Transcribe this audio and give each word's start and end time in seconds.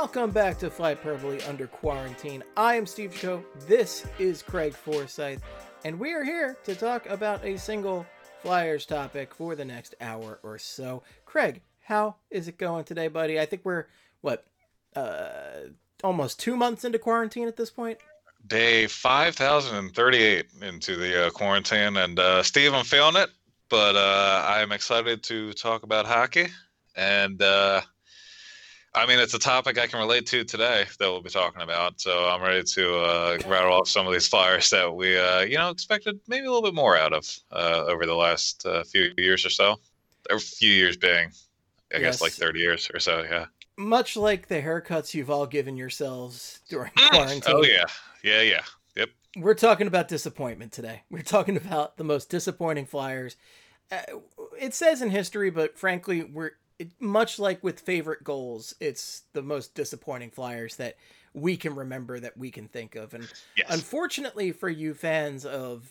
Welcome 0.00 0.30
back 0.30 0.58
to 0.60 0.70
Flyperbole 0.70 1.46
Under 1.48 1.66
Quarantine. 1.66 2.44
I 2.56 2.76
am 2.76 2.86
Steve 2.86 3.10
Jaco. 3.10 3.42
This 3.66 4.06
is 4.20 4.42
Craig 4.42 4.72
Forsyth, 4.72 5.42
and 5.84 5.98
we 5.98 6.14
are 6.14 6.22
here 6.22 6.56
to 6.62 6.76
talk 6.76 7.06
about 7.06 7.44
a 7.44 7.58
single 7.58 8.06
Flyers 8.40 8.86
topic 8.86 9.34
for 9.34 9.56
the 9.56 9.64
next 9.64 9.96
hour 10.00 10.38
or 10.44 10.56
so. 10.56 11.02
Craig, 11.26 11.62
how 11.80 12.14
is 12.30 12.46
it 12.46 12.58
going 12.58 12.84
today, 12.84 13.08
buddy? 13.08 13.40
I 13.40 13.44
think 13.44 13.62
we're 13.64 13.86
what 14.20 14.46
uh 14.94 15.66
almost 16.04 16.38
two 16.38 16.56
months 16.56 16.84
into 16.84 17.00
quarantine 17.00 17.48
at 17.48 17.56
this 17.56 17.72
point. 17.72 17.98
Day 18.46 18.86
5038 18.86 20.46
into 20.62 20.94
the 20.94 21.26
uh, 21.26 21.30
quarantine. 21.30 21.96
And 21.96 22.20
uh, 22.20 22.44
Steve, 22.44 22.72
I'm 22.72 22.84
feeling 22.84 23.16
it, 23.16 23.30
but 23.68 23.96
uh, 23.96 24.44
I'm 24.46 24.70
excited 24.70 25.24
to 25.24 25.52
talk 25.54 25.82
about 25.82 26.06
hockey. 26.06 26.46
And 26.94 27.42
uh, 27.42 27.80
I 28.98 29.06
mean, 29.06 29.20
it's 29.20 29.34
a 29.34 29.38
topic 29.38 29.78
I 29.78 29.86
can 29.86 30.00
relate 30.00 30.26
to 30.26 30.42
today 30.42 30.84
that 30.98 31.06
we'll 31.06 31.22
be 31.22 31.30
talking 31.30 31.62
about. 31.62 32.00
So 32.00 32.28
I'm 32.28 32.42
ready 32.42 32.64
to 32.64 32.96
uh, 32.98 33.38
rattle 33.46 33.72
off 33.72 33.88
some 33.88 34.08
of 34.08 34.12
these 34.12 34.26
flyers 34.26 34.70
that 34.70 34.92
we, 34.92 35.16
uh, 35.16 35.42
you 35.42 35.56
know, 35.56 35.70
expected 35.70 36.18
maybe 36.26 36.46
a 36.46 36.50
little 36.50 36.68
bit 36.68 36.74
more 36.74 36.96
out 36.96 37.12
of 37.12 37.24
over 37.52 38.06
the 38.06 38.14
last 38.14 38.66
few 38.90 39.12
years 39.16 39.46
or 39.46 39.50
so. 39.50 39.76
A 40.30 40.38
few 40.40 40.72
years 40.72 40.96
being, 40.96 41.30
I 41.94 42.00
guess, 42.00 42.20
like 42.20 42.32
30 42.32 42.58
years 42.58 42.90
or 42.92 42.98
so. 42.98 43.22
Yeah. 43.22 43.46
Much 43.76 44.16
like 44.16 44.48
the 44.48 44.56
haircuts 44.60 45.14
you've 45.14 45.30
all 45.30 45.46
given 45.46 45.76
yourselves 45.76 46.58
during 46.68 46.90
Mm. 46.92 47.10
quarantine. 47.10 47.54
Oh, 47.54 47.62
yeah. 47.64 47.84
Yeah, 48.24 48.42
yeah. 48.42 48.62
Yep. 48.96 49.10
We're 49.36 49.54
talking 49.54 49.86
about 49.86 50.08
disappointment 50.08 50.72
today. 50.72 51.02
We're 51.08 51.22
talking 51.22 51.56
about 51.56 51.98
the 51.98 52.04
most 52.04 52.30
disappointing 52.30 52.86
Flyers. 52.86 53.36
Uh, 53.92 54.00
it 54.60 54.74
says 54.74 55.00
in 55.00 55.10
history, 55.10 55.50
but 55.50 55.78
frankly, 55.78 56.24
we're 56.24 56.50
it, 56.78 56.90
much 57.00 57.38
like 57.38 57.62
with 57.62 57.80
favorite 57.80 58.24
goals. 58.24 58.74
It's 58.80 59.22
the 59.32 59.42
most 59.42 59.74
disappointing 59.74 60.30
Flyers 60.30 60.76
that 60.76 60.96
we 61.34 61.56
can 61.56 61.74
remember 61.74 62.20
that 62.20 62.36
we 62.36 62.50
can 62.50 62.68
think 62.68 62.94
of. 62.94 63.14
And 63.14 63.28
Yes. 63.56 63.66
unfortunately 63.70 64.52
for 64.52 64.68
you 64.68 64.94
fans 64.94 65.44
of 65.44 65.90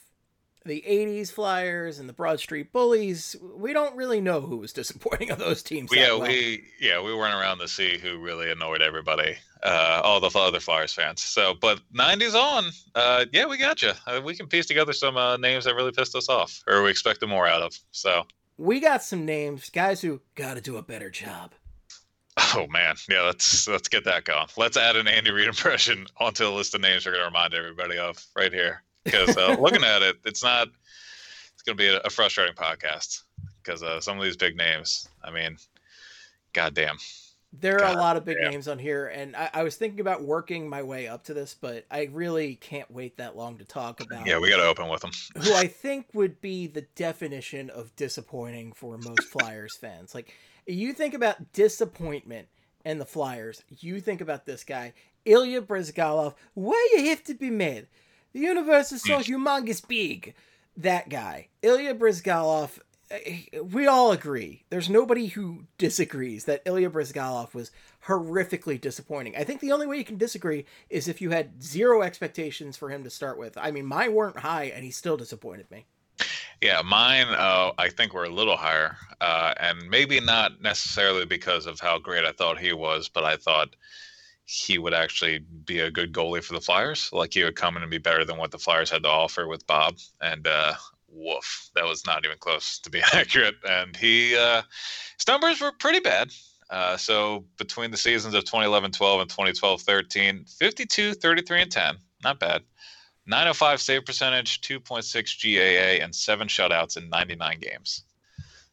the 0.66 0.84
80s 0.86 1.32
Flyers 1.32 1.98
and 1.98 2.10
the 2.10 2.14
Broad 2.14 2.40
Street 2.40 2.74
Bullies, 2.74 3.36
we 3.56 3.74
don't 3.74 3.96
really 3.96 4.20
know 4.20 4.42
who 4.42 4.58
was 4.58 4.74
disappointing 4.74 5.32
of 5.32 5.40
those 5.40 5.64
teams. 5.64 5.92
Yeah, 5.94 6.10
well. 6.10 6.22
we 6.24 6.66
yeah 6.80 7.02
we 7.02 7.14
weren't 7.14 7.34
around 7.34 7.60
to 7.60 7.68
see 7.68 7.98
who 7.98 8.20
really 8.20 8.52
annoyed 8.52 8.82
everybody, 8.82 9.38
uh, 9.64 10.02
all 10.04 10.20
the 10.20 10.28
other 10.38 10.60
Flyers 10.60 10.94
fans. 10.94 11.24
So, 11.24 11.56
but 11.60 11.80
'90s 11.94 12.36
on, 12.36 12.66
uh, 12.96 13.26
yeah, 13.32 13.46
we 13.46 13.58
got 13.58 13.82
you. 13.82 13.92
Uh, 14.06 14.22
we 14.24 14.36
can 14.36 14.48
piece 14.48 14.66
together 14.66 14.94
some 14.94 15.16
uh, 15.18 15.38
names 15.38 15.64
that 15.66 15.76
really 15.76 15.92
pissed 15.92 16.16
us 16.16 16.28
off, 16.28 16.62
or 16.68 16.84
we 16.84 16.92
expected 16.92 17.28
more 17.28 17.48
out 17.48 17.62
of. 17.62 17.80
So, 17.92 18.24
we 18.58 18.80
got 18.80 19.04
some 19.04 19.26
names, 19.26 19.70
guys 19.70 20.02
who 20.02 20.22
got 20.36 20.56
to 20.56 20.62
do 20.62 20.78
a 20.78 20.82
better 20.82 21.10
job. 21.10 21.54
oh 22.56 22.68
man, 22.70 22.96
yeah, 23.10 23.22
let's 23.22 23.68
let's 23.68 23.88
get 23.88 24.04
that 24.06 24.26
going. 24.26 24.48
Let's 24.58 24.78
add 24.78 24.96
an 24.96 25.08
Andy 25.08 25.32
Reid 25.32 25.48
impression 25.48 26.06
onto 26.20 26.44
the 26.44 26.52
list 26.52 26.76
of 26.76 26.82
names 26.82 27.06
we're 27.06 27.14
going 27.14 27.24
to 27.24 27.28
remind 27.28 27.54
everybody 27.54 27.98
of 27.98 28.24
right 28.36 28.54
here, 28.54 28.84
because 29.04 29.36
uh, 29.38 29.56
looking 29.60 29.84
at 29.84 30.02
it, 30.02 30.18
it's 30.26 30.44
not. 30.44 30.68
It's 31.54 31.64
going 31.64 31.78
to 31.78 31.84
be 31.84 31.88
a, 31.88 32.00
a 32.02 32.10
frustrating 32.10 32.56
podcast 32.56 33.24
because 33.64 33.84
uh, 33.84 34.00
some 34.00 34.18
of 34.18 34.24
these 34.24 34.38
big 34.38 34.56
names. 34.56 35.08
I 35.24 35.32
mean, 35.32 35.58
goddamn. 36.54 36.98
There 37.60 37.84
are 37.84 37.94
a 37.94 37.98
lot 37.98 38.18
of 38.18 38.26
big 38.26 38.38
damn. 38.42 38.52
names 38.52 38.68
on 38.68 38.80
here, 38.80 39.08
and 39.08 39.36
I, 39.36 39.50
I 39.54 39.64
was 39.64 39.76
thinking 39.76 40.00
about 40.00 40.24
working 40.24 40.70
my 40.70 40.84
way 40.84 41.08
up 41.08 41.24
to 41.26 41.34
this, 41.34 41.56
but 41.60 41.86
I 41.90 42.10
really 42.12 42.56
can't 42.56 42.90
wait 42.92 43.18
that 43.18 43.36
long 43.36 43.58
to 43.58 43.66
talk 43.66 44.02
about 44.02 44.26
Yeah, 44.28 44.40
we 44.40 44.50
got 44.50 44.58
to 44.58 44.68
open 44.68 44.90
with 44.90 45.02
them. 45.02 45.12
who 45.42 45.54
I 45.54 45.68
think 45.68 46.08
would 46.14 46.42
be 46.42 46.68
the 46.68 46.82
definition 46.96 47.70
of 47.70 47.96
disappointing 47.96 48.74
for 48.74 48.98
most 48.98 49.24
Flyers 49.24 49.76
fans. 49.76 50.14
Like, 50.14 50.34
you 50.66 50.94
think 50.94 51.14
about 51.14 51.54
disappointment 51.54 52.48
and 52.86 53.02
the 53.02 53.06
Flyers, 53.06 53.64
you 53.80 54.00
think 54.00 54.22
about 54.22 54.46
this 54.46 54.64
guy, 54.64 54.94
Ilya 55.26 55.62
Bryzgalov. 55.64 56.36
Why 56.54 56.90
you 56.94 57.10
have 57.10 57.24
to 57.26 57.34
be 57.34 57.50
mad? 57.50 57.88
The 58.34 58.40
universe 58.40 58.92
is 58.92 59.02
so 59.02 59.20
humongous 59.20 59.86
big. 59.86 60.36
That 60.78 61.10
guy, 61.10 61.50
Ilya 61.62 61.96
Bryzgalov. 61.96 62.80
We 63.64 63.88
all 63.88 64.12
agree. 64.12 64.64
There's 64.70 64.90
nobody 64.90 65.28
who 65.28 65.64
disagrees 65.78 66.46
that 66.46 66.62
Ilya 66.66 66.90
Bryzgalov 66.90 67.54
was 67.54 67.72
horrifically 68.06 68.80
disappointing. 68.80 69.36
I 69.38 69.44
think 69.44 69.62
the 69.62 69.72
only 69.72 69.88
way 69.88 69.98
you 69.98 70.04
can 70.04 70.18
disagree 70.18 70.66
is 70.90 71.08
if 71.08 71.22
you 71.22 71.30
had 71.30 71.64
zero 71.64 72.02
expectations 72.02 72.76
for 72.76 72.90
him 72.90 73.04
to 73.04 73.10
start 73.10 73.38
with. 73.38 73.58
I 73.58 73.72
mean, 73.72 73.86
mine 73.86 74.14
weren't 74.14 74.40
high, 74.40 74.66
and 74.66 74.84
he 74.84 74.92
still 74.92 75.16
disappointed 75.16 75.72
me. 75.72 75.86
Yeah, 76.62 76.82
mine, 76.82 77.28
uh, 77.28 77.72
I 77.78 77.90
think 77.90 78.14
were 78.14 78.24
a 78.24 78.30
little 78.30 78.58
higher, 78.58 78.98
uh, 79.22 79.54
and 79.58 79.90
maybe 79.90 80.20
not 80.20 80.62
necessarily 80.62 81.26
because 81.26 81.66
of 81.66 81.80
how 81.80 82.00
great 82.00 82.26
I 82.26 82.32
thought 82.32 82.58
he 82.58 82.74
was, 82.74 83.08
but 83.08 83.24
I 83.24 83.38
thought 83.38 83.76
he 84.46 84.78
would 84.78 84.94
actually 84.94 85.40
be 85.40 85.80
a 85.80 85.92
good 85.92 86.14
goalie 86.14 86.44
for 86.44 86.54
the 86.54 86.62
Flyers. 86.62 87.10
Like 87.14 87.34
he 87.34 87.44
would 87.44 87.56
come 87.56 87.78
in 87.78 87.84
and 87.84 87.92
be 87.92 87.98
better 88.00 88.26
than 88.26 88.38
what 88.38 88.52
the 88.52 88.58
Flyers 88.58 88.90
had 88.90 89.04
to 89.04 89.10
offer 89.10 89.48
with 89.48 89.68
Bob. 89.68 89.98
And 90.22 90.48
uh, 90.48 90.74
woof, 91.18 91.70
that 91.76 91.86
was 91.86 92.06
not 92.06 92.26
even 92.26 92.38
close 92.38 92.80
to 92.80 92.90
being 92.90 93.04
accurate. 93.14 93.56
And 93.68 93.96
he, 93.96 94.36
uh, 94.36 94.62
his 95.18 95.28
numbers 95.28 95.62
were 95.62 95.72
pretty 95.72 96.00
bad. 96.00 96.32
Uh, 96.70 96.98
so 96.98 97.46
between 97.58 97.92
the 97.92 97.98
seasons 97.98 98.34
of 98.34 98.44
2011-12 98.44 99.22
and 99.22 99.32
2012-13, 99.32 100.58
52, 100.58 101.14
33, 101.14 101.62
and 101.62 101.72
10, 101.72 101.98
not 102.24 102.40
bad. 102.40 102.64
905 103.26 103.82
save 103.82 104.06
percentage, 104.06 104.62
2.6 104.62 105.42
GAA, 105.44 106.04
and 106.04 106.16
seven 106.16 106.48
shutouts 106.48 106.98
in 106.98 107.10
99 107.10 107.60
games. 107.60 108.04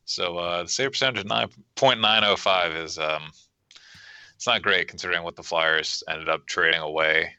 So 0.04 0.38
uh, 0.38 0.62
the 0.64 0.68
save 0.68 0.92
percentage 0.92 1.24
of 1.24 1.26
9.905 1.26 2.84
is 2.84 2.98
um, 2.98 3.30
it's 4.36 4.46
not 4.46 4.62
great 4.62 4.88
considering 4.88 5.22
what 5.22 5.36
the 5.36 5.42
Flyers 5.42 6.02
ended 6.08 6.28
up 6.28 6.46
trading 6.46 6.80
away 6.80 7.34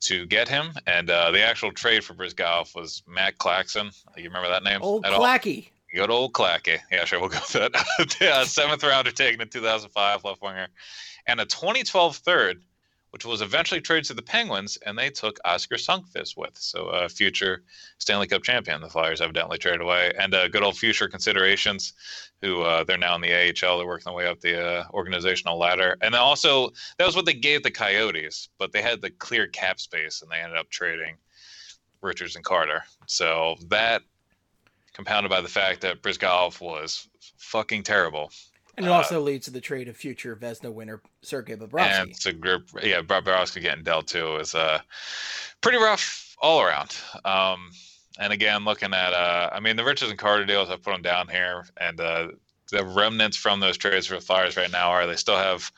to 0.00 0.26
get 0.26 0.48
him. 0.48 0.72
And 0.86 1.10
uh, 1.10 1.30
the 1.30 1.42
actual 1.42 1.72
trade 1.72 2.04
for 2.04 2.14
Bryzgalov 2.14 2.74
was 2.74 3.02
Matt 3.06 3.38
Clackson. 3.38 3.94
You 4.16 4.24
remember 4.24 4.48
that 4.48 4.62
name? 4.62 4.80
Old 4.82 5.04
at 5.04 5.12
all? 5.12 5.20
Clacky. 5.20 5.68
Good 5.92 6.10
old 6.10 6.32
Clacky. 6.32 6.78
Yeah, 6.92 7.04
sure, 7.04 7.20
we'll 7.20 7.30
go 7.30 7.38
with 7.38 7.72
that. 7.72 8.16
yeah, 8.20 8.44
seventh 8.44 8.82
rounder 8.84 9.10
taken 9.10 9.40
in 9.40 9.48
2005, 9.48 10.24
left 10.24 10.40
winger, 10.40 10.68
and 11.26 11.40
a 11.40 11.44
2012 11.44 12.16
third, 12.16 12.62
which 13.10 13.24
was 13.24 13.42
eventually 13.42 13.80
traded 13.80 14.04
to 14.04 14.14
the 14.14 14.22
Penguins, 14.22 14.78
and 14.86 14.96
they 14.96 15.10
took 15.10 15.38
Oskar 15.44 15.76
Sundqvist 15.76 16.36
with. 16.36 16.56
So, 16.56 16.86
uh, 16.88 17.08
future 17.08 17.62
Stanley 17.98 18.26
Cup 18.26 18.42
champion, 18.42 18.80
the 18.80 18.88
Flyers 18.88 19.20
evidently 19.20 19.58
traded 19.58 19.80
away, 19.80 20.12
and 20.18 20.34
uh, 20.34 20.48
good 20.48 20.62
old 20.62 20.78
future 20.78 21.08
considerations, 21.08 21.92
who 22.40 22.62
uh, 22.62 22.84
they're 22.84 22.98
now 22.98 23.14
in 23.14 23.20
the 23.20 23.34
AHL. 23.34 23.78
They're 23.78 23.86
working 23.86 24.04
their 24.10 24.14
way 24.14 24.26
up 24.26 24.40
the 24.40 24.62
uh, 24.62 24.84
organizational 24.92 25.58
ladder, 25.58 25.96
and 26.00 26.14
then 26.14 26.20
also 26.20 26.70
that 26.98 27.06
was 27.06 27.16
what 27.16 27.26
they 27.26 27.34
gave 27.34 27.62
the 27.62 27.70
Coyotes, 27.70 28.48
but 28.58 28.72
they 28.72 28.82
had 28.82 29.00
the 29.00 29.10
clear 29.10 29.46
cap 29.48 29.80
space, 29.80 30.22
and 30.22 30.30
they 30.30 30.40
ended 30.40 30.58
up 30.58 30.70
trading 30.70 31.16
Richards 32.00 32.36
and 32.36 32.44
Carter. 32.44 32.84
So 33.06 33.56
that 33.68 34.02
compounded 34.92 35.30
by 35.30 35.40
the 35.40 35.48
fact 35.48 35.80
that 35.82 36.02
Bryzgalov 36.02 36.60
was 36.60 37.08
fucking 37.38 37.82
terrible. 37.82 38.30
And 38.76 38.86
it 38.86 38.88
Uh, 38.88 38.94
also 38.94 39.20
leads 39.20 39.44
to 39.46 39.50
the 39.50 39.60
trade 39.60 39.88
of 39.88 39.96
future 39.96 40.36
Vezina 40.36 40.72
winner 40.72 41.02
Sergei 41.22 41.56
Bobrovsky. 41.56 42.00
And 42.00 42.10
it's 42.10 42.26
a 42.26 42.32
group, 42.32 42.68
yeah, 42.82 43.02
Bobrovsky 43.02 43.60
getting 43.60 43.84
dealt 43.84 44.06
too 44.06 44.36
is 44.36 44.54
uh, 44.54 44.80
pretty 45.60 45.78
rough 45.78 46.36
all 46.40 46.62
around. 46.62 46.96
Um, 47.24 47.70
and 48.18 48.32
again, 48.32 48.64
looking 48.64 48.94
at, 48.94 49.12
uh, 49.12 49.50
I 49.52 49.60
mean, 49.60 49.76
the 49.76 49.84
Richards 49.84 50.10
and 50.10 50.18
Carter 50.18 50.44
deals, 50.44 50.70
I 50.70 50.76
put 50.76 50.92
them 50.92 51.02
down 51.02 51.28
here, 51.28 51.66
and 51.76 52.00
uh, 52.00 52.28
the 52.70 52.84
remnants 52.84 53.36
from 53.36 53.60
those 53.60 53.76
trades 53.76 54.06
for 54.06 54.20
Flyers 54.20 54.56
right 54.56 54.70
now 54.70 54.90
are 54.90 55.06
they 55.06 55.16
still 55.16 55.36
have 55.36 55.70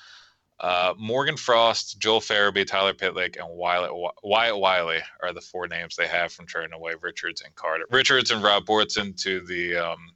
uh, 0.60 0.94
Morgan 0.96 1.36
Frost, 1.36 1.98
Joel 1.98 2.20
Farabee, 2.20 2.66
Tyler 2.66 2.94
Pitlick, 2.94 3.36
and 3.36 3.48
Wyatt, 3.48 3.90
Wyatt 4.22 4.58
Wiley 4.58 5.00
are 5.22 5.32
the 5.32 5.40
four 5.40 5.66
names 5.66 5.96
they 5.96 6.06
have 6.06 6.32
from 6.32 6.46
trading 6.46 6.72
away 6.72 6.92
Richards 7.00 7.42
and 7.42 7.54
Carter. 7.54 7.84
Richards 7.90 8.30
and 8.30 8.42
Rob 8.42 8.64
Bordson 8.64 9.20
to 9.22 9.40
the 9.40 9.76
um, 9.76 10.12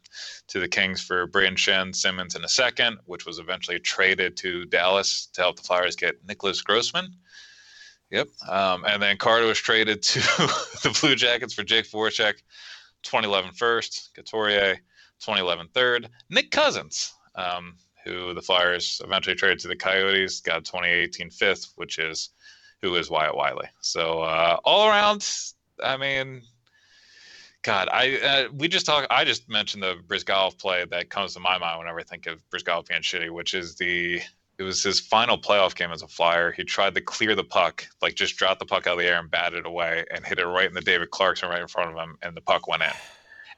to 0.49 0.61
the 0.61 0.69
Kings 0.69 1.03
for 1.03 1.27
Brayden 1.27 1.57
Schenn, 1.57 1.95
Simmonds 1.95 2.37
in 2.37 2.45
a 2.45 2.49
second, 2.49 2.99
which 3.07 3.27
was 3.27 3.39
eventually 3.39 3.81
traded 3.81 4.37
to 4.39 4.65
Dallas 4.67 5.27
to 5.33 5.41
help 5.41 5.57
the 5.57 5.63
Flyers 5.63 5.97
get 5.97 6.25
Nicklas 6.27 6.63
Grossmann. 6.63 7.09
Yep. 8.11 8.29
Um, 8.49 8.85
and 8.85 9.03
then 9.03 9.17
Carter 9.17 9.47
was 9.47 9.59
traded 9.59 10.03
to 10.03 10.21
the 10.83 10.97
Blue 11.01 11.17
Jackets 11.17 11.55
for 11.55 11.65
Jake 11.65 11.91
Voracek, 11.91 12.35
2011 13.03 13.53
first, 13.53 14.11
Couturier, 14.15 14.77
2011 15.21 15.69
third, 15.75 16.09
Nick 16.31 16.51
Cousins, 16.51 17.13
um, 17.35 17.77
who 18.07 18.33
the 18.35 18.43
Flyers 18.43 19.01
eventually 19.05 19.37
traded 19.37 19.59
to 19.61 19.69
the 19.69 19.77
Coyotes, 19.77 20.41
got 20.41 20.65
2018 20.65 21.31
fifth, 21.31 21.73
which 21.77 21.99
is 21.99 22.31
who 22.83 22.95
is 22.95 23.11
Wyatt 23.11 23.37
Wiley. 23.37 23.69
So 23.81 24.21
uh, 24.21 24.59
all 24.65 24.89
around, 24.89 25.29
I 25.83 25.97
mean, 25.97 26.43
God, 27.63 27.89
I 27.91 28.19
uh, 28.19 28.49
we 28.53 28.69
just 28.69 28.87
talk. 28.87 29.07
I 29.11 29.25
just 29.25 29.49
mentioned 29.49 29.83
the 29.83 29.97
Bryzgalov 30.07 30.57
play 30.59 30.85
that 30.89 31.11
comes 31.11 31.35
to 31.35 31.41
my 31.41 31.59
mind 31.59 31.81
whenever 31.81 31.99
I 31.99 32.05
think 32.05 32.27
of 32.27 32.41
Bryzgalov 32.51 32.87
being 32.89 33.03
shitty, 33.03 33.31
which 33.31 33.55
is 33.55 33.75
the 33.75 34.21
it 34.59 34.63
was 34.63 34.83
his 34.83 35.01
final 35.01 35.37
playoff 35.37 35.75
game 35.75 35.91
as 35.91 36.03
a 36.03 36.09
flyer. 36.09 36.53
He 36.53 36.65
tried 36.65 36.95
to 36.95 37.01
clear 37.01 37.35
the 37.35 37.45
puck, 37.45 37.87
like 38.01 38.15
just 38.15 38.37
drop 38.37 38.59
the 38.59 38.65
puck 38.67 38.87
out 38.87 38.95
of 38.95 38.99
the 39.01 39.07
air 39.07 39.19
and 39.19 39.31
bat 39.31 39.53
it 39.53 39.67
away 39.67 40.05
and 40.11 40.25
hit 40.25 40.39
it 40.39 40.47
right 40.47 40.69
in 40.69 40.75
the 40.75 40.81
David 40.81 41.11
Clarkson 41.11 41.49
right 41.49 41.61
in 41.61 41.69
front 41.69 41.91
of 41.91 41.97
him, 41.97 42.17
and 42.23 42.37
the 42.37 42.41
puck 42.41 42.69
went 42.69 42.83
in. 42.83 42.93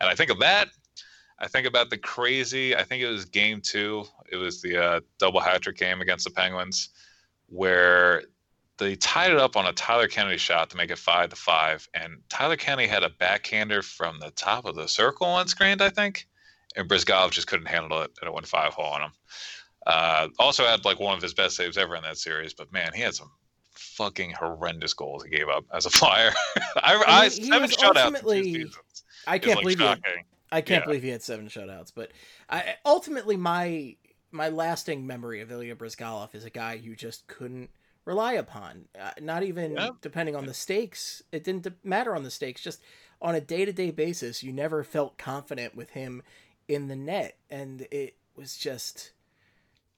And 0.00 0.08
I 0.08 0.14
think 0.14 0.30
of 0.30 0.40
that. 0.40 0.68
I 1.40 1.46
think 1.46 1.66
about 1.66 1.90
the 1.90 1.98
crazy. 1.98 2.74
I 2.74 2.82
think 2.82 3.02
it 3.02 3.08
was 3.08 3.24
game 3.24 3.60
two. 3.60 4.04
It 4.30 4.36
was 4.36 4.60
the 4.60 4.82
uh, 4.82 5.00
double 5.18 5.40
hat 5.40 5.62
trick 5.62 5.76
game 5.76 6.00
against 6.00 6.24
the 6.24 6.30
Penguins, 6.30 6.90
where 7.48 8.24
they 8.78 8.96
tied 8.96 9.30
it 9.30 9.38
up 9.38 9.56
on 9.56 9.66
a 9.66 9.72
Tyler 9.72 10.08
Kennedy 10.08 10.38
shot 10.38 10.70
to 10.70 10.76
make 10.76 10.90
it 10.90 10.98
five 10.98 11.30
to 11.30 11.36
five, 11.36 11.88
and 11.94 12.18
Tyler 12.28 12.56
Kennedy 12.56 12.88
had 12.88 13.02
a 13.02 13.10
backhander 13.10 13.82
from 13.82 14.18
the 14.20 14.30
top 14.32 14.64
of 14.64 14.74
the 14.74 14.88
circle 14.88 15.26
on 15.26 15.46
screen, 15.48 15.80
I 15.80 15.90
think, 15.90 16.26
and 16.76 16.88
Bryzgalov 16.88 17.30
just 17.30 17.46
couldn't 17.46 17.66
handle 17.66 18.02
it, 18.02 18.10
and 18.20 18.28
it 18.28 18.34
went 18.34 18.46
five 18.46 18.72
hole 18.74 18.86
on 18.86 19.02
him. 19.02 19.12
Uh, 19.86 20.28
also 20.38 20.64
had 20.64 20.84
like 20.84 21.00
one 21.00 21.16
of 21.16 21.22
his 21.22 21.34
best 21.34 21.56
saves 21.56 21.78
ever 21.78 21.96
in 21.96 22.02
that 22.02 22.18
series, 22.18 22.52
but 22.52 22.72
man, 22.72 22.92
he 22.94 23.02
had 23.02 23.14
some 23.14 23.30
fucking 23.74 24.30
horrendous 24.30 24.92
goals 24.92 25.22
he 25.22 25.30
gave 25.30 25.48
up 25.48 25.64
as 25.72 25.86
a 25.86 25.90
flyer. 25.98 26.32
I, 26.76 26.94
I, 26.94 27.02
I 27.06 27.22
mean, 27.22 27.30
seven 27.30 27.70
shutouts. 27.70 29.02
I 29.26 29.38
can't 29.38 29.56
like 29.56 29.62
believe 29.62 29.78
shocking. 29.78 30.02
it. 30.18 30.26
I 30.50 30.60
can't 30.60 30.82
Yeah. 30.82 30.86
believe 30.86 31.02
he 31.02 31.08
had 31.10 31.22
seven 31.22 31.48
shutouts, 31.48 31.92
but 31.94 32.10
I, 32.48 32.76
ultimately 32.84 33.36
my 33.36 33.96
my 34.30 34.48
lasting 34.50 35.06
memory 35.06 35.40
of 35.40 35.50
Ilya 35.50 35.74
Bryzgalov 35.76 36.34
is 36.34 36.44
a 36.44 36.50
guy 36.50 36.74
you 36.74 36.94
just 36.94 37.26
couldn't 37.28 37.70
rely 38.04 38.34
upon. 38.34 38.86
Uh, 38.98 39.10
not 39.20 39.42
even 39.42 39.72
Yeah. 39.72 39.90
depending 40.02 40.36
on 40.36 40.44
the 40.46 40.52
stakes. 40.54 41.22
It 41.32 41.44
didn't 41.44 41.62
de- 41.62 41.74
matter 41.82 42.14
on 42.14 42.24
the 42.24 42.30
stakes. 42.30 42.62
Just 42.62 42.82
on 43.22 43.34
a 43.34 43.40
day 43.40 43.64
to 43.64 43.72
day 43.72 43.90
basis, 43.90 44.42
you 44.42 44.52
never 44.52 44.84
felt 44.84 45.16
confident 45.18 45.74
with 45.74 45.90
him 45.90 46.22
in 46.68 46.88
the 46.88 46.96
net, 46.96 47.38
and 47.48 47.82
it 47.90 48.16
was 48.36 48.56
just. 48.56 49.12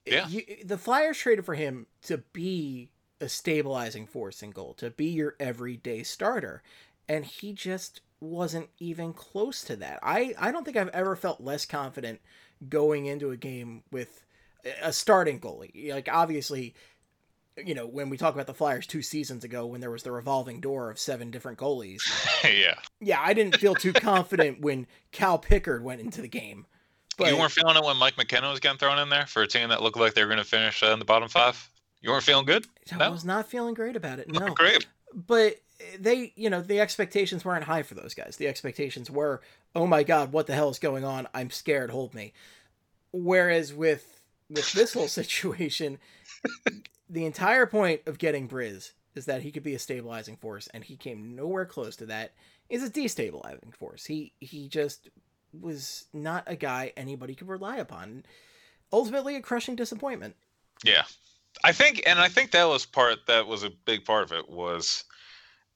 Yeah. 0.07 0.27
You, 0.29 0.43
the 0.65 0.79
Flyers 0.79 1.19
traded 1.19 1.45
for 1.45 1.55
him 1.55 1.87
to 2.03 2.19
be 2.19 2.91
a 3.21 3.29
stabilizing 3.29 4.07
force 4.07 4.43
in 4.43 4.51
goal, 4.51 4.75
to 4.75 4.91
be 4.91 5.07
your 5.07 5.37
everyday 5.39 6.03
starter, 6.05 6.63
and 7.09 7.25
he 7.25 7.53
just 7.53 8.01
wasn't 8.21 8.69
even 8.79 9.13
close 9.13 9.63
to 9.65 9.77
that. 9.77 9.99
I, 10.03 10.35
I 10.39 10.53
don't 10.53 10.65
think 10.65 10.77
I've 10.77 10.89
ever 10.89 11.17
felt 11.17 11.41
less 11.41 11.65
confident 11.65 12.21
going 12.69 13.07
into 13.07 13.31
a 13.31 13.37
game 13.37 13.83
with 13.91 14.25
a 14.83 14.93
starting 14.93 15.41
goalie. 15.41 15.91
Like 15.91 16.09
obviously, 16.13 16.75
you 17.57 17.75
know, 17.75 17.87
when 17.87 18.11
we 18.11 18.17
talk 18.17 18.35
about 18.35 18.47
the 18.47 18.55
Flyers 18.55 18.87
two 18.87 19.03
seasons 19.03 19.45
ago 19.45 19.67
when 19.67 19.81
there 19.81 19.91
was 19.91 20.03
the 20.03 20.13
revolving 20.13 20.61
door 20.61 20.91
of 20.91 20.99
seven 20.99 21.31
different 21.31 21.59
goalies. 21.59 22.03
yeah. 22.45 22.75
Yeah, 23.01 23.21
I 23.23 23.33
didn't 23.33 23.57
feel 23.57 23.75
too 23.75 23.93
confident 23.93 24.61
when 24.61 24.87
Cal 25.13 25.39
Pickard 25.39 25.83
went 25.83 26.01
into 26.01 26.21
the 26.21 26.29
game. 26.29 26.67
But 27.17 27.33
you 27.33 27.39
weren't 27.39 27.53
feeling 27.53 27.77
it 27.77 27.85
when 27.85 27.99
Mike 27.99 28.17
McKenna 28.17 28.51
was 28.51 28.61
getting 28.61 28.79
thrown 28.79 28.99
in 28.99 29.11
there 29.11 29.27
for 29.27 29.43
a 29.43 29.47
team 29.47 29.69
that 29.69 29.83
looked 29.83 29.99
like 29.99 30.15
they 30.15 30.23
were 30.23 30.29
going 30.29 30.39
to 30.39 30.45
finish 30.45 30.83
uh, 30.83 30.87
in 30.87 30.99
the 30.99 31.05
bottom 31.05 31.29
five. 31.29 31.69
You 32.01 32.11
weren't 32.11 32.25
feeling 32.25 32.47
good. 32.47 32.67
I 32.99 33.09
was 33.09 33.27
not 33.27 33.47
feeling 33.51 33.75
great 33.75 33.95
about 33.95 34.19
it. 34.19 34.33
No. 34.33 34.55
Great. 34.55 34.87
but 35.15 35.57
they 35.99 36.33
you 36.37 36.51
know 36.51 36.63
the 36.63 36.81
expectations 36.81 37.45
weren't 37.45 37.65
high 37.65 37.83
for 37.83 37.95
those 37.95 38.15
guys. 38.15 38.37
The 38.37 38.49
expectations 38.49 39.11
were 39.11 39.41
oh 39.75 39.87
my 39.87 40.03
god 40.03 40.33
what 40.33 40.47
the 40.47 40.55
hell 40.55 40.71
is 40.71 40.79
going 40.79 41.05
on? 41.05 41.29
I'm 41.35 41.51
scared. 41.51 41.91
Hold 41.91 42.15
me. 42.15 42.33
Whereas 43.13 43.73
with 43.73 44.23
with 44.49 44.73
this 44.73 44.95
whole 44.95 45.09
situation 45.09 45.99
the 47.09 47.27
entire 47.27 47.67
point 47.67 48.03
of 48.07 48.19
getting 48.19 48.49
briz 48.49 48.93
is 49.15 49.27
that 49.27 49.43
he 49.43 49.51
could 49.51 49.65
be 49.65 49.75
a 49.75 49.79
stabilizing 49.79 50.37
force 50.37 50.69
and 50.73 50.85
he 50.85 50.97
came 50.97 51.35
nowhere 51.35 51.67
close 51.67 51.97
to 51.97 52.07
that. 52.07 52.33
Is 52.69 52.85
a 52.85 52.91
destabilizing 52.91 53.75
force. 53.75 54.07
He 54.07 54.33
he 54.39 54.69
just 54.69 55.09
was 55.59 56.07
not 56.13 56.45
a 56.47 56.55
guy 56.55 56.93
anybody 56.97 57.35
could 57.35 57.49
rely 57.49 57.77
upon. 57.77 58.25
Ultimately 58.93 59.35
a 59.35 59.41
crushing 59.41 59.75
disappointment. 59.75 60.37
Yeah, 60.85 61.03
I 61.65 61.73
think, 61.73 62.03
and 62.07 62.19
I 62.19 62.29
think 62.29 62.53
that 62.53 62.65
was 62.65 62.87
part 62.87 63.27
that 63.27 63.47
was 63.47 63.65
a 63.65 63.71
big 63.71 64.05
part 64.05 64.25
of 64.25 64.33
it 64.33 64.49
was 64.49 65.05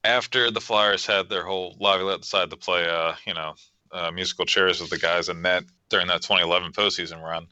after 0.05 0.51
the 0.51 0.61
Flyers 0.61 1.06
had 1.06 1.29
their 1.29 1.45
whole 1.45 1.77
Laviolette 1.81 2.21
decided 2.21 2.51
to 2.51 2.56
play, 2.56 2.89
uh, 2.89 3.15
you 3.27 3.35
know, 3.35 3.55
uh, 3.91 4.11
musical 4.11 4.45
chairs 4.45 4.81
with 4.81 4.91
the 4.91 4.99
guys 4.99 5.29
in 5.29 5.43
net 5.43 5.65
during 5.89 6.06
that 6.09 6.23
2011 6.23 6.73
postseason 6.73 7.23
run. 7.23 7.47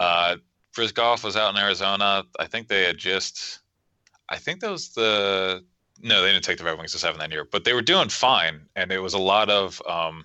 Uh, 0.00 0.36
Brizgoff 0.74 1.22
was 1.22 1.36
out 1.36 1.54
in 1.54 1.60
Arizona. 1.60 2.24
I 2.38 2.46
think 2.46 2.68
they 2.68 2.84
had 2.84 2.98
just, 2.98 3.60
I 4.28 4.36
think 4.36 4.60
that 4.60 4.70
was 4.70 4.90
the 4.90 5.64
no, 6.02 6.22
they 6.22 6.30
didn't 6.30 6.44
take 6.44 6.58
the 6.58 6.64
Red 6.64 6.78
Wings 6.78 6.92
to 6.92 6.98
seven 6.98 7.18
that 7.20 7.32
year, 7.32 7.46
but 7.50 7.64
they 7.64 7.72
were 7.72 7.82
doing 7.82 8.08
fine, 8.08 8.66
and 8.76 8.92
it 8.92 8.98
was 8.98 9.14
a 9.14 9.18
lot 9.18 9.48
of 9.48 9.80
um, 9.88 10.24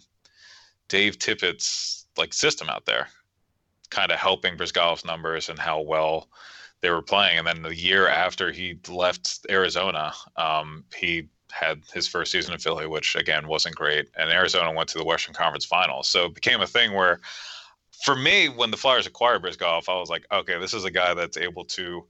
Dave 0.89 1.17
Tippett's 1.17 2.05
like 2.17 2.33
system 2.33 2.69
out 2.69 2.85
there, 2.85 3.07
kind 3.89 4.11
of 4.11 4.19
helping 4.19 4.57
Brizgoff's 4.57 5.05
numbers 5.05 5.49
and 5.49 5.57
how 5.57 5.79
well 5.81 6.27
they 6.81 6.89
were 6.89 7.01
playing. 7.01 7.37
And 7.37 7.47
then 7.47 7.61
the 7.61 7.75
year 7.75 8.07
after 8.07 8.51
he 8.51 8.79
left 8.89 9.45
Arizona, 9.49 10.13
um, 10.35 10.83
he 10.95 11.29
had 11.51 11.81
his 11.93 12.07
first 12.07 12.31
season 12.31 12.53
in 12.53 12.59
Philly, 12.59 12.87
which 12.87 13.15
again 13.15 13.47
wasn't 13.47 13.75
great. 13.75 14.09
And 14.17 14.31
Arizona 14.31 14.71
went 14.71 14.89
to 14.89 14.97
the 14.97 15.05
Western 15.05 15.33
Conference 15.33 15.65
Finals, 15.65 16.09
so 16.09 16.25
it 16.25 16.35
became 16.35 16.61
a 16.61 16.67
thing 16.67 16.93
where, 16.93 17.19
for 18.03 18.15
me, 18.15 18.47
when 18.49 18.71
the 18.71 18.77
Flyers 18.77 19.05
acquired 19.05 19.43
Brizgoff, 19.43 19.89
I 19.89 19.99
was 19.99 20.09
like, 20.09 20.25
okay, 20.31 20.59
this 20.59 20.73
is 20.73 20.85
a 20.85 20.91
guy 20.91 21.13
that's 21.13 21.37
able 21.37 21.65
to 21.65 22.05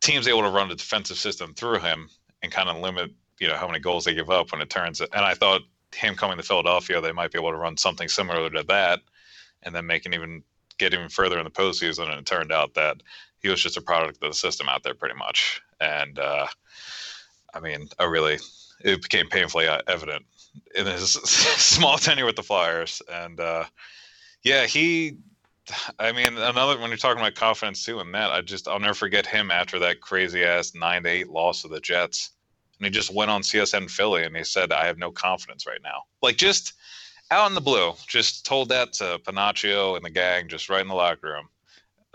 teams 0.00 0.28
able 0.28 0.42
to 0.42 0.50
run 0.50 0.68
the 0.68 0.74
defensive 0.74 1.16
system 1.16 1.54
through 1.54 1.78
him 1.78 2.10
and 2.42 2.52
kind 2.52 2.68
of 2.68 2.76
limit 2.76 3.10
you 3.40 3.48
know 3.48 3.56
how 3.56 3.66
many 3.66 3.78
goals 3.78 4.04
they 4.04 4.14
give 4.14 4.30
up 4.30 4.52
when 4.52 4.60
it 4.60 4.70
turns. 4.70 5.00
And 5.00 5.12
I 5.14 5.34
thought 5.34 5.62
him 5.94 6.14
coming 6.14 6.36
to 6.36 6.42
Philadelphia, 6.42 7.00
they 7.00 7.12
might 7.12 7.32
be 7.32 7.38
able 7.38 7.50
to 7.50 7.56
run 7.56 7.76
something 7.76 8.08
similar 8.08 8.50
to 8.50 8.62
that, 8.64 9.00
and 9.62 9.74
then 9.74 9.86
make 9.86 10.06
an 10.06 10.14
even 10.14 10.42
get 10.78 10.94
even 10.94 11.08
further 11.08 11.38
in 11.38 11.44
the 11.44 11.50
postseason. 11.50 12.08
And 12.08 12.20
it 12.20 12.26
turned 12.26 12.52
out 12.52 12.74
that 12.74 13.02
he 13.40 13.48
was 13.48 13.62
just 13.62 13.76
a 13.76 13.82
product 13.82 14.22
of 14.22 14.30
the 14.30 14.34
system 14.34 14.68
out 14.68 14.82
there, 14.82 14.94
pretty 14.94 15.16
much. 15.16 15.60
And 15.80 16.18
uh, 16.18 16.46
I 17.54 17.60
mean, 17.60 17.88
I 17.98 18.04
really 18.04 18.38
it 18.80 19.02
became 19.02 19.28
painfully 19.28 19.66
uh, 19.66 19.80
evident 19.86 20.24
in 20.74 20.86
his 20.86 21.12
small 21.12 21.98
tenure 21.98 22.26
with 22.26 22.36
the 22.36 22.42
Flyers. 22.42 23.00
And 23.10 23.40
uh, 23.40 23.64
yeah, 24.42 24.66
he. 24.66 25.16
I 25.98 26.12
mean, 26.12 26.36
another 26.36 26.78
when 26.78 26.90
you're 26.90 26.98
talking 26.98 27.20
about 27.20 27.36
confidence 27.36 27.86
too, 27.86 27.98
and 28.00 28.14
that 28.14 28.30
I 28.30 28.42
just 28.42 28.68
I'll 28.68 28.78
never 28.78 28.92
forget 28.92 29.24
him 29.24 29.50
after 29.50 29.78
that 29.78 30.02
crazy 30.02 30.44
ass 30.44 30.74
nine 30.74 31.04
to 31.04 31.08
eight 31.08 31.30
loss 31.30 31.62
to 31.62 31.68
the 31.68 31.80
Jets, 31.80 32.32
and 32.78 32.84
he 32.84 32.90
just 32.90 33.14
went 33.14 33.30
on 33.30 33.40
CSN 33.40 33.90
Philly 33.90 34.24
and 34.24 34.36
he 34.36 34.44
said, 34.44 34.72
"I 34.72 34.84
have 34.84 34.98
no 34.98 35.10
confidence 35.10 35.66
right 35.66 35.80
now." 35.82 36.02
Like 36.20 36.36
just 36.36 36.74
out 37.30 37.48
in 37.48 37.54
the 37.54 37.62
blue, 37.62 37.94
just 38.06 38.44
told 38.44 38.68
that 38.68 38.92
to 38.94 39.18
Panaccio 39.24 39.96
and 39.96 40.04
the 40.04 40.10
gang, 40.10 40.48
just 40.48 40.68
right 40.68 40.82
in 40.82 40.88
the 40.88 40.94
locker 40.94 41.28
room. 41.28 41.48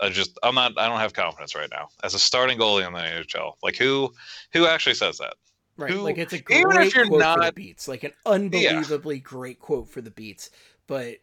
I 0.00 0.08
just 0.08 0.38
I'm 0.42 0.54
not 0.54 0.78
I 0.78 0.88
don't 0.88 0.98
have 1.00 1.12
confidence 1.12 1.54
right 1.54 1.68
now 1.70 1.88
as 2.02 2.14
a 2.14 2.18
starting 2.18 2.58
goalie 2.58 2.86
in 2.86 2.92
the 2.92 2.98
NHL. 3.00 3.54
Like 3.62 3.76
who 3.76 4.12
who 4.52 4.66
actually 4.66 4.94
says 4.94 5.18
that? 5.18 5.34
Right, 5.76 5.90
Who- 5.92 6.00
like 6.02 6.18
it's 6.18 6.32
a 6.32 6.36
even 6.36 6.62
great 6.68 6.86
if 6.88 6.94
you're 6.94 7.06
quote 7.06 7.22
for 7.22 7.44
the 7.44 7.52
beats, 7.52 7.88
like 7.88 8.04
an 8.04 8.12
unbelievably 8.26 9.20
great 9.20 9.58
quote 9.60 9.88
for 9.88 10.00
the 10.02 10.10
beats. 10.10 10.50
But 10.86 11.16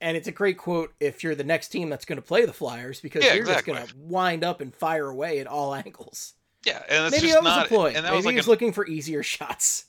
and 0.00 0.16
it's 0.16 0.28
a 0.28 0.32
great 0.32 0.58
quote 0.58 0.92
if 1.00 1.22
you're 1.24 1.34
the 1.34 1.44
next 1.44 1.68
team 1.68 1.88
that's 1.88 2.04
going 2.04 2.16
to 2.16 2.22
play 2.22 2.44
the 2.44 2.52
Flyers 2.52 3.00
because 3.00 3.24
Yeah, 3.24 3.34
you're 3.34 3.42
exactly. 3.42 3.74
just 3.74 3.94
going 3.94 4.02
to 4.04 4.12
wind 4.12 4.44
up 4.44 4.60
and 4.60 4.74
fire 4.74 5.08
away 5.08 5.38
at 5.40 5.46
all 5.46 5.74
angles. 5.74 6.34
Yeah, 6.66 6.82
and 6.88 7.06
it's 7.06 7.16
Maybe 7.16 7.28
just 7.28 7.34
that 7.34 7.42
was 7.44 7.56
not. 7.56 7.66
a 7.66 7.68
ploy. 7.68 7.86
And 7.88 7.96
that 7.96 8.02
Maybe 8.04 8.16
was 8.16 8.26
like 8.26 8.34
he's 8.36 8.46
an- 8.46 8.50
looking 8.50 8.72
for 8.72 8.86
easier 8.86 9.22
shots. 9.22 9.86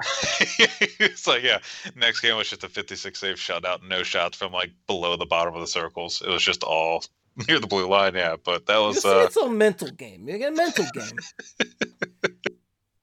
it's 1.00 1.26
like 1.26 1.42
yeah. 1.42 1.58
Next 1.94 2.20
game 2.20 2.36
was 2.36 2.50
just 2.50 2.64
a 2.64 2.68
56 2.68 3.18
save 3.18 3.36
shutout, 3.36 3.86
no 3.88 4.02
shots 4.02 4.36
from 4.36 4.52
like 4.52 4.70
below 4.86 5.16
the 5.16 5.24
bottom 5.26 5.54
of 5.54 5.60
the 5.60 5.66
circles. 5.66 6.22
It 6.22 6.28
was 6.28 6.42
just 6.42 6.62
all 6.62 7.04
near 7.48 7.58
the 7.60 7.66
blue 7.66 7.86
line. 7.88 8.14
Yeah, 8.14 8.36
but 8.42 8.66
that 8.66 8.78
was 8.78 9.04
uh, 9.04 9.24
it's 9.26 9.36
a 9.36 9.48
mental 9.48 9.88
game. 9.90 10.28
You 10.28 10.38
get 10.38 10.52
a 10.52 10.56
mental 10.56 10.84
game. 10.94 11.18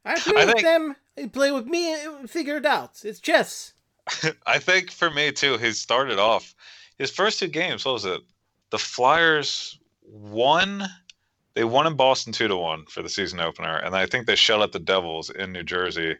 I 0.05 0.19
play 0.19 0.41
I 0.41 0.45
with 0.45 0.55
think- 0.55 0.65
them. 0.65 0.95
They 1.15 1.27
play 1.27 1.51
with 1.51 1.67
me. 1.67 1.93
and 1.93 2.29
Figure 2.29 2.57
it 2.57 2.65
out. 2.65 2.99
It's 3.03 3.19
chess. 3.19 3.73
I 4.47 4.59
think 4.59 4.91
for 4.91 5.09
me 5.11 5.31
too, 5.31 5.57
he 5.57 5.71
started 5.71 6.19
off 6.19 6.55
his 6.97 7.11
first 7.11 7.39
two 7.39 7.47
games. 7.47 7.85
What 7.85 7.93
was 7.93 8.05
it? 8.05 8.21
The 8.71 8.79
Flyers 8.79 9.79
won. 10.01 10.83
They 11.53 11.63
won 11.63 11.85
in 11.85 11.95
Boston 11.95 12.33
two 12.33 12.47
to 12.47 12.57
one 12.57 12.85
for 12.87 13.03
the 13.03 13.09
season 13.09 13.39
opener, 13.39 13.77
and 13.77 13.95
I 13.95 14.07
think 14.07 14.25
they 14.25 14.35
shut 14.35 14.59
out 14.61 14.71
the 14.71 14.79
Devils 14.79 15.29
in 15.29 15.51
New 15.51 15.63
Jersey 15.63 16.15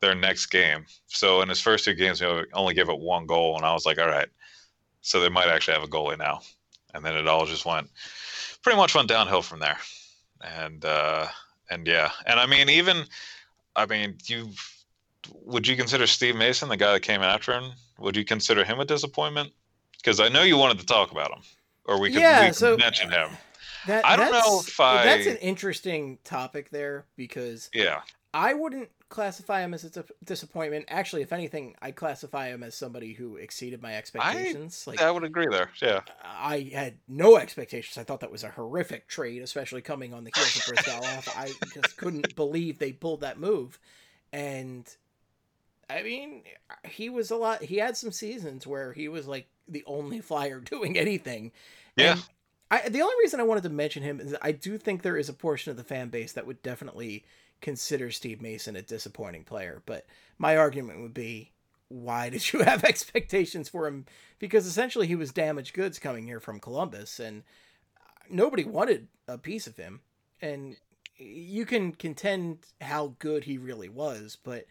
their 0.00 0.14
next 0.14 0.46
game. 0.46 0.86
So 1.08 1.42
in 1.42 1.48
his 1.48 1.60
first 1.60 1.84
two 1.84 1.94
games, 1.94 2.20
he 2.20 2.26
only 2.54 2.74
gave 2.74 2.88
it 2.88 3.00
one 3.00 3.26
goal, 3.26 3.56
and 3.56 3.66
I 3.66 3.72
was 3.72 3.84
like, 3.84 3.98
all 3.98 4.06
right, 4.06 4.28
so 5.00 5.18
they 5.18 5.28
might 5.28 5.48
actually 5.48 5.74
have 5.74 5.82
a 5.82 5.88
goalie 5.88 6.16
now. 6.16 6.40
And 6.94 7.04
then 7.04 7.16
it 7.16 7.28
all 7.28 7.46
just 7.46 7.64
went 7.66 7.88
pretty 8.62 8.76
much 8.76 8.94
went 8.94 9.08
downhill 9.08 9.42
from 9.42 9.60
there. 9.60 9.78
And 10.42 10.84
uh, 10.84 11.26
and 11.70 11.86
yeah, 11.86 12.10
and 12.26 12.38
I 12.40 12.46
mean 12.46 12.68
even, 12.68 13.04
I 13.76 13.86
mean 13.86 14.16
you 14.26 14.50
would 15.44 15.66
you 15.66 15.76
consider 15.76 16.06
Steve 16.06 16.36
Mason 16.36 16.68
the 16.68 16.76
guy 16.76 16.92
that 16.92 17.00
came 17.00 17.22
after 17.22 17.52
him? 17.52 17.72
Would 17.98 18.16
you 18.16 18.24
consider 18.24 18.64
him 18.64 18.80
a 18.80 18.84
disappointment? 18.84 19.52
Because 19.96 20.20
I 20.20 20.28
know 20.28 20.42
you 20.42 20.56
wanted 20.56 20.78
to 20.78 20.86
talk 20.86 21.10
about 21.10 21.32
him, 21.32 21.42
or 21.84 22.00
we 22.00 22.10
could, 22.10 22.20
Yeah, 22.22 22.40
we 22.42 22.46
could 22.46 22.56
so- 22.56 22.76
mention 22.76 23.10
him. 23.10 23.30
That, 23.86 24.04
I 24.04 24.16
don't 24.16 24.32
know 24.32 24.60
if 24.66 24.78
I- 24.80 25.04
That's 25.04 25.26
an 25.26 25.36
interesting 25.38 26.18
topic 26.24 26.70
there 26.70 27.06
because 27.16 27.70
Yeah. 27.72 28.02
I 28.34 28.54
wouldn't 28.54 28.90
classify 29.08 29.62
him 29.62 29.74
as 29.74 29.84
a 29.84 30.04
disappointment. 30.24 30.84
Actually, 30.88 31.22
if 31.22 31.32
anything, 31.32 31.74
I'd 31.80 31.96
classify 31.96 32.48
him 32.48 32.62
as 32.62 32.74
somebody 32.74 33.14
who 33.14 33.36
exceeded 33.36 33.82
my 33.82 33.96
expectations. 33.96 34.86
like 34.86 35.00
I 35.00 35.10
would 35.10 35.24
agree 35.24 35.46
there. 35.50 35.70
Yeah. 35.80 36.00
I 36.22 36.70
had 36.72 36.98
no 37.08 37.36
expectations. 37.36 37.96
I 37.96 38.04
thought 38.04 38.20
that 38.20 38.30
was 38.30 38.44
a 38.44 38.50
horrific 38.50 39.08
trade, 39.08 39.42
especially 39.42 39.80
coming 39.80 40.12
on 40.12 40.24
the 40.24 40.32
heels 40.34 40.56
of 40.56 40.62
Bryzgalov. 40.62 41.36
I 41.36 41.52
just 41.74 41.96
couldn't 41.96 42.36
believe 42.36 42.78
they 42.78 42.92
pulled 42.92 43.22
that 43.22 43.38
move. 43.38 43.78
And 44.32 44.86
I 45.88 46.02
mean, 46.02 46.42
he 46.84 47.08
was 47.08 47.30
a 47.30 47.36
lot. 47.36 47.62
He 47.62 47.76
had 47.76 47.96
some 47.96 48.12
seasons 48.12 48.66
where 48.66 48.92
he 48.92 49.08
was 49.08 49.26
like 49.26 49.48
the 49.66 49.84
only 49.86 50.20
flyer 50.20 50.60
doing 50.64 50.98
anything. 50.98 51.52
Yeah. 51.96 52.12
And 52.12 52.22
I, 52.70 52.88
the 52.90 53.00
only 53.00 53.14
reason 53.20 53.40
I 53.40 53.44
wanted 53.44 53.62
to 53.62 53.70
mention 53.70 54.02
him 54.02 54.20
is 54.20 54.36
I 54.42 54.52
do 54.52 54.76
think 54.76 55.02
there 55.02 55.16
is 55.16 55.30
a 55.30 55.32
portion 55.32 55.70
of 55.70 55.78
the 55.78 55.84
fan 55.84 56.08
base 56.10 56.32
that 56.32 56.46
would 56.46 56.62
definitely 56.62 57.24
consider 57.60 58.10
Steve 58.10 58.40
Mason 58.40 58.76
a 58.76 58.82
disappointing 58.82 59.44
player. 59.44 59.82
But 59.86 60.06
my 60.38 60.56
argument 60.56 61.00
would 61.02 61.14
be, 61.14 61.52
why 61.88 62.30
did 62.30 62.52
you 62.52 62.60
have 62.60 62.84
expectations 62.84 63.68
for 63.68 63.86
him? 63.86 64.06
Because 64.38 64.66
essentially 64.66 65.06
he 65.06 65.16
was 65.16 65.32
damaged 65.32 65.74
goods 65.74 65.98
coming 65.98 66.26
here 66.26 66.40
from 66.40 66.60
Columbus, 66.60 67.18
and 67.18 67.42
nobody 68.30 68.64
wanted 68.64 69.08
a 69.26 69.38
piece 69.38 69.66
of 69.66 69.76
him. 69.76 70.00
And 70.40 70.76
you 71.16 71.66
can 71.66 71.92
contend 71.92 72.58
how 72.80 73.14
good 73.18 73.44
he 73.44 73.58
really 73.58 73.88
was, 73.88 74.36
but 74.42 74.66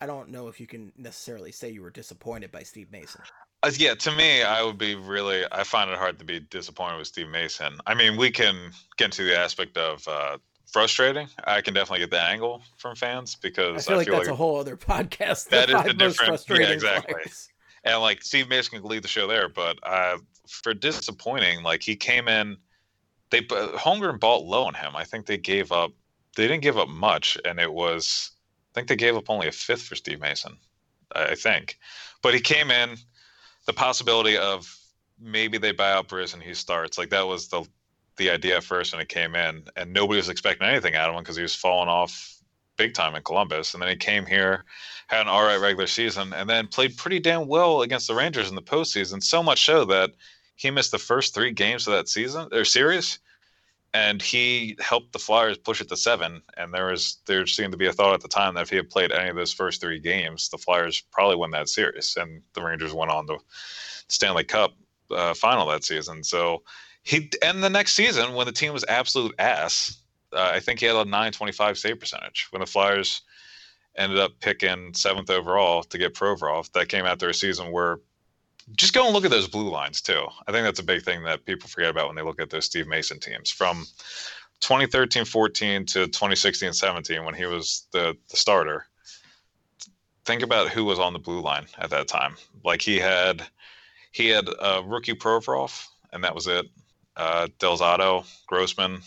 I 0.00 0.06
don't 0.06 0.30
know 0.30 0.48
if 0.48 0.58
you 0.58 0.66
can 0.66 0.92
necessarily 0.96 1.52
say 1.52 1.70
you 1.70 1.82
were 1.82 1.90
disappointed 1.90 2.50
by 2.50 2.64
Steve 2.64 2.90
Mason. 2.90 3.20
Uh, 3.62 3.70
yeah, 3.76 3.94
to 3.94 4.10
me, 4.16 4.42
I 4.42 4.60
would 4.64 4.78
be 4.78 4.96
really. 4.96 5.44
I 5.52 5.62
find 5.62 5.88
it 5.88 5.96
hard 5.96 6.18
to 6.18 6.24
be 6.24 6.40
disappointed 6.40 6.98
with 6.98 7.06
Steve 7.06 7.28
Mason. 7.28 7.78
I 7.86 7.94
mean, 7.94 8.16
we 8.16 8.32
can 8.32 8.72
get 8.96 9.06
into 9.06 9.22
the 9.24 9.38
aspect 9.38 9.76
of 9.76 10.06
uh, 10.08 10.38
frustrating. 10.72 11.28
I 11.44 11.60
can 11.60 11.74
definitely 11.74 12.00
get 12.00 12.10
that 12.10 12.30
angle 12.30 12.62
from 12.76 12.96
fans 12.96 13.36
because 13.36 13.86
I 13.86 13.90
feel 13.90 13.96
like 13.98 14.08
that's 14.08 14.28
a 14.28 14.34
whole 14.34 14.58
other 14.58 14.76
podcast. 14.76 15.48
That 15.50 15.68
the 15.68 15.78
is 15.78 15.86
a 15.86 15.92
different- 15.92 16.44
yeah, 16.48 16.70
exactly. 16.70 17.22
and 17.84 18.00
like 18.00 18.22
Steve 18.22 18.48
Mason 18.48 18.80
can 18.80 18.88
lead 18.88 19.04
the 19.04 19.08
show 19.08 19.26
there, 19.26 19.48
but 19.48 19.78
uh, 19.82 20.18
for 20.48 20.74
disappointing, 20.74 21.62
like 21.62 21.82
he 21.82 21.94
came 21.94 22.28
in, 22.28 22.56
they 23.30 23.42
Holmgren 23.42 24.18
bought 24.18 24.44
low 24.44 24.64
on 24.64 24.74
him. 24.74 24.96
I 24.96 25.04
think 25.04 25.26
they 25.26 25.38
gave 25.38 25.72
up. 25.72 25.92
They 26.36 26.48
didn't 26.48 26.62
give 26.62 26.78
up 26.78 26.88
much, 26.88 27.38
and 27.44 27.58
it 27.58 27.72
was. 27.72 28.30
I 28.70 28.74
think 28.74 28.88
they 28.88 28.96
gave 28.96 29.16
up 29.16 29.28
only 29.28 29.48
a 29.48 29.52
fifth 29.52 29.82
for 29.82 29.94
Steve 29.94 30.20
Mason. 30.20 30.56
I 31.14 31.24
I 31.24 31.34
think, 31.34 31.78
but 32.22 32.34
he 32.34 32.40
came 32.40 32.70
in. 32.70 32.96
The 33.64 33.72
possibility 33.72 34.36
of 34.36 34.76
maybe 35.20 35.56
they 35.56 35.70
buy 35.70 35.92
out 35.92 36.08
Briz 36.08 36.34
and 36.34 36.42
he 36.42 36.52
starts 36.52 36.98
like 36.98 37.10
that 37.10 37.28
was 37.28 37.46
the 37.46 37.64
the 38.16 38.30
idea 38.30 38.56
at 38.56 38.64
first 38.64 38.92
when 38.92 39.00
it 39.00 39.08
came 39.08 39.34
in, 39.34 39.64
and 39.76 39.92
nobody 39.92 40.18
was 40.18 40.28
expecting 40.28 40.66
anything 40.66 40.94
out 40.94 41.08
of 41.08 41.16
him 41.16 41.22
because 41.22 41.36
he 41.36 41.42
was 41.42 41.54
falling 41.54 41.88
off 41.88 42.36
big 42.76 42.94
time 42.94 43.14
in 43.14 43.22
Columbus, 43.22 43.74
and 43.74 43.82
then 43.82 43.90
he 43.90 43.96
came 43.96 44.26
here 44.26 44.64
had 45.12 45.22
an 45.22 45.28
all 45.28 45.44
right 45.44 45.60
regular 45.60 45.86
season, 45.86 46.32
and 46.32 46.48
then 46.48 46.66
played 46.66 46.96
pretty 46.96 47.20
damn 47.20 47.46
well 47.46 47.82
against 47.82 48.08
the 48.08 48.14
Rangers 48.14 48.48
in 48.48 48.54
the 48.54 48.62
postseason. 48.62 49.22
So 49.22 49.42
much 49.42 49.66
so 49.66 49.84
that 49.84 50.12
he 50.56 50.70
missed 50.70 50.90
the 50.90 50.98
first 50.98 51.34
three 51.34 51.52
games 51.52 51.86
of 51.86 51.92
that 51.92 52.08
season 52.08 52.48
or 52.50 52.64
series, 52.64 53.18
and 53.92 54.22
he 54.22 54.74
helped 54.80 55.12
the 55.12 55.18
Flyers 55.18 55.58
push 55.58 55.82
it 55.82 55.88
to 55.90 55.96
seven. 55.98 56.40
And 56.56 56.72
there 56.72 56.86
was 56.86 57.18
there 57.26 57.46
seemed 57.46 57.72
to 57.72 57.78
be 57.78 57.88
a 57.88 57.92
thought 57.92 58.14
at 58.14 58.22
the 58.22 58.28
time 58.28 58.54
that 58.54 58.62
if 58.62 58.70
he 58.70 58.76
had 58.76 58.88
played 58.88 59.12
any 59.12 59.28
of 59.28 59.36
those 59.36 59.52
first 59.52 59.82
three 59.82 60.00
games, 60.00 60.48
the 60.48 60.56
Flyers 60.56 61.02
probably 61.12 61.36
win 61.36 61.50
that 61.50 61.68
series, 61.68 62.16
and 62.18 62.40
the 62.54 62.62
Rangers 62.62 62.94
went 62.94 63.10
on 63.10 63.26
to 63.26 63.38
Stanley 64.08 64.44
Cup 64.44 64.72
uh, 65.10 65.34
final 65.34 65.66
that 65.68 65.84
season. 65.84 66.24
So 66.24 66.62
he 67.02 67.30
and 67.42 67.62
the 67.62 67.70
next 67.70 67.94
season 67.94 68.34
when 68.34 68.46
the 68.46 68.52
team 68.52 68.72
was 68.72 68.84
absolute 68.88 69.34
ass. 69.38 69.98
Uh, 70.32 70.50
I 70.54 70.60
think 70.60 70.80
he 70.80 70.86
had 70.86 70.96
a 70.96 71.04
925 71.04 71.76
save 71.76 72.00
percentage 72.00 72.46
when 72.50 72.60
the 72.60 72.66
Flyers 72.66 73.22
ended 73.96 74.18
up 74.18 74.32
picking 74.40 74.94
seventh 74.94 75.28
overall 75.28 75.82
to 75.82 75.98
get 75.98 76.14
Provorov. 76.14 76.72
That 76.72 76.88
came 76.88 77.04
after 77.04 77.28
a 77.28 77.34
season 77.34 77.70
where 77.70 77.98
just 78.76 78.94
go 78.94 79.04
and 79.04 79.12
look 79.12 79.24
at 79.24 79.30
those 79.30 79.48
blue 79.48 79.70
lines 79.70 80.00
too. 80.00 80.26
I 80.46 80.52
think 80.52 80.64
that's 80.64 80.80
a 80.80 80.84
big 80.84 81.02
thing 81.02 81.24
that 81.24 81.44
people 81.44 81.68
forget 81.68 81.90
about 81.90 82.06
when 82.06 82.16
they 82.16 82.22
look 82.22 82.40
at 82.40 82.50
those 82.50 82.64
Steve 82.64 82.86
Mason 82.86 83.18
teams 83.18 83.50
from 83.50 83.86
2013-14 84.60 85.86
to 85.88 86.06
2016-17 86.06 87.24
when 87.24 87.34
he 87.34 87.46
was 87.46 87.86
the 87.92 88.16
the 88.30 88.36
starter. 88.36 88.86
Think 90.24 90.42
about 90.42 90.68
who 90.68 90.84
was 90.84 91.00
on 91.00 91.12
the 91.12 91.18
blue 91.18 91.40
line 91.40 91.66
at 91.78 91.90
that 91.90 92.06
time. 92.06 92.36
Like 92.64 92.80
he 92.80 92.98
had 92.98 93.42
he 94.12 94.28
had 94.28 94.48
uh, 94.60 94.82
rookie 94.86 95.14
Provorov, 95.14 95.86
and 96.12 96.22
that 96.22 96.34
was 96.34 96.46
it. 96.46 96.66
Uh, 97.16 97.48
Delzato, 97.58 98.24
Grossmann, 98.46 99.00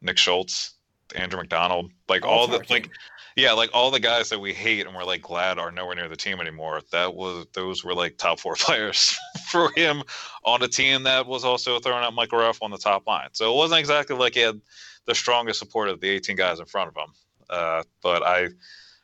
Nick 0.00 0.18
Schultz, 0.18 0.74
Andrew 1.14 1.38
MacDonald, 1.38 1.92
like 2.08 2.24
all 2.24 2.46
the 2.46 2.58
All-star 2.58 2.76
like 2.76 2.84
team. 2.84 2.92
yeah, 3.36 3.52
like 3.52 3.70
all 3.72 3.90
the 3.90 4.00
guys 4.00 4.28
that 4.30 4.40
we 4.40 4.52
hate 4.52 4.86
and 4.86 4.94
we're 4.94 5.04
like 5.04 5.22
glad 5.22 5.58
are 5.58 5.70
nowhere 5.70 5.94
near 5.94 6.08
the 6.08 6.16
team 6.16 6.40
anymore. 6.40 6.80
That 6.90 7.14
was 7.14 7.46
those 7.52 7.84
were 7.84 7.94
like 7.94 8.16
top 8.16 8.40
four 8.40 8.54
players 8.58 9.16
for 9.50 9.70
him 9.76 10.02
on 10.44 10.62
a 10.62 10.68
team 10.68 11.04
that 11.04 11.26
was 11.26 11.44
also 11.44 11.78
throwing 11.78 12.04
out 12.04 12.14
Michael 12.14 12.38
Raffl 12.38 12.62
on 12.62 12.70
the 12.70 12.78
top 12.78 13.06
line. 13.06 13.28
So 13.32 13.52
it 13.52 13.56
wasn't 13.56 13.80
exactly 13.80 14.16
like 14.16 14.34
he 14.34 14.40
had 14.40 14.60
the 15.06 15.14
strongest 15.14 15.58
support 15.58 15.88
of 15.88 16.00
the 16.00 16.08
18 16.08 16.36
guys 16.36 16.60
in 16.60 16.66
front 16.66 16.88
of 16.88 16.96
him. 16.96 17.14
Uh, 17.48 17.82
but 18.02 18.22
I, 18.22 18.48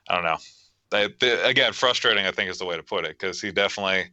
I 0.09 0.15
don't 0.15 0.25
know. 0.25 0.39
The, 0.91 1.47
again, 1.47 1.73
frustrating. 1.73 2.27
I 2.27 2.33
think 2.33 2.51
is 2.51 2.59
the 2.59 2.65
way 2.65 2.77
to 2.77 2.83
put 2.83 3.05
it 3.05 3.13
because 3.19 3.41
he 3.41 3.53
definitely 3.53 4.11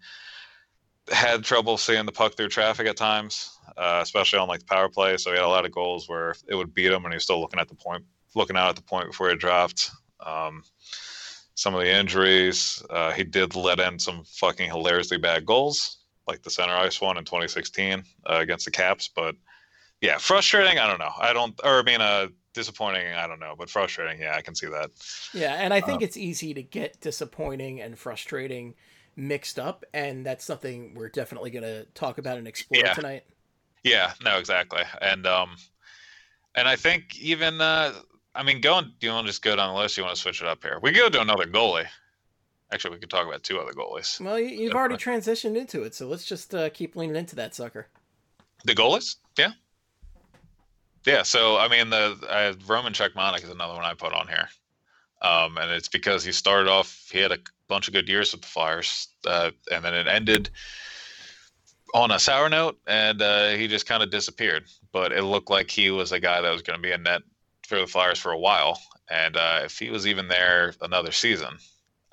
had 1.12 1.44
trouble 1.44 1.77
seeing 1.77 2.06
the 2.06 2.12
puck 2.12 2.36
through 2.36 2.50
traffic 2.50 2.86
at 2.88 2.98
times, 2.98 3.56
uh, 3.77 4.00
especially 4.01 4.39
on 4.39 4.48
like 4.48 4.60
the 4.62 4.65
power 4.65 4.89
play. 4.89 5.17
So 5.17 5.31
he 5.31 5.38
had 5.38 5.46
a 5.46 5.50
lot 5.50 5.65
of 5.65 5.72
goals 5.72 6.10
where 6.10 6.36
it 6.48 6.55
would 6.55 6.74
beat 6.74 6.91
him, 6.91 7.03
and 7.05 7.13
he 7.13 7.17
was 7.17 7.24
still 7.24 7.39
looking 7.39 7.60
at 7.60 7.67
the 7.69 7.75
point, 7.75 8.03
looking 8.36 8.57
out 8.57 8.69
at 8.69 8.75
the 8.75 8.81
point 8.81 9.07
before 9.07 9.29
he 9.29 9.36
dropped. 9.36 9.91
Um, 10.25 10.63
some 11.55 11.74
of 11.74 11.81
the 11.81 11.91
injuries, 11.91 12.84
uh, 12.89 13.12
he 13.12 13.24
did 13.24 13.55
let 13.55 13.79
in 13.79 13.98
some 14.00 14.24
fucking 14.25 14.69
hilariously 14.69 15.17
bad 15.17 15.46
goals, 15.46 15.98
like 16.27 16.43
the 16.43 16.50
center 16.50 16.75
ice 16.75 17.01
one 17.01 17.17
in 17.17 17.25
2016 17.25 18.03
uh, 18.29 18.36
against 18.36 18.65
the 18.65 18.72
Caps. 18.72 19.10
But 19.15 19.36
yeah, 20.01 20.17
frustrating. 20.17 20.77
I 20.77 20.88
don't 20.88 21.00
know. 21.00 21.13
I 21.19 21.34
don't, 21.34 21.60
or 21.63 21.79
I 21.79 21.84
mean, 21.84 22.01
uh, 22.01 22.27
disappointing. 22.53 23.13
I 23.13 23.27
don't 23.27 23.39
know, 23.39 23.55
but 23.57 23.69
frustrating. 23.69 24.22
Yeah, 24.22 24.36
I 24.36 24.41
can 24.41 24.53
see 24.53 24.67
that. 24.67 24.91
Yeah, 25.34 25.53
and 25.53 25.74
I 25.74 25.81
think 25.81 26.01
it's 26.01 26.17
easy 26.17 26.53
to 26.53 26.62
get 26.62 27.00
disappointing 27.01 27.81
and 27.81 27.98
frustrating 27.98 28.75
mixed 29.15 29.57
up, 29.57 29.84
and 29.93 30.24
that's 30.25 30.46
something 30.46 30.93
we're 30.93 31.10
definitely 31.10 31.50
going 31.50 31.63
to 31.63 31.86
talk 31.96 32.19
about 32.19 32.38
and 32.38 32.48
explore 32.48 32.81
Yeah. 32.84 32.93
tonight. 32.93 33.24
Yeah, 33.84 34.13
no, 34.24 34.38
exactly. 34.38 34.81
And 35.01 35.25
um 35.27 35.55
and 36.55 36.67
I 36.67 36.75
think 36.75 37.17
even 37.19 37.62
uh 37.62 37.93
I 38.36 38.43
mean 38.43 38.62
going 38.62 38.93
do 39.00 39.07
you 39.07 39.13
want 39.13 39.25
to 39.27 39.29
just 39.31 39.41
go 39.41 39.55
down 39.55 39.74
the 39.74 39.79
list? 39.79 39.98
You 39.98 40.03
want 40.03 40.15
to 40.15 40.22
switch 40.22 40.41
it 40.41 40.48
up 40.48 40.63
here? 40.63 40.79
We 40.81 40.91
could 40.91 41.00
go 41.00 41.10
to 41.10 41.22
another 41.22 41.46
goalie. 41.46 41.86
Actually 42.72 42.96
we 42.96 43.00
could 43.00 43.10
talk 43.10 43.25
about 43.27 43.43
two 43.43 43.60
other 43.60 43.72
goalies. 43.72 44.19
Well, 44.19 44.39
you- 44.39 44.48
you've 44.63 44.74
already 44.74 44.96
transitioned 44.98 45.55
into 45.57 45.84
it, 45.84 45.96
so 45.96 46.07
let's 46.07 46.25
just 46.25 46.53
uh, 46.53 46.69
keep 46.69 46.96
leaning 46.96 47.15
into 47.15 47.36
that 47.38 47.55
sucker. 47.55 47.88
The 48.65 48.75
goalies? 48.75 49.15
Yeah. 49.38 49.51
Yeah, 51.05 51.24
so 51.24 51.57
I 51.57 51.67
mean 51.69 51.89
the 51.89 52.17
uh, 52.29 52.53
Roman 52.67 52.93
Cechmanek 52.93 53.43
is 53.43 53.50
another 53.50 53.74
one 53.75 53.86
I 53.86 53.93
put 53.93 54.13
on 54.13 54.27
here. 54.27 54.50
Um 55.22 55.57
and 55.57 55.72
it's 55.72 55.88
because 55.88 56.24
he 56.24 56.31
started 56.31 56.69
off 56.69 57.07
he 57.12 57.19
had 57.19 57.31
a 57.31 57.38
bunch 57.67 57.88
of 57.88 57.93
good 57.93 58.07
years 58.10 58.31
with 58.31 58.41
the 58.41 58.48
Flyers 58.48 59.07
uh, 59.25 59.51
and 59.72 59.84
then 59.84 59.93
it 59.93 60.07
ended 60.07 60.50
on 61.94 62.12
a 62.12 62.20
sour 62.20 62.50
note, 62.50 62.77
and 62.88 63.22
uh, 63.22 63.50
he 63.50 63.67
just 63.67 63.86
kind 63.88 64.03
of 64.03 64.12
disappeared. 64.12 64.65
But 64.91 65.12
it 65.12 65.24
looked 65.24 65.50
like 65.50 65.70
he 65.70 65.91
was 65.91 66.12
a 66.12 66.20
guy 66.20 66.41
that 66.41 66.51
was 66.51 66.62
going 66.62 66.77
to 66.77 66.82
be 66.82 66.91
a 66.91 66.98
net 66.98 67.22
for 67.67 67.79
the 67.79 67.88
Flyers 67.88 68.20
for 68.20 68.32
a 68.32 68.39
while. 68.39 68.79
And 69.10 69.38
uh, 69.38 69.62
if 69.63 69.77
he 69.77 69.89
was 69.89 70.06
even 70.08 70.27
there 70.27 70.74
another 70.82 71.12
season, 71.12 71.58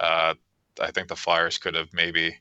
uh, 0.01 0.35
I 0.81 0.91
think 0.91 1.09
the 1.09 1.17
Flyers 1.17 1.59
could 1.59 1.75
have 1.75 1.89
maybe, 1.93 2.37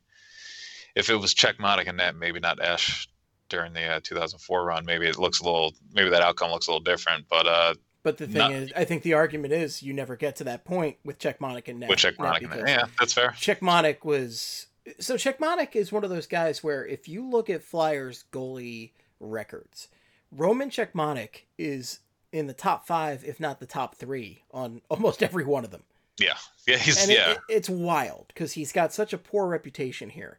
if 0.96 1.10
it 1.10 1.16
was 1.16 1.34
Cechmanek 1.34 1.88
and 1.88 1.98
net, 1.98 2.16
maybe 2.16 2.40
not 2.40 2.60
Esche 2.60 3.08
during 3.50 3.74
the 3.74 3.84
uh, 3.86 4.00
2004 4.04 4.66
run. 4.66 4.86
Maybe 4.86 5.08
it 5.08 5.18
looks 5.18 5.40
a 5.40 5.44
little, 5.44 5.74
maybe 5.94 6.10
that 6.10 6.22
outcome 6.22 6.52
looks 6.52 6.68
a 6.68 6.72
little 6.72 6.84
different. 6.84 7.26
But 7.30 7.48
uh, 7.48 7.74
But 8.04 8.18
the 8.18 8.26
thing 8.26 8.38
Not- 8.38 8.52
is, 8.52 8.74
I 8.76 8.84
think 8.86 9.04
the 9.04 9.14
argument 9.14 9.54
is 9.54 9.82
you 9.84 9.94
never 9.94 10.16
get 10.16 10.36
to 10.38 10.44
that 10.46 10.66
point 10.66 10.98
with 11.06 11.20
Cechmanek 11.20 11.68
and 11.68 11.80
Net. 11.80 11.90
with 11.90 12.04
Net 12.04 12.16
Cechmanek, 12.16 12.40
because 12.42 12.64
yeah, 12.68 12.86
that's 13.00 13.14
fair. 13.14 13.30
Cechmanek 13.38 14.04
was 14.04 14.68
so 15.00 15.16
Cechmanek 15.16 15.76
is 15.76 15.92
one 15.92 16.04
of 16.04 16.10
those 16.10 16.28
guys 16.28 16.64
where 16.64 16.86
if 16.86 17.08
you 17.08 17.28
look 17.28 17.50
at 17.50 17.64
Flyers 17.64 18.26
goalie 18.32 18.92
records, 19.20 19.88
Roman 20.32 20.70
Cechmanek 20.70 21.44
is 21.58 22.00
in 22.32 22.48
the 22.48 22.54
top 22.54 22.86
five, 22.88 23.24
if 23.24 23.40
not 23.40 23.60
the 23.60 23.66
top 23.66 23.96
three, 23.96 24.44
on 24.52 24.82
almost 24.90 25.24
every 25.24 25.46
one 25.46 25.64
of 25.64 25.72
them. 25.72 25.84
Yeah, 26.20 26.38
yeah, 26.68 26.78
he's 26.78 27.02
And 27.02 27.12
it- 27.12 27.18
yeah, 27.18 27.32
it, 27.32 27.38
it's 27.50 27.70
wild 27.70 28.26
because 28.28 28.54
he's 28.54 28.72
got 28.72 28.94
such 28.94 29.14
a 29.14 29.18
poor 29.18 29.48
reputation 29.48 30.10
here. 30.10 30.38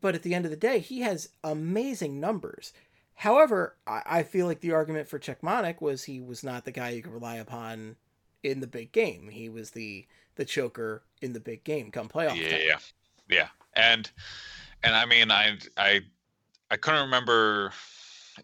But 0.00 0.14
at 0.14 0.22
the 0.22 0.34
end 0.34 0.44
of 0.44 0.50
the 0.50 0.58
day, 0.58 0.78
he 0.78 1.00
has 1.00 1.30
amazing 1.42 2.20
numbers. 2.20 2.74
However, 3.14 3.76
I, 3.86 4.02
I 4.04 4.22
feel 4.24 4.46
like 4.46 4.60
the 4.60 4.72
argument 4.72 5.08
for 5.08 5.18
Cechmanek 5.18 5.80
was 5.80 6.04
he 6.04 6.20
was 6.20 6.44
not 6.44 6.64
the 6.64 6.72
guy 6.72 6.90
you 6.90 7.02
could 7.02 7.12
rely 7.12 7.36
upon 7.36 7.96
in 8.42 8.60
the 8.60 8.66
big 8.66 8.92
game. 8.92 9.28
He 9.28 9.48
was 9.48 9.70
the 9.70 10.06
the 10.36 10.44
choker 10.44 11.02
in 11.20 11.32
the 11.32 11.40
big 11.40 11.64
game 11.64 11.90
come 11.90 12.08
playoff 12.08 12.36
yeah, 12.36 12.50
time. 12.50 12.60
Yeah. 13.30 13.48
And 13.74 14.10
and 14.82 14.94
I 14.94 15.06
mean, 15.06 15.30
I 15.30 15.58
I 15.76 16.00
I 16.70 16.76
couldn't 16.76 17.02
remember 17.02 17.72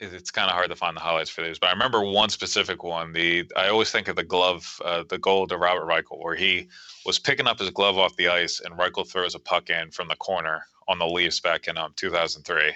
it's 0.00 0.30
kind 0.30 0.50
of 0.50 0.54
hard 0.54 0.68
to 0.70 0.76
find 0.76 0.96
the 0.96 1.00
highlights 1.00 1.30
for 1.30 1.42
these, 1.42 1.58
but 1.58 1.68
I 1.68 1.72
remember 1.72 2.02
one 2.02 2.28
specific 2.28 2.82
one. 2.82 3.12
The 3.12 3.50
I 3.56 3.68
always 3.68 3.90
think 3.90 4.08
of 4.08 4.16
the 4.16 4.24
glove, 4.24 4.80
uh, 4.84 5.04
the 5.08 5.18
goal 5.18 5.46
to 5.46 5.56
Robert 5.56 5.86
Reichel, 5.86 6.22
where 6.22 6.34
he 6.34 6.68
was 7.04 7.18
picking 7.18 7.46
up 7.46 7.58
his 7.58 7.70
glove 7.70 7.98
off 7.98 8.16
the 8.16 8.28
ice, 8.28 8.60
and 8.60 8.78
Reichel 8.78 9.08
throws 9.08 9.34
a 9.34 9.38
puck 9.38 9.70
in 9.70 9.90
from 9.90 10.08
the 10.08 10.16
corner 10.16 10.66
on 10.88 10.98
the 10.98 11.06
Leafs 11.06 11.40
back 11.40 11.68
in 11.68 11.78
um, 11.78 11.92
2003. 11.96 12.72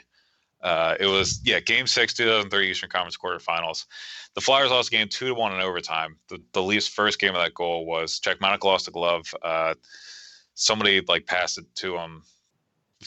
Uh, 0.63 0.95
it 1.01 1.07
was 1.07 1.41
yeah, 1.45 1.61
Game 1.61 1.87
Six, 1.87 2.15
2003 2.15 2.71
Eastern 2.71 2.91
Conference 2.91 3.17
quarterfinals. 3.17 3.87
The 4.35 4.41
Flyers 4.41 4.71
lost 4.71 4.91
game 4.91 5.09
two 5.09 5.29
to 5.29 5.35
one 5.35 5.55
in 5.55 5.61
overtime. 5.61 6.17
The, 6.29 6.43
the 6.53 6.63
Leafs' 6.63 6.87
first 6.87 7.19
game 7.19 7.35
of 7.35 7.43
that 7.43 7.55
goal 7.55 7.87
was 7.87 8.21
Cechmanek 8.21 8.63
lost 8.63 8.85
the 8.87 8.93
glove. 8.93 9.35
Uh, 9.43 9.75
somebody 10.61 11.01
like 11.09 11.27
passed 11.27 11.59
it 11.59 11.65
to 11.75 11.97
him 11.97 12.23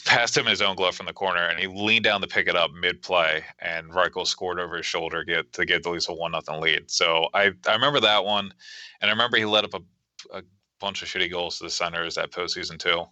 passed 0.04 0.36
him 0.36 0.44
his 0.44 0.60
own 0.60 0.74
glove 0.74 0.96
from 0.96 1.06
the 1.06 1.12
corner, 1.12 1.46
and 1.46 1.58
he 1.58 1.68
leaned 1.68 2.04
down 2.04 2.20
to 2.20 2.26
pick 2.26 2.48
it 2.48 2.56
up 2.56 2.72
mid 2.72 3.00
play, 3.00 3.44
and 3.60 3.90
Reichel 3.92 4.26
scored 4.26 4.58
over 4.58 4.76
his 4.76 4.86
shoulder 4.86 5.22
get 5.22 5.52
to 5.52 5.64
get 5.64 5.82
the 5.84 5.90
Leafs 5.90 6.08
a 6.08 6.12
one 6.12 6.32
nothing 6.32 6.60
lead. 6.60 6.90
So 6.90 7.28
I 7.32 7.52
I 7.66 7.72
remember 7.74 8.00
that 8.00 8.24
one, 8.24 8.52
and 9.00 9.08
I 9.08 9.12
remember 9.12 9.36
he 9.36 9.44
let 9.44 9.64
up 9.64 9.74
a, 9.74 10.38
a 10.38 10.42
bunch 10.80 11.02
of 11.02 11.08
shitty 11.08 11.30
goals 11.30 11.58
to 11.58 11.64
the 11.64 11.70
Senators 11.70 12.16
that 12.16 12.32
postseason 12.32 12.78
too, 12.78 13.04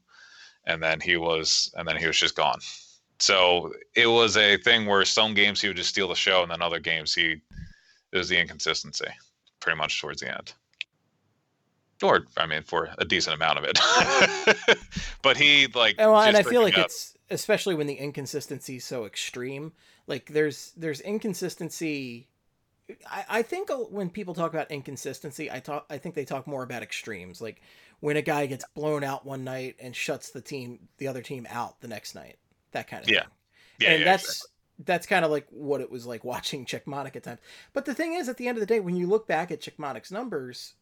and 0.65 0.83
then 0.83 1.01
he 1.01 1.17
was 1.17 1.73
and 1.77 1.87
then 1.87 1.97
he 1.97 2.07
was 2.07 2.19
just 2.19 2.35
gone. 2.35 2.59
So 3.21 3.73
it 3.95 4.09
was 4.09 4.37
a 4.37 4.57
thing 4.57 4.87
where 4.87 5.05
some 5.05 5.35
games 5.35 5.61
he 5.61 5.69
would 5.69 5.77
just 5.77 5.91
steal 5.91 6.09
the 6.09 6.17
show, 6.17 6.43
and 6.43 6.51
then 6.51 6.63
other 6.63 6.81
games 6.81 7.15
he 7.15 7.37
it 8.13 8.19
was 8.19 8.29
the 8.29 8.41
inconsistency, 8.41 9.09
pretty 9.61 9.79
much 9.79 10.01
towards 10.01 10.21
the 10.21 10.35
end. 10.35 10.53
Or 12.03 12.27
I 12.37 12.47
mean, 12.47 12.63
for 12.63 12.89
a 12.99 13.05
decent 13.05 13.35
amount 13.37 13.59
of 13.59 13.65
it, 13.65 14.79
but 15.23 15.37
he 15.37 15.67
like. 15.69 15.97
And, 15.99 16.11
well, 16.11 16.21
and 16.23 16.37
I 16.37 16.43
feel 16.43 16.63
like 16.63 16.79
out. 16.79 16.87
it's 16.87 17.17
especially 17.31 17.75
when 17.75 17.87
the 17.87 17.95
inconsistency 17.95 18.77
is 18.77 18.85
so 18.85 19.05
extreme. 19.07 19.73
Like 20.07 20.27
there's 20.27 20.73
there's 20.77 21.01
inconsistency. 21.01 22.29
I, 23.11 23.25
I 23.29 23.43
think 23.43 23.71
when 23.91 24.11
people 24.11 24.35
talk 24.35 24.53
about 24.53 24.71
inconsistency, 24.71 25.51
I 25.51 25.61
talk 25.61 25.87
I 25.89 25.99
think 25.99 26.15
they 26.15 26.25
talk 26.25 26.47
more 26.47 26.63
about 26.63 26.83
extremes. 26.83 27.41
Like 27.41 27.63
when 28.01 28.17
a 28.17 28.23
guy 28.23 28.47
gets 28.47 28.65
blown 28.75 29.05
out 29.05 29.25
one 29.25 29.45
night 29.45 29.77
and 29.81 29.95
shuts 29.95 30.31
the 30.31 30.41
team 30.41 30.89
the 30.99 31.09
other 31.09 31.23
team 31.23 31.47
out 31.49 31.81
the 31.81 31.89
next 31.89 32.15
night. 32.15 32.37
That 32.73 32.89
kind 32.89 33.03
of 33.05 33.09
Yeah. 33.09 33.21
thing. 33.21 33.29
yeah, 33.81 33.91
and 33.91 33.99
yeah, 34.01 34.05
that's 34.05 34.25
exactly. 34.25 34.49
that's 34.85 35.07
kind 35.07 35.25
of 35.25 35.31
like 35.31 35.47
what 35.51 35.81
it 35.81 35.91
was 35.91 36.07
like 36.07 36.25
watching 36.33 36.67
Cechmanek 36.67 37.17
at 37.17 37.23
times. 37.23 37.41
But 37.73 37.85
the 37.85 37.95
thing 37.95 38.15
is, 38.15 38.29
at 38.29 38.37
the 38.37 38.49
end 38.49 38.59
of 38.59 38.61
the 38.61 38.67
day, 38.67 38.81
when 38.81 38.97
you 38.97 39.07
look 39.07 39.27
back 39.29 39.51
at 39.51 39.61
Cechmanek's 39.61 40.11
numbers, 40.11 40.75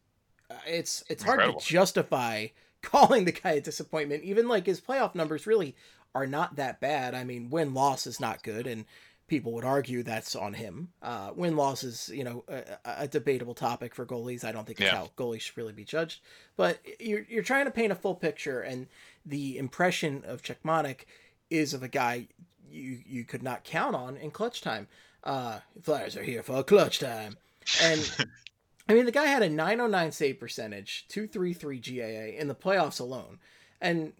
uh, 0.51 0.59
it's 0.67 1.03
it's 1.09 1.23
hard 1.23 1.39
to 1.41 1.55
justify 1.65 2.47
calling 2.81 3.25
the 3.25 3.31
guy 3.31 3.51
a 3.53 3.61
disappointment. 3.61 4.23
Even 4.23 4.47
like 4.47 4.65
his 4.65 4.81
playoff 4.81 5.15
numbers 5.15 5.47
really 5.47 5.75
are 6.13 6.27
not 6.27 6.55
that 6.57 6.79
bad. 6.79 7.13
I 7.15 7.23
mean, 7.23 7.49
win 7.49 7.73
loss 7.73 8.05
is 8.07 8.19
not 8.19 8.43
good, 8.43 8.67
and 8.67 8.85
people 9.27 9.53
would 9.53 9.63
argue 9.63 10.03
that's 10.03 10.35
on 10.35 10.53
him. 10.53 10.89
Uh, 11.01 11.31
win 11.35 11.55
loss 11.55 11.83
is 11.83 12.09
you 12.13 12.23
know 12.23 12.43
a, 12.49 12.63
a 13.03 13.07
debatable 13.07 13.53
topic 13.53 13.95
for 13.95 14.05
goalies. 14.05 14.43
I 14.43 14.51
don't 14.51 14.65
think 14.65 14.79
it's 14.81 14.91
Yeah. 14.91 14.97
how 14.97 15.11
goalies 15.17 15.41
should 15.41 15.57
really 15.57 15.73
be 15.73 15.85
judged. 15.85 16.21
But 16.57 16.79
you're 16.99 17.25
you're 17.29 17.43
trying 17.43 17.65
to 17.65 17.71
paint 17.71 17.91
a 17.91 17.95
full 17.95 18.15
picture, 18.15 18.61
and 18.61 18.87
the 19.25 19.57
impression 19.57 20.23
of 20.25 20.41
Cechmanek 20.41 21.01
is 21.49 21.73
of 21.73 21.83
a 21.83 21.87
guy 21.87 22.27
you 22.69 22.99
you 23.05 23.23
could 23.23 23.43
not 23.43 23.63
count 23.63 23.95
on 23.95 24.17
in 24.17 24.31
clutch 24.31 24.61
time. 24.61 24.87
Uh, 25.23 25.59
Flyers 25.83 26.17
are 26.17 26.23
here 26.23 26.41
for 26.43 26.63
clutch 26.63 26.99
time, 26.99 27.37
and 27.81 28.11
I 28.89 28.93
mean 28.93 29.05
the 29.05 29.11
guy 29.11 29.25
had 29.25 29.43
a 29.43 29.49
909 29.49 30.11
save 30.11 30.39
percentage, 30.39 31.05
233 31.09 31.79
GAA 31.79 32.39
in 32.39 32.47
the 32.47 32.55
playoffs 32.55 32.99
alone, 32.99 33.39
and 33.79 34.13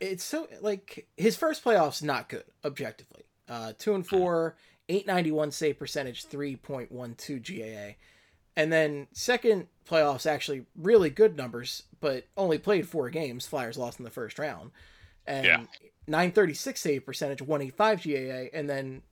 it's 0.00 0.24
so 0.24 0.48
like 0.60 1.06
his 1.16 1.36
first 1.36 1.64
playoffs 1.64 2.02
not 2.02 2.28
good 2.28 2.44
objectively. 2.64 3.24
Uh, 3.48 3.72
two 3.78 3.94
and 3.94 4.06
four, 4.06 4.56
891 4.88 5.50
save 5.50 5.78
percentage, 5.78 6.26
3.12 6.26 6.88
GAA. 7.42 7.96
And 8.54 8.72
then 8.72 9.08
second 9.12 9.66
playoffs 9.88 10.26
actually 10.26 10.66
really 10.76 11.10
good 11.10 11.36
numbers, 11.36 11.84
but 12.00 12.26
only 12.36 12.58
played 12.58 12.88
four 12.88 13.10
games. 13.10 13.46
Flyers 13.46 13.78
lost 13.78 13.98
in 13.98 14.04
the 14.04 14.10
first 14.10 14.38
round. 14.38 14.70
And 15.26 15.46
Yeah. 15.46 15.64
936 16.06 16.80
save 16.80 17.06
percentage, 17.06 17.40
185 17.42 18.02
GAA, 18.02 18.56
and 18.56 18.68
then 18.68 19.02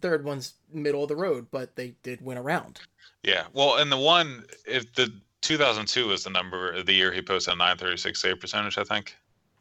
third 0.00 0.24
one's 0.24 0.54
middle 0.72 1.02
of 1.02 1.08
the 1.08 1.16
road, 1.16 1.46
but 1.50 1.76
they 1.76 1.94
did 2.02 2.20
win 2.20 2.36
a 2.36 2.42
round. 2.42 2.80
Yeah. 3.22 3.44
Well, 3.52 3.76
and 3.76 3.90
the 3.90 3.96
one 3.96 4.44
if 4.66 4.92
the 4.94 5.12
2002 5.42 6.08
was 6.08 6.24
the 6.24 6.30
number 6.30 6.72
of 6.72 6.86
the 6.86 6.92
year 6.92 7.12
he 7.12 7.22
posted 7.22 7.54
a 7.54 7.56
936 7.56 8.20
save 8.20 8.40
percentage, 8.40 8.78
I 8.78 8.84
think. 8.84 9.14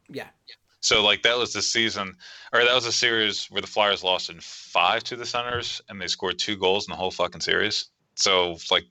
Yeah. 0.09 0.27
So 0.79 1.03
like 1.03 1.23
that 1.23 1.37
was 1.37 1.53
the 1.53 1.61
season, 1.61 2.15
or 2.51 2.63
that 2.63 2.73
was 2.73 2.85
a 2.85 2.91
series 2.91 3.45
where 3.45 3.61
the 3.61 3.67
Flyers 3.67 4.03
lost 4.03 4.29
in 4.29 4.39
five 4.41 5.03
to 5.05 5.15
the 5.15 5.25
Senators, 5.25 5.81
and 5.87 5.99
they 5.99 6.07
scored 6.07 6.37
two 6.37 6.57
goals 6.57 6.87
in 6.87 6.91
the 6.91 6.97
whole 6.97 7.11
fucking 7.11 7.39
series. 7.41 7.85
So 8.15 8.57
like, 8.69 8.83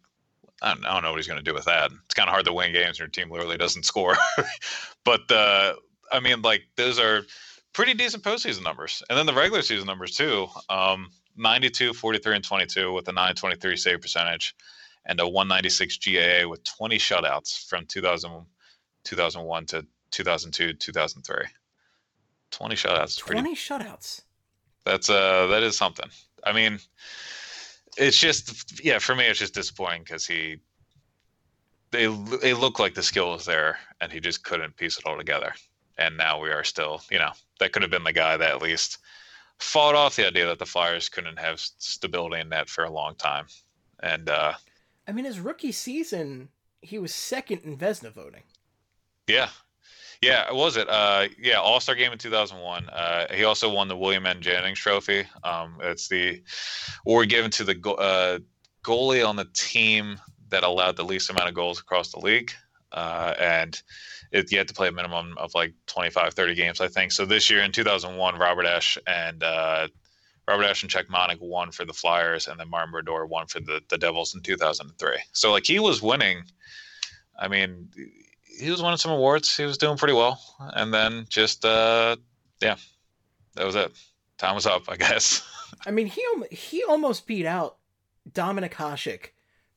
I 0.62 0.72
don't, 0.72 0.87
I 0.87 0.94
don't 0.94 1.02
know 1.02 1.11
what 1.11 1.18
he's 1.18 1.26
going 1.26 1.42
to 1.42 1.44
do 1.44 1.55
with 1.55 1.66
that. 1.66 1.90
It's 2.07 2.14
kind 2.14 2.28
of 2.28 2.33
hard 2.33 2.46
to 2.46 2.52
win 2.52 2.72
games 2.72 2.98
when 2.98 3.07
your 3.07 3.09
team 3.09 3.31
literally 3.31 3.59
doesn't 3.59 3.85
score. 3.85 4.16
but 5.05 5.31
uh, 5.31 5.74
I 6.11 6.20
mean, 6.20 6.40
like 6.40 6.62
those 6.76 6.98
are 6.98 7.24
pretty 7.74 7.92
decent 7.94 8.22
postseason 8.22 8.62
numbers, 8.62 9.02
and 9.11 9.18
then 9.18 9.26
the 9.26 9.35
regular 9.35 9.62
season 9.62 9.87
numbers 9.87 10.16
too. 10.16 10.48
Um, 10.70 11.11
92, 11.37 11.92
43, 11.95 12.37
and 12.37 12.45
22 12.45 12.92
with 12.92 13.09
a 13.09 13.12
923 13.12 13.77
save 13.77 14.01
percentage, 14.01 14.55
and 15.07 15.21
a 15.21 15.27
196 15.27 15.99
GAA 15.99 16.49
with 16.49 16.62
20 16.64 16.99
shutouts 16.99 17.66
from 17.68 17.87
2000, 17.87 18.45
2001 19.05 19.66
to 19.66 19.87
2002, 20.11 20.75
2003. 20.75 21.37
20 22.51 22.75
shutouts. 22.75 23.05
is 23.05 23.21
Pretty, 23.21 23.40
20 23.40 23.57
shutouts. 23.57 24.23
that's 24.85 25.09
uh 25.09 25.47
that 25.49 25.62
is 25.62 25.77
something. 25.77 26.09
I 26.45 26.53
mean, 26.53 26.79
it's 27.97 28.18
just 28.18 28.85
yeah, 28.85 28.99
for 28.99 29.14
me 29.14 29.25
it's 29.25 29.38
just 29.38 29.55
disappointing 29.55 30.03
because 30.03 30.27
he 30.27 30.59
they 31.90 32.07
they 32.42 32.53
look 32.53 32.79
like 32.79 32.95
the 32.95 33.03
skill 33.03 33.35
is 33.35 33.45
there 33.45 33.79
and 34.01 34.12
he 34.12 34.21
just 34.21 34.45
couldn't 34.45 34.77
piece 34.77 34.99
it 34.99 35.07
all 35.07 35.16
together. 35.16 35.55
And 35.99 36.16
now 36.16 36.40
we 36.40 36.51
are 36.51 36.64
still, 36.64 37.03
you 37.11 37.18
know, 37.18 37.33
that 37.59 37.73
could 37.73 37.83
have 37.83 37.90
been 37.90 38.05
the 38.05 38.12
guy 38.12 38.37
that 38.37 38.51
at 38.51 38.62
least 38.62 38.99
fought 39.62 39.94
off 39.94 40.16
the 40.16 40.27
idea 40.27 40.46
that 40.46 40.59
the 40.59 40.66
Flyers 40.66 41.09
couldn't 41.09 41.38
have 41.38 41.61
stability 41.61 42.40
in 42.40 42.48
net 42.48 42.68
for 42.68 42.85
a 42.85 42.90
long 42.90 43.14
time. 43.14 43.46
And 44.01 44.29
uh 44.29 44.55
I 45.07 45.12
mean, 45.12 45.25
his 45.25 45.40
rookie 45.40 45.72
season, 45.72 46.48
he 46.81 46.98
was 46.98 47.14
second 47.14 47.62
in 47.64 47.77
Vezina 47.77 48.12
voting. 48.12 48.42
Yeah. 49.27 49.48
Yeah, 50.20 50.46
it 50.48 50.55
was 50.55 50.77
it? 50.77 50.88
Uh, 50.88 51.27
yeah, 51.37 51.59
All 51.59 51.81
Star 51.81 51.96
Game 51.96 52.12
in 52.12 52.18
2001. 52.18 52.88
Uh, 52.88 53.27
he 53.35 53.42
also 53.42 53.72
won 53.72 53.88
the 53.88 53.96
William 53.96 54.25
M. 54.25 54.40
Jennings 54.40 54.79
Trophy. 54.79 55.25
Um, 55.42 55.79
it's 55.81 56.07
the 56.07 56.40
award 57.05 57.29
given 57.29 57.51
to 57.51 57.64
the 57.64 57.75
go- 57.75 57.94
uh, 57.94 58.38
goalie 58.85 59.27
on 59.27 59.35
the 59.35 59.48
team 59.53 60.20
that 60.51 60.62
allowed 60.62 60.96
the 60.96 61.05
least 61.05 61.29
amount 61.29 61.48
of 61.48 61.57
goals 61.57 61.81
across 61.81 62.12
the 62.12 62.20
league. 62.20 62.53
Uh, 62.92 63.35
and 63.38 63.83
it, 64.33 64.50
you 64.52 64.59
had 64.59 64.68
to 64.68 64.74
play 64.74 64.88
a 64.88 64.92
minimum 64.92 65.35
of 65.38 65.55
like 65.55 65.74
25, 65.87 66.35
30 66.35 66.55
games, 66.55 66.81
I 66.81 66.88
think. 66.88 67.12
So 67.12 67.24
this 67.24 67.50
year 67.50 67.62
in 67.62 67.72
2001, 67.72 68.38
Robert 68.38 68.66
Esche 68.66 68.98
and 69.07 69.42
uh, 69.42 69.88
Robert 70.48 70.64
Esche 70.64 70.83
and 70.83 70.92
Cechmanek 70.92 71.40
won 71.40 71.70
for 71.70 71.85
the 71.85 71.92
Flyers, 71.92 72.48
and 72.48 72.59
then 72.59 72.68
Martin 72.68 72.90
Brodeur 72.90 73.26
won 73.26 73.46
for 73.46 73.61
the, 73.61 73.81
the 73.88 73.98
Devils 73.98 74.35
in 74.35 74.42
2003. 74.42 75.18
So 75.33 75.52
like 75.52 75.66
he 75.66 75.78
was 75.78 76.02
winning. 76.02 76.42
I 77.38 77.48
mean, 77.48 77.88
he 78.59 78.70
was 78.70 78.83
winning 78.83 78.98
some 78.98 79.12
awards. 79.12 79.57
He 79.57 79.64
was 79.64 79.78
doing 79.78 79.96
pretty 79.96 80.14
well, 80.14 80.40
and 80.74 80.92
then 80.92 81.26
just 81.28 81.64
uh, 81.64 82.16
yeah, 82.61 82.76
that 83.55 83.64
was 83.64 83.74
it. 83.74 83.92
Time 84.38 84.55
was 84.55 84.66
up, 84.66 84.83
I 84.88 84.96
guess. 84.96 85.42
I 85.87 85.90
mean, 85.90 86.07
he 86.07 86.24
he 86.50 86.85
almost 86.85 87.26
beat 87.26 87.46
out 87.46 87.78
Dominik 88.31 88.72
Hasek 88.72 89.31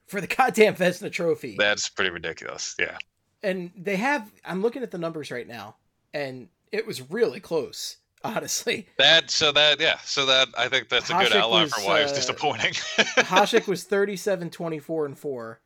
for 0.08 0.22
the 0.22 0.28
goddamn 0.36 0.76
Vezina 0.76 1.12
Trophy. 1.12 1.56
That's 1.58 1.90
pretty 1.90 2.12
ridiculous. 2.12 2.76
Yeah, 2.80 2.98
and 3.44 3.72
they 3.76 3.96
have 3.96 4.32
I'm 4.44 4.62
looking 4.62 4.84
at 4.84 4.92
the 4.92 4.98
numbers 4.98 5.32
right 5.32 5.48
now 5.48 5.76
and 6.16 6.48
it 6.72 6.88
was 6.88 7.12
really 7.12 7.40
close, 7.40 7.98
honestly. 8.24 8.88
that 8.98 9.30
so 9.30 9.52
that 9.52 9.80
yeah 9.80 9.98
so 10.04 10.26
that 10.26 10.48
I 10.58 10.70
think 10.70 10.90
that's 10.90 11.10
a 11.10 11.14
good 11.14 11.32
Hasek 11.32 11.36
outline 11.36 11.68
for 11.68 11.80
was, 11.82 11.86
why 11.86 12.00
it 12.00 12.04
was 12.04 12.14
uh, 12.14 12.16
disappointing. 12.16 12.74
Hasek 12.74 13.68
was 13.68 13.84
37 13.84 14.50
24 14.50 15.06
and 15.06 15.20
4, 15.20 15.60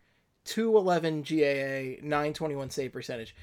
211 0.46 1.22
GAA, 1.22 2.06
921 2.06 2.70
save 2.72 2.92
percentage. 2.92 3.36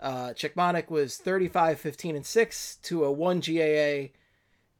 Uh 0.00 0.28
Cechmanek 0.28 0.88
was 0.88 1.16
35 1.16 1.80
15 1.80 2.16
and 2.16 2.26
6, 2.26 2.76
201 2.76 3.40
GAA 3.40 4.12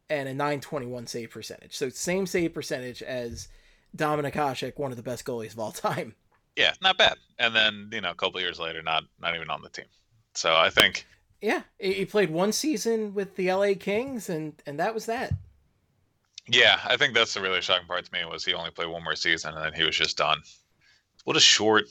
and 0.09 0.29
a 0.29 0.35
921 0.35 1.07
save 1.07 1.31
percentage. 1.31 1.77
So 1.77 1.89
same 1.89 2.27
save 2.27 2.55
percentage 2.55 3.03
as 3.03 3.49
Dominik 3.96 4.35
Hasek, 4.35 4.78
one 4.78 4.90
of 4.90 4.96
the 4.96 5.02
best 5.02 5.24
goalies 5.24 5.52
of 5.52 5.59
all 5.59 5.72
time. 5.72 6.14
yeah, 6.57 6.74
not 6.81 6.98
bad. 6.98 7.16
And 7.38 7.55
then 7.55 7.88
you 7.92 8.00
know 8.00 8.11
a 8.11 8.14
couple 8.14 8.40
years 8.40 8.59
later, 8.61 8.83
not 8.83 9.05
not 9.20 9.35
even 9.35 9.50
on 9.50 9.62
the 9.62 9.70
team. 9.70 9.87
So 10.35 10.55
I 10.57 10.70
think 10.70 11.07
Yeah, 11.42 11.64
he 11.78 12.05
played 12.07 12.31
one 12.31 12.52
season 12.52 13.12
with 13.14 13.37
the 13.37 13.52
LA 13.52 13.74
Kings 13.78 14.28
and 14.31 14.62
and 14.66 14.78
that 14.81 14.94
was 14.94 15.07
that. 15.07 15.35
yeah, 16.48 16.81
I 16.85 16.96
think 16.96 17.14
that's 17.14 17.35
the 17.35 17.40
really 17.40 17.61
shocking 17.61 17.87
part 17.87 18.05
to 18.05 18.12
me 18.12 18.24
was 18.24 18.44
he 18.44 18.55
only 18.55 18.70
played 18.70 18.88
one 18.88 19.05
more 19.05 19.14
season 19.16 19.55
and 19.55 19.64
then 19.64 19.72
he 19.74 19.85
was 19.85 19.96
just 19.96 20.16
done. 20.16 20.42
What 21.24 21.37
a 21.37 21.40
short. 21.40 21.85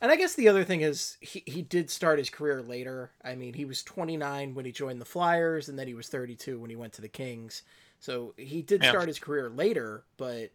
And 0.00 0.12
I 0.12 0.16
guess 0.16 0.34
the 0.34 0.48
other 0.48 0.64
thing 0.64 0.82
is 0.82 1.16
he, 1.20 1.42
he 1.46 1.62
did 1.62 1.90
start 1.90 2.18
his 2.18 2.30
career 2.30 2.62
later. 2.62 3.10
I 3.24 3.34
mean, 3.34 3.54
he 3.54 3.64
was 3.64 3.82
29 3.82 4.54
when 4.54 4.64
he 4.64 4.72
joined 4.72 5.00
the 5.00 5.04
Flyers, 5.06 5.68
and 5.68 5.78
then 5.78 5.88
he 5.88 5.94
was 5.94 6.08
32 6.08 6.58
when 6.60 6.70
he 6.70 6.76
went 6.76 6.92
to 6.94 7.00
the 7.02 7.08
Kings. 7.08 7.62
So 7.98 8.34
he 8.36 8.60
did 8.62 8.82
Yeah. 8.82 8.90
start 8.90 9.08
his 9.08 9.18
career 9.18 9.48
later, 9.48 10.04
but 10.18 10.50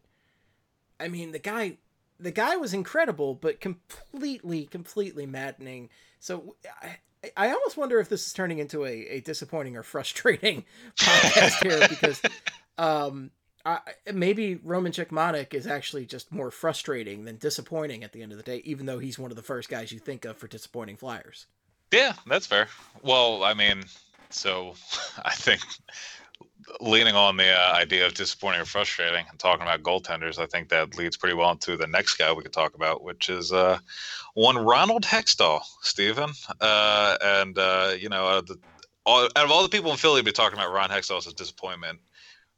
I 1.02 1.08
mean 1.08 1.32
the 1.32 1.40
guy 1.40 1.78
the 2.22 2.32
guy 2.32 2.56
was 2.56 2.74
incredible, 2.74 3.34
but 3.34 3.60
completely, 3.60 4.66
completely 4.66 5.26
maddening. 5.26 5.90
So 6.20 6.56
I, 6.82 6.98
I 7.36 7.52
almost 7.52 7.78
wonder 7.78 8.00
if 8.00 8.10
this 8.10 8.28
is 8.28 8.34
turning 8.34 8.60
into 8.60 8.86
a, 8.86 8.92
a 9.08 9.20
disappointing 9.22 9.76
or 9.76 9.84
frustrating 9.84 10.66
podcast 10.98 11.64
here 11.64 11.88
because 11.90 12.22
um, 12.78 13.32
I, 13.66 13.80
maybe 14.14 14.56
Roman 14.56 14.92
Cechmanek 14.92 15.54
is 15.54 15.68
actually 15.68 16.06
just 16.06 16.32
more 16.32 16.52
frustrating 16.52 17.26
than 17.26 17.38
disappointing 17.38 18.04
at 18.04 18.12
the 18.12 18.22
end 18.22 18.32
of 18.32 18.38
the 18.38 18.44
day, 18.44 18.62
even 18.66 18.86
though 18.86 19.00
he's 19.00 19.18
one 19.18 19.32
of 19.32 19.38
the 19.38 19.44
first 19.44 19.70
guys 19.70 19.92
you 19.92 20.00
think 20.00 20.26
of 20.26 20.38
for 20.38 20.48
disappointing 20.48 20.98
Flyers. 20.98 21.48
Yeah, 21.92 22.14
that's 22.28 22.48
fair. 22.48 22.68
Well, 23.02 23.44
I 23.44 23.54
mean, 23.54 23.84
so 24.30 24.76
I 25.26 25.34
think 25.34 25.62
leaning 26.80 27.16
on 27.16 27.38
the 27.38 27.52
uh, 27.52 27.74
idea 27.74 28.06
of 28.06 28.14
disappointing 28.14 28.62
or 28.62 28.66
frustrating 28.66 29.26
and 29.30 29.40
talking 29.40 29.64
about 29.64 29.84
goaltenders, 29.84 30.40
I 30.40 30.46
think 30.46 30.70
that 30.70 30.98
leads 30.98 31.18
pretty 31.18 31.36
well 31.36 31.52
into 31.52 31.78
the 31.78 31.88
next 31.88 32.16
guy 32.16 32.32
we 32.32 32.44
could 32.44 32.54
talk 32.54 32.76
about, 32.76 33.04
which 33.04 33.30
is 33.30 33.52
uh, 33.52 33.80
one 34.34 34.58
Ronald 34.58 35.04
Hextall, 35.04 35.62
Stephen. 35.82 36.32
Uh, 36.60 37.18
and, 37.22 37.58
uh, 37.58 37.94
you 38.00 38.10
know, 38.10 38.28
uh, 38.28 38.42
the, 38.42 38.58
all, 39.06 39.26
out 39.36 39.46
of 39.46 39.52
all 39.52 39.64
the 39.64 39.70
people 39.70 39.92
in 39.92 39.98
Philly 39.98 40.22
be 40.22 40.32
talking 40.32 40.58
about 40.58 40.72
Ron 40.72 40.90
Hextall 40.90 41.18
as 41.18 41.28
a 41.28 41.34
disappointment, 41.34 42.00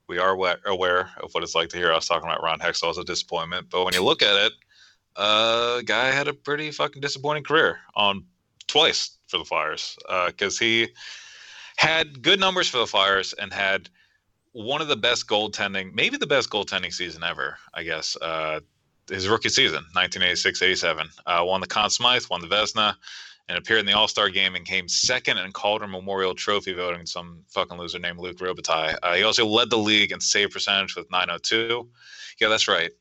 we 0.07 0.19
are 0.19 0.31
aware 0.65 1.09
of 1.21 1.31
what 1.31 1.43
it's 1.43 1.55
like 1.55 1.69
to 1.69 1.77
hear 1.77 1.91
us 1.91 2.07
talking 2.07 2.29
about 2.29 2.43
Ron 2.43 2.59
Hextall 2.59 2.89
as 2.89 2.97
a 2.97 3.03
disappointment. 3.03 3.69
But 3.69 3.85
when 3.85 3.93
you 3.93 4.03
look 4.03 4.21
at 4.21 4.45
it, 4.45 4.53
uh, 5.15 5.81
guy 5.81 6.11
had 6.11 6.27
a 6.27 6.33
pretty 6.33 6.71
fucking 6.71 7.01
disappointing 7.01 7.43
career 7.43 7.79
on 7.95 8.25
twice 8.67 9.17
for 9.27 9.37
the 9.37 9.45
Flyers 9.45 9.97
because 10.27 10.59
he 10.59 10.89
had 11.77 12.21
good 12.21 12.39
numbers 12.39 12.67
for 12.67 12.77
the 12.77 12.87
Flyers 12.87 13.33
and 13.33 13.53
had 13.53 13.89
one 14.53 14.81
of 14.81 14.87
the 14.87 14.95
best 14.95 15.27
goaltending, 15.27 15.93
maybe 15.93 16.17
the 16.17 16.27
best 16.27 16.49
goaltending 16.49 16.93
season 16.93 17.23
ever, 17.23 17.57
I 17.73 17.83
guess. 17.83 18.15
Uh, 18.15 18.61
his 19.09 19.27
rookie 19.27 19.49
season, 19.49 19.83
1986-87, 19.95 21.07
uh, 21.25 21.43
won 21.43 21.61
the 21.61 21.67
Conn 21.67 21.89
Smythe, 21.89 22.23
won 22.29 22.41
the 22.41 22.47
Vezina, 22.47 22.95
and 23.49 23.57
appeared 23.57 23.81
in 23.81 23.85
the 23.85 23.93
All 23.93 24.07
Star 24.07 24.29
game 24.29 24.55
and 24.55 24.65
came 24.65 24.87
second 24.87 25.37
in 25.37 25.51
Calder 25.51 25.87
Memorial 25.87 26.33
Trophy 26.33 26.73
voting. 26.73 27.05
Some 27.05 27.43
fucking 27.49 27.77
loser 27.77 27.99
named 27.99 28.19
Luc 28.19 28.37
Robitaille. 28.37 28.97
Uh, 29.03 29.15
he 29.15 29.23
also 29.23 29.45
led 29.45 29.69
the 29.69 29.77
league 29.77 30.11
in 30.11 30.21
save 30.21 30.51
percentage 30.51 30.95
with 30.95 31.11
902. 31.11 31.89
Yeah, 32.39 32.47
that's 32.47 32.67
right. 32.67 32.91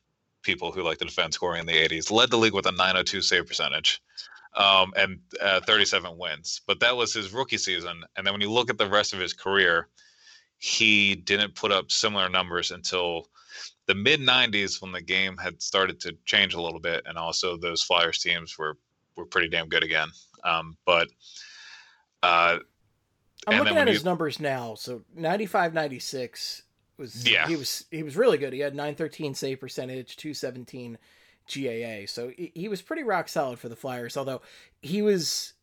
People 0.42 0.72
who 0.72 0.82
like 0.82 0.98
to 0.98 1.04
defend 1.04 1.34
scoring 1.34 1.60
in 1.60 1.66
the 1.66 1.88
80s 1.88 2.10
led 2.10 2.30
the 2.30 2.38
league 2.38 2.54
with 2.54 2.66
a 2.66 2.72
902 2.72 3.22
save 3.22 3.46
percentage 3.46 4.02
um, 4.54 4.92
and 4.96 5.20
uh, 5.40 5.60
37 5.60 6.18
wins. 6.18 6.62
But 6.66 6.80
that 6.80 6.96
was 6.96 7.14
his 7.14 7.32
rookie 7.32 7.58
season. 7.58 8.02
And 8.16 8.26
then 8.26 8.34
when 8.34 8.40
you 8.40 8.50
look 8.50 8.70
at 8.70 8.78
the 8.78 8.88
rest 8.88 9.12
of 9.12 9.20
his 9.20 9.32
career, 9.32 9.88
he 10.64 11.16
didn't 11.16 11.57
put 11.57 11.72
up 11.72 11.90
similar 11.90 12.29
numbers 12.29 12.70
until 12.70 13.27
the 13.87 13.94
mid 13.96 14.20
90s 14.20 14.81
when 14.81 14.92
the 14.92 15.03
game 15.03 15.37
had 15.37 15.61
started 15.61 15.98
to 15.98 16.16
change 16.25 16.55
a 16.55 16.61
little 16.61 16.79
bit. 16.79 17.03
And 17.05 17.18
also 17.18 17.57
those 17.57 17.83
Flyers 17.83 18.20
teams 18.20 18.57
were, 18.57 18.79
were 19.16 19.27
pretty 19.27 19.48
damn 19.48 19.68
good 19.68 19.83
again. 19.83 20.07
Um, 20.44 20.77
but 20.87 21.09
uh, 22.22 22.59
I'm 23.48 23.59
looking 23.59 23.72
at 23.72 23.75
when 23.81 23.88
his 23.88 23.98
you- 23.98 24.05
numbers 24.05 24.38
now. 24.38 24.77
So 24.77 25.03
95, 25.16 25.75
96 25.75 26.62
was 26.96 27.29
Yeah. 27.29 27.48
he 27.48 27.57
was 27.57 27.85
he 27.90 28.05
was 28.05 28.16
really 28.16 28.38
good. 28.38 28.53
He 28.53 28.61
had 28.61 28.77
913 28.77 29.35
save 29.35 29.59
percentage, 29.59 30.16
217 30.16 30.96
GAA. 31.53 32.07
So 32.07 32.29
he, 32.37 32.53
he 32.55 32.68
was 32.68 32.83
pretty 32.83 33.03
rock 33.03 33.29
solid 33.29 33.59
for 33.59 33.68
the 33.68 33.75
Flyers. 33.75 34.16
Although 34.16 34.42
he 34.81 35.03
was, 35.03 35.55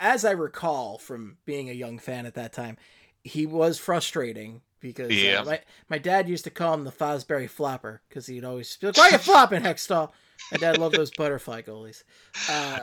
as 0.00 0.24
I 0.24 0.32
recall 0.32 0.98
from 0.98 1.36
being 1.44 1.70
a 1.70 1.74
young 1.74 2.00
fan 2.00 2.26
at 2.26 2.34
that 2.34 2.52
time, 2.52 2.76
he 3.24 3.46
was 3.46 3.78
frustrating 3.78 4.62
because 4.80 5.10
uh, 5.10 5.44
my 5.46 5.60
my 5.88 5.98
dad 5.98 6.28
used 6.28 6.44
to 6.44 6.50
call 6.50 6.74
him 6.74 6.84
the 6.84 6.90
Fosbury 6.92 7.48
Flopper 7.48 8.02
because 8.08 8.26
he'd 8.26 8.44
always 8.44 8.76
be 8.76 8.86
like, 8.88 8.96
"Why 8.96 9.08
you 9.10 9.18
flopping, 9.18 9.62
Hextall?" 9.62 10.10
My 10.50 10.58
dad 10.58 10.78
loved 10.78 10.96
those 10.96 11.12
butterfly 11.12 11.62
goalies. 11.62 12.02
Uh, 12.50 12.80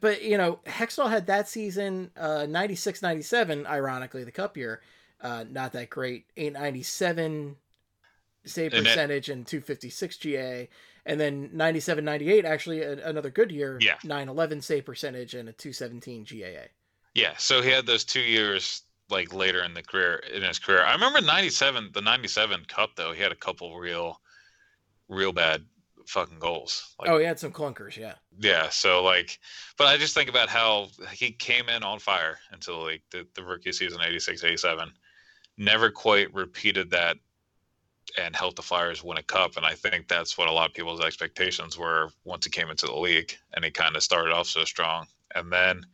but 0.00 0.22
you 0.22 0.38
know, 0.38 0.60
Hextall 0.64 1.10
had 1.10 1.26
that 1.26 1.48
season, 1.48 2.10
uh, 2.16 2.46
96, 2.48 3.02
97, 3.02 3.66
ironically, 3.66 4.24
the 4.24 4.32
cup 4.32 4.56
year, 4.56 4.80
uh, 5.20 5.44
not 5.50 5.72
that 5.74 5.90
great. 5.90 6.24
897 6.36 7.56
save 8.46 8.72
And 8.72 8.84
that- 8.86 8.90
percentage 8.90 9.28
and 9.28 9.46
256 9.46 10.16
GA. 10.16 10.68
And 11.06 11.20
then 11.20 11.50
97, 11.52 12.02
98, 12.02 12.46
actually 12.46 12.80
a, 12.80 12.92
another 13.06 13.28
good 13.28 13.52
year. 13.52 13.78
Yeah. 13.82 13.96
911 14.04 14.62
save 14.62 14.86
percentage 14.86 15.34
and 15.34 15.48
a 15.50 15.52
217 15.52 16.24
GAA. 16.24 16.68
Yeah, 17.14 17.34
so 17.36 17.60
he 17.60 17.68
had 17.70 17.84
those 17.86 18.04
two 18.04 18.20
years 18.22 18.82
like 19.10 19.34
later 19.34 19.62
in 19.62 19.74
the 19.74 19.82
career 19.82 20.22
in 20.32 20.42
his 20.42 20.58
career. 20.58 20.84
I 20.84 20.92
remember 20.92 21.20
'97, 21.20 21.90
the 21.92 22.00
'97 22.00 22.64
Cup 22.66 22.90
though. 22.96 23.12
He 23.12 23.22
had 23.22 23.32
a 23.32 23.36
couple 23.36 23.76
real, 23.78 24.20
real 25.08 25.32
bad 25.32 25.64
fucking 26.06 26.38
goals. 26.38 26.94
Like, 26.98 27.10
oh, 27.10 27.18
he 27.18 27.24
had 27.24 27.38
some 27.38 27.52
clunkers, 27.52 27.96
yeah. 27.96 28.14
yeah. 28.38 28.68
So 28.68 29.02
like, 29.02 29.38
but 29.76 29.86
I 29.86 29.96
just 29.96 30.14
think 30.14 30.28
about 30.28 30.48
how 30.48 30.88
he 31.12 31.32
came 31.32 31.68
in 31.68 31.82
on 31.82 31.98
fire 31.98 32.38
until 32.50 32.82
like 32.82 33.02
the, 33.10 33.26
the 33.34 33.42
rookie 33.42 33.72
season 33.72 34.00
'86, 34.04 34.42
'87. 34.42 34.90
Never 35.56 35.90
quite 35.90 36.32
repeated 36.34 36.90
that 36.90 37.16
and 38.18 38.36
helped 38.36 38.56
the 38.56 38.62
Flyers 38.62 39.02
win 39.02 39.18
a 39.18 39.22
cup. 39.22 39.56
And 39.56 39.64
I 39.64 39.74
think 39.74 40.08
that's 40.08 40.36
what 40.36 40.48
a 40.48 40.52
lot 40.52 40.68
of 40.68 40.74
people's 40.74 41.00
expectations 41.00 41.78
were 41.78 42.10
once 42.24 42.44
he 42.44 42.50
came 42.50 42.70
into 42.70 42.86
the 42.86 42.94
league 42.94 43.32
and 43.54 43.64
he 43.64 43.70
kind 43.70 43.96
of 43.96 44.02
started 44.02 44.32
off 44.32 44.46
so 44.46 44.64
strong. 44.64 45.06
And 45.34 45.52
then 45.52 45.86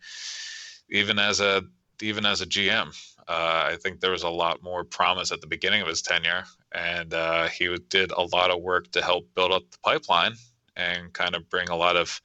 even 0.91 1.19
as 1.19 1.41
a 1.41 1.63
even 2.03 2.27
as 2.27 2.41
a 2.41 2.47
GM, 2.47 2.89
uh, 3.29 3.69
I 3.73 3.77
think 3.83 4.01
there 4.01 4.11
was 4.11 4.23
a 4.23 4.29
lot 4.29 4.63
more 4.63 4.85
promise 4.85 5.33
at 5.33 5.41
the 5.41 5.47
beginning 5.47 5.83
of 5.83 5.89
his 5.89 6.03
tenure, 6.03 6.45
and 6.73 7.13
uh, 7.15 7.49
he 7.49 7.77
did 7.89 8.11
a 8.13 8.23
lot 8.23 8.51
of 8.51 8.63
work 8.63 8.91
to 8.93 9.03
help 9.03 9.29
build 9.35 9.53
up 9.53 9.71
the 9.71 9.79
pipeline 9.83 10.35
and 10.77 11.13
kind 11.13 11.35
of 11.35 11.49
bring 11.49 11.69
a 11.69 11.77
lot 11.77 11.97
of 11.97 12.21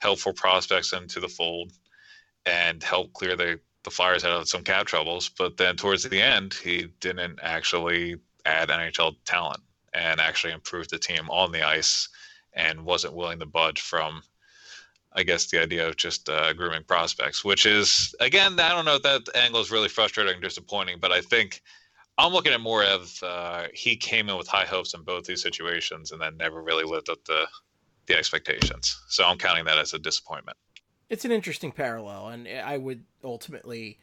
helpful 0.00 0.32
prospects 0.32 0.92
into 0.92 1.20
the 1.20 1.28
fold 1.28 1.72
and 2.44 2.82
help 2.82 3.12
clear 3.12 3.36
the 3.36 3.60
the 3.86 3.90
Flyers 3.90 4.24
out 4.24 4.32
of 4.32 4.48
some 4.48 4.64
cap 4.64 4.86
troubles. 4.86 5.28
But 5.28 5.56
then 5.56 5.76
towards 5.76 6.02
the 6.02 6.20
end, 6.20 6.54
he 6.54 6.88
didn't 7.00 7.38
actually 7.40 8.16
add 8.44 8.68
NHL 8.68 9.14
talent 9.24 9.60
and 9.94 10.20
actually 10.20 10.52
improve 10.52 10.88
the 10.88 10.98
team 10.98 11.30
on 11.30 11.52
the 11.52 11.62
ice 11.62 12.08
and 12.52 12.84
wasn't 12.84 13.14
willing 13.14 13.38
to 13.38 13.46
budge 13.46 13.80
from 13.80 14.22
I 15.16 15.22
guess 15.22 15.46
the 15.46 15.60
idea 15.60 15.88
of 15.88 15.96
just 15.96 16.28
uh, 16.28 16.52
grooming 16.52 16.84
prospects, 16.84 17.44
which 17.44 17.64
is 17.64 18.14
again, 18.20 18.60
I 18.60 18.68
don't 18.68 18.84
know 18.84 18.96
if 18.96 19.02
that 19.02 19.22
angle 19.34 19.60
is 19.60 19.70
really 19.70 19.88
frustrating 19.88 20.34
and 20.34 20.42
disappointing, 20.42 20.98
but 21.00 21.10
I 21.10 21.22
think 21.22 21.62
I'm 22.18 22.32
looking 22.32 22.52
at 22.52 22.60
more 22.60 22.84
of 22.84 23.22
uh, 23.22 23.66
he 23.72 23.96
came 23.96 24.28
in 24.28 24.36
with 24.36 24.46
high 24.46 24.64
hopes 24.64 24.94
in 24.94 25.02
both 25.02 25.24
these 25.24 25.42
situations 25.42 26.12
and 26.12 26.20
then 26.20 26.36
never 26.36 26.62
really 26.62 26.84
lived 26.84 27.08
up 27.08 27.22
to 27.24 27.46
the 28.06 28.16
expectations. 28.16 28.98
So 29.08 29.24
I'm 29.24 29.38
counting 29.38 29.64
that 29.64 29.78
as 29.78 29.94
a 29.94 29.98
disappointment. 29.98 30.56
It's 31.08 31.24
an 31.24 31.30
interesting 31.30 31.72
parallel, 31.72 32.28
and 32.28 32.48
I 32.48 32.78
would 32.78 33.04
ultimately, 33.22 33.98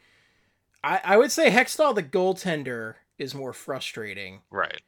I, 0.82 1.00
I 1.04 1.16
would 1.16 1.30
say 1.30 1.50
Hextall 1.50 1.94
the 1.94 2.02
goaltender 2.02 2.94
is 3.18 3.34
more 3.34 3.52
frustrating, 3.52 4.42
Right. 4.50 4.80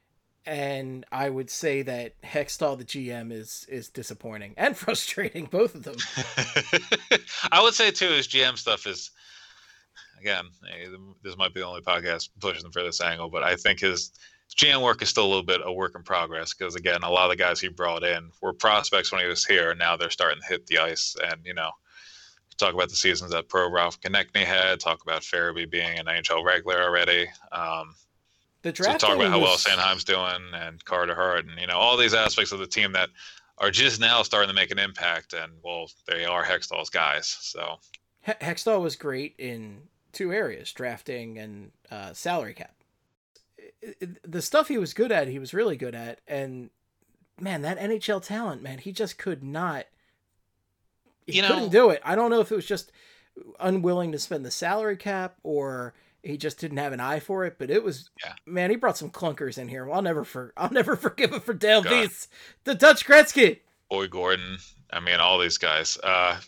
And 0.47 1.05
I 1.11 1.29
would 1.29 1.51
say 1.51 1.83
that 1.83 2.21
Hextall 2.23 2.79
the 2.79 2.85
GM 2.85 3.33
is 3.33 3.67
is 3.69 3.89
disappointing 3.89 4.55
and 4.57 4.77
frustrating, 4.77 5.47
both 5.47 5.75
of 5.75 5.83
them. 5.83 5.97
I 7.53 7.61
would 7.63 7.75
say 7.75 7.91
too 7.91 8.09
his 8.09 8.29
GM 8.29 8.57
stuff 8.57 8.87
is 8.87 9.11
again 10.21 10.45
eh, 10.73 10.89
this 11.23 11.37
might 11.37 11.53
be 11.53 11.61
the 11.61 11.67
only 11.67 11.81
podcast 11.81 12.29
pushing 12.41 12.71
for 12.71 12.83
this 12.83 13.01
angle, 13.01 13.29
but 13.29 13.43
I 13.43 13.57
think 13.57 13.81
his 13.81 14.13
GM 14.57 14.83
work 14.83 15.03
is 15.03 15.09
still 15.09 15.27
a 15.27 15.29
little 15.29 15.43
bit 15.43 15.61
a 15.65 15.73
work 15.73 15.97
in 15.97 16.05
progress 16.05 16.55
because 16.55 16.77
again 16.77 17.03
a 17.03 17.11
lot 17.11 17.25
of 17.25 17.31
the 17.31 17.43
guys 17.43 17.61
he 17.61 17.69
brought 17.69 18.05
in 18.05 18.31
were 18.41 18.53
prospects 18.53 19.11
when 19.11 19.23
he 19.23 19.27
was 19.27 19.45
here, 19.45 19.71
and 19.71 19.79
now 19.81 19.97
they're 19.97 20.11
starting 20.11 20.41
to 20.41 20.49
hit 20.49 20.67
the 20.67 20.79
ice, 20.79 21.17
and 21.25 21.41
you 21.45 21.55
know. 21.55 21.71
Talk 22.59 22.73
about 22.73 22.89
the 22.89 22.97
seasons 22.97 23.33
that 23.33 23.51
Provorov 23.51 24.01
Konecny 24.01 24.43
had. 24.43 24.81
Talk 24.81 25.03
about 25.03 25.21
Farabee 25.21 25.71
being 25.71 25.99
an 25.99 26.07
NHL 26.07 26.43
regular 26.43 26.83
already. 26.83 27.29
Um, 27.53 27.95
The 28.73 28.85
so 28.85 28.97
talk 28.99 29.17
about 29.17 29.31
how 29.31 29.41
well 29.41 29.57
Sanheim's 29.57 30.05
doing 30.05 30.43
and 30.55 30.85
Carter 30.85 31.15
Hart 31.15 31.47
and 31.47 31.59
you 31.61 31.67
know 31.67 31.77
all 31.79 31.97
these 31.97 32.15
aspects 32.15 32.53
of 32.53 32.59
the 32.59 32.67
team 32.67 32.93
that 32.93 33.11
are 33.59 33.71
just 33.71 34.01
now 34.01 34.23
starting 34.23 34.49
to 34.49 34.55
make 34.55 34.71
an 34.71 34.79
impact 34.79 35.33
and 35.33 35.53
well 35.63 35.91
they 36.07 36.25
are 36.25 36.45
Hextall's 36.45 36.91
guys 36.91 37.37
so 37.41 37.79
Hextall 38.27 38.83
was 38.83 38.97
great 38.97 39.35
in 39.39 39.83
two 40.13 40.33
areas: 40.33 40.73
drafting 40.73 41.39
and 41.39 41.71
uh, 41.91 42.13
salary 42.13 42.55
cap. 42.55 42.75
The 44.25 44.43
stuff 44.43 44.69
he 44.69 44.79
was 44.79 44.95
good 44.95 45.13
at, 45.13 45.29
he 45.29 45.39
was 45.39 45.55
really 45.55 45.77
good 45.77 45.95
at, 45.95 46.21
and 46.27 46.71
man, 47.39 47.63
that 47.63 47.79
NHL 47.79 48.23
talent, 48.25 48.63
man, 48.63 48.79
he 48.79 48.91
just 48.91 49.17
could 49.19 49.45
not. 49.45 49.87
He 51.27 51.37
You 51.37 51.43
know- 51.43 51.49
couldn't 51.49 51.69
do 51.71 51.91
it. 51.91 52.01
I 52.05 52.15
don't 52.17 52.31
know 52.31 52.41
if 52.41 52.51
it 52.51 52.57
was 52.57 52.67
just 52.67 52.91
unwilling 53.61 54.11
to 54.13 54.19
spend 54.19 54.45
the 54.45 54.51
salary 54.51 54.97
cap 54.97 55.37
or 55.43 55.95
he 56.27 56.37
just 56.37 56.59
didn't 56.59 56.79
have 56.79 56.93
an 56.93 57.01
eye 57.01 57.21
for 57.21 57.45
it. 57.45 57.57
But 57.59 57.71
it 57.71 57.83
was, 57.85 58.11
Yeah. 58.25 58.33
man, 58.47 58.71
he 58.71 58.77
brought 58.77 58.99
some 58.99 59.11
clunkers 59.11 59.59
in 59.59 59.69
here. 59.69 59.91
I'll 59.91 60.03
never 60.03 60.25
for 60.25 60.53
I'll 60.57 60.71
never 60.73 60.97
forgive 60.97 61.33
him 61.33 61.41
for 61.41 61.55
Dale. 61.55 61.83
Weise, 61.83 62.29
the 62.65 62.75
Dutch 62.75 63.07
Gretzky. 63.07 63.61
Boyd 63.91 64.11
Gordon 64.11 64.59
I 64.93 64.99
mean 65.01 65.21
all 65.21 65.39
these 65.39 65.59
guys 65.59 65.97
uh, 66.03 66.39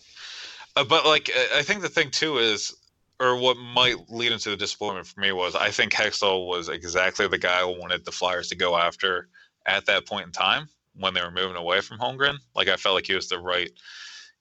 uh, 0.76 0.84
but 0.84 1.06
like 1.06 1.30
I- 1.56 1.62
think 1.62 1.82
the 1.82 1.88
thing 1.88 2.10
too 2.10 2.38
is 2.38 2.74
or 3.20 3.36
what 3.36 3.56
might 3.56 4.10
lead 4.10 4.32
into 4.32 4.50
the 4.50 4.56
disappointment 4.56 5.06
for 5.06 5.20
me 5.20 5.32
was 5.32 5.54
I 5.56 5.70
think 5.70 5.92
Hextall 5.92 6.46
was 6.48 6.68
exactly 6.68 7.26
the 7.28 7.38
guy 7.38 7.60
I 7.60 7.64
wanted 7.64 8.04
the 8.04 8.12
Flyers 8.12 8.48
to 8.48 8.56
go 8.56 8.76
after 8.76 9.28
at 9.66 9.86
that 9.86 10.06
point 10.06 10.26
in 10.26 10.32
time 10.32 10.68
when 10.94 11.14
they 11.14 11.20
were 11.20 11.30
moving 11.30 11.56
away 11.56 11.80
from 11.80 11.98
Holmgren. 11.98 12.36
Like 12.56 12.68
I 12.68 12.76
felt 12.76 12.94
like 12.96 13.06
he 13.06 13.14
was 13.14 13.28
the 13.28 13.38
right 13.38 13.70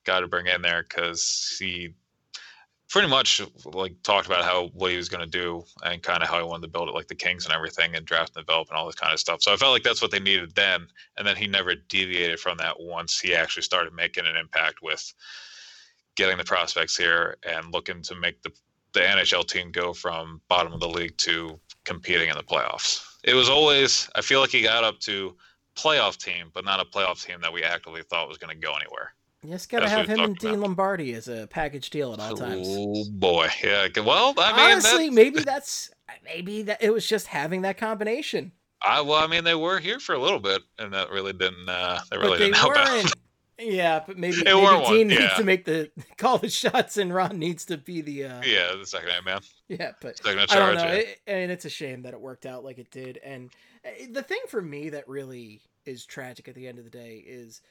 guy 0.03 0.19
to 0.21 0.27
bring 0.27 0.47
in 0.47 0.61
there 0.61 0.83
because 0.83 1.55
he 1.59 1.93
pretty 2.89 3.07
much 3.07 3.41
like 3.65 3.93
talked 4.03 4.27
about 4.27 4.43
how 4.43 4.67
what 4.73 4.91
he 4.91 4.97
was 4.97 5.09
going 5.09 5.23
to 5.23 5.29
do 5.29 5.63
and 5.83 6.01
kind 6.01 6.23
of 6.23 6.29
how 6.29 6.37
he 6.37 6.43
wanted 6.43 6.61
to 6.61 6.71
build 6.71 6.87
it 6.87 6.95
like 6.95 7.07
the 7.07 7.15
Kings 7.15 7.45
and 7.45 7.53
everything 7.53 7.95
and 7.95 8.05
draft 8.05 8.35
and 8.35 8.45
develop 8.45 8.69
and 8.69 8.77
all 8.77 8.85
this 8.85 8.95
kind 8.95 9.13
of 9.13 9.19
stuff. 9.19 9.41
So 9.41 9.53
I 9.53 9.57
felt 9.57 9.73
like 9.73 9.83
that's 9.83 10.01
what 10.01 10.11
they 10.11 10.19
needed 10.19 10.55
then, 10.55 10.87
and 11.17 11.27
then 11.27 11.35
he 11.35 11.47
never 11.47 11.75
deviated 11.75 12.39
from 12.39 12.57
that 12.57 12.79
once 12.79 13.19
he 13.19 13.35
actually 13.35 13.63
started 13.63 13.93
making 13.93 14.25
an 14.25 14.37
impact 14.37 14.81
with 14.81 15.13
getting 16.15 16.37
the 16.37 16.43
prospects 16.43 16.97
here 16.97 17.37
and 17.47 17.71
looking 17.73 18.01
to 18.03 18.15
make 18.15 18.41
the 18.41 18.51
the 18.93 18.99
NHL 19.01 19.45
team 19.45 19.71
go 19.71 19.93
from 19.93 20.41
bottom 20.47 20.73
of 20.73 20.79
the 20.79 20.89
league 20.89 21.15
to 21.17 21.59
competing 21.83 22.29
in 22.29 22.35
the 22.35 22.43
playoffs. 22.43 23.05
It 23.23 23.33
was 23.35 23.49
always 23.49 24.09
I 24.15 24.21
feel 24.21 24.39
like 24.39 24.49
he 24.49 24.61
got 24.63 24.83
up 24.83 24.99
to 25.01 25.35
playoff 25.75 26.17
team, 26.17 26.49
but 26.53 26.65
not 26.65 26.79
a 26.79 26.85
playoff 26.85 27.23
team 27.23 27.39
that 27.41 27.53
we 27.53 27.63
actively 27.63 28.01
thought 28.01 28.27
was 28.27 28.37
going 28.37 28.55
to 28.55 28.59
go 28.59 28.73
anywhere. 28.73 29.13
You 29.47 29.53
just 29.53 29.69
gotta 29.69 29.87
have 29.87 30.09
him 30.09 30.19
and 30.19 30.37
Dean 30.37 30.55
about. 30.55 30.61
Lombardi 30.63 31.13
as 31.13 31.29
a 31.29 31.47
package 31.47 31.89
deal 31.89 32.11
at 32.11 32.19
all 32.19 32.35
times. 32.35 32.67
Oh 32.69 33.05
boy, 33.11 33.47
yeah. 33.63 33.87
Well, 33.95 34.33
I 34.37 34.51
mean, 34.51 34.71
Honestly, 34.73 35.09
maybe 35.09 35.39
that's 35.39 35.89
maybe 36.25 36.63
that 36.63 36.83
it 36.83 36.91
was 36.91 37.07
just 37.07 37.27
having 37.27 37.61
that 37.61 37.77
combination. 37.77 38.51
I 38.81 38.99
well, 38.99 39.23
I 39.23 39.27
mean, 39.27 39.45
they 39.45 39.55
were 39.55 39.79
here 39.79 40.01
for 40.01 40.15
a 40.15 40.19
little 40.19 40.41
bit, 40.41 40.63
and 40.79 40.91
that 40.91 41.11
really 41.11 41.31
didn't. 41.31 41.69
Uh, 41.69 41.97
But 42.09 42.19
really 42.19 42.39
they 42.39 42.43
didn't 42.47 42.57
help 42.57 42.75
weren't. 42.75 43.13
Yeah, 43.57 44.03
but 44.05 44.17
maybe, 44.17 44.35
maybe 44.43 44.53
weren't 44.53 44.83
one, 44.83 44.93
Dean 44.93 45.07
needs 45.07 45.21
yeah. 45.21 45.37
to 45.37 45.43
make 45.45 45.63
the 45.63 45.91
call 46.17 46.39
the 46.39 46.49
shots, 46.49 46.97
and 46.97 47.13
Ron 47.13 47.39
needs 47.39 47.63
to 47.67 47.77
be 47.77 48.01
the 48.01 48.25
uh, 48.25 48.41
Yeah, 48.45 48.75
the 48.77 48.85
second 48.85 49.11
hand 49.11 49.25
man, 49.25 49.39
yeah. 49.69 49.93
But 50.01 50.17
second 50.17 50.41
I 50.41 50.55
don't 50.55 50.75
know. 50.75 50.83
yeah. 50.83 50.91
It, 50.91 51.21
and 51.25 51.51
it's 51.53 51.63
a 51.63 51.69
shame 51.69 52.01
that 52.01 52.13
it 52.13 52.19
worked 52.19 52.45
out 52.45 52.65
like 52.65 52.79
it 52.79 52.91
did. 52.91 53.17
And 53.23 53.49
uh, 53.85 53.91
the 54.11 54.23
thing 54.23 54.41
for 54.49 54.61
me 54.61 54.89
that 54.89 55.07
really 55.07 55.61
is 55.85 56.05
tragic 56.05 56.49
at 56.49 56.55
the 56.55 56.67
end 56.67 56.79
of 56.79 56.83
the 56.83 56.91
day 56.91 57.23
is, 57.25 57.61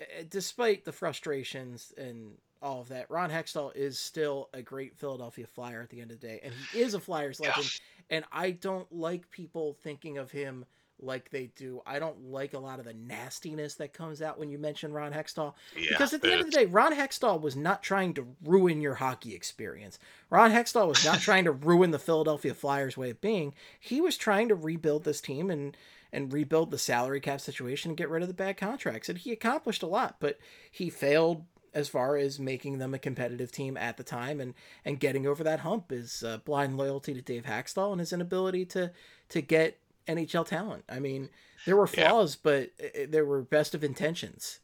Eh, 0.00 0.24
despite 0.28 0.84
the 0.84 0.92
frustrations 0.92 1.92
and 1.96 2.32
all 2.62 2.80
of 2.80 2.88
that, 2.88 3.10
Ron 3.10 3.30
Hextall 3.30 3.74
is 3.76 3.98
still 3.98 4.48
a 4.52 4.62
great 4.62 4.96
Philadelphia 4.96 5.46
Flyer 5.46 5.82
at 5.82 5.90
the 5.90 6.00
end 6.00 6.10
of 6.10 6.20
the 6.20 6.26
day, 6.26 6.40
and 6.42 6.52
he 6.72 6.80
is 6.80 6.94
a 6.94 7.00
Flyers 7.00 7.40
legend. 7.40 7.66
And 8.10 8.24
I 8.32 8.52
don't 8.52 8.90
like 8.92 9.30
people 9.30 9.76
thinking 9.82 10.18
of 10.18 10.30
him 10.30 10.64
like 10.98 11.30
they 11.30 11.50
do. 11.56 11.82
I 11.86 11.98
don't 11.98 12.30
like 12.30 12.54
a 12.54 12.58
lot 12.58 12.78
of 12.78 12.86
the 12.86 12.94
nastiness 12.94 13.74
that 13.74 13.92
comes 13.92 14.22
out 14.22 14.38
when 14.38 14.48
you 14.48 14.58
mention 14.58 14.92
Ron 14.92 15.12
Hextall. 15.12 15.54
Yeah, 15.76 15.88
Because 15.90 16.14
at 16.14 16.22
the 16.22 16.32
end 16.32 16.40
of 16.40 16.46
the 16.46 16.56
day, 16.56 16.66
Ron 16.66 16.94
Hextall 16.94 17.40
was 17.40 17.54
not 17.54 17.82
trying 17.82 18.14
to 18.14 18.26
ruin 18.42 18.80
your 18.80 18.94
hockey 18.94 19.34
experience. 19.34 19.98
Ron 20.30 20.52
Hextall 20.52 20.88
was 20.88 21.04
not 21.04 21.20
trying 21.20 21.44
to 21.44 21.52
ruin 21.52 21.90
the 21.90 21.98
Philadelphia 21.98 22.54
Flyers 22.54 22.96
way 22.96 23.10
of 23.10 23.20
being. 23.20 23.54
He 23.78 24.00
was 24.00 24.16
trying 24.16 24.48
to 24.48 24.54
rebuild 24.54 25.04
this 25.04 25.20
team 25.20 25.50
and 25.50 25.76
and 26.12 26.32
rebuild 26.32 26.70
the 26.70 26.78
salary 26.78 27.20
cap 27.20 27.40
situation 27.40 27.90
and 27.90 27.98
get 27.98 28.08
rid 28.08 28.22
of 28.22 28.28
the 28.28 28.34
bad 28.34 28.56
contracts. 28.56 29.08
And 29.08 29.18
he 29.18 29.32
accomplished 29.32 29.82
a 29.82 29.86
lot, 29.86 30.16
but 30.20 30.38
he 30.70 30.90
failed 30.90 31.44
as 31.74 31.88
far 31.88 32.16
as 32.16 32.38
making 32.40 32.78
them 32.78 32.94
a 32.94 32.98
competitive 32.98 33.52
team 33.52 33.76
at 33.76 33.98
the 33.98 34.02
time 34.02 34.40
and 34.40 34.54
and 34.84 34.98
getting 34.98 35.26
over 35.26 35.44
that 35.44 35.60
hump 35.60 35.92
is 35.92 36.22
uh, 36.22 36.38
blind 36.38 36.76
loyalty 36.78 37.12
to 37.12 37.20
Dave 37.20 37.44
Hakstol 37.44 37.90
and 37.92 38.00
his 38.00 38.12
inability 38.14 38.64
to 38.66 38.92
to 39.28 39.42
get 39.42 39.78
NHL 40.08 40.46
talent. 40.46 40.84
I 40.88 41.00
mean, 41.00 41.28
there 41.66 41.76
were 41.76 41.88
Yeah. 41.92 42.08
flaws, 42.08 42.36
but 42.36 42.70
uh, 42.82 43.00
there 43.08 43.26
were 43.26 43.42
best 43.42 43.74
of 43.74 43.84
intentions. 43.84 44.60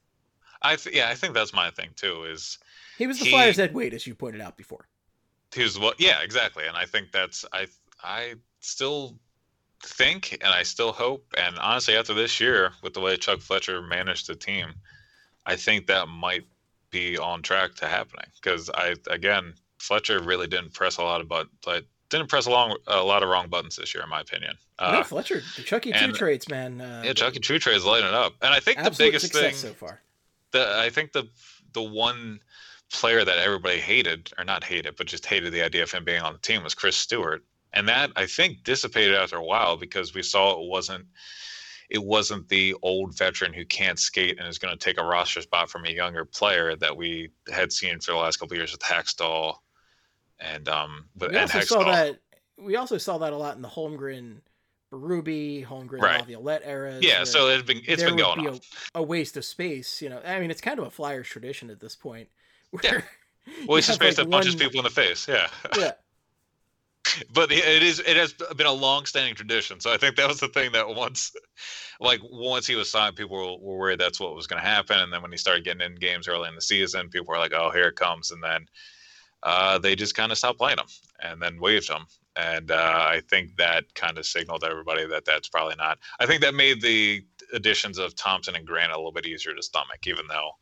I 0.62 0.76
th- 0.76 0.94
yeah, 0.96 1.08
I 1.10 1.14
think 1.14 1.34
that's 1.34 1.52
my 1.52 1.70
thing 1.70 1.90
too. 1.96 2.24
Is 2.24 2.58
He 2.96 3.06
was 3.06 3.18
the 3.18 3.24
He- 3.26 3.30
Flyers' 3.32 3.58
Ed 3.58 3.74
Wade, 3.74 3.92
as 3.94 4.06
you 4.06 4.14
pointed 4.14 4.40
out 4.40 4.56
before. 4.56 4.86
who's 5.54 5.78
what? 5.78 6.00
Yeah, 6.00 6.22
exactly. 6.22 6.64
And 6.66 6.76
I 6.78 6.86
think 6.86 7.12
that's 7.12 7.44
I 7.52 7.66
I 8.02 8.36
still 8.60 9.18
think 9.82 10.38
and 10.40 10.52
I 10.54 10.62
still 10.62 10.92
hope 10.92 11.24
and 11.36 11.58
honestly 11.58 11.96
after 11.96 12.14
this 12.14 12.40
year 12.40 12.72
with 12.82 12.94
the 12.94 13.00
way 13.00 13.16
Chuck 13.16 13.40
Fletcher 13.40 13.82
managed 13.82 14.26
the 14.26 14.34
team, 14.34 14.74
I 15.46 15.56
think 15.56 15.86
that 15.86 16.08
might 16.08 16.44
be 16.90 17.18
on 17.18 17.42
track 17.42 17.74
to 17.76 17.86
happening 17.86 18.26
because 18.40 18.70
I 18.70 18.94
again 19.08 19.54
Fletcher 19.78 20.22
really 20.22 20.46
didn't 20.46 20.74
press 20.74 20.98
a 20.98 21.02
lot 21.02 21.20
of 21.20 21.28
but 21.28 21.48
like 21.66 21.84
didn't 22.10 22.28
press 22.28 22.46
along 22.46 22.76
a 22.86 23.02
lot 23.02 23.22
of 23.22 23.28
wrong 23.30 23.48
buttons 23.48 23.76
this 23.76 23.94
year 23.94 24.04
in 24.04 24.10
my 24.10 24.20
opinion. 24.20 24.54
Uh, 24.78 25.02
Fletcher, 25.02 25.42
the 25.56 25.62
Chucky 25.62 25.92
Two 25.92 25.98
and- 25.98 26.14
trades, 26.14 26.48
man. 26.48 26.80
Uh, 26.80 27.02
yeah, 27.04 27.12
Chucky 27.12 27.38
True 27.38 27.58
Trade 27.58 27.76
is 27.76 27.84
lighting 27.84 28.08
it 28.08 28.14
up, 28.14 28.34
and 28.42 28.52
I 28.52 28.60
think 28.60 28.82
the 28.82 28.90
biggest 28.90 29.32
thing 29.32 29.54
so 29.54 29.72
far. 29.72 30.00
the 30.50 30.76
I 30.78 30.90
think 30.90 31.12
the 31.12 31.28
the 31.72 31.82
one 31.82 32.40
player 32.92 33.24
that 33.24 33.38
everybody 33.38 33.78
hated, 33.78 34.30
or 34.36 34.44
not 34.44 34.62
hated, 34.62 34.96
but 34.96 35.06
just 35.06 35.24
hated 35.24 35.52
the 35.52 35.62
idea 35.62 35.82
of 35.82 35.90
him 35.90 36.04
being 36.04 36.20
on 36.20 36.34
the 36.34 36.38
team 36.38 36.62
was 36.62 36.74
Chris 36.74 36.96
Stewart, 36.96 37.42
and 37.72 37.88
that 37.88 38.10
I 38.16 38.26
think 38.26 38.62
dissipated 38.64 39.14
after 39.14 39.36
a 39.36 39.44
while 39.44 39.76
because 39.76 40.14
we 40.14 40.22
saw 40.22 40.60
it 40.60 40.68
wasn't 40.68 41.06
it 41.90 42.02
wasn't 42.02 42.48
the 42.48 42.74
old 42.82 43.16
veteran 43.16 43.52
who 43.52 43.66
can't 43.66 43.98
skate 43.98 44.38
and 44.38 44.48
is 44.48 44.58
going 44.58 44.76
to 44.76 44.82
take 44.82 44.98
a 44.98 45.04
roster 45.04 45.42
spot 45.42 45.68
from 45.68 45.84
a 45.84 45.90
younger 45.90 46.24
player 46.24 46.74
that 46.76 46.96
we 46.96 47.30
had 47.52 47.70
seen 47.70 48.00
for 48.00 48.12
the 48.12 48.16
last 48.16 48.38
couple 48.38 48.54
of 48.54 48.58
years 48.58 48.72
with 48.72 48.80
Hakstol 48.80 49.56
and 50.40 50.68
um 50.68 51.06
with 51.16 51.30
We 51.30 51.36
and 51.38 51.50
also 51.50 51.60
saw 51.60 51.84
that. 51.84 52.18
We 52.58 52.76
also 52.76 52.98
saw 52.98 53.18
that 53.18 53.32
a 53.32 53.36
lot 53.36 53.56
in 53.56 53.62
the 53.62 53.68
Holmgren, 53.68 54.40
Ruby, 54.90 55.64
Holmgren, 55.68 56.00
Right. 56.00 56.20
Laviolette 56.20 56.62
eras. 56.64 57.02
Yeah, 57.02 57.24
so 57.24 57.48
it's 57.48 57.62
been 57.62 57.82
it's 57.86 58.02
been 58.02 58.16
going 58.16 58.40
be 58.40 58.48
on. 58.48 58.60
A, 58.94 59.00
a 59.00 59.02
waste 59.02 59.36
of 59.36 59.44
space. 59.44 60.00
You 60.00 60.10
know, 60.10 60.20
I 60.24 60.38
mean, 60.38 60.50
it's 60.50 60.60
kind 60.60 60.78
of 60.78 60.86
a 60.86 60.90
Flyers 60.90 61.28
tradition 61.28 61.70
at 61.70 61.80
this 61.80 61.96
point. 61.96 62.28
Yeah. 62.82 63.00
Where 63.66 63.78
it's 63.78 63.86
just 63.86 63.88
have, 63.88 63.94
space 63.96 64.18
like, 64.18 64.28
that 64.28 64.30
punches 64.30 64.54
people 64.54 64.80
in 64.80 64.84
the 64.84 64.90
face. 64.90 65.26
Yeah. 65.26 65.48
Yeah, 65.76 65.92
but 67.32 67.50
it 67.50 67.82
is 67.82 68.00
it 68.00 68.16
has 68.16 68.32
been 68.56 68.66
a 68.66 68.72
long-standing 68.72 69.34
tradition. 69.34 69.80
So 69.80 69.92
i 69.92 69.96
think 69.96 70.16
that 70.16 70.28
was 70.28 70.40
the 70.40 70.48
thing 70.48 70.72
that 70.72 70.88
once 70.88 71.32
like 72.00 72.20
once 72.22 72.66
he 72.66 72.74
was 72.74 72.90
signed 72.90 73.16
people 73.16 73.36
were, 73.36 73.58
were 73.58 73.78
worried 73.78 74.00
that's 74.00 74.20
what 74.20 74.34
was 74.34 74.46
going 74.46 74.62
to 74.62 74.68
happen. 74.68 74.98
And 74.98 75.12
then 75.12 75.22
when 75.22 75.32
he 75.32 75.38
started 75.38 75.64
getting 75.64 75.82
in 75.82 75.94
games 75.96 76.28
early 76.28 76.48
in 76.48 76.54
the 76.54 76.62
season 76.62 77.08
people 77.08 77.28
were 77.28 77.38
like 77.38 77.52
oh 77.54 77.70
here 77.70 77.88
it 77.88 77.96
comes. 77.96 78.30
And 78.30 78.42
then 78.42 78.66
uh, 79.44 79.76
they 79.78 79.96
just 79.96 80.14
kind 80.14 80.30
of 80.30 80.38
stopped 80.38 80.58
playing 80.58 80.78
him 80.78 80.86
and 81.20 81.42
then 81.42 81.60
waived 81.60 81.88
him. 81.88 82.06
And 82.36 82.70
uh, 82.70 83.06
i 83.08 83.20
think 83.28 83.56
that 83.56 83.92
kind 83.94 84.16
of 84.18 84.26
signaled 84.26 84.64
everybody 84.64 85.06
that 85.06 85.24
that's 85.24 85.48
probably 85.48 85.74
not 85.76 85.98
i 86.20 86.26
think 86.26 86.40
that 86.40 86.54
made 86.54 86.80
the 86.80 87.22
additions 87.52 87.98
of 87.98 88.14
thompson 88.14 88.56
and 88.56 88.66
grant 88.66 88.90
a 88.90 88.96
little 88.96 89.12
bit 89.12 89.26
easier 89.26 89.54
to 89.54 89.62
stomach 89.62 90.06
even 90.06 90.26
though 90.28 90.52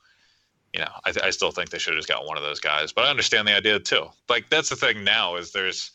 you 0.73 0.81
know 0.81 0.91
i, 1.05 1.13
th- 1.13 1.25
I 1.25 1.31
still 1.31 1.53
think 1.53 1.71
they 1.71 1.79
should 1.79 1.95
have 1.95 2.01
just 2.01 2.09
got 2.09 2.27
one 2.27 2.37
of 2.37 2.43
those 2.43 2.59
guys. 2.59 2.93
But 2.93 3.05
i 3.05 3.11
understand 3.11 3.47
the 3.47 3.57
idea 3.57 3.79
too. 3.79 4.07
Like 4.29 4.51
that's 4.51 4.69
the 4.71 4.75
thing 4.75 5.05
now 5.05 5.37
is 5.37 5.53
there's 5.53 5.93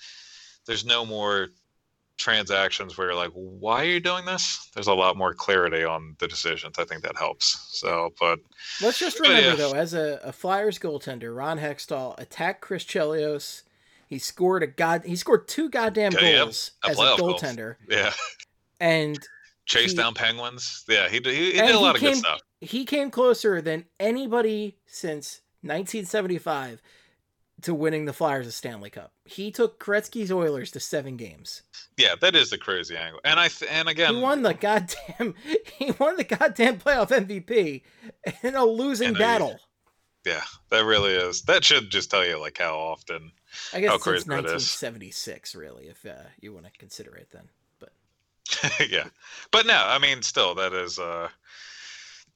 there's 0.66 0.86
no 0.86 1.06
more 1.06 1.50
transactions 2.18 2.98
where 2.98 3.08
you're 3.08 3.16
like, 3.16 3.32
why 3.34 3.82
are 3.84 3.90
you 3.90 4.00
doing 4.00 4.26
this? 4.26 4.70
There's 4.74 4.88
a 4.88 4.94
lot 4.94 5.18
more 5.18 5.34
clarity 5.34 5.84
on 5.84 6.16
the 6.20 6.28
decisions. 6.28 6.76
I 6.80 6.86
think 6.86 7.04
that 7.04 7.18
helps. 7.18 7.68
So, 7.78 8.14
but 8.20 8.40
let's 8.82 8.98
just 9.00 9.20
remember 9.20 9.50
yeah. 9.50 9.56
though, 9.56 9.74
as 9.74 9.94
a, 9.94 10.20
a 10.24 10.32
Flyers 10.32 10.80
goaltender, 10.80 11.36
Ron 11.36 11.60
Hextall 11.60 12.18
attacked 12.20 12.62
Chris 12.62 12.84
Chelios. 12.86 13.64
He 14.08 14.18
scored 14.20 14.64
a 14.64 14.68
god. 14.68 15.04
He 15.06 15.16
scored 15.16 15.48
two 15.48 15.70
goddamn 15.70 16.14
Yeah, 16.14 16.22
yeah, 16.22 16.38
goals 16.44 16.72
a 16.84 16.90
as 16.90 17.00
a 17.00 17.16
goals. 17.18 17.42
goaltender, 17.42 17.76
yeah, 17.90 18.14
and 18.80 19.18
chased 19.66 19.98
He- 19.98 19.98
down 20.02 20.14
penguins. 20.14 20.86
Yeah, 20.88 21.10
he 21.10 21.20
did, 21.20 21.34
he, 21.34 21.46
he 21.54 21.62
did 21.62 21.76
a 21.76 21.80
lot 21.80 21.96
of 21.96 22.02
came- 22.02 22.12
good 22.12 22.20
stuff. 22.20 22.40
he 22.62 22.86
came 22.86 23.10
closer 23.12 23.62
than 23.62 23.86
anybody 24.00 24.78
since 24.86 25.42
1975 25.64 26.82
to 27.66 27.74
winning 27.76 28.06
the 28.06 28.14
Flyers 28.14 28.48
a 28.48 28.52
Stanley 28.52 28.90
Cup. 28.90 29.12
He 29.26 29.52
took 29.52 29.80
Gretzky's 29.84 30.32
Oilers 30.32 30.72
to 30.72 30.80
seven 30.80 31.18
games. 31.18 31.62
Yeah, 31.98 32.16
that 32.22 32.36
is 32.36 32.50
the 32.50 32.58
crazy 32.58 32.96
angle. 32.98 33.20
And 33.24 33.40
I 33.40 33.50
th- 33.50 33.70
and 33.72 33.88
again, 33.88 34.16
He 34.16 34.22
won 34.22 34.42
the 34.42 34.54
goddamn 34.56 35.36
he 35.78 35.92
won 36.00 36.16
the 36.18 36.24
goddamn 36.24 36.80
playoff 36.80 37.10
MVP 37.10 37.82
in 38.44 38.56
a 38.56 38.66
losing 38.66 39.16
a- 39.16 39.20
battle. 39.20 39.60
yeah, 40.26 40.42
that 40.72 40.86
really 40.86 41.14
is. 41.14 41.44
That 41.44 41.64
should 41.64 41.90
just 41.90 42.10
tell 42.10 42.26
you 42.26 42.40
like 42.40 42.58
how 42.58 42.76
often. 42.76 43.32
I 43.74 43.80
guess 43.82 43.90
how 43.90 43.96
since 43.98 44.04
crazy 44.04 44.30
that 44.30 44.46
is. 44.46 44.52
1976, 44.80 45.56
really, 45.56 45.88
if 45.88 46.06
uh, 46.06 46.24
you 46.42 46.54
want 46.54 46.66
to 46.66 46.72
consider 46.78 47.16
it 47.16 47.30
then. 47.32 47.48
But 47.80 47.92
yeah, 48.90 49.08
but 49.52 49.66
no, 49.66 49.76
I 49.86 50.00
mean, 50.00 50.22
still, 50.22 50.56
that 50.56 50.74
is. 50.74 51.00
uh 51.00 51.30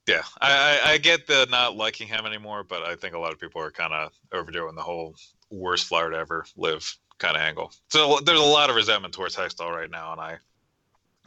yeah, 0.10 0.24
I, 0.42 0.52
I 0.84 0.92
I 0.92 0.98
get 0.98 1.28
the 1.28 1.48
not 1.50 1.76
liking 1.76 2.08
him 2.08 2.26
anymore, 2.26 2.64
but 2.64 2.84
I 2.84 2.96
think 2.96 3.14
a 3.16 3.20
lot 3.20 3.32
of 3.32 3.40
people 3.40 3.62
are 3.62 3.72
kind 3.72 3.94
of 3.94 4.12
overdoing 4.34 4.76
the 4.76 4.82
whole 4.82 5.16
worst 5.52 5.86
flyer 5.86 6.10
to 6.12 6.18
ever 6.18 6.46
live 6.58 6.96
kind 7.20 7.36
of 7.36 7.42
angle. 7.42 7.72
So 7.90 8.20
there's 8.26 8.40
a 8.40 8.44
lot 8.44 8.70
of 8.70 8.76
resentment 8.76 9.14
towards 9.14 9.36
Hextall 9.36 9.72
right 9.76 9.92
now, 9.92 10.12
and 10.14 10.22
I 10.22 10.38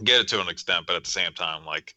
get 0.02 0.20
it 0.20 0.28
to 0.28 0.40
an 0.40 0.48
extent, 0.48 0.86
but 0.86 0.96
at 0.96 1.04
the 1.04 1.10
same 1.10 1.32
time, 1.32 1.64
like, 1.64 1.94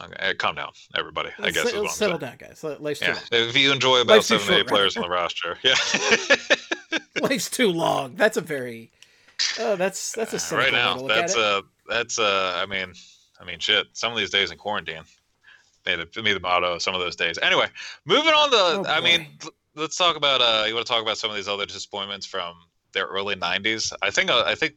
okay, 0.00 0.14
eh, 0.18 0.32
calm 0.34 0.54
down, 0.54 0.72
everybody. 0.96 1.30
I 1.38 1.42
let's, 1.42 1.54
guess 1.62 1.74
let's 1.74 1.94
settle 1.94 2.18
down, 2.18 2.36
guys. 2.38 2.64
Li- 2.64 2.76
Life's 2.80 3.00
too 3.00 3.06
Yeah, 3.06 3.14
long. 3.14 3.22
if 3.32 3.56
you 3.56 3.72
enjoy 3.72 4.00
about 4.00 4.14
Life's 4.14 4.26
seven, 4.26 4.54
eight 4.54 4.56
right? 4.58 4.66
players 4.66 4.96
on 4.96 5.02
the 5.02 5.08
roster, 5.08 5.58
yeah. 5.62 5.74
Life's 7.22 7.50
too 7.50 7.68
long. 7.70 8.14
That's 8.14 8.36
a 8.36 8.40
very 8.40 8.90
oh, 9.60 9.76
that's 9.76 10.12
that's 10.12 10.50
a 10.50 10.56
right 10.56 10.72
now, 10.72 11.06
that's 11.06 11.34
at 11.34 11.38
it. 11.38 11.44
uh 11.44 11.62
that's 11.88 12.18
uh 12.18 12.60
I 12.62 12.66
mean, 12.66 12.92
I 13.40 13.44
mean, 13.44 13.58
shit. 13.58 13.86
Some 13.92 14.12
of 14.12 14.18
these 14.18 14.30
days 14.30 14.50
in 14.50 14.58
quarantine, 14.58 15.02
made 15.86 15.98
the, 16.12 16.22
me 16.22 16.32
the 16.32 16.40
motto 16.40 16.74
of 16.74 16.82
some 16.82 16.94
of 16.94 17.00
those 17.00 17.16
days. 17.16 17.38
Anyway, 17.42 17.66
moving 18.04 18.32
on 18.32 18.50
to, 18.50 18.56
Oh, 18.56 18.84
I 18.88 19.00
boy. 19.00 19.04
mean, 19.04 19.26
let's 19.74 19.96
talk 19.96 20.16
about. 20.16 20.40
Uh, 20.40 20.64
you 20.66 20.74
want 20.74 20.86
to 20.86 20.92
talk 20.92 21.02
about 21.02 21.18
some 21.18 21.30
of 21.30 21.36
these 21.36 21.48
other 21.48 21.66
disappointments 21.66 22.26
from 22.26 22.54
their 22.92 23.06
early 23.06 23.36
'90s? 23.36 23.92
I 24.02 24.10
think. 24.10 24.30
Uh, 24.30 24.44
I 24.46 24.54
think 24.54 24.74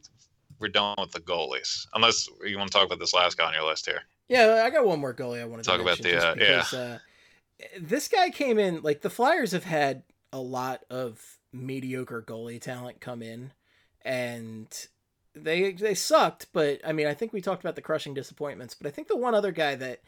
we're 0.58 0.68
done 0.68 0.94
with 0.98 1.10
the 1.12 1.20
goalies, 1.20 1.86
unless 1.94 2.28
you 2.44 2.56
want 2.56 2.70
to 2.70 2.78
talk 2.78 2.86
about 2.86 3.00
this 3.00 3.12
last 3.12 3.36
guy 3.36 3.46
on 3.46 3.54
your 3.54 3.66
list 3.68 3.84
here. 3.86 4.02
Yeah, 4.28 4.62
I 4.64 4.70
got 4.70 4.86
one 4.86 5.00
more 5.00 5.12
goalie 5.12 5.42
I 5.42 5.44
want 5.44 5.62
to 5.62 5.68
Talk 5.68 5.80
about 5.80 5.98
the, 5.98 6.16
uh, 6.16 6.34
because, 6.34 6.72
uh, 6.72 6.98
this 7.80 8.08
guy 8.08 8.30
came 8.30 8.58
in 8.58 8.80
like 8.82 9.02
the 9.02 9.10
Flyers 9.10 9.52
have 9.52 9.64
had 9.64 10.04
a 10.32 10.38
lot 10.40 10.82
of 10.88 11.38
mediocre 11.52 12.22
goalie 12.26 12.60
talent 12.60 13.00
come 13.00 13.22
in, 13.22 13.52
and 14.02 14.86
they 15.34 15.72
they 15.72 15.94
sucked. 15.94 16.46
But 16.52 16.80
I 16.86 16.92
mean, 16.92 17.06
I 17.06 17.14
think 17.14 17.32
we 17.32 17.40
talked 17.40 17.62
about 17.62 17.74
the 17.74 17.82
crushing 17.82 18.14
disappointments. 18.14 18.74
But 18.74 18.86
I 18.86 18.90
think 18.90 19.08
the 19.08 19.16
one 19.16 19.34
other 19.34 19.52
guy 19.52 19.74
that 19.74 20.00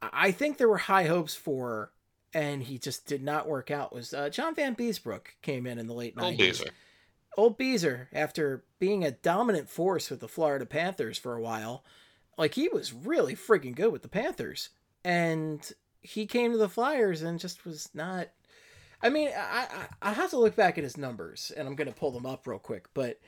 I 0.00 0.30
think 0.30 0.58
there 0.58 0.68
were 0.68 0.78
high 0.78 1.04
hopes 1.04 1.34
for, 1.34 1.92
and 2.32 2.62
he 2.62 2.78
just 2.78 3.06
did 3.06 3.22
not 3.22 3.48
work 3.48 3.70
out 3.70 3.92
was 3.92 4.14
uh, 4.14 4.28
John 4.28 4.54
Vanbiesbrouck 4.54 5.22
came 5.42 5.66
in 5.66 5.78
in 5.78 5.86
the 5.86 5.94
late 5.94 6.14
Old 6.16 6.32
nineties. 6.32 6.58
Beezer. 6.58 6.70
Old 7.36 7.56
Beezer, 7.56 8.08
after 8.12 8.64
being 8.78 9.04
a 9.04 9.12
dominant 9.12 9.68
force 9.68 10.10
with 10.10 10.20
the 10.20 10.28
Florida 10.28 10.66
Panthers 10.66 11.18
for 11.18 11.34
a 11.34 11.40
while, 11.40 11.84
like 12.36 12.54
he 12.54 12.68
was 12.68 12.92
really 12.92 13.36
freaking 13.36 13.74
good 13.74 13.92
with 13.92 14.02
the 14.02 14.08
Panthers, 14.08 14.70
and 15.04 15.72
he 16.00 16.26
came 16.26 16.52
to 16.52 16.58
the 16.58 16.68
Flyers 16.68 17.22
and 17.22 17.38
just 17.38 17.64
was 17.64 17.90
not. 17.94 18.28
I 19.02 19.10
mean, 19.10 19.30
I 19.36 19.66
I, 19.70 20.10
I 20.10 20.12
have 20.12 20.30
to 20.30 20.38
look 20.38 20.56
back 20.56 20.78
at 20.78 20.84
his 20.84 20.96
numbers, 20.96 21.52
and 21.56 21.68
I'm 21.68 21.76
gonna 21.76 21.92
pull 21.92 22.10
them 22.10 22.26
up 22.26 22.46
real 22.46 22.58
quick, 22.58 22.88
but 22.94 23.20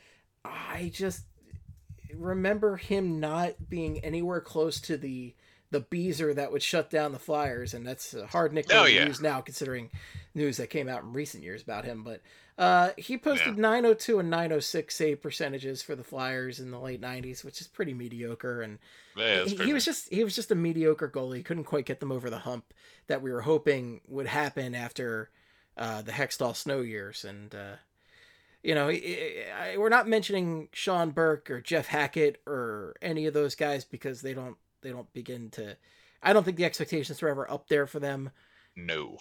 I 0.45 0.91
just 0.93 1.25
remember 2.15 2.77
him 2.77 3.21
not 3.21 3.69
being 3.69 3.99
anywhere 4.01 4.41
close 4.41 4.81
to 4.81 4.97
the 4.97 5.35
the 5.71 5.81
Beezer 5.81 6.35
that 6.35 6.51
would 6.53 6.63
shut 6.63 6.91
down 6.91 7.13
the 7.13 7.19
Flyers, 7.19 7.75
and 7.75 7.87
that's 7.87 8.15
a 8.15 8.27
hard 8.27 8.53
nickname 8.53 8.79
Oh, 8.79 8.85
to 8.87 8.93
yeah. 8.93 9.07
use 9.07 9.21
now, 9.21 9.41
considering 9.41 9.91
news 10.35 10.57
that 10.57 10.69
came 10.69 10.89
out 10.89 11.03
in 11.03 11.13
recent 11.13 11.43
years 11.45 11.63
about 11.63 11.85
him. 11.85 12.03
But 12.03 12.21
uh, 12.59 12.91
he 12.97 13.17
posted 13.17 13.55
Yeah. 13.57 13.63
902 13.63 14.19
and 14.19 14.31
906 14.31 14.95
save 14.95 15.23
percentages 15.23 15.83
for 15.83 15.95
the 15.95 16.03
Flyers 16.05 16.59
in 16.61 16.71
the 16.71 16.79
late 16.79 17.01
90s, 17.01 17.45
which 17.45 17.61
is 17.61 17.69
pretty 17.69 17.95
mediocre. 17.95 18.63
And 18.63 18.79
Yeah, 19.17 19.45
he, 19.45 19.55
he 19.57 19.73
was 19.73 19.85
just 19.85 20.09
he 20.13 20.25
was 20.25 20.35
just 20.35 20.51
a 20.51 20.55
mediocre 20.57 21.09
goalie. 21.09 21.37
He 21.39 21.43
couldn't 21.43 21.65
quite 21.65 21.87
get 21.87 22.01
them 22.01 22.13
over 22.13 22.29
the 22.31 22.41
hump 22.41 22.75
that 23.07 23.23
we 23.23 23.31
were 23.33 23.43
hoping 23.43 24.01
would 24.09 24.27
happen 24.27 24.75
after 24.75 25.31
uh, 25.77 26.03
the 26.03 26.13
Hextall 26.13 26.55
snow 26.57 26.81
years. 26.81 27.25
And 27.25 27.55
uh, 27.55 27.77
you 28.63 28.75
know, 28.75 28.89
we're 29.79 29.89
not 29.89 30.07
mentioning 30.09 30.69
Sean 30.73 31.11
Burke 31.13 31.49
or 31.51 31.61
Jeff 31.63 31.87
Hackett 31.87 32.43
or 32.47 32.95
any 33.01 33.27
of 33.27 33.33
those 33.35 33.55
guys 33.55 33.85
because 33.85 34.21
they 34.21 34.35
don't 34.35 34.57
they 34.83 34.91
don't 34.91 35.13
begin 35.13 35.51
to. 35.51 35.77
I 36.23 36.33
don't 36.33 36.45
think 36.45 36.57
the 36.57 36.65
expectations 36.65 37.21
were 37.23 37.29
ever 37.29 37.51
up 37.51 37.69
there 37.69 37.87
for 37.87 37.99
them. 38.01 38.31
no. 38.77 39.19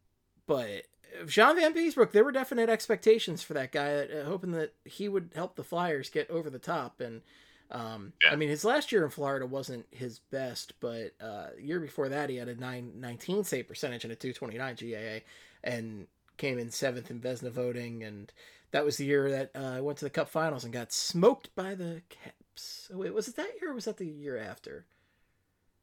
But 0.47 0.85
John 1.27 1.57
Vanbiesbrouck, 1.59 2.11
there 2.11 2.23
were 2.23 2.31
definite 2.31 2.69
expectations 2.69 3.43
for 3.43 3.53
that 3.53 3.71
guy, 3.71 3.99
uh, 3.99 4.25
hoping 4.25 4.51
that 4.53 4.73
he 4.83 5.07
would 5.07 5.31
help 5.35 5.55
the 5.55 5.63
Flyers 5.63 6.09
get 6.09 6.29
over 6.31 6.49
the 6.49 6.57
top. 6.57 7.01
And 7.01 7.21
um, 7.69 8.13
Yeah. 8.23 8.31
I 8.31 8.35
mean, 8.35 8.49
his 8.49 8.65
last 8.65 8.91
year 8.91 9.03
in 9.03 9.11
Florida 9.11 9.45
wasn't 9.45 9.85
his 9.91 10.19
best, 10.31 10.73
but 10.79 11.13
uh, 11.21 11.49
year 11.59 11.79
before 11.79 12.09
that, 12.09 12.31
he 12.31 12.37
had 12.37 12.47
a 12.47 12.55
919 12.55 13.43
save 13.43 13.67
percentage 13.67 14.03
and 14.03 14.13
a 14.13 14.15
229 14.15 14.75
GAA, 14.75 15.23
and 15.63 16.07
came 16.37 16.57
in 16.57 16.71
seventh 16.71 17.11
in 17.11 17.19
Vezina 17.19 17.51
voting. 17.51 18.03
And 18.03 18.31
that 18.71 18.85
was 18.85 18.97
the 18.97 19.05
year 19.05 19.29
that 19.29 19.51
uh, 19.55 19.75
I 19.77 19.81
went 19.81 19.99
to 19.99 20.05
the 20.05 20.09
Cup 20.09 20.29
Finals 20.29 20.63
and 20.63 20.73
got 20.73 20.91
smoked 20.91 21.53
by 21.55 21.75
the 21.75 22.01
Caps. 22.09 22.89
Oh, 22.91 22.97
wait, 22.97 23.13
was 23.13 23.27
it 23.27 23.35
that 23.35 23.53
year? 23.61 23.71
or 23.71 23.75
Was 23.75 23.85
that 23.85 23.97
the 23.97 24.07
year 24.07 24.37
after? 24.37 24.85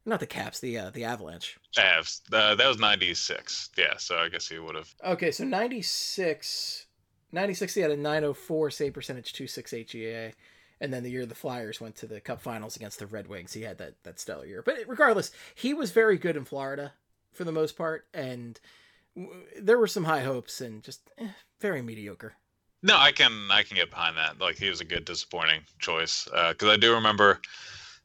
Not 0.06 0.20
the 0.20 0.26
Caps, 0.26 0.60
the 0.60 0.78
uh, 0.78 0.90
the 0.90 1.04
Avalanche. 1.04 1.58
Avs. 1.76 2.20
Uh, 2.32 2.54
that 2.54 2.68
was 2.68 2.78
'96. 2.78 3.70
Yeah, 3.76 3.96
so 3.98 4.16
I 4.16 4.28
guess 4.28 4.48
he 4.48 4.58
would 4.58 4.76
have. 4.76 4.94
Okay, 5.04 5.32
so 5.32 5.44
96, 5.44 6.86
96 7.32 7.74
he 7.74 7.80
had 7.80 7.90
a 7.90 7.96
904 7.96 8.70
save 8.70 8.94
percentage, 8.94 9.32
268 9.32 9.92
GAA. 9.92 10.36
And 10.80 10.92
then 10.92 11.02
the 11.02 11.10
year 11.10 11.24
the 11.26 11.34
Flyers 11.34 11.80
went 11.80 11.96
to 11.96 12.06
the 12.06 12.20
Cup 12.20 12.40
Finals 12.40 12.76
against 12.76 12.98
the 12.98 13.06
Red 13.06 13.26
Wings, 13.28 13.54
he 13.54 13.62
had 13.62 13.78
that, 13.78 13.94
that 14.04 14.20
stellar 14.20 14.44
year. 14.44 14.62
But 14.62 14.76
regardless, 14.86 15.32
he 15.54 15.72
was 15.72 15.90
very 15.90 16.18
good 16.18 16.36
in 16.36 16.44
Florida 16.44 16.92
for 17.32 17.44
the 17.44 17.52
most 17.52 17.76
part. 17.76 18.06
And 18.12 18.60
w- 19.16 19.42
there 19.58 19.78
were 19.78 19.86
some 19.86 20.04
high 20.04 20.22
hopes 20.22 20.60
and 20.60 20.82
just 20.82 21.10
eh, 21.18 21.28
very 21.60 21.82
mediocre. 21.82 22.34
No, 22.82 22.96
I 22.96 23.10
can 23.10 23.48
I 23.50 23.62
can 23.62 23.76
get 23.76 23.90
behind 23.90 24.16
that. 24.18 24.38
Like 24.38 24.58
he 24.58 24.68
was 24.68 24.80
a 24.80 24.84
good 24.84 25.06
disappointing 25.06 25.62
choice 25.78 26.24
because 26.24 26.68
I 26.68 26.76
do 26.76 26.94
remember, 26.94 27.40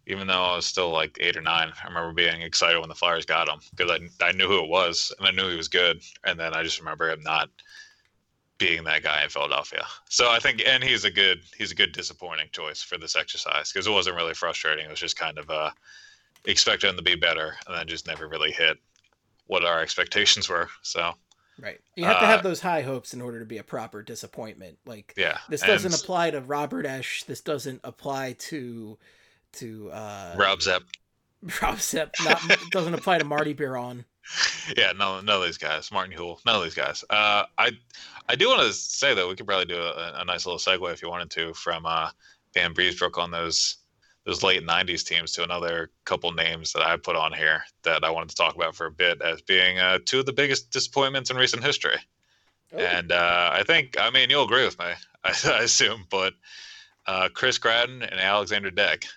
even 0.08 0.28
though 0.28 0.44
I 0.44 0.56
was 0.56 0.66
still 0.66 0.90
like 0.92 1.18
eight 1.22 1.38
or 1.38 1.42
nine, 1.42 1.72
I 1.84 1.88
remember 1.88 2.14
being 2.14 2.42
excited 2.42 2.80
when 2.80 2.90
the 2.90 2.96
Flyers 2.96 3.26
got 3.26 3.50
him 3.50 3.60
because 3.72 3.92
I 3.92 4.26
I 4.26 4.32
knew 4.34 4.48
who 4.48 4.64
it 4.64 4.70
was 4.70 5.14
and 5.18 5.28
I 5.28 5.32
knew 5.32 5.50
he 5.50 5.58
was 5.58 5.68
good, 5.68 6.02
and 6.24 6.40
then 6.40 6.54
I 6.54 6.64
just 6.64 6.80
remember 6.80 7.10
him 7.10 7.22
not 7.22 7.50
being 8.58 8.84
that 8.84 9.02
guy 9.04 9.24
in 9.24 9.30
Philadelphia. 9.30 9.84
So 10.10 10.30
I 10.30 10.40
think 10.40 10.62
and 10.66 10.84
he's 10.84 11.04
a 11.04 11.12
good 11.12 11.42
he's 11.58 11.72
a 11.72 11.76
good 11.76 11.92
disappointing 11.94 12.50
choice 12.52 12.82
for 12.84 12.98
this 12.98 13.16
exercise 13.16 13.72
because 13.72 13.88
it 13.88 13.92
wasn't 13.92 14.16
really 14.18 14.36
frustrating. 14.36 14.86
It 14.86 14.90
was 14.90 15.00
just 15.00 15.18
kind 15.18 15.38
of 15.40 15.50
uh 15.50 15.72
expecting 16.46 16.92
him 16.92 16.98
to 16.98 17.04
be 17.04 17.16
better 17.16 17.56
and 17.68 17.76
then 17.78 17.88
just 17.88 18.08
never 18.08 18.28
really 18.28 18.52
hit 18.52 18.78
what 19.48 19.66
our 19.66 19.82
expectations 19.82 20.50
were. 20.50 20.70
So 20.84 21.14
Right. 21.58 21.80
You 21.96 22.06
have 22.06 22.18
to 22.20 22.26
Uh, 22.26 22.28
have 22.28 22.42
those 22.44 22.62
high 22.62 22.82
hopes 22.82 23.14
in 23.14 23.22
order 23.22 23.40
to 23.40 23.46
be 23.46 23.58
a 23.58 23.64
proper 23.64 24.02
disappointment. 24.02 24.80
Like 24.86 25.16
yeah, 25.16 25.40
this 25.48 25.64
doesn't 25.64 25.94
apply 25.94 26.32
to 26.32 26.42
Robert 26.42 26.86
Esch. 26.86 27.24
This 27.26 27.42
doesn't 27.42 27.82
apply 27.84 28.34
to 28.34 28.98
to 29.54 29.92
uh 29.92 30.36
Rob 30.38 30.62
Zepp. 30.62 30.84
Rob 31.62 31.80
Zepp. 31.80 32.16
Not 32.24 32.42
doesn't 32.72 32.94
apply 32.94 33.18
to 33.18 33.26
Marty 33.26 33.54
Biron. 33.54 34.06
yeah, 34.78 34.92
no, 34.92 35.20
none 35.22 35.42
of 35.42 35.44
these 35.44 35.58
guys. 35.58 35.92
Martin 35.92 36.16
Houle, 36.16 36.40
none 36.46 36.56
of 36.56 36.64
these 36.64 36.76
guys. 36.76 37.04
Uh, 37.10 37.44
I, 37.58 37.72
I 38.30 38.36
do 38.36 38.48
want 38.48 38.62
to 38.62 38.74
say 38.74 39.14
though, 39.14 39.28
we 39.28 39.36
could 39.36 39.48
probably 39.48 39.66
do 39.66 39.82
a, 39.82 40.14
a 40.18 40.26
nice 40.26 40.46
little 40.46 40.60
segue 40.60 40.94
if 40.94 41.02
you 41.02 41.10
wanted 41.10 41.32
to 41.32 41.54
from 41.54 41.86
uh, 41.86 42.10
Vanbiesbrouck 42.56 43.18
on 43.18 43.32
those 43.32 43.78
those 44.26 44.44
late 44.44 44.64
'90s 44.64 45.04
teams 45.04 45.32
to 45.32 45.44
another 45.44 45.90
couple 46.06 46.32
names 46.32 46.74
that 46.74 46.84
I 46.84 46.96
put 46.98 47.16
on 47.16 47.34
here 47.34 47.64
that 47.84 48.04
I 48.04 48.12
wanted 48.12 48.30
to 48.30 48.36
talk 48.36 48.56
about 48.56 48.76
for 48.76 48.86
a 48.86 48.92
bit 48.92 49.22
as 49.22 49.42
being 49.42 49.80
uh, 49.80 49.98
two 50.06 50.20
of 50.20 50.28
the 50.28 50.34
biggest 50.34 50.70
disappointments 50.70 51.32
in 51.32 51.38
recent 51.38 51.64
history. 51.64 51.98
Oh. 52.74 52.78
And 52.78 53.12
uh, 53.12 53.50
I 53.52 53.64
think, 53.64 53.98
I 54.00 54.12
mean, 54.12 54.30
you'll 54.30 54.46
agree 54.46 54.64
with 54.64 54.80
me, 54.80 54.86
I, 55.24 55.34
I 55.46 55.64
assume, 55.64 56.06
but 56.10 56.34
uh, 57.08 57.30
Chris 57.34 57.58
Gratton 57.58 58.04
and 58.04 58.20
Alexander 58.20 58.72
Daigle. 58.72 59.08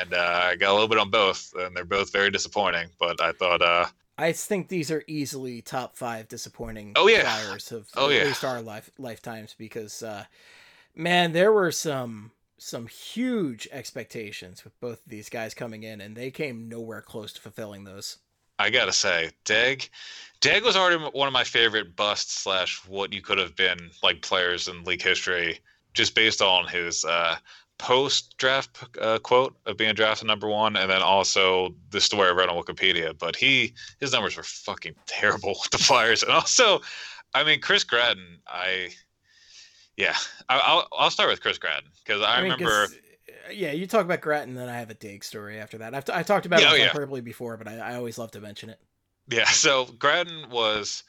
And 0.00 0.14
uh, 0.14 0.40
I 0.44 0.56
got 0.56 0.70
a 0.70 0.74
little 0.74 0.88
bit 0.88 0.98
on 0.98 1.10
both, 1.10 1.52
and 1.58 1.74
they're 1.74 1.84
both 1.84 2.12
very 2.12 2.30
disappointing. 2.30 2.88
But 2.98 3.20
I 3.20 3.32
thought, 3.32 3.62
uh, 3.62 3.86
I 4.18 4.32
think 4.32 4.68
these 4.68 4.90
are 4.90 5.02
easily 5.06 5.62
top 5.62 5.96
five 5.96 6.28
disappointing 6.28 6.92
Oh, 6.94 7.08
yeah. 7.08 7.22
flyers 7.22 7.72
of 7.72 7.88
Oh, 7.96 8.10
at 8.10 8.12
yeah. 8.14 8.24
least 8.24 8.44
our 8.44 8.60
life 8.60 8.90
lifetimes 8.98 9.54
because 9.56 10.02
uh, 10.02 10.24
man, 10.94 11.32
there 11.32 11.52
were 11.52 11.72
some 11.72 12.32
some 12.58 12.86
huge 12.88 13.68
expectations 13.72 14.64
with 14.64 14.78
both 14.80 14.98
of 15.04 15.08
these 15.10 15.30
guys 15.30 15.54
coming 15.54 15.82
in, 15.82 16.00
and 16.00 16.16
they 16.16 16.30
came 16.30 16.68
nowhere 16.68 17.02
close 17.02 17.32
to 17.34 17.40
fulfilling 17.40 17.84
those. 17.84 18.18
I 18.58 18.70
gotta 18.70 18.92
say, 18.92 19.30
Daigle, 19.44 19.88
Daigle 20.40 20.64
was 20.66 20.76
already 20.76 21.02
one 21.02 21.26
of 21.26 21.32
my 21.32 21.44
favorite 21.44 21.96
busts 21.96 22.34
slash 22.34 22.76
what 22.86 23.12
you 23.12 23.22
could 23.22 23.38
have 23.38 23.56
been 23.56 23.90
like 24.02 24.22
players 24.22 24.68
in 24.68 24.84
league 24.84 25.02
history, 25.02 25.60
just 25.94 26.14
based 26.14 26.42
on 26.42 26.68
his 26.68 27.04
uh, 27.04 27.36
post 27.80 28.36
draft 28.36 28.84
uh, 29.00 29.18
quote 29.18 29.56
of 29.64 29.76
being 29.78 29.94
drafted 29.94 30.26
number 30.28 30.46
one, 30.46 30.76
and 30.76 30.90
then 30.90 31.00
also 31.00 31.74
the 31.90 32.00
story 32.00 32.28
I 32.28 32.32
read 32.32 32.50
on 32.50 32.62
Wikipedia. 32.62 33.18
But 33.18 33.34
he 33.34 33.72
his 33.98 34.12
numbers 34.12 34.36
were 34.36 34.42
fucking 34.42 34.94
terrible 35.06 35.50
with 35.62 35.70
the 35.70 35.78
Flyers, 35.78 36.22
and 36.22 36.30
also, 36.30 36.80
I 37.34 37.42
mean, 37.42 37.60
Chris 37.60 37.84
Gratton, 37.84 38.38
I. 38.46 38.90
Yeah, 39.96 40.14
I- 40.48 40.60
I'll 40.64 40.88
I'll 40.92 41.10
start 41.10 41.30
with 41.30 41.42
Chris 41.42 41.58
Gratton 41.58 41.90
because 42.04 42.22
I, 42.22 42.36
mean, 42.42 42.52
remember 42.52 42.84
uh, 42.84 43.52
yeah, 43.52 43.72
you 43.72 43.86
talk 43.86 44.04
about 44.04 44.20
Gratton, 44.20 44.54
then 44.54 44.68
I 44.68 44.78
have 44.78 44.90
a 44.90 44.94
Daigle 44.94 45.24
story 45.24 45.58
after 45.58 45.78
that. 45.78 45.94
I've, 45.94 46.04
t- 46.04 46.12
I 46.14 46.22
talked 46.22 46.46
about 46.46 46.60
Yeah, 46.60 46.66
it 46.68 46.90
oh, 46.94 47.00
with 47.00 47.10
yeah. 47.12 47.20
before, 47.20 47.56
but 47.56 47.68
I, 47.68 47.78
I 47.78 47.94
always 47.96 48.16
love 48.16 48.30
to 48.32 48.40
mention 48.40 48.70
it. 48.70 48.78
Yeah, 49.28 49.44
so 49.46 49.86
Gratton 49.98 50.48
was 50.50 51.02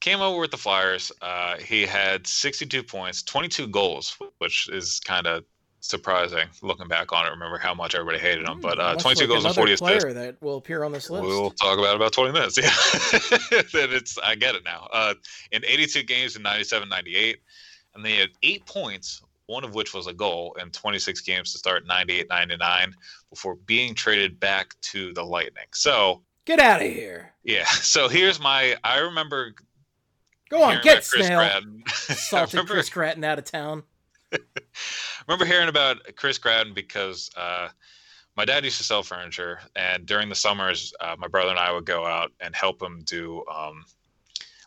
came 0.00 0.20
over 0.20 0.40
with 0.40 0.50
the 0.50 0.56
Flyers. 0.56 1.10
Uh, 1.20 1.56
he 1.58 1.86
had 1.86 2.26
62 2.26 2.82
points, 2.82 3.22
22 3.22 3.68
goals, 3.68 4.16
which 4.38 4.68
is 4.70 5.00
kind 5.00 5.26
of 5.26 5.44
surprising 5.80 6.46
looking 6.62 6.88
back 6.88 7.12
on 7.12 7.26
it. 7.26 7.30
Remember 7.30 7.58
how 7.58 7.74
much 7.74 7.94
everybody 7.94 8.18
hated 8.18 8.48
him, 8.48 8.60
but 8.60 8.78
uh, 8.78 8.94
22 8.96 9.22
like 9.22 9.28
goals 9.28 9.44
and 9.44 9.46
another 9.46 9.54
40 9.54 9.72
assists. 9.72 10.04
player 10.04 10.12
that 10.14 10.40
will 10.42 10.56
appear 10.58 10.84
on 10.84 10.92
this 10.92 11.10
list. 11.10 11.24
We'll 11.26 11.50
talk 11.50 11.78
about 11.78 11.96
about 11.96 12.12
20 12.12 12.32
minutes. 12.32 12.58
Yeah, 13.52 13.62
then 13.72 13.92
it's 13.92 14.18
I 14.18 14.34
get 14.34 14.54
it 14.54 14.64
now. 14.64 14.88
Uh, 14.92 15.14
in 15.52 15.64
82 15.64 16.02
games 16.04 16.36
in 16.36 16.42
97, 16.42 16.88
98, 16.88 17.38
and 17.94 18.04
they 18.04 18.16
had 18.16 18.28
eight 18.42 18.64
points, 18.66 19.22
one 19.46 19.64
of 19.64 19.74
which 19.74 19.92
was 19.94 20.06
a 20.06 20.12
goal, 20.12 20.56
in 20.60 20.70
26 20.70 21.20
games 21.22 21.52
to 21.52 21.58
start 21.58 21.86
98, 21.86 22.28
99 22.28 22.94
before 23.30 23.56
being 23.66 23.94
traded 23.94 24.38
back 24.38 24.74
to 24.82 25.12
the 25.14 25.24
Lightning. 25.24 25.66
So 25.72 26.22
Get 26.46 26.60
out 26.60 26.82
of 26.82 26.88
here! 26.90 27.32
yeah, 27.42 27.64
so 27.66 28.08
here's 28.08 28.40
my. 28.40 28.76
I 28.84 28.98
remember 28.98 29.54
Go 30.50 30.62
on, 30.62 30.80
get 30.82 31.06
Chris 31.08 31.26
snail. 31.26 31.38
Gratton. 31.38 31.82
Salted 31.88 32.66
Chris 32.66 32.90
Gratton 32.90 33.22
out 33.24 33.38
of 33.38 33.44
town. 33.44 33.84
Remember 35.30 35.44
hearing 35.44 35.68
about 35.68 35.98
Chris 36.16 36.38
Gratton 36.38 36.74
because 36.74 37.30
uh, 37.36 37.68
my 38.36 38.44
dad 38.44 38.64
used 38.64 38.78
to 38.78 38.82
sell 38.82 39.04
furniture, 39.04 39.60
and 39.76 40.04
during 40.04 40.28
the 40.28 40.34
summers, 40.34 40.92
uh, 40.98 41.14
my 41.16 41.28
brother 41.28 41.50
and 41.50 41.58
I 41.58 41.70
would 41.70 41.84
go 41.84 42.04
out 42.04 42.32
and 42.40 42.52
help 42.52 42.82
him 42.82 43.02
do. 43.04 43.44
Um, 43.46 43.84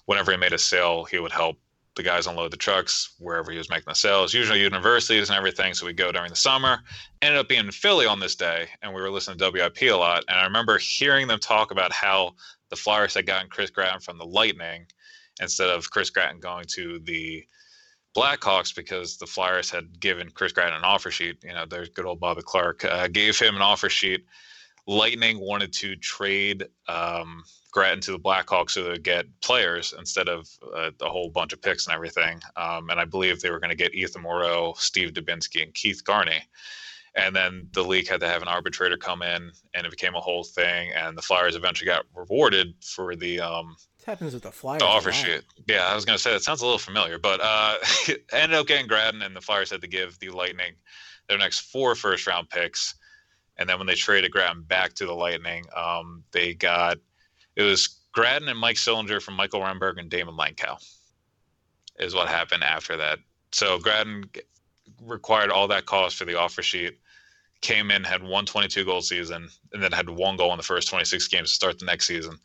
whenever 0.05 0.31
he 0.31 0.37
made 0.37 0.53
a 0.53 0.57
sale, 0.57 1.03
he 1.03 1.19
would 1.19 1.33
help 1.33 1.57
the 1.95 2.03
guys 2.03 2.27
unload 2.27 2.51
the 2.51 2.57
trucks 2.57 3.13
wherever 3.19 3.51
he 3.51 3.57
was 3.57 3.69
making 3.69 3.85
the 3.87 3.93
sales, 3.93 4.33
usually 4.33 4.61
universities 4.61 5.29
and 5.29 5.37
everything. 5.37 5.73
So 5.73 5.85
we 5.85 5.91
go 5.91 6.13
during 6.13 6.29
the 6.29 6.35
summer. 6.35 6.79
Ended 7.21 7.41
up 7.41 7.49
being 7.49 7.65
in 7.65 7.71
Philly 7.71 8.05
on 8.05 8.21
this 8.21 8.35
day, 8.35 8.67
and 8.81 8.93
we 8.93 9.01
were 9.01 9.11
listening 9.11 9.39
to 9.39 9.51
WIP 9.51 9.81
a 9.81 9.91
lot. 9.91 10.23
And 10.29 10.39
I 10.39 10.45
remember 10.45 10.77
hearing 10.77 11.27
them 11.27 11.39
talk 11.39 11.71
about 11.71 11.91
how 11.91 12.35
the 12.69 12.77
Flyers 12.77 13.15
had 13.15 13.25
gotten 13.25 13.49
Chris 13.49 13.69
Gratton 13.69 13.99
from 13.99 14.17
the 14.17 14.25
Lightning 14.25 14.85
instead 15.41 15.69
of 15.69 15.91
Chris 15.91 16.09
Gratton 16.09 16.39
going 16.39 16.63
to 16.69 16.99
the 16.99 17.45
Blackhawks 18.15 18.75
because 18.75 19.17
the 19.17 19.25
Flyers 19.25 19.69
had 19.69 19.99
given 19.99 20.29
Chris 20.29 20.51
Gratton 20.51 20.77
an 20.77 20.83
offer 20.83 21.09
sheet. 21.09 21.37
You 21.43 21.53
know, 21.53 21.65
their 21.65 21.85
good 21.87 22.05
old 22.05 22.19
Bobby 22.19 22.43
Clarke 22.43 22.85
uh, 22.85 23.07
gave 23.07 23.39
him 23.39 23.55
an 23.55 23.61
offer 23.61 23.89
sheet. 23.89 24.25
Lightning 24.85 25.39
wanted 25.39 25.71
to 25.73 25.95
trade 25.95 26.65
um, 26.87 27.43
Gratton 27.71 28.01
to 28.01 28.11
the 28.11 28.19
Blackhawks 28.19 28.71
so 28.71 28.83
they 28.83 28.97
get 28.97 29.25
players 29.41 29.93
instead 29.97 30.29
of 30.29 30.47
uh, 30.75 30.91
a 31.01 31.09
whole 31.09 31.29
bunch 31.29 31.53
of 31.53 31.61
picks 31.61 31.87
and 31.87 31.95
everything. 31.95 32.39
Um, 32.55 32.89
and 32.89 32.99
I 32.99 33.05
believe 33.05 33.41
they 33.41 33.49
were 33.49 33.59
going 33.59 33.69
to 33.69 33.75
get 33.75 33.95
Ethan 33.95 34.21
Moreau, 34.21 34.73
Steve 34.77 35.13
Dubinsky, 35.13 35.63
and 35.63 35.73
Keith 35.73 36.03
Carney. 36.03 36.43
And 37.15 37.35
then 37.35 37.67
the 37.73 37.83
league 37.83 38.07
had 38.07 38.19
to 38.21 38.27
have 38.27 38.41
an 38.41 38.47
arbitrator 38.47 38.97
come 38.97 39.21
in, 39.21 39.51
and 39.73 39.85
it 39.85 39.91
became 39.91 40.15
a 40.15 40.19
whole 40.19 40.43
thing. 40.43 40.91
And 40.93 41.17
the 41.17 41.21
Flyers 41.21 41.55
eventually 41.55 41.85
got 41.85 42.05
rewarded 42.15 42.73
for 42.81 43.15
the 43.15 43.39
um, 43.39 43.75
This 44.03 44.07
happens 44.07 44.33
with 44.33 44.43
the 44.43 44.51
Flyers. 44.51 44.81
the 44.81 44.85
a 44.85 44.89
offer 44.89 45.13
sheet. 45.13 45.43
Yeah, 45.65 45.87
I 45.87 45.95
was 45.95 46.03
gonna 46.03 46.17
say 46.17 46.33
that 46.33 46.43
sounds 46.43 46.61
a 46.61 46.65
little 46.65 46.77
familiar, 46.77 47.17
but 47.17 47.39
uh, 47.41 47.77
ended 48.33 48.57
up 48.57 48.67
getting 48.67 48.85
Gratton, 48.85 49.21
and 49.21 49.33
the 49.33 49.39
Flyers 49.39 49.69
had 49.69 49.79
to 49.79 49.87
give 49.87 50.19
the 50.19 50.29
Lightning 50.29 50.73
their 51.29 51.37
next 51.37 51.71
four 51.71 51.95
first 51.95 52.27
round 52.27 52.49
picks, 52.49 52.95
and 53.55 53.69
then 53.69 53.77
when 53.77 53.87
they 53.87 53.95
traded 53.95 54.29
Gratton 54.33 54.63
back 54.63 54.93
to 54.95 55.05
the 55.05 55.13
Lightning, 55.13 55.63
um, 55.73 56.21
they 56.33 56.53
got 56.53 56.97
it 57.55 57.61
was 57.61 58.01
Gratton 58.11 58.49
and 58.49 58.59
Mike 58.59 58.75
Sillinger 58.75 59.21
from 59.21 59.35
Michael 59.35 59.61
Renberg 59.61 59.97
and 59.97 60.11
Daymond 60.11 60.37
Langkow, 60.37 60.75
is 61.97 62.13
what 62.13 62.27
happened 62.27 62.65
after 62.65 62.97
that. 62.97 63.19
So 63.53 63.79
Gratton 63.79 64.25
required 65.01 65.49
all 65.49 65.69
that 65.69 65.85
cost 65.85 66.17
for 66.17 66.25
the 66.25 66.37
offer 66.37 66.61
sheet. 66.61 66.97
Came 67.63 67.89
in, 67.89 68.03
had 68.03 68.21
one 68.21 68.45
22 68.45 68.85
goal 68.85 69.01
season, 69.01 69.49
and 69.71 69.81
then 69.81 69.91
had 69.91 70.09
one 70.09 70.37
goal 70.37 70.51
in 70.51 70.57
the 70.57 70.63
first 70.63 70.89
26 70.89 71.27
games 71.29 71.49
to 71.49 71.55
start 71.55 71.79
the 71.79 71.85
next 71.85 72.05
season, 72.05 72.37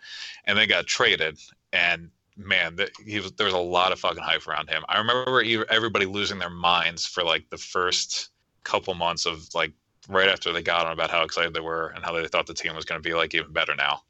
and 0.45 0.57
then 0.57 0.69
got 0.69 0.87
traded 0.87 1.39
and 1.73 2.11
man, 2.37 2.77
that 2.77 2.91
he 3.05 3.19
was 3.19 3.33
there 3.33 3.47
was 3.47 3.55
a 3.55 3.59
lot 3.59 3.93
of 3.93 3.99
fucking 3.99 4.23
hype 4.23 4.47
around 4.47 4.71
him. 4.71 4.85
I 4.89 4.99
remember 4.99 5.43
everybody 5.71 6.07
losing 6.07 6.39
their 6.39 6.51
minds 6.51 7.05
for 7.05 7.25
like 7.25 7.51
the 7.51 7.59
first 7.59 8.31
couple 8.65 8.95
months 8.95 9.27
of 9.27 9.53
like 9.55 9.73
right 10.09 10.29
after 10.29 10.53
they 10.53 10.63
got 10.63 10.87
him 10.87 10.93
about 10.93 11.11
how 11.11 11.23
excited 11.23 11.53
they 11.53 11.61
were 11.61 11.89
and 11.89 12.05
how 12.05 12.13
they 12.13 12.27
thought 12.29 12.47
the 12.47 12.55
team 12.55 12.75
was 12.75 12.85
going 12.85 13.03
to 13.03 13.07
be 13.07 13.15
like 13.15 13.35
even 13.35 13.53
better 13.53 13.75
now. 13.75 14.03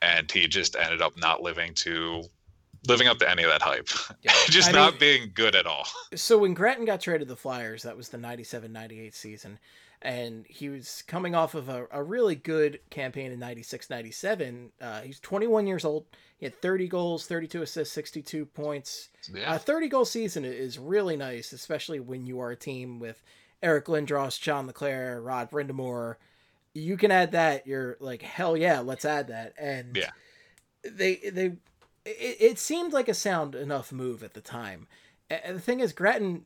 And 0.00 0.30
he 0.30 0.48
just 0.48 0.74
ended 0.74 1.00
up 1.00 1.16
not 1.16 1.42
living 1.42 1.74
to 1.74 2.22
living 2.88 3.06
up 3.06 3.18
to 3.18 3.30
any 3.30 3.44
of 3.44 3.50
that 3.50 3.62
hype. 3.62 3.88
Yeah. 4.22 4.32
just 4.46 4.70
I 4.70 4.72
not 4.72 4.92
mean- 4.92 5.00
being 5.00 5.30
good 5.34 5.54
at 5.54 5.66
all. 5.66 5.86
So 6.14 6.38
when 6.38 6.54
Gratton 6.54 6.84
got 6.84 7.00
traded 7.00 7.28
to 7.28 7.34
the 7.34 7.36
Flyers, 7.36 7.82
that 7.82 7.96
was 7.96 8.08
the 8.08 8.18
97-98 8.18 9.14
season, 9.14 9.58
and 10.02 10.44
he 10.48 10.68
was 10.68 11.02
coming 11.06 11.34
off 11.34 11.54
of 11.54 11.68
a, 11.68 11.86
a 11.90 12.02
really 12.02 12.34
good 12.34 12.80
campaign 12.90 13.30
in 13.32 13.38
96-97. 13.40 14.70
Uh, 14.80 15.00
he's 15.02 15.20
21 15.20 15.66
years 15.66 15.84
old. 15.84 16.06
He 16.38 16.46
had 16.46 16.54
30 16.60 16.88
goals, 16.88 17.26
32 17.26 17.62
assists, 17.62 17.94
62 17.94 18.46
points. 18.46 19.08
Yeah. 19.32 19.54
A 19.54 19.58
30 19.58 19.88
goal 19.88 20.04
season 20.04 20.44
is 20.44 20.78
really 20.78 21.16
nice, 21.16 21.52
especially 21.52 22.00
when 22.00 22.26
you 22.26 22.40
are 22.40 22.50
a 22.50 22.56
team 22.56 22.98
with 22.98 23.22
Eric 23.62 23.86
Lindros, 23.86 24.40
John 24.40 24.66
LeClair, 24.66 25.20
Rod 25.22 25.50
Brind'Amour. 25.50 26.16
You 26.74 26.96
can 26.96 27.10
add 27.10 27.32
that. 27.32 27.66
You're 27.66 27.96
like, 28.00 28.22
hell 28.22 28.56
yeah, 28.56 28.80
let's 28.80 29.04
add 29.04 29.28
that. 29.28 29.54
And 29.56 29.96
Yeah. 29.96 30.10
they 30.82 31.16
they 31.16 31.46
it, 32.04 32.36
it 32.40 32.58
seemed 32.58 32.92
like 32.92 33.08
a 33.08 33.14
sound 33.14 33.54
enough 33.54 33.92
move 33.92 34.24
at 34.24 34.34
the 34.34 34.40
time. 34.40 34.88
And 35.30 35.56
the 35.56 35.60
thing 35.60 35.78
is, 35.80 35.92
Gratton, 35.92 36.44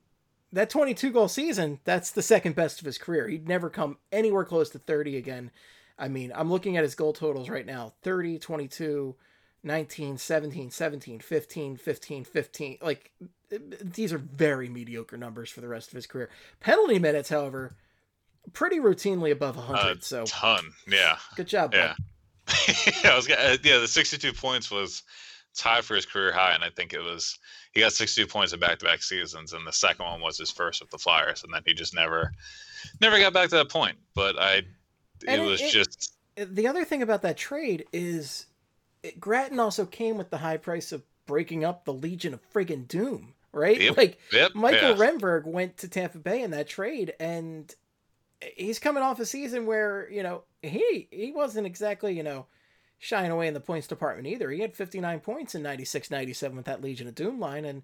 that 0.53 0.71
22 0.71 1.11
goal 1.11 1.29
season, 1.29 1.81
that's 1.85 2.11
the 2.11 2.23
second 2.23 2.55
best 2.55 2.81
of 2.81 2.87
his 2.87 2.99
career. 2.99 3.29
He'd 3.29 3.49
never 3.49 3.71
come 3.71 3.99
anywhere 4.13 4.45
close 4.45 4.71
to 4.71 4.79
30 4.79 5.17
again. 5.17 5.51
I 5.99 6.09
mean, 6.09 6.33
I'm 6.35 6.51
looking 6.51 6.77
at 6.77 6.85
his 6.85 6.95
goal 6.95 7.13
totals 7.13 7.49
right 7.49 7.67
now 7.67 7.95
30, 8.03 8.39
22, 8.39 9.17
19, 9.63 10.19
17, 10.19 10.71
17, 10.71 11.21
15, 11.21 11.77
15, 11.77 12.25
15. 12.25 12.79
Like, 12.81 13.13
these 13.81 14.13
are 14.13 14.19
very 14.19 14.69
mediocre 14.69 15.17
numbers 15.17 15.51
for 15.51 15.61
the 15.61 15.69
rest 15.69 15.89
of 15.89 15.95
his 15.95 16.07
career. 16.07 16.31
Penalty 16.61 16.99
minutes, 16.99 17.29
however, 17.29 17.77
pretty 18.53 18.79
routinely 18.79 19.31
above 19.33 19.57
100. 19.57 19.99
A 19.99 20.03
so, 20.03 20.25
ton. 20.25 20.73
Yeah. 20.87 21.17
good 21.37 21.49
job. 21.49 21.75
Yeah. 21.75 21.95
Yeah, 23.03 23.11
I 23.11 23.17
was 23.17 23.29
uh, 23.29 23.57
yeah, 23.65 23.79
the 23.79 23.89
62 23.89 24.33
points 24.33 24.71
was 24.71 25.03
tied 25.57 25.85
for 25.85 25.97
his 25.97 26.07
career 26.07 26.33
high, 26.33 26.53
and 26.53 26.63
I 26.63 26.71
think 26.71 26.93
it 26.93 27.01
was 27.01 27.39
he 27.77 27.83
got 27.83 27.93
62 27.93 28.27
points 28.27 28.53
in 28.53 28.59
back-to-back 28.59 29.03
seasons, 29.03 29.53
and 29.53 29.67
the 29.67 29.73
second 29.73 30.05
one 30.05 30.21
was 30.21 30.39
his 30.39 30.51
first 30.51 30.81
with 30.81 30.91
the 30.91 30.99
Flyers, 30.99 31.45
and 31.45 31.53
then 31.55 31.63
he 31.67 31.75
just 31.75 31.95
never, 31.95 32.33
never 33.01 33.19
got 33.19 33.33
back 33.33 33.51
to 33.51 33.57
that 33.57 33.69
point. 33.69 33.97
But 34.15 34.39
I, 34.39 34.55
it, 34.57 34.67
it- 35.29 35.41
was 35.41 35.61
it- 35.61 35.71
just 35.71 36.17
the 36.37 36.67
other 36.67 36.85
thing 36.85 37.03
about 37.03 37.23
that 37.23 37.37
trade 37.37 37.87
is 37.93 38.47
it, 39.03 39.21
Gratton 39.21 39.61
also 39.61 39.87
came 39.87 40.19
with 40.19 40.31
the 40.31 40.37
high 40.39 40.57
price 40.59 40.91
of 40.93 41.03
breaking 41.27 41.65
up 41.65 41.85
the 41.85 41.93
Legion 41.93 42.35
of 42.35 42.41
friggin' 42.53 42.89
Doom, 42.89 43.35
right? 43.53 43.81
Yep, 43.81 43.97
Like 43.97 44.19
yep, 44.33 44.55
Michael 44.55 44.91
yeah. 44.91 44.97
Renberg 44.97 45.45
went 45.47 45.77
to 45.79 45.89
Tampa 45.89 46.19
Bay 46.19 46.43
in 46.43 46.51
that 46.53 46.69
trade, 46.69 47.15
and 47.21 47.75
he's 48.57 48.79
coming 48.79 49.03
off 49.03 49.21
a 49.21 49.27
season 49.27 49.67
where 49.67 50.11
you 50.11 50.23
know 50.23 50.43
he 50.63 51.09
he 51.11 51.33
wasn't 51.33 51.67
exactly 51.67 52.17
you 52.17 52.23
know 52.23 52.47
shying 52.99 53.31
away 53.31 53.49
in 53.49 53.55
the 53.55 53.61
points 53.61 53.87
department 53.87 54.27
either. 54.27 54.51
He 54.51 54.61
had 54.61 54.75
59 54.75 55.21
points 55.21 55.55
in 55.55 55.63
96-97 55.63 56.55
with 56.55 56.65
that 56.65 56.83
Legion 56.83 57.09
of 57.09 57.15
Doom 57.15 57.39
line, 57.39 57.65
and 57.65 57.83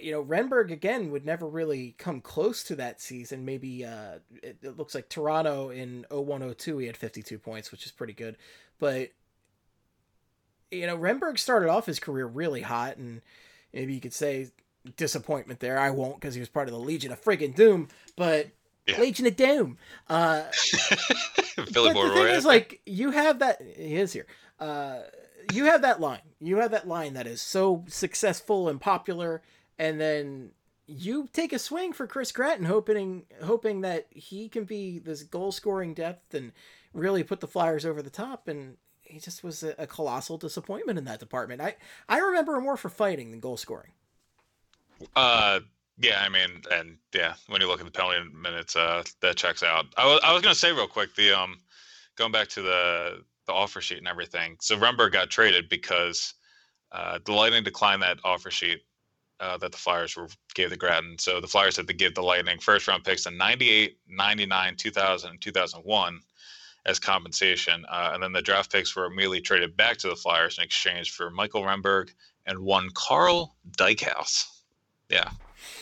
you 0.00 0.12
know 0.12 0.24
Renberg 0.24 0.70
again 0.70 1.10
would 1.10 1.26
never 1.26 1.46
really 1.46 1.94
come 1.98 2.20
close 2.20 2.62
to 2.64 2.76
that 2.76 3.00
season. 3.00 3.44
Maybe 3.44 3.84
uh, 3.84 4.18
it, 4.42 4.58
it 4.62 4.76
looks 4.76 4.94
like 4.94 5.08
Toronto 5.08 5.70
in 5.70 6.06
0102 6.10 6.78
he 6.78 6.86
had 6.86 6.96
52 6.96 7.38
points, 7.38 7.70
which 7.70 7.86
is 7.86 7.92
pretty 7.92 8.14
good, 8.14 8.36
but 8.78 9.10
you 10.70 10.86
know 10.86 10.96
Renberg 10.96 11.38
started 11.38 11.68
off 11.68 11.86
his 11.86 11.98
career 11.98 12.26
really 12.26 12.62
hot, 12.62 12.96
and 12.96 13.22
maybe 13.72 13.94
you 13.94 14.00
could 14.00 14.14
say 14.14 14.48
disappointment 14.96 15.60
there. 15.60 15.78
I 15.78 15.90
won't 15.90 16.20
because 16.20 16.34
he 16.34 16.40
was 16.40 16.48
part 16.48 16.68
of 16.68 16.74
the 16.74 16.80
Legion 16.80 17.12
of 17.12 17.22
friggin' 17.22 17.54
Doom, 17.54 17.88
but 18.16 18.48
Yeah. 18.86 19.00
Legion 19.00 19.26
of 19.26 19.36
Doom. 19.36 19.78
Uh, 20.08 20.44
but 21.56 21.72
Boy 21.72 21.92
the 21.92 22.14
thing 22.14 22.26
is, 22.28 22.44
like, 22.44 22.80
you 22.84 23.10
have 23.10 23.38
that. 23.38 23.62
He 23.62 23.96
is 23.96 24.12
here. 24.12 24.26
Uh, 24.60 25.00
you 25.52 25.66
have 25.66 25.82
that 25.82 26.00
line. 26.00 26.20
You 26.40 26.58
have 26.58 26.70
that 26.72 26.86
line 26.86 27.14
that 27.14 27.26
is 27.26 27.40
so 27.40 27.84
successful 27.88 28.68
and 28.68 28.80
popular, 28.80 29.42
and 29.78 30.00
then 30.00 30.50
you 30.86 31.28
take 31.32 31.52
a 31.52 31.58
swing 31.58 31.92
for 31.92 32.06
Chris 32.06 32.32
Gratton, 32.32 32.66
hoping 32.66 33.24
hoping 33.42 33.80
that 33.82 34.06
he 34.10 34.48
can 34.48 34.64
be 34.64 34.98
this 34.98 35.22
goal 35.22 35.52
scoring 35.52 35.94
depth 35.94 36.34
and 36.34 36.52
really 36.92 37.22
put 37.22 37.40
the 37.40 37.48
Flyers 37.48 37.86
over 37.86 38.02
the 38.02 38.10
top. 38.10 38.48
And 38.48 38.76
he 39.02 39.18
just 39.18 39.42
was 39.42 39.62
a, 39.62 39.74
a 39.78 39.86
colossal 39.86 40.36
disappointment 40.36 40.98
in 40.98 41.04
that 41.04 41.20
department. 41.20 41.60
I 41.60 41.76
I 42.08 42.18
remember 42.18 42.56
him 42.56 42.64
more 42.64 42.76
for 42.76 42.88
fighting 42.88 43.30
than 43.30 43.40
goal 43.40 43.56
scoring. 43.56 43.92
Uh, 45.16 45.60
yeah, 45.98 46.22
I 46.24 46.28
mean, 46.28 46.62
and 46.72 46.96
yeah, 47.14 47.34
when 47.48 47.60
you 47.60 47.68
look 47.68 47.80
at 47.80 47.86
the 47.86 47.92
penalty 47.92 48.18
minutes, 48.34 48.76
uh, 48.76 49.04
that 49.20 49.36
checks 49.36 49.62
out. 49.62 49.86
I 49.96 50.06
was, 50.06 50.20
I 50.24 50.32
was 50.32 50.42
gonna 50.42 50.54
say 50.54 50.72
real 50.72 50.88
quick, 50.88 51.14
the 51.14 51.32
um, 51.32 51.58
going 52.16 52.32
back 52.32 52.48
to 52.48 52.62
the 52.62 53.22
the 53.46 53.52
offer 53.52 53.80
sheet 53.80 53.98
and 53.98 54.08
everything. 54.08 54.56
So 54.60 54.76
Renberg 54.76 55.12
got 55.12 55.30
traded 55.30 55.68
because 55.68 56.34
uh, 56.92 57.18
the 57.24 57.32
Lightning 57.32 57.62
declined 57.62 58.02
that 58.02 58.18
offer 58.24 58.50
sheet 58.50 58.82
uh, 59.40 59.56
that 59.58 59.72
the 59.72 59.78
Flyers 59.78 60.16
were 60.16 60.28
gave 60.54 60.70
the 60.70 60.76
Gratton. 60.76 61.16
So 61.18 61.40
the 61.40 61.46
Flyers 61.46 61.76
had 61.76 61.86
to 61.88 61.92
give 61.92 62.14
the 62.14 62.22
Lightning 62.22 62.58
first 62.58 62.88
round 62.88 63.04
picks 63.04 63.26
in 63.26 63.36
98, 63.36 63.98
99, 64.08 64.76
2000, 64.76 65.30
and 65.30 65.40
2001 65.40 66.20
as 66.86 66.98
compensation. 66.98 67.84
Uh, 67.90 68.10
and 68.14 68.22
then 68.22 68.32
the 68.32 68.42
draft 68.42 68.70
picks 68.72 68.94
were 68.94 69.06
immediately 69.06 69.40
traded 69.40 69.76
back 69.76 69.96
to 69.98 70.08
the 70.08 70.16
Flyers 70.16 70.58
in 70.58 70.64
exchange 70.64 71.12
for 71.12 71.30
Michael 71.30 71.62
Renberg 71.62 72.10
and 72.46 72.58
one 72.58 72.90
Karl 72.94 73.56
Dykhuis. 73.72 74.46
Yeah. 75.08 75.30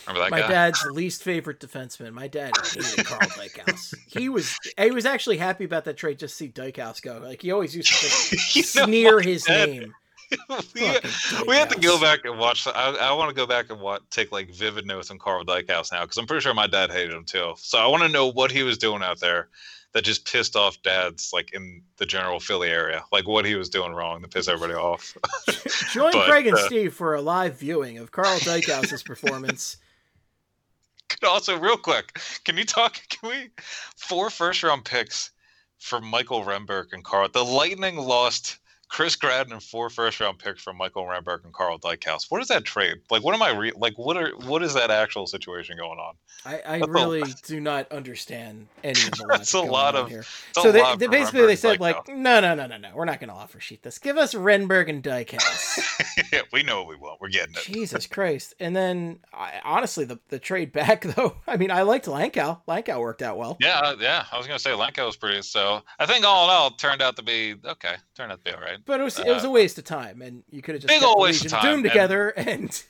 Remember 0.06 0.24
that 0.24 0.30
My 0.30 0.40
guy? 0.40 0.48
dad's 0.48 0.84
least 0.86 1.22
favorite 1.22 1.60
defenseman. 1.60 2.12
My 2.12 2.28
dad 2.28 2.52
hated 2.74 3.06
Karl 3.06 3.20
Dykhuis. 3.20 3.94
He 4.06 4.28
was 4.28 4.58
he 4.78 4.90
was 4.90 5.06
actually 5.06 5.36
happy 5.38 5.64
about 5.64 5.84
that 5.84 5.96
trade 5.96 6.18
just 6.18 6.36
to 6.38 6.44
see 6.44 6.50
Dykhuis 6.50 7.02
go. 7.02 7.18
Like 7.22 7.42
he 7.42 7.52
always 7.52 7.74
used 7.76 7.92
to 7.92 8.36
know 8.80 8.86
sneer 8.86 9.20
his 9.20 9.44
Dad? 9.44 9.68
name. 9.68 9.94
we, 10.74 10.98
we 11.46 11.56
have 11.56 11.68
to 11.68 11.78
go 11.78 12.00
back 12.00 12.20
and 12.24 12.38
watch. 12.38 12.66
I, 12.66 12.96
I 13.00 13.12
want 13.12 13.28
to 13.28 13.34
go 13.34 13.46
back 13.46 13.70
and 13.70 13.78
watch, 13.80 14.02
take 14.10 14.32
like 14.32 14.50
vivid 14.50 14.86
notes 14.86 15.10
on 15.10 15.18
Karl 15.18 15.44
Dykhuis 15.44 15.92
now 15.92 16.02
because 16.02 16.16
I'm 16.16 16.26
pretty 16.26 16.40
sure 16.42 16.54
my 16.54 16.66
dad 16.66 16.90
hated 16.90 17.12
him 17.12 17.24
too. 17.24 17.52
So 17.58 17.78
I 17.78 17.86
want 17.86 18.02
to 18.02 18.08
know 18.08 18.28
what 18.28 18.50
he 18.50 18.62
was 18.62 18.78
doing 18.78 19.02
out 19.02 19.20
there 19.20 19.48
that 19.92 20.04
just 20.04 20.24
pissed 20.24 20.56
off 20.56 20.80
dads 20.82 21.30
like 21.32 21.52
in 21.52 21.82
the 21.98 22.06
general 22.06 22.40
Philly 22.40 22.70
area, 22.70 23.04
like 23.12 23.28
what 23.28 23.44
he 23.44 23.54
was 23.54 23.68
doing 23.68 23.92
wrong 23.92 24.22
to 24.22 24.28
piss 24.28 24.48
everybody 24.48 24.74
off. 24.74 25.16
Join 25.92 26.12
But, 26.12 26.26
Craig 26.26 26.46
and 26.46 26.56
uh, 26.56 26.66
Steve 26.66 26.94
for 26.94 27.14
a 27.14 27.20
live 27.20 27.58
viewing 27.58 27.98
of 27.98 28.10
Karl 28.10 28.38
Dykhuis's 28.38 29.02
performance. 29.02 29.76
also, 31.26 31.58
real 31.58 31.76
quick, 31.76 32.18
can 32.44 32.56
you 32.56 32.64
talk? 32.64 33.00
Can 33.08 33.28
we 33.28 33.50
four 33.96 34.30
first 34.30 34.62
round 34.62 34.84
picks 34.84 35.30
for 35.78 36.00
Michael 36.00 36.42
Renberg 36.42 36.92
and 36.92 37.04
Carl? 37.04 37.28
The 37.28 37.44
Lightning 37.44 37.96
lost 37.96 38.58
Chris 38.92 39.16
Gratton 39.16 39.54
and 39.54 39.62
four 39.62 39.88
first 39.88 40.20
round 40.20 40.38
picks 40.38 40.62
from 40.62 40.76
Michael 40.76 41.04
Renberg 41.04 41.44
and 41.44 41.52
Karl 41.54 41.78
Dykhuis. 41.78 42.30
What 42.30 42.42
is 42.42 42.48
that 42.48 42.64
trade? 42.64 42.98
Like, 43.10 43.24
what 43.24 43.34
am 43.34 43.40
I 43.40 43.56
re- 43.56 43.72
like? 43.74 43.96
What 43.96 44.18
are 44.18 44.32
what 44.44 44.62
is 44.62 44.74
that 44.74 44.90
actual 44.90 45.26
situation 45.26 45.78
going 45.78 45.98
on? 45.98 46.14
I, 46.44 46.60
I 46.66 46.78
That's 46.78 46.88
a- 46.88 46.92
really 46.92 47.22
do 47.46 47.58
not 47.58 47.90
understand 47.90 48.68
any 48.84 49.00
of 49.00 49.12
the 49.12 49.26
That's 49.30 49.54
a 49.54 49.62
lot 49.62 49.96
of- 49.96 50.10
here. 50.10 50.26
So 50.54 50.70
they, 50.70 50.82
they 50.96 51.06
basically 51.06 51.40
Renberg 51.40 51.46
they 51.46 51.56
said 51.56 51.80
like, 51.80 52.06
no, 52.06 52.40
no, 52.40 52.54
no, 52.54 52.66
no, 52.66 52.76
no, 52.76 52.90
we're 52.94 53.06
not 53.06 53.18
going 53.18 53.30
to 53.30 53.34
offer 53.34 53.60
sheet 53.60 53.82
this. 53.82 53.98
Give 53.98 54.18
us 54.18 54.34
Renberg 54.34 54.90
and 54.90 55.02
Dykhuis. 55.02 55.78
yeah, 56.32 56.42
we 56.52 56.62
know 56.62 56.82
what 56.82 56.88
we 56.88 56.96
want. 56.96 57.18
We're 57.18 57.30
getting 57.30 57.54
it. 57.54 57.62
Jesus 57.62 58.06
Christ! 58.06 58.54
And 58.60 58.76
then 58.76 59.20
I, 59.32 59.54
honestly, 59.64 60.04
the 60.04 60.18
the 60.28 60.38
trade 60.38 60.70
back 60.70 61.00
though. 61.16 61.36
I 61.46 61.56
mean, 61.56 61.70
I 61.70 61.80
liked 61.80 62.04
Langkow. 62.04 62.60
Langkow 62.68 63.00
worked 63.00 63.22
out 63.22 63.38
well. 63.38 63.56
Yeah, 63.58 63.94
yeah. 63.98 64.26
I 64.30 64.36
was 64.36 64.46
gonna 64.46 64.58
say 64.58 64.72
Langkow 64.72 65.06
was 65.06 65.16
pretty. 65.16 65.40
So 65.40 65.80
I 65.98 66.04
think 66.04 66.26
all 66.26 66.44
in 66.44 66.50
all, 66.50 66.66
it 66.66 66.76
turned 66.76 67.00
out 67.00 67.16
to 67.16 67.22
be 67.22 67.54
okay. 67.64 67.94
Turned 68.14 68.32
out 68.32 68.44
to 68.44 68.50
be 68.50 68.54
all 68.54 68.60
right. 68.60 68.81
But 68.84 69.00
it 69.00 69.04
was 69.04 69.18
it 69.18 69.28
was 69.28 69.44
a 69.44 69.48
uh, 69.48 69.52
waste 69.52 69.78
of 69.78 69.84
time, 69.84 70.22
and 70.22 70.42
you 70.50 70.62
could 70.62 70.74
have 70.74 70.82
just 70.82 71.00
Big 71.00 71.08
waste 71.16 71.44
of 71.44 71.50
time, 71.52 71.62
Doom 71.62 71.82
together. 71.82 72.32
And 72.36 72.84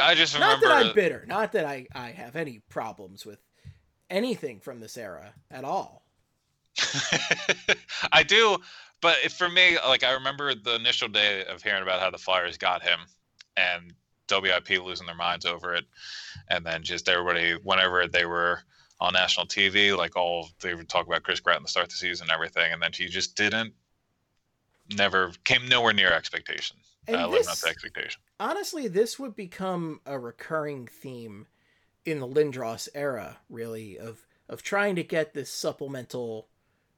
I 0.00 0.14
just 0.14 0.38
not 0.38 0.60
that 0.60 0.70
I'm 0.70 0.94
bitter, 0.94 1.24
not 1.26 1.52
that 1.52 1.64
I 1.64 1.86
I 1.94 2.10
have 2.10 2.36
any 2.36 2.60
problems 2.70 3.26
with 3.26 3.38
anything 4.10 4.60
from 4.60 4.80
this 4.80 4.96
era 4.96 5.34
at 5.50 5.64
all. 5.64 6.06
I 8.12 8.22
do, 8.22 8.58
but 9.00 9.16
for 9.32 9.48
me, 9.48 9.76
like 9.86 10.02
I 10.02 10.12
remember 10.12 10.54
the 10.54 10.76
initial 10.76 11.08
day 11.08 11.44
of 11.44 11.62
hearing 11.62 11.82
about 11.82 12.00
how 12.00 12.10
the 12.10 12.18
Flyers 12.18 12.56
got 12.56 12.82
him, 12.82 13.00
and 13.56 13.92
WIP 14.30 14.70
losing 14.82 15.06
their 15.06 15.14
minds 15.14 15.44
over 15.44 15.74
it, 15.74 15.84
and 16.48 16.64
then 16.64 16.82
just 16.82 17.08
everybody, 17.08 17.52
whenever 17.62 18.08
they 18.08 18.24
were 18.24 18.60
on 19.00 19.12
national 19.12 19.46
TV, 19.46 19.96
like 19.96 20.16
all 20.16 20.48
they 20.60 20.74
would 20.74 20.88
talk 20.88 21.06
about 21.06 21.22
Chris 21.22 21.40
Gratton 21.40 21.62
the 21.62 21.68
start 21.68 21.84
of 21.84 21.90
the 21.90 21.96
season 21.96 22.24
and 22.24 22.34
everything, 22.34 22.72
and 22.72 22.82
then 22.82 22.92
he 22.92 23.06
just 23.06 23.36
didn't, 23.36 23.74
never 24.90 25.32
came 25.44 25.68
nowhere 25.68 25.92
near 25.92 26.12
expectation. 26.12 26.76
And 27.06 27.16
uh, 27.16 27.28
living 27.28 27.46
up 27.48 27.52
this- 27.52 27.60
to 27.62 27.68
expectation. 27.68 28.20
honestly, 28.40 28.88
this 28.88 29.18
would 29.18 29.36
become 29.36 30.00
a 30.06 30.18
recurring 30.18 30.86
theme 30.86 31.46
in 32.06 32.20
the 32.20 32.26
Lindros 32.28 32.88
era, 32.94 33.38
really, 33.48 33.98
of 33.98 34.26
of 34.48 34.62
trying 34.62 34.94
to 34.96 35.02
get 35.02 35.32
this 35.34 35.50
supplemental 35.50 36.48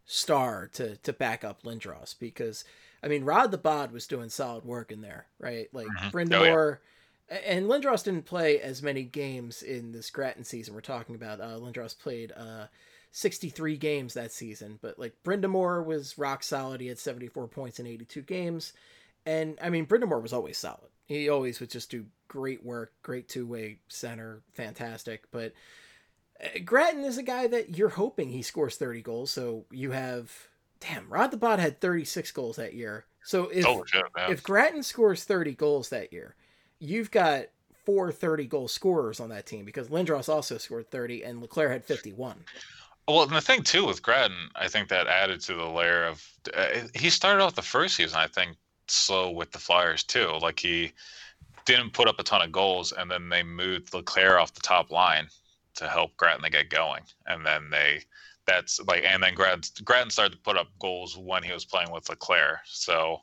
star 0.05 0.69
to 0.75 0.97
to 0.99 1.13
back 1.13 1.43
up 1.45 1.63
Lindros 1.63 2.15
because 2.19 2.65
I 3.03 3.09
mean 3.09 3.25
Rod 3.25 3.51
the 3.51 3.59
Bod 3.59 3.91
was 3.93 4.07
doing 4.07 4.29
solid 4.29 4.65
work 4.65 4.93
in 4.93 5.01
there, 5.01 5.27
right? 5.39 5.69
Like 5.73 5.89
Mhm. 5.89 6.13
Brenda 6.13 6.39
Oh, 6.39 6.45
yeah. 6.45 6.75
And 7.45 7.67
Lindros 7.67 8.05
didn't 8.05 8.25
play 8.25 8.61
as 8.61 8.83
many 8.83 9.03
games 9.03 9.61
in 9.63 9.91
this 9.91 10.11
Gratton 10.11 10.45
season 10.45 10.75
we're 10.75 10.81
talking 10.81 11.17
about. 11.17 11.41
Uh, 11.41 11.57
Lindros 11.59 11.99
played 11.99 12.31
uh 12.37 12.67
63 13.17 13.79
games 13.79 14.13
that 14.13 14.31
season, 14.31 14.79
but 14.83 14.99
like 14.99 15.15
Brind'Amour 15.25 15.83
was 15.83 16.19
rock 16.19 16.43
solid. 16.43 16.83
He 16.83 16.89
had 16.89 16.99
74 16.99 17.49
points 17.49 17.81
in 17.81 17.87
82 17.87 18.21
games. 18.21 18.75
And 19.25 19.59
I 19.63 19.71
mean, 19.71 19.87
Brind'Amour 19.87 20.21
was 20.21 20.35
always 20.35 20.59
solid. 20.59 20.91
He 21.07 21.31
always 21.31 21.59
would 21.59 21.71
just 21.71 21.91
do 21.91 22.05
great 22.29 22.63
work, 22.63 22.93
great 23.03 23.27
two 23.27 23.47
way 23.47 23.79
center, 23.89 24.43
fantastic. 24.53 25.31
But 25.31 25.55
uh, 26.45 26.59
Gratton 26.63 27.05
is 27.05 27.17
a 27.17 27.23
guy 27.23 27.47
that 27.47 27.79
you're 27.79 27.89
hoping 27.89 28.29
he 28.29 28.43
scores 28.43 28.77
30 28.77 29.01
goals. 29.01 29.31
So 29.31 29.65
you 29.71 29.93
have, 29.93 30.31
damn, 30.81 31.09
Rod 31.09 31.31
the 31.31 31.39
Bot 31.39 31.59
had 31.59 31.81
36 31.81 32.31
goals 32.33 32.57
that 32.57 32.75
year. 32.75 33.07
So 33.25 33.49
if 33.49 33.67
oh 33.67 33.83
shit, 33.87 34.05
if 34.29 34.43
Gratton 34.43 34.83
scores 34.83 35.25
30 35.25 35.55
goals 35.55 35.89
that 35.89 36.13
year, 36.13 36.35
you've 36.79 37.11
got 37.11 37.47
four 37.87 38.13
30 38.13 38.47
goal 38.47 38.69
scorers 38.69 39.21
on 39.21 39.31
that 39.31 39.47
team 39.47 39.65
because 39.65 39.89
Lindros 39.89 40.29
also 40.29 40.59
scored 40.59 40.91
30 40.91 41.23
and 41.23 41.41
LeClair 41.41 41.71
had 41.71 41.83
51. 41.83 42.45
Well, 43.09 43.23
and 43.23 43.33
the 43.33 43.41
thing 43.41 43.63
too 43.63 43.87
with 43.87 44.03
Gratton, 44.03 44.51
I 44.57 44.69
think 44.69 44.89
that 44.89 45.07
added 45.07 45.41
to 45.43 45.55
the 45.55 45.67
layer 45.67 46.05
of 46.05 46.29
uh, 46.55 46.89
he 46.95 47.11
started 47.11 47.43
off 47.43 47.55
the 47.55 47.63
first 47.63 47.97
season, 47.97 48.19
I 48.19 48.27
think, 48.27 48.57
slow 48.89 49.31
with 49.31 49.53
the 49.53 49.59
Flyers 49.59 50.03
too. 50.03 50.33
Like 50.41 50.59
he 50.59 50.93
didn't 51.67 51.93
put 51.93 52.09
up 52.09 52.19
a 52.19 52.25
ton 52.25 52.43
of 52.43 52.53
goals, 52.53 52.93
and 52.93 53.11
then 53.11 53.29
they 53.29 53.43
moved 53.43 53.95
LeClair 53.95 54.39
off 54.39 54.55
the 54.55 54.61
top 54.61 54.91
line 54.91 55.29
to 55.77 55.89
help 55.89 56.17
Gratton 56.17 56.43
to 56.43 56.51
get 56.51 56.71
going, 56.71 57.03
and 57.27 57.45
then 57.47 57.71
they 57.71 58.03
that's 58.47 58.81
like, 58.87 59.05
and 59.05 59.23
then 59.23 59.35
Gratton, 59.35 60.11
started 60.11 60.33
to 60.33 60.43
put 60.43 60.57
up 60.57 60.69
goals 60.79 61.17
when 61.17 61.43
he 61.43 61.53
was 61.53 61.65
playing 61.65 61.91
with 61.91 62.09
LeClair. 62.09 62.61
So, 62.65 63.21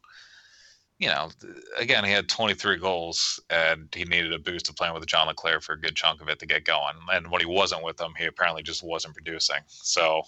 you 0.99 1.07
know, 1.07 1.29
again, 1.77 2.05
he 2.05 2.11
had 2.11 2.29
23 2.29 2.77
goals, 2.77 3.39
and 3.49 3.89
he 3.93 4.05
needed 4.05 4.33
a 4.33 4.39
boost 4.39 4.69
of 4.69 4.75
playing 4.75 4.93
with 4.93 5.05
John 5.05 5.27
LeClair 5.27 5.59
for 5.59 5.73
a 5.73 5.79
good 5.79 5.95
chunk 5.95 6.21
of 6.21 6.29
it 6.29 6.39
to 6.39 6.45
get 6.45 6.65
going. 6.65 6.93
And 7.11 7.29
when 7.29 7.41
he 7.41 7.47
wasn't 7.47 7.83
with 7.83 7.97
them, 7.97 8.13
he 8.17 8.25
apparently 8.25 8.63
just 8.63 8.83
wasn't 8.83 9.15
producing. 9.15 9.57
So, 9.67 10.21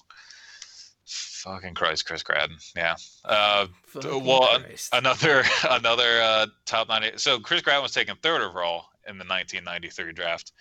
fucking 1.06 1.76
Christ, 1.76 2.06
Chris 2.06 2.24
Gratton, 2.24 2.58
yeah. 2.76 2.96
Uh, 3.24 3.68
well, 3.94 4.60
Christ. 4.60 4.90
another 4.94 5.44
another 5.70 6.22
uh, 6.22 6.48
top 6.66 6.90
90. 6.90 7.18
So 7.18 7.40
Chris 7.40 7.62
Gratton 7.62 7.84
was 7.84 7.94
taken 7.94 8.16
third 8.22 8.42
overall 8.42 8.86
in 9.08 9.18
the 9.18 9.26
1993 9.26 10.14
draft, 10.14 10.52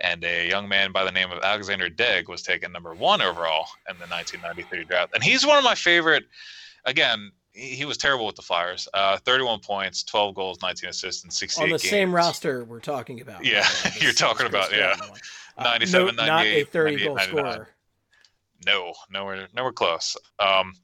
and 0.00 0.24
a 0.24 0.48
young 0.48 0.68
man 0.68 0.92
by 0.92 1.04
the 1.04 1.12
name 1.12 1.30
of 1.30 1.38
Alexander 1.42 1.88
Daigle 1.88 2.28
was 2.28 2.42
taken 2.42 2.72
number 2.72 2.94
one 2.94 3.22
overall 3.22 3.68
in 3.88 3.96
the 3.98 4.06
1993 4.06 4.84
draft. 4.84 5.14
And 5.14 5.22
he's 5.22 5.46
one 5.46 5.56
of 5.56 5.64
my 5.64 5.76
favorite. 5.76 6.24
Again, 6.84 7.32
he, 7.56 7.84
was 7.84 7.96
terrible 7.96 8.26
with 8.26 8.36
the 8.36 8.42
Flyers. 8.42 8.86
Uh, 8.92 9.16
31 9.18 9.60
points, 9.60 10.02
12 10.04 10.34
goals, 10.34 10.58
19 10.62 10.90
assists, 10.90 11.24
and 11.24 11.32
68 11.32 11.64
on 11.64 11.68
the 11.70 11.78
games. 11.78 11.90
same 11.90 12.14
roster 12.14 12.64
we're 12.64 12.80
talking 12.80 13.20
about. 13.20 13.44
Yeah, 13.44 13.66
the 13.82 13.98
you're 14.00 14.12
talking 14.12 14.46
about, 14.46 14.70
yeah. 14.76 14.94
Uh, 15.56 15.64
97, 15.64 16.16
no, 16.16 16.26
not 16.26 16.42
a 16.42 16.44
98, 16.44 16.68
30 16.68 17.04
goal 17.04 17.16
99. 17.16 17.44
scorer. 17.44 17.68
No, 18.66 18.92
nowhere, 19.10 19.48
nowhere 19.54 19.72
close. 19.72 20.16
Um, 20.38 20.74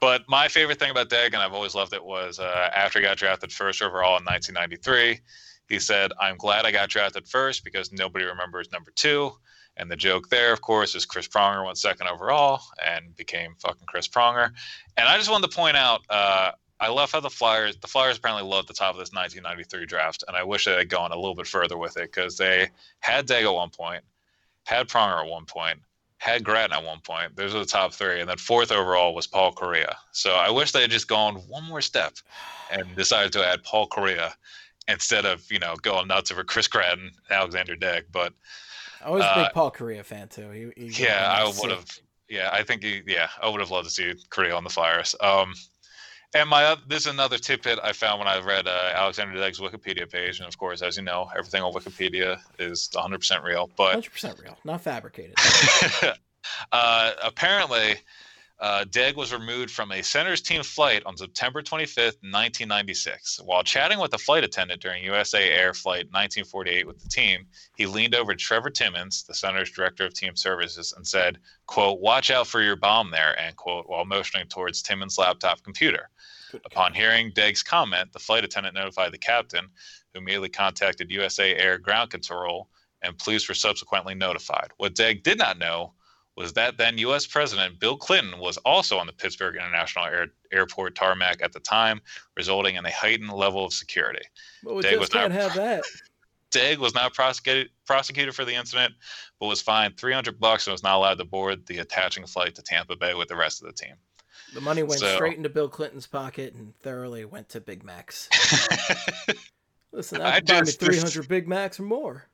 but 0.00 0.22
my 0.28 0.48
favorite 0.48 0.78
thing 0.78 0.90
about 0.90 1.08
Daigle, 1.08 1.34
and 1.34 1.36
I've 1.36 1.52
always 1.52 1.74
loved 1.74 1.94
it, 1.94 2.04
was 2.04 2.38
uh, 2.38 2.70
after 2.74 3.00
he 3.00 3.04
got 3.04 3.16
drafted 3.16 3.52
first 3.52 3.82
overall 3.82 4.18
in 4.18 4.24
1993, 4.24 5.20
he 5.68 5.78
said, 5.78 6.12
"I'm 6.20 6.36
glad 6.36 6.66
I 6.66 6.72
got 6.72 6.90
drafted 6.90 7.26
first 7.26 7.64
because 7.64 7.90
nobody 7.90 8.24
remembers 8.24 8.70
number 8.70 8.90
two. 8.90 9.32
And 9.76 9.90
the 9.90 9.96
joke 9.96 10.28
there, 10.28 10.52
of 10.52 10.60
course, 10.60 10.94
is 10.94 11.04
Chris 11.04 11.26
Pronger 11.26 11.64
went 11.64 11.78
second 11.78 12.08
overall 12.08 12.62
and 12.84 13.14
became 13.16 13.54
fucking 13.58 13.86
Chris 13.86 14.06
Pronger. 14.06 14.52
And 14.96 15.08
I 15.08 15.16
just 15.16 15.30
wanted 15.30 15.50
to 15.50 15.56
point 15.56 15.76
out, 15.76 16.02
uh, 16.08 16.52
I 16.80 16.88
love 16.88 17.10
how 17.10 17.20
the 17.20 17.30
Flyers, 17.30 17.76
the 17.76 17.88
Flyers 17.88 18.18
apparently 18.18 18.48
loved 18.48 18.68
the 18.68 18.74
top 18.74 18.94
of 18.94 18.98
this 18.98 19.12
1993 19.12 19.86
draft, 19.86 20.24
and 20.26 20.36
I 20.36 20.42
wish 20.42 20.64
they 20.64 20.72
had 20.72 20.88
gone 20.88 21.12
a 21.12 21.16
little 21.16 21.34
bit 21.34 21.46
further 21.46 21.76
with 21.76 21.96
it 21.96 22.12
because 22.12 22.36
they 22.36 22.68
had 23.00 23.26
Daigle 23.26 23.52
at 23.52 23.54
one 23.54 23.70
point, 23.70 24.04
had 24.64 24.88
Pronger 24.88 25.24
at 25.24 25.30
one 25.30 25.46
point, 25.46 25.80
had 26.18 26.44
Gratton 26.44 26.76
at 26.76 26.84
one 26.84 27.00
point. 27.00 27.36
Those 27.36 27.54
are 27.54 27.58
the 27.60 27.64
top 27.64 27.92
three, 27.92 28.20
and 28.20 28.28
then 28.28 28.38
fourth 28.38 28.72
overall 28.72 29.14
was 29.14 29.26
Paul 29.26 29.52
Kariya. 29.52 29.94
So 30.12 30.34
I 30.34 30.50
wish 30.50 30.72
they 30.72 30.82
had 30.82 30.90
just 30.90 31.08
gone 31.08 31.36
one 31.48 31.64
more 31.64 31.80
step 31.80 32.14
and 32.70 32.96
decided 32.96 33.32
to 33.32 33.46
add 33.46 33.62
Paul 33.62 33.88
Kariya 33.88 34.32
instead 34.88 35.24
of 35.24 35.50
you 35.50 35.58
know 35.58 35.76
going 35.76 36.08
nuts 36.08 36.30
over 36.30 36.44
Chris 36.44 36.68
Gratton, 36.68 37.10
and 37.28 37.38
Alexander 37.38 37.76
Daigle. 37.76 38.04
But 38.12 38.32
I 39.02 39.10
was 39.10 39.24
a 39.24 39.32
big 39.34 39.46
Uh, 39.46 39.50
Paul 39.50 39.70
Kariya 39.70 40.04
fan 40.04 40.28
too. 40.28 40.50
He, 40.50 40.88
he 40.88 41.04
yeah, 41.04 41.32
I 41.38 41.44
would 41.44 41.70
have. 41.70 41.86
Yeah, 42.28 42.50
I 42.52 42.62
think 42.62 42.82
he, 42.82 43.02
yeah, 43.06 43.28
I 43.40 43.48
would 43.48 43.60
have 43.60 43.70
loved 43.70 43.86
to 43.86 43.92
see 43.92 44.12
Kariya 44.30 44.56
on 44.56 44.64
the 44.64 44.70
Flyers. 44.70 45.14
Um, 45.20 45.54
and 46.34 46.48
my 46.48 46.76
is 46.90 47.06
another 47.06 47.38
tidbit 47.38 47.78
I 47.82 47.92
found 47.92 48.18
when 48.18 48.26
I 48.26 48.40
read 48.40 48.66
uh, 48.66 48.92
Alexander 48.94 49.34
Daigle's 49.34 49.60
Wikipedia 49.60 50.10
page, 50.10 50.40
and 50.40 50.48
of 50.48 50.58
course, 50.58 50.82
as 50.82 50.96
you 50.96 51.04
know, 51.04 51.30
everything 51.36 51.62
on 51.62 51.72
Wikipedia 51.72 52.40
is 52.58 52.90
100% 52.92 53.44
real. 53.44 53.70
But 53.76 54.02
100% 54.02 54.42
real, 54.42 54.58
not 54.64 54.80
fabricated. 54.80 55.34
uh, 56.72 57.12
apparently, 57.22 57.96
uh, 58.64 58.82
Daigle 58.86 59.16
was 59.16 59.30
removed 59.30 59.70
from 59.70 59.92
a 59.92 60.02
Senators 60.02 60.40
team 60.40 60.62
flight 60.62 61.02
on 61.04 61.18
September 61.18 61.60
25th, 61.60 62.16
1996. 62.22 63.42
While 63.44 63.62
chatting 63.62 63.98
with 63.98 64.14
a 64.14 64.18
flight 64.18 64.42
attendant 64.42 64.80
during 64.80 65.04
USAir 65.04 65.76
Flight 65.76 66.06
1948 66.06 66.86
with 66.86 66.98
the 66.98 67.10
team, 67.10 67.44
he 67.76 67.84
leaned 67.84 68.14
over 68.14 68.32
to 68.32 68.42
Trevor 68.42 68.70
Timmons, 68.70 69.24
the 69.24 69.34
Senators 69.34 69.70
director 69.70 70.06
of 70.06 70.14
team 70.14 70.34
services, 70.34 70.94
and 70.96 71.06
said, 71.06 71.36
quote, 71.66 72.00
watch 72.00 72.30
out 72.30 72.46
for 72.46 72.62
your 72.62 72.74
bomb 72.74 73.10
there, 73.10 73.38
end 73.38 73.54
quote, 73.56 73.86
while 73.86 74.06
motioning 74.06 74.46
towards 74.48 74.80
Timmons' 74.80 75.18
laptop 75.18 75.62
computer. 75.62 76.08
Upon 76.64 76.94
hearing 76.94 77.32
Daigle's 77.32 77.62
comment, 77.62 78.14
the 78.14 78.18
flight 78.18 78.44
attendant 78.44 78.76
notified 78.76 79.12
the 79.12 79.18
captain, 79.18 79.68
who 80.14 80.20
immediately 80.20 80.48
contacted 80.48 81.10
USAir 81.10 81.82
Ground 81.82 82.10
Control, 82.10 82.70
and 83.02 83.18
police 83.18 83.46
were 83.46 83.54
subsequently 83.54 84.14
notified. 84.14 84.68
What 84.78 84.94
Daigle 84.94 85.22
did 85.22 85.36
not 85.36 85.58
know 85.58 85.92
was 86.36 86.52
that 86.54 86.76
then 86.78 86.98
U.S. 86.98 87.26
President 87.26 87.78
Bill 87.78 87.96
Clinton 87.96 88.38
was 88.40 88.56
also 88.58 88.98
on 88.98 89.06
the 89.06 89.12
Pittsburgh 89.12 89.54
International 89.56 90.04
Air, 90.06 90.26
Airport 90.52 90.94
tarmac 90.96 91.40
at 91.42 91.52
the 91.52 91.60
time, 91.60 92.00
resulting 92.36 92.74
in 92.76 92.84
a 92.84 92.90
heightened 92.90 93.32
level 93.32 93.64
of 93.64 93.72
security. 93.72 94.22
But 94.62 94.74
we 94.74 94.82
just 94.82 94.98
was 94.98 95.14
not- 95.14 95.30
can't 95.30 95.32
have 95.32 95.54
that. 95.56 95.84
Daigle 96.50 96.78
was 96.78 96.94
not 96.94 97.12
prosecuted 97.14 97.70
prosecuted 97.84 98.32
for 98.34 98.44
the 98.44 98.54
incident, 98.54 98.94
but 99.40 99.46
was 99.46 99.60
fined 99.60 99.96
300 99.96 100.38
bucks 100.38 100.66
and 100.68 100.72
was 100.72 100.84
not 100.84 100.94
allowed 100.96 101.18
to 101.18 101.24
board 101.24 101.66
the 101.66 101.78
attaching 101.78 102.24
flight 102.26 102.54
to 102.54 102.62
Tampa 102.62 102.94
Bay 102.94 103.12
with 103.14 103.26
the 103.28 103.34
rest 103.36 103.60
of 103.60 103.66
the 103.66 103.72
team. 103.74 103.94
The 104.54 104.60
money 104.60 104.84
went 104.84 105.00
So- 105.00 105.14
straight 105.16 105.36
into 105.36 105.48
Bill 105.48 105.68
Clinton's 105.68 106.06
pocket 106.06 106.54
and 106.54 106.72
thoroughly 106.78 107.24
went 107.24 107.48
to 107.50 107.60
Big 107.60 107.82
Macs. 107.82 108.28
Listen, 109.92 110.20
I 110.20 110.34
I 110.36 110.40
could 110.40 110.46
buy 110.46 110.60
me 110.60 110.66
just- 110.66 110.80
300 110.80 111.28
Big 111.28 111.48
Macs 111.48 111.78
or 111.80 111.84
more. 111.84 112.26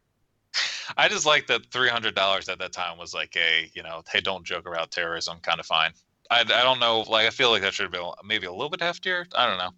I 0.96 1.08
just 1.08 1.26
like 1.26 1.46
that 1.48 1.66
three 1.72 1.88
hundred 1.88 2.14
dollars 2.14 2.48
at 2.48 2.58
that 2.58 2.72
time 2.72 2.98
was 2.98 3.14
like 3.14 3.36
a 3.36 3.70
you 3.74 3.82
know 3.82 4.02
hey 4.10 4.20
don't 4.20 4.44
joke 4.44 4.66
about 4.68 4.90
terrorism 4.90 5.38
kind 5.42 5.60
of 5.60 5.66
fine. 5.66 5.92
I, 6.30 6.40
I 6.40 6.62
don't 6.62 6.78
know 6.80 7.00
like 7.08 7.26
I 7.26 7.30
feel 7.30 7.50
like 7.50 7.62
that 7.62 7.74
should 7.74 7.84
have 7.84 7.92
been 7.92 8.10
maybe 8.24 8.46
a 8.46 8.52
little 8.52 8.70
bit 8.70 8.80
heftier. 8.80 9.26
I 9.34 9.46
don't 9.46 9.58
know. 9.58 9.70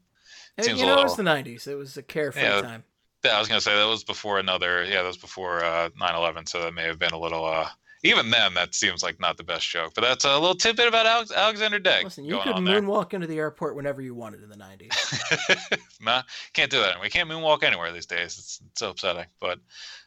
Seems 0.60 0.80
you 0.80 0.86
know, 0.86 0.98
it 1.00 1.04
was 1.04 1.16
the 1.16 1.22
'90s. 1.22 1.66
It 1.66 1.76
was 1.76 1.96
a 1.96 2.02
carefree 2.02 2.42
Yeah. 2.42 2.60
time. 2.60 2.84
Yeah, 3.24 3.36
I 3.36 3.38
was 3.38 3.48
gonna 3.48 3.60
say 3.60 3.74
that 3.74 3.84
was 3.86 4.04
before 4.04 4.38
another. 4.38 4.84
Yeah, 4.84 5.02
that 5.02 5.06
was 5.06 5.16
before 5.16 5.64
uh, 5.64 5.90
9/11, 5.90 6.48
so 6.48 6.60
that 6.62 6.74
may 6.74 6.82
have 6.82 6.98
been 6.98 7.12
a 7.12 7.18
little. 7.18 7.44
Uh, 7.44 7.68
even 8.04 8.30
then, 8.30 8.52
that 8.54 8.74
seems 8.74 9.02
like 9.02 9.20
not 9.20 9.36
the 9.36 9.44
best 9.44 9.68
joke. 9.68 9.92
But 9.94 10.02
that's 10.02 10.24
a 10.24 10.36
little 10.36 10.56
tidbit 10.56 10.88
about 10.88 11.06
Alex, 11.06 11.30
Alexander 11.30 11.78
Daigle. 11.78 12.04
Listen, 12.04 12.24
you 12.24 12.38
could 12.40 12.52
on 12.52 12.64
there. 12.64 12.82
moonwalk 12.82 13.14
into 13.14 13.28
the 13.28 13.38
airport 13.38 13.76
whenever 13.76 14.02
you 14.02 14.12
wanted 14.14 14.42
in 14.42 14.48
the 14.48 14.56
'90s. 14.56 15.80
nah, 16.00 16.22
can't 16.52 16.70
do 16.70 16.80
that. 16.80 17.00
We 17.00 17.08
can't 17.10 17.30
moonwalk 17.30 17.62
anywhere 17.62 17.92
these 17.92 18.06
days. 18.06 18.38
It's, 18.38 18.60
it's 18.66 18.80
so 18.80 18.90
upsetting. 18.90 19.26
But 19.40 19.60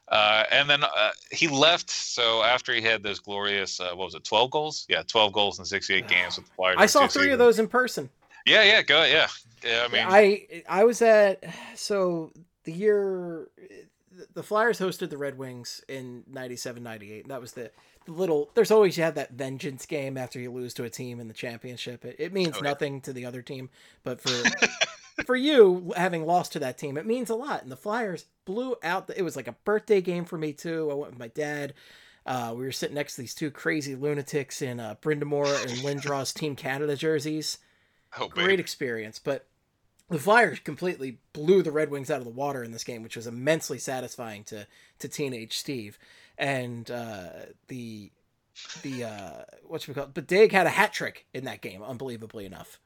uh, 0.09 0.43
and 0.51 0.69
then 0.69 0.83
uh, 0.83 1.11
he 1.31 1.47
left. 1.47 1.89
So 1.89 2.43
after 2.43 2.73
he 2.73 2.81
had 2.81 3.03
those 3.03 3.19
glorious, 3.19 3.79
uh, 3.79 3.89
what 3.89 4.05
was 4.05 4.15
it, 4.15 4.23
12 4.23 4.51
goals? 4.51 4.85
Yeah, 4.89 5.03
12 5.07 5.33
goals 5.33 5.59
in 5.59 5.65
68 5.65 6.07
games 6.07 6.37
with 6.37 6.45
the 6.47 6.53
Flyers. 6.53 6.75
I 6.79 6.85
saw 6.85 7.07
three 7.07 7.31
of 7.31 7.39
those 7.39 7.59
in 7.59 7.67
person. 7.67 8.09
Yeah, 8.45 8.63
yeah, 8.63 8.81
go. 8.83 9.03
Yeah, 9.03 9.27
yeah. 9.63 9.87
I 9.89 9.91
mean, 9.91 10.05
I 10.07 10.63
I 10.69 10.83
was 10.83 11.01
at 11.01 11.43
so 11.75 12.31
the 12.63 12.71
year 12.71 13.47
the 14.33 14.43
Flyers 14.43 14.79
hosted 14.79 15.09
the 15.09 15.17
Red 15.17 15.37
Wings 15.37 15.83
in 15.89 16.23
97 16.27 16.81
98 16.81 17.23
and 17.23 17.31
that 17.31 17.41
was 17.41 17.51
the, 17.53 17.71
the 18.05 18.11
little 18.11 18.49
there's 18.53 18.71
always 18.71 18.97
you 18.97 19.03
have 19.03 19.15
that 19.15 19.31
vengeance 19.31 19.85
game 19.85 20.17
after 20.17 20.39
you 20.39 20.51
lose 20.51 20.73
to 20.75 20.83
a 20.83 20.89
team 20.89 21.19
in 21.19 21.27
the 21.27 21.33
championship 21.33 22.05
it, 22.05 22.15
it 22.17 22.31
means 22.31 22.55
Oh, 22.57 22.61
nothing 22.61 23.01
to 23.01 23.11
the 23.13 23.25
other 23.25 23.41
team 23.41 23.69
but 24.03 24.21
for 24.21 24.29
for 25.23 25.35
you 25.35 25.93
having 25.95 26.25
lost 26.25 26.51
to 26.51 26.59
that 26.59 26.77
team 26.77 26.97
it 26.97 27.05
means 27.05 27.29
a 27.29 27.35
lot 27.35 27.63
and 27.63 27.71
the 27.71 27.77
Flyers 27.77 28.25
blew 28.45 28.75
out 28.83 29.07
the, 29.07 29.17
it 29.17 29.23
was 29.23 29.35
like 29.35 29.47
a 29.47 29.55
birthday 29.63 30.01
game 30.01 30.25
for 30.25 30.37
me 30.37 30.51
too 30.51 30.89
I 30.91 30.93
went 30.93 31.11
with 31.11 31.19
my 31.19 31.29
dad 31.29 31.73
uh, 32.25 32.53
we 32.57 32.65
were 32.65 32.71
sitting 32.71 32.95
next 32.95 33.15
to 33.15 33.21
these 33.21 33.35
two 33.35 33.51
crazy 33.51 33.95
lunatics 33.95 34.61
in 34.61 34.79
uh, 34.79 34.95
Brind'Amour 35.01 35.61
and 35.61 35.71
Lindros 36.01 36.33
Team 36.33 36.55
Canada 36.55 36.95
jerseys 36.95 37.59
oh, 38.19 38.27
great 38.27 38.47
babe. 38.47 38.59
experience. 38.59 39.19
But 39.19 39.45
the 40.09 40.19
Flyers 40.19 40.59
completely 40.59 41.19
blew 41.33 41.63
the 41.63 41.71
Red 41.71 41.89
Wings 41.89 42.09
out 42.09 42.19
of 42.19 42.25
the 42.25 42.31
water 42.31 42.63
in 42.63 42.71
this 42.71 42.83
game, 42.83 43.03
which 43.03 43.15
was 43.15 43.27
immensely 43.27 43.79
satisfying 43.79 44.43
to 44.45 44.67
to 44.99 45.07
teenage 45.07 45.57
Steve. 45.57 45.97
And 46.37 46.89
uh, 46.89 47.29
the 47.67 48.11
the 48.81 49.03
uh, 49.05 49.43
what 49.65 49.81
should 49.81 49.89
we 49.89 49.93
call 49.95 50.05
it? 50.05 50.13
But 50.13 50.27
Daigle 50.27 50.51
had 50.51 50.67
a 50.67 50.71
hat 50.71 50.93
trick 50.93 51.25
in 51.33 51.45
that 51.45 51.61
game, 51.61 51.81
unbelievably 51.81 52.45
enough. 52.45 52.79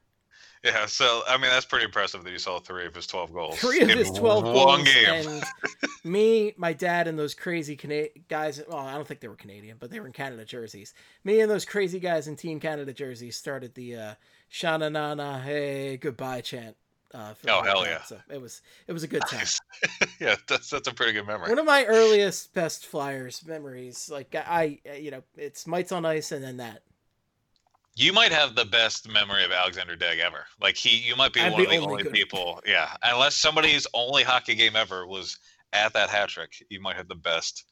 Yeah, 0.63 0.87
so 0.87 1.21
I 1.27 1.37
mean 1.37 1.49
that's 1.51 1.65
pretty 1.65 1.85
impressive 1.85 2.23
that 2.25 2.31
you 2.31 2.37
saw 2.37 2.59
three 2.59 2.85
of 2.85 2.93
his 2.93 3.07
12 3.07 3.33
goals. 3.33 3.59
Three 3.59 3.79
of 3.81 3.89
in 3.89 3.97
his 3.97 4.11
twelve 4.11 4.43
one 4.43 4.53
goals, 4.83 4.93
game. 4.93 5.27
and 5.27 5.43
me, 6.03 6.53
my 6.57 6.73
dad, 6.73 7.07
and 7.07 7.17
those 7.17 7.33
crazy 7.33 7.77
Cana- 7.77 8.09
guys. 8.27 8.61
Well, 8.67 8.77
I 8.79 8.93
don't 8.95 9.07
think 9.07 9.21
they 9.21 9.29
were 9.29 9.35
Canadian, 9.37 9.77
but 9.79 9.89
they 9.89 9.99
were 10.01 10.05
in 10.07 10.11
Canada 10.11 10.43
jerseys. 10.43 10.93
Me 11.23 11.39
and 11.39 11.49
those 11.49 11.63
crazy 11.63 11.99
guys 11.99 12.27
in 12.27 12.35
Team 12.35 12.59
Canada 12.59 12.91
jerseys 12.91 13.37
started 13.37 13.73
the 13.75 13.95
uh, 13.95 14.13
"Shana 14.51 14.91
Nana 14.91 15.39
Hey 15.39 15.95
Goodbye" 15.95 16.41
chant. 16.41 16.75
Uh, 17.13 17.33
Oh, 17.47 17.63
hell 17.63 17.85
yeah. 17.87 18.03
So 18.03 18.19
it 18.29 18.41
was 18.41 18.61
it 18.85 18.91
was 18.91 19.03
a 19.03 19.07
good 19.07 19.23
time. 19.27 19.45
Yeah, 20.19 20.35
that's 20.47 20.69
that's 20.69 20.89
a 20.89 20.93
pretty 20.93 21.13
good 21.13 21.25
memory. 21.25 21.47
One 21.47 21.59
of 21.59 21.65
my 21.65 21.85
earliest 21.85 22.53
best 22.53 22.85
Flyers 22.85 23.45
memories, 23.47 24.09
like 24.11 24.35
I, 24.35 24.79
I- 24.85 24.95
you 24.97 25.11
know, 25.11 25.23
it's 25.37 25.65
Mites 25.65 25.93
on 25.93 26.03
Ice 26.05 26.33
and 26.33 26.43
then 26.43 26.57
that. 26.57 26.81
You 27.99 28.13
might 28.13 28.31
have 28.31 28.55
the 28.55 28.63
best 28.63 29.09
memory 29.09 29.43
of 29.43 29.51
Alexander 29.51 29.97
Daigle 29.97 30.21
ever. 30.21 30.45
Like 30.61 30.77
he, 30.77 30.97
you 30.99 31.17
might 31.17 31.33
be 31.33 31.41
I'm 31.41 31.51
one 31.51 31.63
of 31.63 31.69
the 31.69 31.77
only 31.79 31.99
only 32.03 32.11
people. 32.11 32.61
Yeah, 32.65 32.89
unless 33.03 33.35
somebody's 33.35 33.85
only 33.93 34.23
hockey 34.23 34.55
game 34.55 34.77
ever 34.77 35.05
was 35.05 35.37
at 35.73 35.91
that 35.93 36.09
hat 36.09 36.29
trick, 36.29 36.53
you 36.69 36.79
might 36.81 36.95
have 36.95 37.09
the 37.09 37.15
best. 37.15 37.65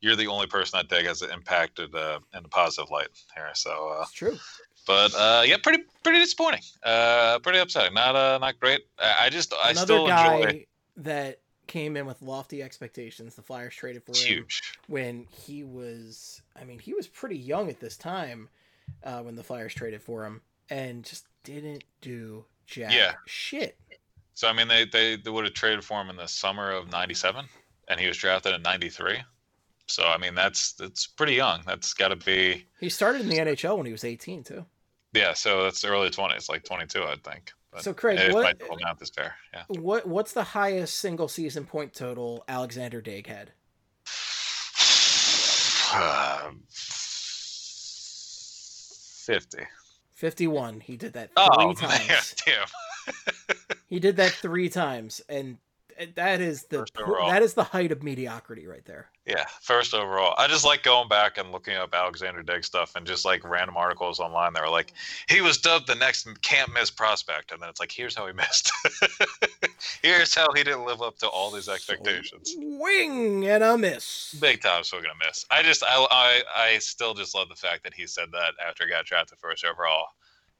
You're 0.00 0.14
the 0.14 0.28
only 0.28 0.46
person 0.46 0.78
that 0.78 0.88
Daigle 0.88 1.08
has 1.08 1.22
impacted 1.22 1.92
uh, 1.92 2.20
in 2.36 2.44
a 2.44 2.48
positive 2.48 2.88
light 2.92 3.08
here. 3.34 3.50
So, 3.54 3.96
uh, 3.98 4.02
It's 4.02 4.12
true. 4.12 4.38
but 4.86 5.12
uh, 5.16 5.42
yeah, 5.44 5.56
pretty 5.60 5.82
pretty 6.04 6.20
disappointing. 6.20 6.62
Uh, 6.84 7.40
pretty 7.40 7.58
upsetting. 7.58 7.94
Not 7.94 8.14
uh, 8.14 8.38
not 8.38 8.60
great. 8.60 8.82
I, 8.96 9.24
I 9.26 9.28
just 9.28 9.52
I 9.54 9.70
Another 9.70 9.84
still 9.86 10.06
guy 10.06 10.36
enjoy. 10.36 10.66
that 10.98 11.40
came 11.66 11.96
in 11.96 12.06
with 12.06 12.22
lofty 12.22 12.62
expectations. 12.62 13.34
The 13.34 13.42
Flyers 13.42 13.74
traded 13.74 14.04
for 14.04 14.12
him 14.12 14.24
huge. 14.36 14.62
when 14.86 15.26
he 15.32 15.64
was, 15.64 16.42
I 16.54 16.62
mean, 16.62 16.78
he 16.78 16.94
was 16.94 17.08
pretty 17.08 17.36
young 17.36 17.68
at 17.68 17.80
this 17.80 17.96
time 17.96 18.48
uh, 19.04 19.20
when 19.20 19.36
the 19.36 19.42
Flyers 19.42 19.74
traded 19.74 20.02
for 20.02 20.24
him 20.24 20.40
and 20.70 21.04
just 21.04 21.26
didn't 21.44 21.84
do 22.00 22.44
jack 22.66 22.92
yeah. 22.92 23.14
shit. 23.26 23.78
So 24.34 24.48
I 24.48 24.52
mean, 24.52 24.68
they 24.68 24.84
they, 24.84 25.16
they 25.16 25.30
would 25.30 25.44
have 25.44 25.54
traded 25.54 25.84
for 25.84 26.00
him 26.00 26.10
in 26.10 26.16
the 26.16 26.28
summer 26.28 26.70
of 26.70 26.90
'97, 26.90 27.44
and 27.88 27.98
he 27.98 28.06
was 28.06 28.16
drafted 28.16 28.54
in 28.54 28.62
'93. 28.62 29.18
So 29.86 30.04
I 30.04 30.18
mean, 30.18 30.34
that's 30.34 30.72
that's 30.72 31.06
pretty 31.06 31.34
young. 31.34 31.62
That's 31.66 31.94
got 31.94 32.08
to 32.08 32.16
be. 32.16 32.66
He 32.78 32.88
started 32.88 33.22
in 33.22 33.28
the 33.28 33.38
NHL 33.38 33.76
when 33.76 33.86
he 33.86 33.92
was 33.92 34.04
18 34.04 34.44
too. 34.44 34.64
Yeah, 35.14 35.32
so 35.32 35.64
that's 35.64 35.84
early 35.84 36.10
20s, 36.10 36.50
like 36.50 36.64
22, 36.64 37.02
I 37.02 37.16
think. 37.24 37.50
But 37.72 37.82
so 37.82 37.94
Craig, 37.94 38.32
what, 38.32 38.58
fair. 39.14 39.34
Yeah. 39.52 39.62
What 39.68 40.06
what's 40.06 40.32
the 40.32 40.44
highest 40.44 40.96
single 40.96 41.28
season 41.28 41.64
point 41.64 41.94
total 41.94 42.44
Alexander 42.48 43.02
Daigle 43.02 43.26
had? 43.26 43.52
Uh, 45.90 46.50
50. 49.28 49.58
51. 50.14 50.80
He 50.80 50.96
did 50.96 51.12
that 51.12 51.30
oh, 51.36 51.48
three 51.54 51.64
oh, 51.66 51.74
times. 51.74 52.08
Man, 52.08 52.18
damn. 52.46 53.14
he 53.86 54.00
did 54.00 54.16
that 54.16 54.32
three 54.32 54.70
times, 54.70 55.20
and 55.28 55.58
that 56.14 56.40
is 56.40 56.64
the 56.64 56.86
that 57.28 57.42
is 57.42 57.54
the 57.54 57.64
height 57.64 57.92
of 57.92 58.02
mediocrity 58.02 58.66
right 58.66 58.84
there. 58.84 59.10
Yeah, 59.26 59.44
first 59.60 59.94
overall. 59.94 60.34
I 60.38 60.46
just 60.46 60.64
like 60.64 60.82
going 60.82 61.08
back 61.08 61.36
and 61.36 61.52
looking 61.52 61.74
up 61.74 61.94
Alexander 61.94 62.42
Daigle 62.42 62.64
stuff 62.64 62.96
and 62.96 63.06
just 63.06 63.24
like 63.24 63.44
random 63.44 63.76
articles 63.76 64.20
online 64.20 64.54
that 64.54 64.62
were 64.62 64.70
like, 64.70 64.94
he 65.28 65.40
was 65.40 65.58
dubbed 65.58 65.86
the 65.86 65.94
next 65.94 66.26
can't 66.40 66.72
miss 66.72 66.90
prospect. 66.90 67.52
And 67.52 67.60
then 67.60 67.68
it's 67.68 67.80
like, 67.80 67.92
here's 67.92 68.14
how 68.14 68.26
he 68.26 68.32
missed. 68.32 68.72
here's 70.02 70.34
how 70.34 70.48
he 70.54 70.64
didn't 70.64 70.86
live 70.86 71.02
up 71.02 71.18
to 71.18 71.28
all 71.28 71.50
these 71.50 71.68
expectations. 71.68 72.54
Wing 72.56 73.46
and 73.46 73.62
a 73.62 73.76
miss. 73.76 74.34
Big 74.40 74.62
time 74.62 74.82
still 74.84 75.00
gonna 75.00 75.12
miss. 75.26 75.44
I 75.50 75.62
just 75.62 75.82
I, 75.86 76.06
I 76.10 76.42
I 76.56 76.78
still 76.78 77.12
just 77.12 77.34
love 77.34 77.48
the 77.48 77.54
fact 77.54 77.84
that 77.84 77.92
he 77.92 78.06
said 78.06 78.28
that 78.32 78.52
after 78.66 78.84
he 78.84 78.90
got 78.90 79.04
drafted 79.04 79.38
first 79.38 79.64
overall 79.64 80.06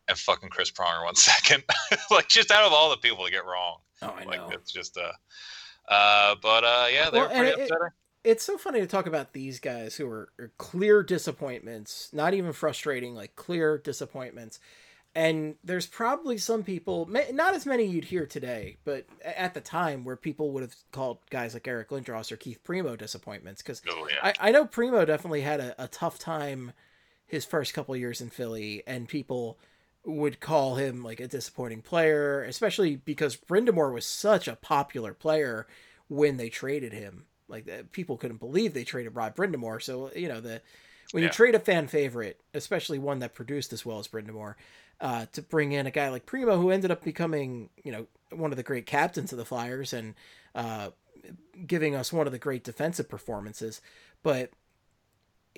and 0.09 0.19
fucking 0.19 0.49
Chris 0.49 0.71
Pronger 0.71 1.05
one 1.05 1.15
second. 1.15 1.63
like 2.11 2.29
just 2.29 2.51
out 2.51 2.65
of 2.65 2.73
all 2.73 2.91
the 2.91 2.97
people 2.97 3.25
to 3.25 3.31
get 3.31 3.47
wrong. 3.47 3.79
Oh, 4.03 4.09
I 4.17 4.25
like 4.25 4.39
know. 4.41 4.51
it's 4.51 4.73
just 4.73 4.97
uh 4.99 5.13
uh 5.93 6.35
but 6.43 6.65
uh 6.65 6.87
yeah, 6.93 7.11
they're 7.11 7.23
Well, 7.23 7.31
and 7.31 7.47
pretty 7.55 7.63
it- 7.63 7.71
It's 8.25 8.45
so 8.45 8.59
funny 8.59 8.81
to 8.81 8.87
talk 8.87 9.07
about 9.07 9.33
these 9.33 9.61
guys 9.61 9.95
who 9.97 10.07
are, 10.09 10.29
are 10.39 10.53
clear 10.59 11.03
disappointments, 11.03 12.11
not 12.13 12.35
even 12.35 12.53
frustrating, 12.53 13.15
like 13.15 13.37
clear 13.37 13.79
disappointments. 13.79 14.59
And 15.15 15.57
there's 15.65 15.87
probably 15.87 16.37
some 16.37 16.63
people, 16.63 17.07
not 17.07 17.55
as 17.55 17.65
many 17.65 17.85
you'd 17.85 18.05
hear 18.05 18.27
today, 18.27 18.77
but 18.85 19.07
at 19.25 19.55
the 19.55 19.61
time 19.61 20.05
where 20.05 20.17
people 20.17 20.53
would 20.53 20.63
have 20.63 20.75
called 20.93 21.19
guys 21.31 21.55
like 21.55 21.67
Eric 21.67 21.89
Lindros 21.89 22.31
or 22.31 22.37
Keith 22.37 22.63
Primeau 22.63 22.95
disappointments 22.97 23.63
because 23.63 23.81
oh 23.89 24.07
yeah. 24.11 24.33
I, 24.41 24.49
I 24.49 24.51
know 24.53 24.67
Primeau 24.67 25.05
definitely 25.07 25.41
had 25.41 25.61
a, 25.61 25.83
a 25.83 25.89
tough 25.89 26.19
time 26.19 26.73
his 27.27 27.45
first 27.45 27.73
couple 27.73 27.97
years 27.97 28.21
in 28.21 28.31
Philly, 28.31 28.83
and 28.87 29.09
people 29.09 29.59
would 30.09 30.41
call 30.41 30.77
him 30.77 31.05
like 31.05 31.21
a 31.21 31.29
disappointing 31.29 31.83
player, 31.83 32.43
especially 32.43 32.97
because 32.97 33.37
Brind'Amour 33.37 33.93
was 33.93 34.07
such 34.07 34.49
a 34.49 34.57
popular 34.57 35.13
player 35.13 35.67
when 36.09 36.39
they 36.39 36.49
traded 36.49 36.95
him. 36.95 37.27
Like 37.47 37.69
uh, 37.69 37.83
people 37.93 38.17
couldn't 38.17 38.41
believe 38.41 38.73
they 38.73 38.85
traded 38.85 39.15
Rod 39.15 39.37
Brind'Amour. 39.37 39.83
So 39.83 40.11
you 40.17 40.29
know 40.29 40.41
the 40.41 40.63
when 41.13 41.23
you 41.23 41.29
trade 41.29 41.55
a 41.55 41.61
fan 41.61 41.89
favorite, 41.89 42.41
especially 42.55 42.99
one 42.99 43.19
that 43.21 43.35
produced 43.35 43.73
as 43.73 43.85
well 43.85 43.99
as 43.99 44.09
Brind'Amour, 44.09 44.55
uh, 45.01 45.27
to 45.33 45.43
bring 45.43 45.73
in 45.73 45.87
a 45.87 45.91
guy 45.91 46.09
like 46.09 46.27
Primeau 46.27 46.59
who 46.59 46.71
ended 46.71 46.91
up 46.91 47.05
becoming 47.05 47.69
you 47.85 47.93
know 47.93 48.07
one 48.31 48.51
of 48.51 48.57
the 48.57 48.63
great 48.63 48.87
captains 48.87 49.33
of 49.33 49.39
the 49.39 49.45
Flyers 49.45 49.93
and 49.93 50.15
uh, 50.55 50.91
giving 51.67 51.95
us 51.95 52.13
one 52.13 52.27
of 52.27 52.33
the 52.33 52.39
great 52.39 52.65
defensive 52.65 53.09
performances, 53.09 53.81
but 54.23 54.51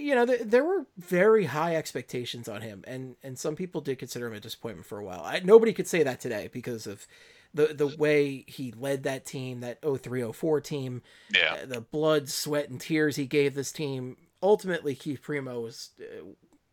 you 0.00 0.14
know, 0.14 0.26
th- 0.26 0.42
there 0.44 0.64
were 0.64 0.86
very 0.98 1.44
high 1.44 1.76
expectations 1.76 2.48
on 2.48 2.62
him, 2.62 2.82
and 2.86 3.16
and 3.22 3.38
some 3.38 3.56
people 3.56 3.80
did 3.80 3.98
consider 3.98 4.26
him 4.26 4.34
a 4.34 4.40
disappointment 4.40 4.86
for 4.86 4.98
a 4.98 5.04
while. 5.04 5.22
I, 5.24 5.40
nobody 5.40 5.72
could 5.72 5.86
say 5.88 6.02
that 6.02 6.20
today 6.20 6.48
because 6.52 6.86
of 6.86 7.06
the 7.54 7.66
the 7.68 7.86
way 7.86 8.44
he 8.46 8.72
led 8.72 9.02
that 9.04 9.26
team, 9.26 9.60
that 9.60 9.80
0304 9.82 10.60
team, 10.60 11.02
yeah. 11.34 11.58
uh, 11.62 11.66
the 11.66 11.80
blood, 11.80 12.28
sweat, 12.28 12.70
and 12.70 12.80
tears 12.80 13.16
he 13.16 13.26
gave 13.26 13.54
this 13.54 13.72
team. 13.72 14.16
Ultimately, 14.42 14.94
Keith 14.94 15.20
Primeau 15.22 15.60
was 15.60 15.90
uh, 16.00 16.24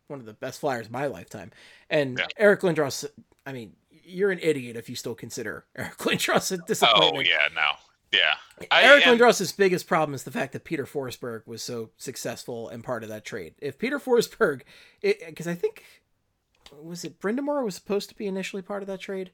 one 0.06 0.20
of 0.20 0.26
the 0.26 0.32
best 0.32 0.60
Flyers 0.60 0.86
of 0.86 0.92
my 0.92 1.06
lifetime, 1.06 1.50
and 1.90 2.18
Yeah. 2.18 2.26
Eric 2.36 2.60
Lindros. 2.60 3.04
I 3.44 3.52
mean, 3.52 3.72
you're 3.90 4.30
an 4.30 4.40
idiot 4.42 4.76
if 4.76 4.88
you 4.88 4.96
still 4.96 5.14
consider 5.14 5.64
Eric 5.76 5.96
Lindros 5.98 6.50
a 6.52 6.58
disappointment. 6.66 7.16
Oh 7.16 7.20
yeah, 7.20 7.48
no. 7.54 7.70
Yeah. 8.12 8.34
Eric 8.70 9.06
and- 9.06 9.20
Lindros' 9.20 9.56
biggest 9.56 9.86
problem 9.86 10.14
is 10.14 10.24
the 10.24 10.30
fact 10.30 10.52
that 10.52 10.64
Peter 10.64 10.86
Forsberg 10.86 11.46
was 11.46 11.62
so 11.62 11.90
successful 11.96 12.68
and 12.68 12.82
part 12.82 13.02
of 13.02 13.08
that 13.08 13.24
trade. 13.24 13.54
If 13.58 13.78
Peter 13.78 13.98
Forsberg, 13.98 14.62
because 15.02 15.46
I 15.46 15.54
think 15.54 15.84
was 16.80 17.04
it 17.04 17.18
Brind'Amour 17.18 17.64
was 17.64 17.74
supposed 17.74 18.08
to 18.10 18.14
be 18.14 18.26
initially 18.26 18.62
part 18.62 18.82
of 18.82 18.86
that 18.88 19.00
trade. 19.00 19.30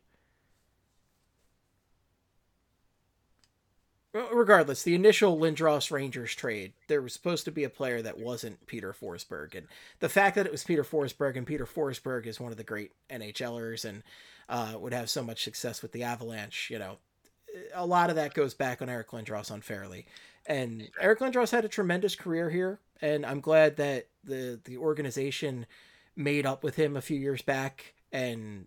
regardless, 4.15 4.83
the 4.85 4.95
initial 4.95 5.37
Lindros 5.37 5.91
Rangers 5.91 6.35
trade, 6.35 6.73
there 6.87 7.03
was 7.03 7.13
supposed 7.13 7.45
to 7.47 7.51
be 7.51 7.65
a 7.65 7.69
player 7.69 8.01
that 8.01 8.19
wasn't 8.19 8.65
Peter 8.67 8.93
Forsberg, 8.93 9.57
and 9.57 9.67
the 9.99 10.09
fact 10.09 10.37
that 10.37 10.47
it 10.47 10.53
was 10.53 10.63
Peter 10.63 10.85
Forsberg 10.85 11.37
and 11.37 11.47
Peter 11.47 11.67
Forsberg 11.67 12.27
is 12.27 12.39
one 12.39 12.53
of 12.53 12.57
the 12.57 12.63
great 12.63 12.93
NHLers 13.11 13.85
and 13.85 14.05
uh, 14.49 14.79
would 14.79 14.93
have 14.93 15.11
so 15.11 15.23
much 15.23 15.43
success 15.43 15.83
with 15.83 15.91
the 15.93 16.05
Avalanche, 16.05 16.71
you 16.71 16.79
know, 16.79 16.99
a 17.75 17.87
lot 17.87 18.11
of 18.11 18.17
that 18.17 18.35
goes 18.35 18.55
back 18.55 18.83
on 18.83 18.89
Eric 18.89 19.11
Lindros 19.11 19.51
unfairly. 19.51 20.07
And 20.47 20.89
Eric 21.01 21.21
Lindros 21.21 21.51
had 21.51 21.65
a 21.65 21.69
tremendous 21.69 22.15
career 22.15 22.51
here, 22.51 22.79
and 23.01 23.25
I'm 23.25 23.41
glad 23.41 23.77
that 23.77 24.09
the 24.25 24.61
the 24.65 24.77
organization 24.77 25.67
made 26.17 26.47
up 26.47 26.63
with 26.63 26.77
him 26.77 26.97
a 26.97 27.01
few 27.01 27.19
years 27.19 27.41
back, 27.41 27.95
and 28.13 28.67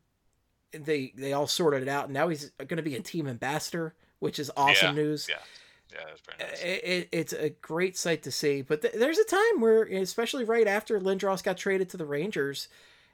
they 0.72 1.14
they 1.16 1.34
all 1.34 1.48
sorted 1.48 1.84
it 1.84 1.88
out. 1.88 2.06
And 2.06 2.14
now 2.14 2.30
he's 2.30 2.50
going 2.58 2.78
to 2.78 2.84
be 2.84 2.96
a 2.96 3.02
team 3.02 3.28
ambassador, 3.28 3.94
which 4.20 4.40
is 4.40 4.50
awesome 4.58 4.96
Yeah, 4.96 5.04
news. 5.04 5.28
Yeah, 5.30 5.36
yeah, 5.94 6.06
that's 6.08 6.22
pretty 6.22 6.44
nice. 6.44 6.62
It, 6.62 6.84
it, 6.84 7.10
it's 7.12 7.34
a 7.34 7.50
great 7.50 7.96
sight 7.96 8.24
to 8.24 8.32
see. 8.32 8.64
But 8.64 8.82
th- 8.82 8.96
there's 8.96 9.20
a 9.20 9.26
time 9.26 9.60
where, 9.62 9.84
especially 9.84 10.46
right 10.46 10.68
after 10.68 11.00
Lindros 11.00 11.44
got 11.44 11.58
traded 11.58 11.90
to 11.90 11.98
the 11.98 12.06
Rangers, 12.06 12.68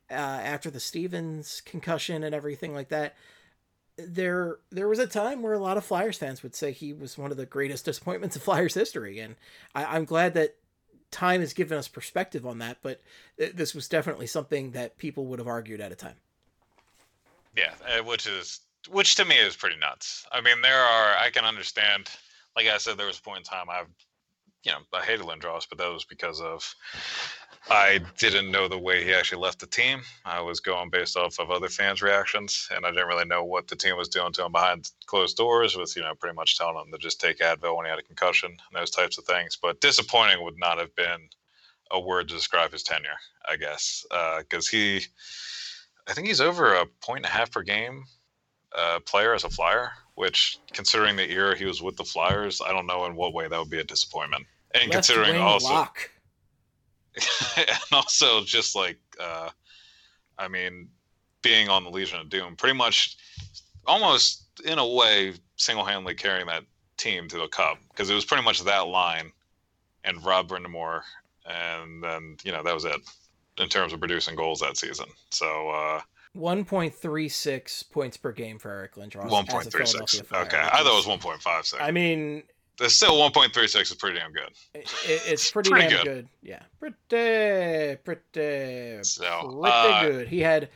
uh, 0.09 0.13
after 0.13 0.69
the 0.69 0.79
Stevens 0.79 1.61
concussion 1.65 2.23
and 2.23 2.33
everything 2.33 2.73
like 2.73 2.89
that, 2.89 3.15
there 3.97 4.57
there 4.71 4.87
was 4.87 4.99
a 4.99 5.07
time 5.07 5.41
where 5.41 5.53
a 5.53 5.59
lot 5.59 5.77
of 5.77 5.85
Flyers 5.85 6.17
fans 6.17 6.43
would 6.43 6.55
say 6.55 6.71
he 6.71 6.93
was 6.93 7.17
one 7.17 7.31
of 7.31 7.37
the 7.37 7.45
greatest 7.45 7.85
disappointments 7.85 8.35
of 8.35 8.43
Flyers 8.43 8.73
history, 8.73 9.19
and 9.19 9.35
I, 9.75 9.85
I'm 9.85 10.05
glad 10.05 10.33
that 10.33 10.55
time 11.11 11.41
has 11.41 11.53
given 11.53 11.77
us 11.77 11.87
perspective 11.87 12.45
on 12.45 12.57
that. 12.59 12.77
But 12.81 13.01
th- 13.37 13.53
this 13.53 13.75
was 13.75 13.87
definitely 13.87 14.27
something 14.27 14.71
that 14.71 14.97
people 14.97 15.25
would 15.27 15.39
have 15.39 15.47
argued 15.47 15.81
at 15.81 15.91
a 15.91 15.95
time. 15.95 16.15
Yeah, 17.55 17.73
uh, 17.87 18.03
which 18.03 18.25
is 18.27 18.61
which 18.89 19.15
to 19.15 19.25
me 19.25 19.35
is 19.35 19.55
pretty 19.55 19.77
nuts. 19.77 20.25
I 20.31 20.41
mean, 20.41 20.61
there 20.61 20.81
are 20.81 21.15
I 21.17 21.29
can 21.29 21.45
understand. 21.45 22.09
Like 22.55 22.67
I 22.67 22.77
said, 22.77 22.97
there 22.97 23.07
was 23.07 23.19
a 23.19 23.21
point 23.21 23.39
in 23.39 23.43
time 23.45 23.69
I, 23.69 23.83
you 24.63 24.71
know, 24.71 24.79
I 24.93 25.03
hated 25.03 25.25
Lindros, 25.25 25.67
but 25.67 25.77
that 25.77 25.91
was 25.91 26.05
because 26.05 26.41
of 26.41 26.75
I 27.69 27.99
didn't 28.17 28.51
know 28.51 28.67
the 28.67 28.77
way 28.77 29.03
he 29.03 29.13
actually 29.13 29.41
left 29.41 29.59
the 29.59 29.67
team. 29.67 30.01
I 30.25 30.41
was 30.41 30.59
going 30.59 30.89
based 30.89 31.15
off 31.15 31.39
of 31.39 31.49
other 31.49 31.69
fans' 31.69 32.01
reactions, 32.01 32.67
and 32.75 32.85
I 32.85 32.91
didn't 32.91 33.07
really 33.07 33.25
know 33.25 33.43
what 33.43 33.67
the 33.67 33.75
team 33.75 33.95
was 33.95 34.09
doing 34.09 34.33
to 34.33 34.45
him 34.45 34.51
behind 34.51 34.91
closed 35.05 35.37
doors. 35.37 35.75
With 35.75 35.95
you 35.95 36.01
know, 36.01 36.13
pretty 36.15 36.35
much 36.35 36.57
telling 36.57 36.75
him 36.75 36.91
to 36.91 36.97
just 36.97 37.21
take 37.21 37.39
Advil 37.39 37.75
when 37.75 37.85
he 37.85 37.89
had 37.89 37.99
a 37.99 38.03
concussion 38.03 38.51
and 38.51 38.81
those 38.81 38.91
types 38.91 39.17
of 39.17 39.25
things. 39.25 39.57
But 39.61 39.81
disappointing 39.81 40.43
would 40.43 40.59
not 40.59 40.77
have 40.77 40.93
been 40.95 41.29
a 41.91 41.99
word 41.99 42.27
to 42.29 42.35
describe 42.35 42.71
his 42.71 42.83
tenure, 42.83 43.17
I 43.47 43.55
guess, 43.57 44.05
because 44.39 44.67
he. 44.67 45.01
I 46.05 46.13
think 46.13 46.27
he's 46.27 46.41
over 46.41 46.73
a 46.73 46.85
point 47.01 47.19
and 47.19 47.27
a 47.27 47.29
half 47.29 47.51
per 47.51 47.61
game 47.61 48.03
uh, 48.75 48.99
player 49.05 49.33
as 49.33 49.45
a 49.45 49.49
flyer, 49.49 49.91
which, 50.15 50.57
considering 50.73 51.15
the 51.15 51.31
era 51.31 51.57
he 51.57 51.65
was 51.65 51.81
with 51.81 51.95
the 51.95 52.03
Flyers, 52.03 52.61
I 52.65 52.71
don't 52.71 52.87
know 52.87 53.05
in 53.05 53.15
what 53.15 53.33
way 53.33 53.47
that 53.47 53.57
would 53.57 53.69
be 53.69 53.79
a 53.79 53.83
disappointment. 53.85 54.45
And 54.73 54.83
Left 54.83 54.93
considering 54.93 55.33
wing 55.33 55.41
also, 55.41 55.73
lock. 55.73 56.09
and 57.57 57.67
also 57.91 58.43
just 58.43 58.75
like, 58.75 58.97
uh, 59.19 59.49
I 60.37 60.47
mean, 60.47 60.89
being 61.41 61.69
on 61.69 61.83
the 61.83 61.91
Legion 61.91 62.19
of 62.19 62.29
Doom, 62.29 62.55
pretty 62.55 62.75
much, 62.75 63.17
almost 63.85 64.45
in 64.65 64.79
a 64.79 64.87
way, 64.87 65.33
single-handedly 65.57 66.15
carrying 66.15 66.47
that 66.47 66.63
team 66.97 67.27
to 67.27 67.37
the 67.37 67.47
cup 67.47 67.77
because 67.89 68.09
it 68.09 68.15
was 68.15 68.25
pretty 68.25 68.43
much 68.43 68.63
that 68.63 68.87
line 68.87 69.31
and 70.03 70.23
Rob 70.25 70.49
Brind'Amour, 70.49 71.01
and 71.45 72.03
then 72.03 72.37
you 72.43 72.51
know 72.51 72.63
that 72.63 72.73
was 72.73 72.85
it 72.85 72.95
in 73.57 73.69
terms 73.69 73.93
of 73.93 73.99
producing 73.99 74.35
goals 74.35 74.59
that 74.59 74.77
season. 74.77 75.07
So. 75.29 75.69
uh 75.69 76.01
1.36 76.35 77.91
points 77.91 78.17
per 78.17 78.31
game 78.31 78.57
for 78.57 78.71
Eric 78.71 78.95
Lindros. 78.95 79.29
1.36. 79.29 79.29
as 79.29 79.47
a 79.47 79.51
point 79.51 79.71
three 79.71 79.85
six. 79.85 80.19
Philadelphia 80.19 80.23
Flyer, 80.23 80.45
Okay, 80.45 80.57
I 80.57 80.77
thought 80.77 80.93
it 80.93 80.95
was 80.95 81.05
one 81.05 81.19
point 81.19 81.39
five 81.43 81.63
six. 81.63 81.79
I 81.79 81.91
mean, 81.91 82.41
That's 82.79 82.95
still 82.95 83.19
one 83.19 83.31
point 83.31 83.53
three 83.53 83.67
six 83.67 83.91
is 83.91 83.97
pretty 83.97 84.19
damn 84.19 84.31
good. 84.31 84.49
it, 84.73 84.91
it's 85.05 85.51
pretty, 85.51 85.69
pretty 85.69 85.89
damn 85.89 86.03
good. 86.03 86.05
good. 86.05 86.27
Yeah, 86.41 86.63
pretty, 86.79 87.97
pretty, 88.03 89.03
So, 89.03 89.59
pretty 89.61 89.77
uh, 89.77 90.01
good. 90.03 90.27
He 90.27 90.39
had 90.39 90.69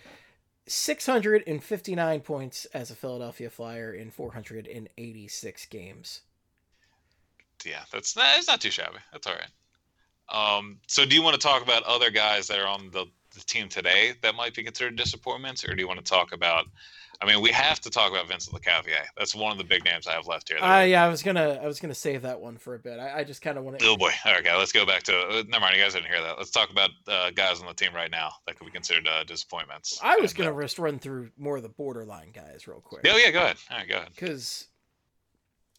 659 0.68 2.20
points 2.22 2.66
as 2.74 2.92
a 2.92 2.96
Philadelphia 2.96 3.50
Flyer 3.50 3.94
in 3.94 4.12
486 4.12 5.66
games. 5.68 6.22
Yeah, 7.66 7.82
that's 7.92 8.16
not, 8.16 8.26
that's 8.36 8.48
not 8.48 8.62
too 8.62 8.70
shabby. 8.72 9.00
That's 9.12 9.26
all 9.26 9.34
right. 9.34 9.50
Um, 10.30 10.80
so 10.88 11.06
do 11.06 11.16
you 11.16 11.22
want 11.22 11.40
to 11.40 11.42
talk 11.42 11.64
about 11.64 11.84
other 11.84 12.12
guys 12.12 12.48
that 12.48 12.60
are 12.60 12.68
on 12.68 12.92
the, 12.92 13.06
the 13.34 13.40
team 13.42 13.70
today 13.70 14.14
that 14.22 14.36
might 14.36 14.54
be 14.54 14.64
considered 14.64 14.98
disappointments, 14.98 15.68
or 15.68 15.74
do 15.74 15.82
you 15.82 15.88
want 15.88 16.04
to 16.04 16.06
talk 16.06 16.34
about? 16.34 16.66
I 17.20 17.26
mean, 17.26 17.42
we 17.42 17.50
have 17.52 17.80
to 17.82 17.90
talk 17.90 18.12
about 18.12 18.28
Vincent 18.28 18.56
Lecavalier. 18.56 19.04
That's 19.18 19.34
one 19.34 19.52
of 19.52 19.58
the 19.58 19.64
big 19.64 19.84
names 19.84 20.06
I 20.06 20.12
have 20.14 20.28
left 20.28 20.50
here. 20.50 20.60
Uh, 20.62 20.82
yeah, 20.84 21.04
I 21.04 21.08
was 21.08 21.24
gonna, 21.24 21.60
I 21.62 21.66
was 21.66 21.80
gonna 21.80 21.96
save 21.96 22.22
that 22.22 22.40
one 22.40 22.58
for 22.58 22.76
a 22.76 22.80
bit. 22.80 23.00
I, 23.00 23.20
I 23.20 23.24
just 23.24 23.42
kind 23.42 23.58
of 23.58 23.64
want 23.64 23.80
to. 23.80 23.86
Oh 23.88 23.98
boy. 23.98 24.12
Okay, 24.26 24.56
let's 24.56 24.72
go 24.72 24.86
back 24.86 25.02
to. 25.04 25.18
Uh, 25.18 25.44
never 25.48 25.62
mind, 25.62 25.76
you 25.76 25.82
guys 25.82 25.94
didn't 25.94 26.08
hear 26.08 26.22
that. 26.22 26.38
Let's 26.38 26.52
talk 26.52 26.70
about 26.70 26.92
uh, 27.08 27.32
guys 27.32 27.60
on 27.60 27.66
the 27.66 27.74
team 27.74 27.94
right 27.96 28.12
now 28.12 28.32
that 28.46 28.58
could 28.58 28.66
be 28.66 28.72
considered 28.72 29.08
uh, 29.08 29.24
disappointments. 29.24 30.00
I 30.04 30.18
was 30.18 30.32
And, 30.32 30.38
gonna 30.46 30.56
uh, 30.56 30.62
just 30.62 30.78
run 30.78 31.00
through 31.00 31.32
more 31.38 31.58
of 31.58 31.64
the 31.64 31.70
borderline 31.70 32.32
guys 32.34 32.68
real 32.68 32.82
quick. 32.82 33.02
oh 33.08 33.18
yeah, 33.18 33.32
go 33.32 33.40
ahead. 33.44 33.58
All 33.72 33.78
right, 33.78 33.90
go 33.90 33.96
ahead. 33.98 34.10
because 34.14 34.68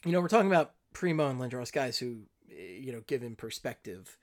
you 0.05 0.11
know 0.13 0.21
we're 0.21 0.29
talking 0.29 0.51
about 0.51 0.73
Primeau 0.93 1.29
and 1.31 1.41
Lindros 1.41 1.73
guys 1.73 1.99
who 1.99 2.23
eh, 2.51 2.79
you 2.81 2.91
know 2.93 3.03
give 3.07 3.23
him 3.23 3.37
perspective. 3.37 4.17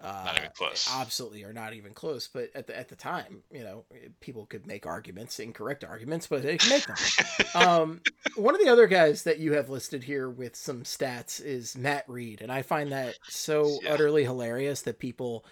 Uh, 0.00 0.22
Not 0.26 0.38
even 0.38 0.50
close. 0.56 0.88
Absolutely, 0.92 1.44
are 1.44 1.52
not 1.52 1.74
even 1.74 1.92
close. 1.94 2.28
But 2.28 2.50
at 2.54 2.66
the 2.66 2.76
at 2.76 2.88
the 2.88 2.96
time, 2.96 3.42
you 3.52 3.62
know, 3.62 3.84
eh, 3.94 4.08
people 4.20 4.46
could 4.46 4.66
make 4.66 4.86
arguments, 4.86 5.38
incorrect 5.38 5.84
arguments, 5.84 6.26
but 6.26 6.42
they 6.42 6.58
can 6.58 6.68
make 6.68 6.86
them. 6.86 6.96
um, 7.54 8.00
one 8.34 8.54
of 8.54 8.60
the 8.60 8.70
other 8.70 8.86
guys 8.86 9.24
that 9.24 9.38
you 9.38 9.52
have 9.52 9.68
listed 9.68 10.02
here 10.04 10.28
with 10.28 10.56
some 10.56 10.82
stats 10.82 11.40
is 11.44 11.76
Matt 11.76 12.04
Read, 12.08 12.40
and 12.40 12.50
I 12.50 12.62
find 12.62 12.90
that 12.92 13.14
so 13.28 13.78
Yeah. 13.82 13.92
utterly 13.92 14.24
hilarious 14.24 14.82
that 14.82 14.98
people 14.98 15.44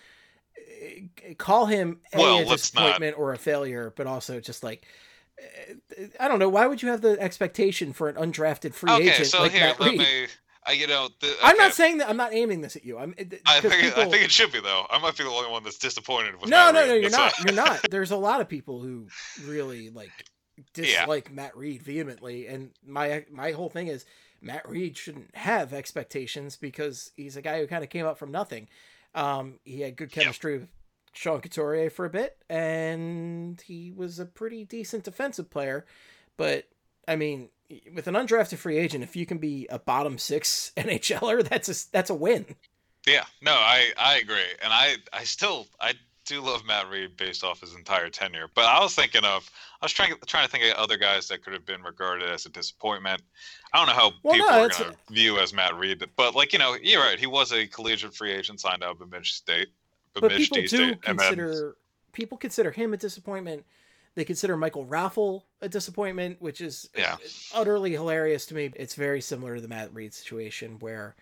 eh, 0.83 1.35
call 1.39 1.67
him 1.67 2.01
a, 2.15 2.19
Well, 2.19 2.39
a 2.39 2.45
let's 2.45 2.75
not- 2.75 2.83
disappointment 2.83 3.19
or 3.19 3.33
a 3.33 3.39
failure, 3.39 3.93
but 3.97 4.07
also 4.07 4.41
just 4.41 4.63
like. 4.65 4.85
eh, 5.39 6.07
I 6.19 6.27
don't 6.29 6.39
know. 6.39 6.49
Why 6.49 6.67
would 6.67 6.83
you 6.83 6.89
have 6.89 7.03
the 7.03 7.21
expectation 7.21 7.93
for 7.93 8.09
an 8.09 8.17
undrafted 8.17 8.75
free 8.75 8.91
Okay, 8.93 9.11
agent 9.11 9.27
so 9.27 9.43
like 9.43 9.53
here, 9.53 9.61
Matt 9.67 9.79
Read? 9.81 9.99
me. 9.99 10.27
I, 10.67 10.73
you 10.73 10.87
know, 10.87 11.09
the, 11.21 11.35
I'm 11.43 11.57
not 11.57 11.73
saying 11.75 11.99
that. 11.99 12.09
I'm 12.11 12.17
not 12.19 12.35
aiming 12.35 12.61
this 12.61 12.77
at 12.77 12.85
you. 12.85 12.99
I'm. 12.99 13.15
it- 13.17 13.41
I 13.47 13.61
think 13.61 13.83
it, 13.83 13.97
I 13.97 14.05
think 14.09 14.25
it 14.25 14.31
should 14.31 14.53
be 14.53 14.61
though. 14.61 14.87
I 14.91 14.99
might 14.99 15.17
be 15.17 15.25
the 15.25 15.31
only 15.31 15.51
one 15.51 15.63
that's 15.65 15.79
disappointed 15.79 16.41
with. 16.41 16.51
no, 16.51 16.73
Matt 16.73 16.75
no, 16.75 16.81
Read. 16.83 16.89
no. 16.89 16.95
You're 16.97 17.11
not. 17.11 17.45
You're 17.45 17.55
not. 17.55 17.81
There's 17.91 18.11
a 18.11 18.17
lot 18.17 18.41
of 18.41 18.49
people 18.49 18.81
who 18.83 19.07
really 19.47 19.89
like 19.91 20.11
Yeah. 20.59 20.65
dislike 20.75 21.33
Matt 21.33 21.57
Read 21.57 21.83
vehemently, 21.83 22.47
and 22.47 22.71
my 22.87 23.25
my 23.31 23.53
whole 23.53 23.71
thing 23.71 23.89
is 23.89 24.05
Matt 24.43 24.69
Read 24.69 24.97
shouldn't 24.99 25.35
have 25.35 25.73
expectations 25.73 26.57
because 26.57 27.11
he's 27.17 27.37
a 27.37 27.43
guy 27.43 27.59
who 27.61 27.67
kind 27.67 27.83
of 27.83 27.89
came 27.91 28.05
up 28.07 28.19
from 28.19 28.31
nothing. 28.31 28.69
Um, 29.15 29.59
he 29.65 29.81
had 29.81 29.97
good 29.97 30.13
chemistry 30.13 30.59
with 30.59 30.69
Sean 31.15 31.41
Couturier 31.41 31.89
for 31.91 32.05
a 32.05 32.11
bit, 32.11 32.37
and 32.51 33.61
he 33.63 33.93
was 33.93 34.19
a 34.19 34.27
pretty 34.27 34.65
decent 34.65 35.05
defensive 35.05 35.49
player. 35.51 35.87
But 36.37 36.67
I 37.11 37.17
mean, 37.17 37.49
with 37.95 38.07
an 38.07 38.15
undrafted 38.15 38.59
free 38.59 38.79
agent, 38.79 39.03
if 39.05 39.17
you 39.17 39.27
can 39.27 39.39
be 39.39 39.67
a 39.71 39.79
bottom 39.79 40.17
six 40.19 40.73
NHLer, 40.77 41.47
that's 41.49 41.69
a 41.69 41.91
that's 41.93 42.11
a 42.11 42.15
win. 42.15 42.47
Yeah, 43.07 43.25
no, 43.43 43.53
I 43.53 43.93
I 43.99 44.17
agree, 44.19 44.51
and 44.63 44.73
I 44.73 44.97
I 45.13 45.25
still 45.25 45.67
I 45.81 45.95
do 46.27 46.41
love 46.41 46.65
Matt 46.65 46.89
Read 46.89 47.17
based 47.17 47.43
off 47.43 47.61
his 47.63 47.75
entire 47.75 48.09
tenure. 48.09 48.47
But 48.55 48.67
I 48.67 48.79
was 48.81 48.95
thinking 48.95 49.25
of 49.25 49.51
I 49.81 49.85
was 49.87 49.93
trying 49.93 50.13
trying 50.27 50.45
to 50.47 50.51
think 50.51 50.65
of 50.65 50.73
other 50.79 50.97
guys 50.97 51.27
that 51.29 51.43
could 51.43 51.53
have 51.55 51.67
been 51.67 51.83
regarded 51.83 52.29
as 52.29 52.47
a 52.47 52.51
disappointment. 52.51 53.23
I 53.73 53.79
don't 53.79 53.87
know 53.89 54.01
how 54.01 54.13
Well, 54.23 54.35
people 54.35 54.51
no, 54.51 54.65
are 54.65 54.69
going 54.69 54.93
to 54.93 55.13
view 55.13 55.39
as 55.39 55.53
Matt 55.53 55.75
Read, 55.77 56.05
but 56.17 56.35
like 56.37 56.53
you 56.53 56.59
know, 56.59 56.77
you're 56.81 57.01
right. 57.03 57.19
He 57.19 57.27
was 57.27 57.53
a 57.53 57.67
collegiate 57.67 58.15
free 58.15 58.33
agent 58.33 58.61
signed 58.61 58.85
out 58.85 58.93
of 58.93 58.99
Bemidji 59.01 59.33
State. 59.33 59.69
but 60.15 60.21
Bemidji 60.23 60.45
people 60.45 60.57
do 60.59 60.67
State, 60.69 60.79
then- 60.79 61.17
consider 61.17 61.77
people 62.13 62.37
consider 62.39 62.71
him 62.71 62.93
a 62.93 62.97
disappointment. 62.97 63.65
They 64.15 64.25
consider 64.25 64.57
Michael 64.57 64.87
Raffl 64.87 65.43
a 65.61 65.69
disappointment, 65.69 66.41
which 66.41 66.61
is 66.61 66.89
Yeah. 66.97 67.17
utterly 67.55 67.93
hilarious 67.93 68.47
to 68.47 68.55
me. 68.55 68.71
It's 68.77 68.95
very 68.95 69.21
similar 69.21 69.55
to 69.57 69.61
the 69.61 69.69
Matt 69.69 69.95
Read 69.95 70.13
situation 70.15 70.79
where 70.81 71.15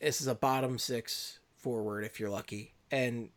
this 0.00 0.20
is 0.20 0.26
a 0.26 0.34
bottom 0.34 0.78
six 0.78 1.38
forward 1.56 2.04
if 2.04 2.18
you're 2.18 2.30
lucky, 2.30 2.74
and 2.90 3.30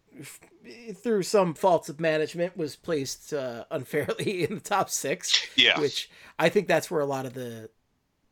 through 0.96 1.24
some 1.24 1.54
faults 1.54 1.90
of 1.90 2.00
management 2.00 2.58
was 2.58 2.76
placed 2.76 3.34
uh, 3.34 3.66
unfairly 3.72 4.44
in 4.50 4.56
the 4.56 4.62
top 4.62 4.90
six 4.90 5.48
yeah, 5.56 5.80
which 5.80 6.10
I 6.38 6.50
think 6.50 6.68
that's 6.68 6.92
where 6.92 7.02
a 7.02 7.06
lot 7.06 7.26
of 7.26 7.34
the 7.34 7.70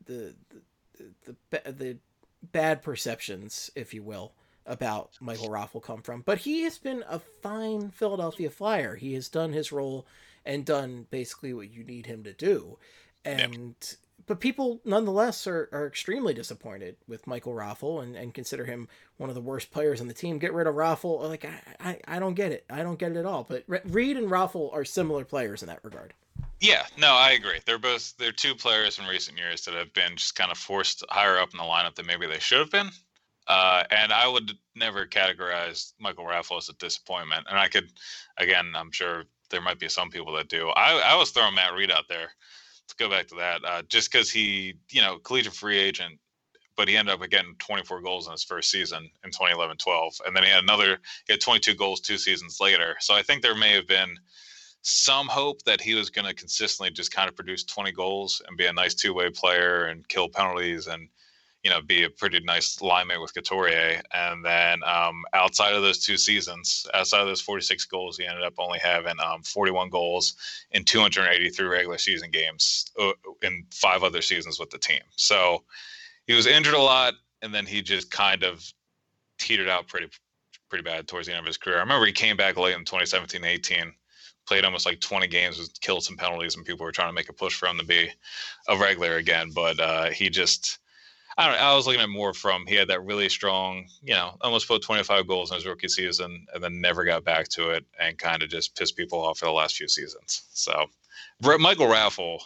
the 0.05 0.35
the 0.49 1.05
the, 1.25 1.35
the, 1.63 1.71
the 1.71 1.97
bad 2.51 2.81
perceptions, 2.81 3.71
if 3.75 3.93
you 3.93 4.03
will, 4.03 4.33
about 4.65 5.11
Michael 5.21 5.49
Raffl 5.49 5.81
come 5.81 6.01
from. 6.01 6.21
But 6.21 6.39
he 6.39 6.63
has 6.63 6.77
been 6.77 7.03
a 7.07 7.19
fine 7.19 7.91
Philadelphia 7.91 8.49
Flyer. 8.49 8.95
He 8.95 9.13
has 9.13 9.29
done 9.29 9.53
his 9.53 9.71
role 9.71 10.05
and 10.45 10.65
done 10.65 11.07
basically 11.09 11.53
what 11.53 11.71
you 11.71 11.83
need 11.83 12.05
him 12.05 12.23
to 12.23 12.33
do. 12.33 12.77
And 13.25 13.75
but 14.25 14.39
people 14.39 14.79
nonetheless 14.85 15.47
are, 15.47 15.69
are 15.71 15.87
extremely 15.87 16.35
disappointed 16.35 16.97
with 17.07 17.25
Michael 17.25 17.53
Raffl 17.53 18.03
and, 18.03 18.15
and 18.15 18.33
consider 18.33 18.65
him 18.65 18.87
one 19.17 19.29
of 19.29 19.35
the 19.35 19.41
worst 19.41 19.71
players 19.71 19.99
on 19.99 20.07
the 20.07 20.13
team. 20.13 20.37
Get 20.37 20.53
rid 20.53 20.67
of 20.67 20.75
Raffl. 20.75 21.27
Like 21.27 21.45
I, 21.45 21.61
I, 21.79 22.15
I 22.15 22.19
don't 22.19 22.35
get 22.35 22.51
it. 22.51 22.63
I 22.69 22.83
don't 22.83 22.99
get 22.99 23.11
it 23.11 23.17
at 23.17 23.25
all. 23.25 23.43
But 23.43 23.63
Read 23.67 24.17
and 24.17 24.29
Raffl 24.29 24.71
are 24.73 24.85
similar 24.85 25.25
players 25.25 25.63
in 25.63 25.67
that 25.67 25.83
regard. 25.83 26.13
Yeah, 26.59 26.85
no, 26.97 27.13
I 27.13 27.31
agree. 27.31 27.59
They're 27.65 27.79
both 27.79 28.15
they're 28.17 28.31
two 28.31 28.53
players 28.53 28.99
in 28.99 29.05
recent 29.05 29.37
years 29.37 29.65
that 29.65 29.73
have 29.73 29.93
been 29.93 30.15
just 30.15 30.35
kind 30.35 30.51
of 30.51 30.57
forced 30.57 31.03
higher 31.09 31.39
up 31.39 31.51
in 31.51 31.57
the 31.57 31.63
lineup 31.63 31.95
than 31.95 32.05
maybe 32.05 32.27
they 32.27 32.39
should 32.39 32.59
have 32.59 32.71
been. 32.71 32.89
Uh, 33.47 33.83
and 33.89 34.13
I 34.13 34.27
would 34.27 34.51
never 34.75 35.07
categorize 35.07 35.93
Michael 35.99 36.25
Raffl 36.25 36.59
as 36.59 36.69
a 36.69 36.73
disappointment. 36.73 37.47
And 37.49 37.57
I 37.57 37.67
could, 37.67 37.89
again, 38.37 38.73
I'm 38.75 38.91
sure 38.91 39.23
there 39.49 39.61
might 39.61 39.79
be 39.79 39.89
some 39.89 40.09
people 40.09 40.33
that 40.33 40.49
do. 40.49 40.69
I, 40.69 41.13
I 41.13 41.15
was 41.15 41.31
throwing 41.31 41.55
Matt 41.55 41.73
Read 41.73 41.91
out 41.91 42.05
there. 42.07 42.29
Let's 42.83 42.93
go 42.97 43.09
back 43.09 43.27
to 43.27 43.35
that. 43.35 43.63
Uh, 43.65 43.81
just 43.89 44.11
because 44.11 44.31
he, 44.31 44.75
you 44.89 45.01
know, 45.01 45.19
collegiate 45.19 45.53
free 45.53 45.77
agent, 45.77 46.19
but 46.75 46.87
he 46.87 46.95
ended 46.95 47.13
up 47.13 47.29
getting 47.29 47.55
24 47.59 48.01
goals 48.01 48.27
in 48.27 48.31
his 48.31 48.43
first 48.43 48.71
season 48.71 49.09
in 49.25 49.31
2011-12, 49.31 50.21
and 50.25 50.35
then 50.35 50.43
he 50.43 50.49
had 50.49 50.63
another. 50.63 50.97
He 51.27 51.33
had 51.33 51.41
22 51.41 51.75
goals 51.75 51.99
two 51.99 52.17
seasons 52.17 52.59
later. 52.61 52.95
So 52.99 53.13
I 53.13 53.21
think 53.21 53.41
there 53.41 53.55
may 53.55 53.73
have 53.73 53.87
been 53.87 54.15
some 54.81 55.27
hope 55.27 55.61
that 55.63 55.81
he 55.81 55.93
was 55.93 56.09
going 56.09 56.25
to 56.25 56.33
consistently 56.33 56.91
just 56.91 57.13
kind 57.13 57.27
of 57.27 57.35
produce 57.35 57.65
20 57.65 57.91
goals 57.91 58.41
and 58.47 58.57
be 58.57 58.65
a 58.65 58.73
nice 58.73 58.95
two-way 58.95 59.29
player 59.29 59.87
and 59.87 60.07
kill 60.07 60.29
penalties 60.29 60.87
and 60.87 61.09
you 61.63 61.69
know, 61.69 61.81
be 61.81 62.03
a 62.03 62.09
pretty 62.09 62.39
nice 62.41 62.81
lineman 62.81 63.21
with 63.21 63.33
Couturier. 63.33 64.01
And 64.13 64.45
then 64.45 64.81
um, 64.83 65.23
outside 65.33 65.73
of 65.73 65.81
those 65.81 66.03
two 66.05 66.17
seasons, 66.17 66.87
outside 66.93 67.21
of 67.21 67.27
those 67.27 67.41
46 67.41 67.85
goals, 67.85 68.17
he 68.17 68.25
ended 68.25 68.43
up 68.43 68.53
only 68.57 68.79
having 68.79 69.19
um, 69.19 69.43
41 69.43 69.89
goals 69.89 70.35
in 70.71 70.83
283 70.83 71.67
regular 71.67 71.97
season 71.97 72.31
games 72.31 72.85
uh, 72.99 73.11
in 73.41 73.65
five 73.73 74.03
other 74.03 74.21
seasons 74.21 74.59
with 74.59 74.69
the 74.69 74.77
team. 74.77 75.01
So 75.15 75.63
he 76.27 76.33
was 76.33 76.47
injured 76.47 76.75
a 76.75 76.81
lot, 76.81 77.15
and 77.41 77.53
then 77.53 77.65
he 77.65 77.81
just 77.81 78.09
kind 78.09 78.43
of 78.43 78.63
teetered 79.37 79.69
out 79.69 79.87
pretty 79.87 80.07
pretty 80.69 80.83
bad 80.83 81.07
towards 81.07 81.25
the 81.25 81.33
end 81.33 81.39
of 81.39 81.47
his 81.47 81.57
career. 81.57 81.77
I 81.77 81.79
remember 81.79 82.05
he 82.05 82.11
came 82.11 82.37
back 82.37 82.55
late 82.55 82.75
in 82.75 82.85
2017 82.85 83.43
18 83.43 83.91
played 84.49 84.65
almost 84.65 84.85
like 84.85 84.99
20 84.99 85.27
games, 85.27 85.69
killed 85.79 86.03
some 86.03 86.17
penalties, 86.17 86.55
and 86.55 86.65
people 86.65 86.83
were 86.83 86.91
trying 86.91 87.09
to 87.09 87.13
make 87.13 87.29
a 87.29 87.33
push 87.33 87.53
for 87.53 87.67
him 87.67 87.77
to 87.77 87.85
be 87.85 88.09
a 88.67 88.75
regular 88.75 89.17
again. 89.17 89.51
But 89.53 89.79
uh, 89.79 90.09
he 90.09 90.29
just 90.29 90.79
I 91.39 91.45
don't 91.45 91.53
know. 91.53 91.67
I 91.67 91.73
was 91.73 91.87
looking 91.87 92.01
at 92.01 92.09
more 92.09 92.33
from 92.33 92.67
he 92.67 92.75
had 92.75 92.89
that 92.89 93.05
really 93.05 93.29
strong, 93.29 93.87
you 94.03 94.13
know, 94.13 94.35
almost 94.41 94.67
put 94.67 94.81
25 94.81 95.25
goals 95.25 95.51
in 95.51 95.55
his 95.55 95.65
rookie 95.65 95.87
season 95.87 96.45
and 96.53 96.61
then 96.61 96.81
never 96.81 97.05
got 97.05 97.23
back 97.23 97.47
to 97.49 97.69
it 97.69 97.85
and 97.97 98.17
kind 98.17 98.43
of 98.43 98.49
just 98.49 98.75
pissed 98.75 98.97
people 98.97 99.21
off 99.21 99.39
for 99.39 99.45
the 99.45 99.51
last 99.53 99.77
few 99.77 99.87
seasons. 99.87 100.43
So, 100.51 100.87
Michael 101.41 101.87
Raffl, 101.87 102.39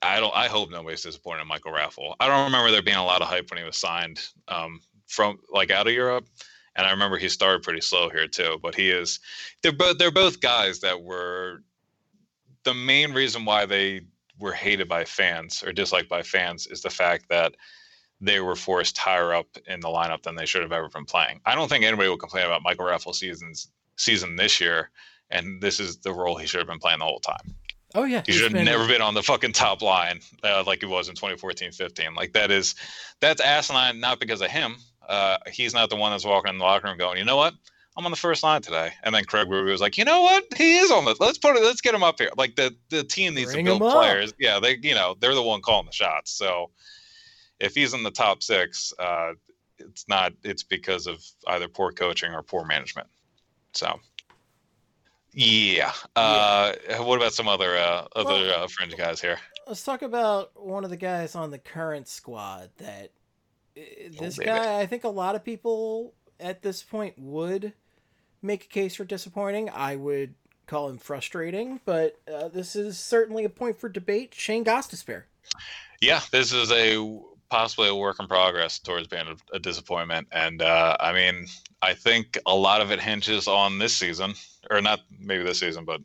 I, 0.00 0.18
don't, 0.18 0.34
I 0.34 0.48
hope 0.48 0.70
nobody's 0.70 1.02
disappointed 1.02 1.42
in 1.42 1.48
Michael 1.48 1.72
Raffl. 1.72 2.14
I 2.18 2.26
don't 2.26 2.46
remember 2.46 2.70
there 2.70 2.80
being 2.80 2.96
a 2.96 3.04
lot 3.04 3.20
of 3.20 3.28
hype 3.28 3.50
when 3.50 3.58
he 3.58 3.66
was 3.66 3.76
signed 3.76 4.22
um, 4.48 4.80
from 5.06 5.38
like 5.52 5.70
out 5.70 5.86
of 5.86 5.92
Europe. 5.92 6.26
And 6.74 6.86
I 6.86 6.92
remember 6.92 7.18
he 7.18 7.28
started 7.28 7.64
pretty 7.64 7.82
slow 7.82 8.08
here 8.08 8.26
too, 8.26 8.58
but 8.62 8.74
he 8.74 8.90
is, 8.90 9.20
they're 9.62 9.72
both, 9.72 9.98
they're 9.98 10.10
both 10.10 10.40
guys 10.40 10.80
that 10.80 11.02
were 11.02 11.62
the 12.64 12.72
main 12.72 13.12
reason 13.12 13.44
why 13.44 13.66
they 13.66 14.00
were 14.38 14.52
hated 14.52 14.88
by 14.88 15.04
fans 15.04 15.62
or 15.62 15.70
disliked 15.70 16.08
by 16.08 16.22
fans 16.22 16.66
is 16.66 16.80
the 16.80 16.88
fact 16.88 17.26
that 17.28 17.54
they 18.20 18.40
were 18.40 18.56
forced 18.56 18.96
higher 18.96 19.34
up 19.34 19.46
in 19.66 19.80
the 19.80 19.88
lineup 19.88 20.22
than 20.22 20.36
they 20.36 20.46
should 20.46 20.62
have 20.62 20.72
ever 20.72 20.88
been 20.88 21.04
playing. 21.04 21.40
I 21.44 21.54
don't 21.54 21.68
think 21.68 21.84
anybody 21.84 22.08
will 22.08 22.16
complain 22.16 22.46
about 22.46 22.62
Michael 22.62 22.86
Raffl's 22.86 23.18
seasons 23.18 23.68
season 23.96 24.36
this 24.36 24.60
year, 24.60 24.90
and 25.30 25.60
this 25.60 25.80
is 25.80 25.98
the 25.98 26.12
role 26.12 26.36
he 26.36 26.46
should 26.46 26.60
have 26.60 26.68
been 26.68 26.78
playing 26.78 26.98
the 26.98 27.04
whole 27.04 27.20
time. 27.20 27.54
Oh 27.94 28.04
yeah, 28.04 28.22
he 28.26 28.32
should 28.32 28.52
have 28.52 28.64
never 28.64 28.86
been 28.86 29.02
on 29.02 29.14
the 29.14 29.22
fucking 29.22 29.52
top 29.52 29.80
line 29.80 30.20
uh, 30.42 30.64
like 30.66 30.80
he 30.80 30.86
was 30.86 31.08
in 31.08 31.14
2014-15. 31.14 32.14
Like 32.14 32.32
that 32.32 32.50
is 32.50 32.74
that's 33.20 33.40
asinine, 33.40 34.00
not 34.00 34.20
because 34.20 34.40
of 34.40 34.50
him. 34.50 34.76
Uh, 35.08 35.38
he's 35.50 35.72
not 35.72 35.88
the 35.88 35.96
one 35.96 36.10
that's 36.10 36.24
walking 36.24 36.52
in 36.52 36.58
the 36.58 36.64
locker 36.64 36.88
room 36.88 36.98
going, 36.98 37.16
you 37.16 37.24
know 37.24 37.36
what? 37.36 37.54
I'm 37.96 38.04
on 38.04 38.10
the 38.10 38.16
first 38.16 38.42
line 38.42 38.60
today. 38.60 38.90
And 39.04 39.14
then 39.14 39.24
Craig 39.24 39.48
Berube 39.48 39.70
was 39.70 39.80
like, 39.80 39.96
you 39.96 40.04
know 40.04 40.20
what? 40.22 40.44
He 40.56 40.76
is 40.76 40.90
on 40.90 41.06
the. 41.06 41.16
Let's 41.18 41.38
put 41.38 41.56
it. 41.56 41.62
Let's 41.62 41.80
get 41.80 41.94
him 41.94 42.02
up 42.02 42.18
here. 42.18 42.30
Like 42.36 42.56
the 42.56 42.74
the 42.90 43.02
team 43.02 43.34
needs 43.34 43.52
Bring 43.52 43.64
to 43.64 43.78
build 43.78 43.92
players. 43.92 44.34
Yeah, 44.38 44.60
they 44.60 44.78
you 44.82 44.94
know 44.94 45.16
they're 45.18 45.34
the 45.34 45.42
one 45.42 45.62
calling 45.62 45.86
the 45.86 45.92
shots. 45.92 46.32
So 46.32 46.70
if 47.60 47.74
he's 47.74 47.94
in 47.94 48.02
the 48.02 48.10
top 48.10 48.42
six, 48.42 48.92
uh, 48.98 49.32
it's 49.78 50.08
not. 50.08 50.32
It's 50.42 50.62
because 50.62 51.06
of 51.06 51.22
either 51.48 51.68
poor 51.68 51.92
coaching 51.92 52.32
or 52.32 52.42
poor 52.42 52.64
management. 52.64 53.08
So, 53.72 54.00
yeah. 55.32 55.92
Uh, 56.14 56.72
What 56.98 57.16
about 57.16 57.34
some 57.34 57.48
other 57.48 57.76
uh, 57.76 58.06
other 58.16 58.32
well, 58.32 58.64
uh, 58.64 58.68
fringe 58.68 58.96
guys 58.96 59.20
here? 59.20 59.38
Let's 59.66 59.84
talk 59.84 60.02
about 60.02 60.52
one 60.54 60.84
of 60.84 60.90
the 60.90 60.96
guys 60.96 61.34
on 61.34 61.50
the 61.50 61.58
current 61.58 62.08
squad. 62.08 62.70
That 62.78 63.10
uh, 63.76 63.80
oh, 63.80 64.08
this 64.18 64.38
oh, 64.38 64.44
guy, 64.44 64.80
I 64.80 64.86
think 64.86 65.04
a 65.04 65.08
lot 65.08 65.34
of 65.34 65.44
people 65.44 66.14
at 66.40 66.62
this 66.62 66.82
point 66.82 67.18
would 67.18 67.72
make 68.42 68.64
a 68.64 68.68
case 68.68 68.94
for 68.94 69.04
disappointing. 69.04 69.68
I 69.70 69.96
would 69.96 70.34
call 70.66 70.88
him 70.88 70.98
frustrating, 70.98 71.80
but 71.84 72.18
uh, 72.32 72.48
this 72.48 72.74
is 72.74 72.98
certainly 72.98 73.44
a 73.44 73.48
point 73.48 73.78
for 73.78 73.88
debate. 73.88 74.34
Shane 74.34 74.64
Gostisbehere. 74.64 75.24
Yeah, 76.00 76.20
this 76.30 76.52
is 76.52 76.72
a 76.72 76.98
possibly 77.48 77.88
a 77.88 77.94
work 77.94 78.16
in 78.20 78.26
progress 78.26 78.78
towards 78.78 79.06
being 79.06 79.26
a, 79.26 79.56
a 79.56 79.58
disappointment. 79.58 80.28
And 80.32 80.62
uh, 80.62 80.96
I 81.00 81.12
mean, 81.12 81.46
I 81.82 81.94
think 81.94 82.38
a 82.46 82.54
lot 82.54 82.80
of 82.80 82.90
it 82.90 83.00
hinges 83.00 83.48
on 83.48 83.78
this 83.78 83.94
season, 83.94 84.34
or 84.70 84.80
not 84.80 85.00
maybe 85.18 85.44
this 85.44 85.60
season, 85.60 85.84
but 85.84 86.00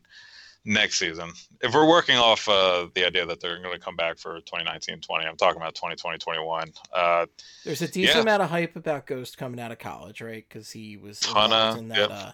next 0.65 0.99
season. 0.99 1.31
If 1.61 1.73
we're 1.73 1.87
working 1.87 2.17
off 2.17 2.47
uh, 2.47 2.87
the 2.93 3.05
idea 3.05 3.25
that 3.25 3.39
they're 3.39 3.59
going 3.61 3.73
to 3.73 3.79
come 3.79 3.95
back 3.95 4.17
for 4.17 4.39
2019-20, 4.41 5.27
I'm 5.27 5.37
talking 5.37 5.61
about 5.61 5.75
2020-21. 5.75 6.75
Uh, 6.93 7.25
There's 7.65 7.81
a 7.81 7.87
decent 7.87 8.15
yeah. 8.15 8.21
amount 8.21 8.43
of 8.43 8.49
hype 8.49 8.75
about 8.75 9.07
Ghost 9.07 9.37
coming 9.37 9.59
out 9.59 9.71
of 9.71 9.79
college, 9.79 10.21
right? 10.21 10.45
Because 10.47 10.71
he 10.71 10.97
was 10.97 11.21
of, 11.35 11.77
in 11.77 11.87
that. 11.89 11.97
Yep. 11.97 12.09
Uh, 12.11 12.31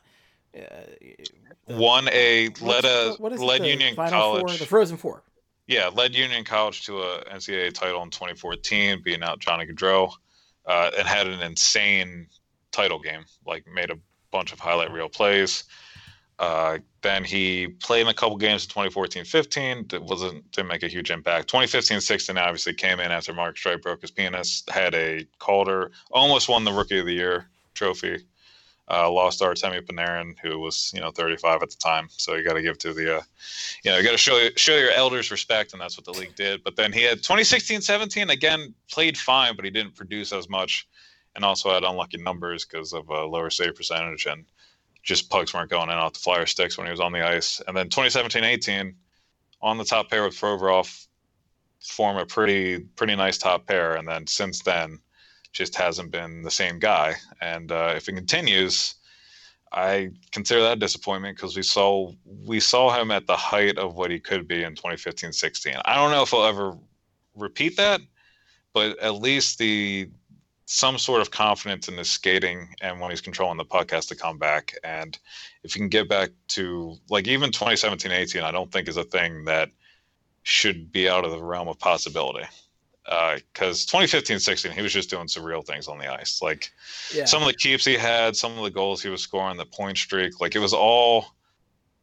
uh, 0.57 1.75
Won 1.75 2.07
a 2.11 2.49
led 2.61 2.85
a 2.85 3.15
led 3.19 3.65
Union 3.65 3.95
College, 3.95 4.41
four, 4.41 4.57
the 4.57 4.65
Frozen 4.65 4.97
Four. 4.97 5.21
Yeah, 5.67 5.89
led 5.93 6.15
Union 6.15 6.45
College 6.45 6.85
to 6.85 7.01
a 7.01 7.25
NCAA 7.25 7.73
title 7.73 8.01
in 8.01 8.09
2014, 8.09 9.01
beating 9.03 9.23
out 9.23 9.39
Johnny 9.39 9.65
Gaudreau, 9.65 10.11
uh, 10.65 10.91
and 10.97 11.05
had 11.05 11.27
an 11.27 11.41
insane 11.41 12.27
title 12.71 12.99
game. 12.99 13.25
Like 13.45 13.67
made 13.67 13.91
a 13.91 13.99
bunch 14.31 14.53
of 14.53 14.59
highlight 14.59 14.91
reel 14.91 15.09
plays. 15.09 15.65
Uh, 16.39 16.77
then 17.01 17.23
he 17.23 17.67
played 17.67 18.01
in 18.01 18.07
a 18.07 18.13
couple 18.13 18.37
games 18.37 18.63
in 18.63 18.69
2014-15. 18.69 19.89
That 19.89 20.03
wasn't 20.03 20.49
didn't 20.51 20.69
make 20.69 20.83
a 20.83 20.87
huge 20.87 21.11
impact. 21.11 21.51
2015-16 21.51 22.39
obviously 22.39 22.73
came 22.73 22.99
in 22.99 23.11
after 23.11 23.33
Mark 23.33 23.57
Streit 23.57 23.81
broke 23.81 24.01
his 24.01 24.11
penis. 24.11 24.63
Had 24.69 24.93
a 24.93 25.25
Calder, 25.39 25.91
almost 26.11 26.47
won 26.47 26.63
the 26.63 26.71
Rookie 26.71 26.99
of 26.99 27.05
the 27.05 27.13
Year 27.13 27.49
trophy 27.73 28.23
uh, 28.89 29.09
lost 29.11 29.41
Artemi 29.41 29.81
Panarin, 29.81 30.37
who 30.41 30.59
was 30.59 30.91
you 30.93 31.01
know 31.01 31.11
35 31.11 31.61
at 31.61 31.69
the 31.69 31.75
time. 31.75 32.07
So 32.11 32.35
you 32.35 32.43
got 32.43 32.53
to 32.53 32.61
give 32.61 32.77
to 32.79 32.93
the, 32.93 33.17
uh, 33.17 33.21
you 33.83 33.91
know, 33.91 33.97
you 33.97 34.03
got 34.03 34.11
to 34.11 34.17
show 34.17 34.49
show 34.55 34.75
your 34.75 34.91
elders 34.91 35.31
respect, 35.31 35.73
and 35.73 35.81
that's 35.81 35.97
what 35.97 36.05
the 36.05 36.11
league 36.11 36.35
did. 36.35 36.63
But 36.63 36.75
then 36.75 36.93
he 36.93 37.03
had 37.03 37.19
2016-17 37.21 38.29
again 38.29 38.73
played 38.89 39.17
fine, 39.17 39.55
but 39.55 39.65
he 39.65 39.71
didn't 39.71 39.95
produce 39.95 40.31
as 40.31 40.49
much, 40.49 40.87
and 41.35 41.43
also 41.43 41.71
had 41.71 41.83
unlucky 41.83 42.17
numbers 42.17 42.65
because 42.65 42.93
of 42.93 43.09
a 43.09 43.25
lower 43.25 43.49
save 43.49 43.75
percentage 43.75 44.25
and 44.25 44.45
just 45.03 45.29
pucks 45.29 45.53
weren't 45.53 45.69
going 45.69 45.89
in 45.89 45.95
off 45.95 46.13
the 46.13 46.19
flyer 46.19 46.45
sticks 46.45 46.77
when 46.77 46.85
he 46.85 46.91
was 46.91 46.99
on 46.99 47.13
the 47.13 47.25
ice. 47.25 47.61
And 47.65 47.75
then 47.75 47.87
2017-18 47.87 48.93
on 49.61 49.77
the 49.77 49.85
top 49.85 50.09
pair 50.09 50.23
with 50.23 50.35
Provorov, 50.35 51.07
form 51.81 52.17
a 52.17 52.25
pretty 52.25 52.79
pretty 52.79 53.15
nice 53.15 53.37
top 53.37 53.67
pair, 53.67 53.95
and 53.95 54.07
then 54.07 54.27
since 54.27 54.61
then 54.63 54.99
just 55.57 55.75
hasn't 55.75 56.11
been 56.11 56.43
the 56.43 56.51
same 56.51 56.77
guy. 56.77 57.15
And 57.41 57.71
uh, 57.71 57.93
if 57.95 58.07
it 58.07 58.13
continues, 58.13 58.95
I 59.71 60.11
consider 60.31 60.61
that 60.61 60.77
a 60.77 60.79
disappointment 60.79 61.35
because 61.35 61.57
we 61.57 61.63
saw 61.63 62.11
we 62.45 62.59
saw 62.59 62.93
him 62.97 63.11
at 63.11 63.25
the 63.25 63.35
height 63.35 63.77
of 63.77 63.95
what 63.95 64.11
he 64.11 64.19
could 64.19 64.47
be 64.47 64.63
in 64.63 64.75
2015-16. 64.75 65.81
I 65.83 65.95
don't 65.95 66.11
know 66.11 66.21
if 66.21 66.29
he'll 66.29 66.43
ever 66.43 66.77
repeat 67.35 67.75
that, 67.77 68.01
but 68.71 68.97
at 68.99 69.15
least 69.15 69.57
the 69.57 70.09
some 70.67 70.97
sort 70.97 71.21
of 71.21 71.31
confidence 71.31 71.87
in 71.87 71.97
his 71.97 72.09
skating 72.09 72.75
and 72.81 72.99
when 72.99 73.09
he's 73.09 73.21
controlling 73.21 73.57
the 73.57 73.65
puck 73.65 73.91
has 73.91 74.05
to 74.05 74.15
come 74.15 74.37
back. 74.37 74.75
And 74.83 75.17
if 75.63 75.73
he 75.73 75.79
can 75.79 75.89
get 75.89 76.07
back 76.07 76.29
to 76.49 76.95
like 77.09 77.27
even 77.27 77.51
2017-18, 77.51 78.43
I 78.43 78.51
don't 78.51 78.71
think 78.71 78.87
is 78.87 78.97
a 78.97 79.05
thing 79.05 79.45
that 79.45 79.69
should 80.43 80.91
be 80.91 81.09
out 81.09 81.25
of 81.25 81.31
the 81.31 81.41
realm 81.41 81.67
of 81.67 81.79
possibility 81.79 82.45
because 83.07 83.87
uh, 83.87 83.99
2015 83.99 84.39
16 84.39 84.71
he 84.71 84.81
was 84.81 84.91
just 84.91 85.09
doing 85.09 85.27
surreal 85.27 85.65
things 85.65 85.87
on 85.87 85.97
the 85.97 86.11
ice. 86.11 86.41
Like 86.41 86.71
yeah. 87.13 87.25
some 87.25 87.41
of 87.41 87.47
the 87.47 87.53
keeps 87.53 87.85
he 87.85 87.95
had 87.95 88.35
some 88.35 88.57
of 88.57 88.63
the 88.63 88.69
goals 88.69 89.01
he 89.01 89.09
was 89.09 89.21
scoring 89.21 89.57
the 89.57 89.65
point 89.65 89.97
streak 89.97 90.41
like 90.41 90.55
it 90.55 90.59
was 90.59 90.73
all 90.73 91.27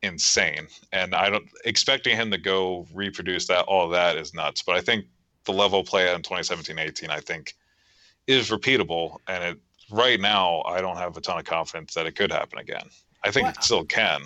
insane. 0.02 0.66
And 0.92 1.14
i 1.14 1.28
don't 1.28 1.48
expecting 1.64 2.16
him 2.16 2.30
to 2.30 2.38
go 2.38 2.86
reproduce 2.94 3.46
that 3.48 3.64
all 3.66 3.88
that 3.90 4.16
is 4.16 4.32
nuts. 4.32 4.62
But 4.62 4.76
i 4.76 4.80
think 4.80 5.04
the 5.44 5.52
level 5.52 5.84
play 5.84 6.10
in 6.10 6.22
2017 6.22 6.78
18 6.78 7.10
i 7.10 7.20
think 7.20 7.54
is 8.26 8.50
repeatable. 8.50 9.18
And 9.28 9.44
it 9.44 9.58
right 9.90 10.18
now 10.18 10.62
i 10.62 10.80
don't 10.80 10.96
have 10.96 11.16
a 11.18 11.20
ton 11.20 11.38
of 11.38 11.44
confidence 11.44 11.92
that 11.94 12.06
it 12.06 12.16
could 12.16 12.32
happen 12.32 12.58
again. 12.58 12.88
I 13.22 13.30
think 13.30 13.44
well, 13.44 13.54
it 13.58 13.62
still 13.62 13.84
can. 13.84 14.22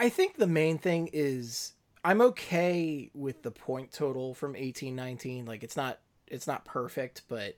I 0.00 0.10
think 0.10 0.36
the 0.36 0.46
main 0.46 0.76
thing 0.76 1.08
is 1.12 1.72
I'm 2.04 2.20
okay 2.22 3.10
with 3.14 3.42
the 3.42 3.50
point 3.50 3.92
total 3.92 4.34
from 4.34 4.54
eighteen 4.54 4.94
nineteen. 4.94 5.46
like 5.46 5.62
it's 5.62 5.76
not 5.76 6.00
it's 6.30 6.46
not 6.46 6.64
perfect, 6.64 7.22
but 7.28 7.56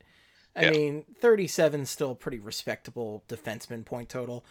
I 0.56 0.62
yeah. 0.64 0.70
mean, 0.70 1.04
37 1.20 1.86
still 1.86 2.14
pretty 2.14 2.38
respectable 2.38 3.22
defenseman 3.28 3.84
point 3.84 4.08
total. 4.08 4.44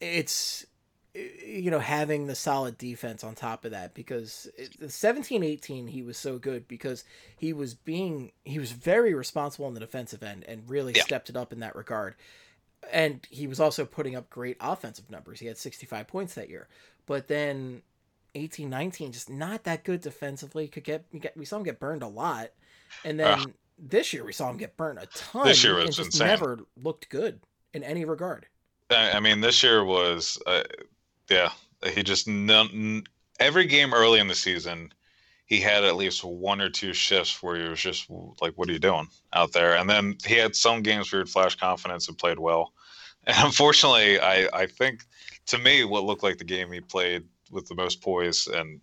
It's 0.00 0.66
you 1.14 1.70
know, 1.70 1.78
having 1.78 2.26
the 2.26 2.34
solid 2.34 2.78
defense 2.78 3.22
on 3.22 3.34
top 3.34 3.64
of 3.66 3.70
that 3.72 3.92
because 3.92 4.48
the 4.78 4.88
17 4.88 5.42
18, 5.42 5.88
he 5.88 6.02
was 6.02 6.16
so 6.16 6.38
good 6.38 6.66
because 6.66 7.04
he 7.36 7.52
was 7.52 7.74
being, 7.74 8.32
he 8.44 8.58
was 8.58 8.72
very 8.72 9.12
responsible 9.12 9.66
on 9.66 9.74
the 9.74 9.80
defensive 9.80 10.22
end 10.22 10.44
and 10.48 10.68
really 10.70 10.94
Yeah. 10.94 11.02
stepped 11.02 11.28
it 11.28 11.36
up 11.36 11.52
in 11.52 11.60
that 11.60 11.76
regard. 11.76 12.14
And 12.90 13.26
he 13.30 13.46
was 13.46 13.60
also 13.60 13.84
putting 13.84 14.16
up 14.16 14.30
great 14.30 14.56
offensive 14.58 15.10
numbers. 15.10 15.38
He 15.40 15.46
had 15.46 15.58
65 15.58 16.08
points 16.08 16.34
that 16.34 16.48
year. 16.48 16.66
But 17.04 17.28
then 17.28 17.82
18 18.34 18.70
19, 18.70 19.12
just 19.12 19.28
not 19.28 19.64
that 19.64 19.84
good 19.84 20.00
defensively. 20.00 20.66
Could 20.66 20.84
get, 20.84 21.04
we 21.12 21.20
get, 21.20 21.36
we 21.36 21.44
saw 21.44 21.58
him 21.58 21.62
get 21.62 21.78
burned 21.78 22.02
a 22.02 22.08
lot. 22.08 22.52
And 23.04 23.20
then 23.20 23.38
Ugh. 23.38 23.52
This 23.78 24.12
year 24.12 24.24
we 24.24 24.32
saw 24.32 24.50
him 24.50 24.56
get 24.56 24.76
burned 24.76 24.98
a 24.98 25.06
ton. 25.06 25.46
This 25.46 25.64
year 25.64 25.76
was 25.76 25.98
insane. 25.98 26.26
never 26.26 26.60
looked 26.82 27.08
good 27.08 27.40
in 27.74 27.82
any 27.82 28.04
regard. 28.04 28.46
I 28.90 29.20
mean, 29.20 29.40
this 29.40 29.62
year 29.62 29.84
was, 29.84 30.40
uh, 30.46 30.64
yeah, 31.30 31.50
he 31.94 32.02
just 32.02 32.28
none, 32.28 33.04
every 33.40 33.66
game 33.66 33.94
early 33.94 34.20
in 34.20 34.28
the 34.28 34.34
season, 34.34 34.92
he 35.46 35.60
had 35.60 35.84
at 35.84 35.96
least 35.96 36.24
one 36.24 36.60
or 36.60 36.68
two 36.68 36.92
shifts 36.92 37.42
where 37.42 37.56
he 37.56 37.68
was 37.68 37.80
just 37.80 38.08
like, 38.40 38.54
"What 38.54 38.68
are 38.68 38.72
you 38.72 38.78
doing 38.78 39.08
out 39.32 39.52
there?" 39.52 39.76
And 39.76 39.88
then 39.88 40.16
he 40.24 40.34
had 40.34 40.56
some 40.56 40.82
games 40.82 41.12
where 41.12 41.22
he'd 41.22 41.30
flash 41.30 41.56
confidence 41.56 42.08
and 42.08 42.18
played 42.18 42.38
well. 42.38 42.72
And 43.24 43.36
unfortunately, 43.38 44.18
I 44.18 44.48
I 44.52 44.66
think 44.66 45.04
to 45.46 45.56
me, 45.56 45.84
what 45.84 46.02
looked 46.02 46.24
like 46.24 46.38
the 46.38 46.44
game 46.44 46.72
he 46.72 46.80
played 46.80 47.22
with 47.52 47.68
the 47.68 47.76
most 47.76 48.00
poise 48.00 48.48
and 48.48 48.80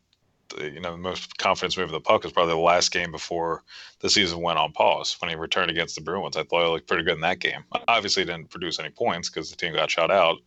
you 0.60 0.80
know 0.80 0.92
the 0.92 0.98
most 0.98 1.38
confidence 1.38 1.78
move 1.78 1.88
of 1.88 1.92
the 1.92 2.00
puck 2.00 2.24
was 2.24 2.32
probably 2.32 2.54
the 2.54 2.60
last 2.60 2.92
game 2.92 3.12
before 3.12 3.64
the 4.00 4.10
season 4.10 4.42
went 4.42 4.60
on 4.60 4.72
pause 4.72 5.16
when 5.20 5.30
he 5.30 5.36
returned 5.36 5.72
against 5.72 5.96
the 5.96 6.02
Bruins. 6.02 6.38
I 6.38 6.44
thought 6.44 6.64
he 6.64 6.70
looked 6.70 6.88
pretty 6.88 7.04
good 7.04 7.16
in 7.16 7.22
that 7.22 7.40
game. 7.40 7.64
Obviously, 7.88 8.26
didn't 8.26 8.50
produce 8.50 8.80
any 8.80 8.90
points 8.90 9.30
because 9.30 9.50
the 9.50 9.58
team 9.58 9.74
got 9.74 9.92
shot 9.92 10.12
out, 10.12 10.38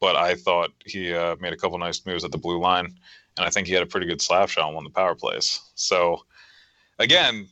but 0.00 0.16
I 0.16 0.34
thought 0.34 0.70
he 0.84 1.14
uh, 1.14 1.36
made 1.40 1.52
a 1.52 1.56
couple 1.56 1.78
nice 1.78 2.04
moves 2.04 2.24
at 2.24 2.32
the 2.32 2.38
blue 2.38 2.58
line, 2.58 2.86
and 3.36 3.46
I 3.46 3.50
think 3.50 3.66
he 3.66 3.74
had 3.74 3.82
a 3.82 3.86
pretty 3.86 4.06
good 4.06 4.20
slap 4.20 4.48
shot 4.48 4.66
on 4.66 4.74
one 4.74 4.86
of 4.86 4.92
the 4.92 4.96
power 4.96 5.14
plays. 5.14 5.60
So, 5.74 6.24
again, 6.98 7.48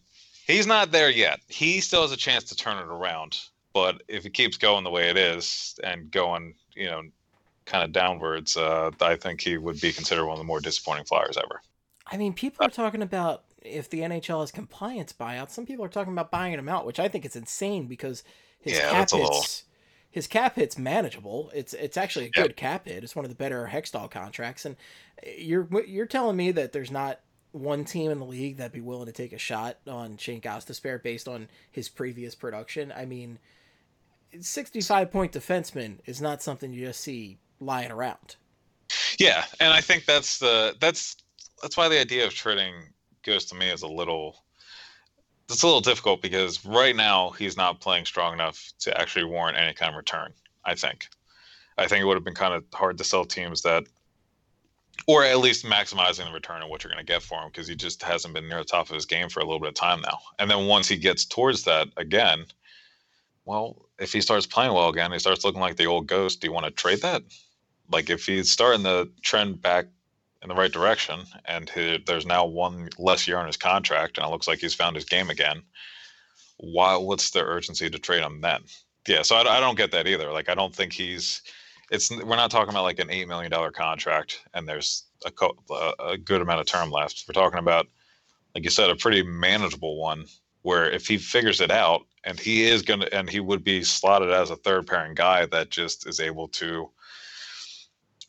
he's 0.46 0.66
not 0.66 0.92
there 0.92 1.10
yet. 1.10 1.40
He 1.48 1.80
still 1.80 2.02
has 2.02 2.12
a 2.12 2.16
chance 2.16 2.44
to 2.44 2.56
turn 2.56 2.78
it 2.78 2.88
around, 2.88 3.40
but 3.72 4.02
if 4.08 4.26
it 4.26 4.34
keeps 4.34 4.56
going 4.56 4.84
the 4.84 4.90
way 4.90 5.08
it 5.08 5.16
is 5.16 5.78
and 5.82 6.10
going, 6.10 6.54
you 6.74 6.86
know, 6.86 7.02
kind 7.64 7.84
of 7.84 7.92
downwards, 7.92 8.56
uh, 8.56 8.90
I 9.00 9.16
think 9.16 9.40
he 9.40 9.56
would 9.56 9.80
be 9.80 9.92
considered 9.92 10.26
one 10.26 10.34
of 10.34 10.38
the 10.38 10.44
more 10.44 10.60
disappointing 10.60 11.04
Flyers 11.04 11.36
ever. 11.36 11.60
I 12.06 12.16
mean, 12.16 12.32
people 12.34 12.66
are 12.66 12.70
talking 12.70 13.02
about 13.02 13.44
if 13.62 13.88
the 13.88 14.00
NHL 14.00 14.40
has 14.40 14.50
compliance 14.52 15.12
buyouts. 15.12 15.50
Some 15.50 15.64
people 15.66 15.84
are 15.84 15.88
talking 15.88 16.12
about 16.12 16.30
buying 16.30 16.52
him 16.52 16.68
out, 16.68 16.84
which 16.86 17.00
I 17.00 17.08
think 17.08 17.24
is 17.24 17.34
insane 17.36 17.86
because 17.86 18.22
his 18.60 18.74
Yeah, 18.74 18.90
cap 18.90 18.92
that's 18.92 19.12
a 19.12 19.16
little- 19.16 19.40
hits, 19.40 19.64
his 20.10 20.26
cap 20.26 20.56
hit's 20.56 20.76
manageable. 20.78 21.50
It's 21.54 21.72
it's 21.74 21.96
actually 21.96 22.26
a 22.26 22.30
good 22.30 22.56
cap 22.56 22.86
hit. 22.86 23.02
It's 23.02 23.16
one 23.16 23.24
of 23.24 23.30
the 23.30 23.34
better 23.36 23.68
Hextall 23.72 24.10
contracts, 24.10 24.64
and 24.64 24.76
eh, 25.22 25.34
you're 25.38 25.68
you're 25.86 26.06
telling 26.06 26.36
me 26.36 26.52
that 26.52 26.72
there's 26.72 26.90
not 26.90 27.20
one 27.52 27.84
team 27.84 28.10
in 28.10 28.18
the 28.18 28.24
league 28.26 28.56
that'd 28.58 28.72
be 28.72 28.80
willing 28.80 29.06
to 29.06 29.12
take 29.12 29.32
a 29.32 29.38
shot 29.38 29.78
on 29.86 30.16
Shane 30.16 30.40
Gostisbehere 30.40 31.02
based 31.02 31.26
on 31.28 31.48
his 31.70 31.88
previous 31.88 32.34
production. 32.34 32.92
I 32.94 33.04
mean, 33.06 33.38
65 34.40 35.10
point 35.10 35.32
defenseman 35.32 35.98
is 36.06 36.20
not 36.20 36.42
something 36.42 36.72
you 36.72 36.86
just 36.86 37.00
see 37.00 37.38
lying 37.60 37.90
around. 37.90 38.36
Yeah, 39.18 39.44
and 39.60 39.72
I 39.72 39.80
think 39.80 40.04
that's 40.04 40.38
the 40.38 40.76
that's 40.80 41.16
that's 41.62 41.76
why 41.76 41.88
the 41.88 42.00
idea 42.00 42.26
of 42.26 42.34
trading 42.34 42.74
goes 43.22 43.46
to 43.46 43.54
me 43.54 43.70
is 43.70 43.82
a 43.82 43.88
little 43.88 44.36
it's 45.48 45.62
a 45.62 45.66
little 45.66 45.80
difficult 45.80 46.22
because 46.22 46.64
right 46.64 46.96
now 46.96 47.30
he's 47.30 47.56
not 47.56 47.80
playing 47.80 48.06
strong 48.06 48.32
enough 48.32 48.72
to 48.80 48.98
actually 48.98 49.24
warrant 49.24 49.58
any 49.58 49.74
kind 49.74 49.90
of 49.90 49.96
return. 49.96 50.32
I 50.64 50.74
think. 50.74 51.06
I 51.76 51.86
think 51.86 52.02
it 52.02 52.06
would 52.06 52.16
have 52.16 52.24
been 52.24 52.34
kind 52.34 52.54
of 52.54 52.64
hard 52.72 52.96
to 52.98 53.04
sell 53.04 53.24
teams 53.24 53.62
that, 53.62 53.84
or 55.06 55.24
at 55.24 55.38
least 55.38 55.66
maximizing 55.66 56.24
the 56.24 56.32
return 56.32 56.62
of 56.62 56.70
what 56.70 56.82
you're 56.82 56.92
going 56.92 57.04
to 57.04 57.12
get 57.12 57.20
for 57.20 57.38
him 57.40 57.48
because 57.48 57.68
he 57.68 57.74
just 57.74 58.02
hasn't 58.02 58.32
been 58.32 58.48
near 58.48 58.58
the 58.58 58.64
top 58.64 58.88
of 58.88 58.94
his 58.94 59.04
game 59.04 59.28
for 59.28 59.40
a 59.40 59.44
little 59.44 59.58
bit 59.58 59.70
of 59.70 59.74
time 59.74 60.00
now. 60.00 60.18
And 60.38 60.50
then 60.50 60.66
once 60.66 60.88
he 60.88 60.96
gets 60.96 61.26
towards 61.26 61.64
that 61.64 61.88
again, 61.96 62.46
well, 63.44 63.86
if 63.98 64.12
he 64.12 64.22
starts 64.22 64.46
playing 64.46 64.72
well 64.72 64.88
again, 64.88 65.12
he 65.12 65.18
starts 65.18 65.44
looking 65.44 65.60
like 65.60 65.76
the 65.76 65.86
old 65.86 66.06
ghost. 66.06 66.40
Do 66.40 66.46
you 66.46 66.52
want 66.52 66.64
to 66.64 66.70
trade 66.70 67.02
that? 67.02 67.22
like 67.90 68.10
if 68.10 68.26
he's 68.26 68.50
starting 68.50 68.82
the 68.82 69.10
trend 69.22 69.60
back 69.60 69.86
in 70.44 70.48
the 70.48 70.54
right 70.54 70.70
direction 70.70 71.20
and 71.46 71.70
he, 71.70 71.98
there's 72.06 72.26
now 72.26 72.44
one 72.44 72.90
less 72.98 73.26
year 73.26 73.38
on 73.38 73.46
his 73.46 73.56
contract 73.56 74.18
and 74.18 74.26
it 74.26 74.30
looks 74.30 74.46
like 74.46 74.60
he's 74.60 74.74
found 74.74 74.94
his 74.94 75.06
game 75.06 75.30
again. 75.30 75.62
Why 76.58 76.96
what's 76.96 77.30
the 77.30 77.42
urgency 77.42 77.90
to 77.90 77.98
trade 77.98 78.22
him 78.22 78.42
then? 78.42 78.60
Yeah 79.08 79.22
so 79.22 79.36
I, 79.36 79.56
I 79.56 79.60
don't 79.60 79.76
get 79.76 79.90
that 79.92 80.06
either. 80.06 80.30
Like 80.30 80.48
i 80.48 80.54
don't 80.54 80.74
think 80.74 80.92
he's 80.92 81.42
it's 81.90 82.10
we're 82.10 82.36
not 82.36 82.50
talking 82.50 82.70
about 82.70 82.84
like 82.84 83.00
an 83.00 83.10
eight 83.10 83.26
million 83.26 83.50
dollar 83.50 83.70
contract 83.70 84.42
and 84.52 84.68
there's 84.68 85.04
a, 85.24 85.30
co- 85.30 85.56
a, 85.98 86.18
good 86.18 86.42
amount 86.42 86.60
of 86.60 86.66
term 86.66 86.90
left. 86.90 87.24
We're 87.26 87.40
talking 87.40 87.58
about 87.58 87.86
like 88.54 88.64
you 88.64 88.70
said 88.70 88.90
a 88.90 88.96
pretty 88.96 89.22
manageable 89.22 89.98
one 89.98 90.26
where 90.62 90.90
if 90.90 91.06
he 91.06 91.16
figures 91.16 91.60
it 91.60 91.70
out 91.70 92.02
and 92.24 92.38
he 92.38 92.64
is 92.64 92.82
to 92.82 93.14
and 93.16 93.30
he 93.30 93.40
would 93.40 93.64
be 93.64 93.82
slotted 93.82 94.30
as 94.30 94.50
a 94.50 94.56
third 94.56 94.86
pairing 94.86 95.14
guy 95.14 95.46
that 95.46 95.70
just 95.70 96.06
is 96.06 96.20
able 96.20 96.48
to 96.48 96.90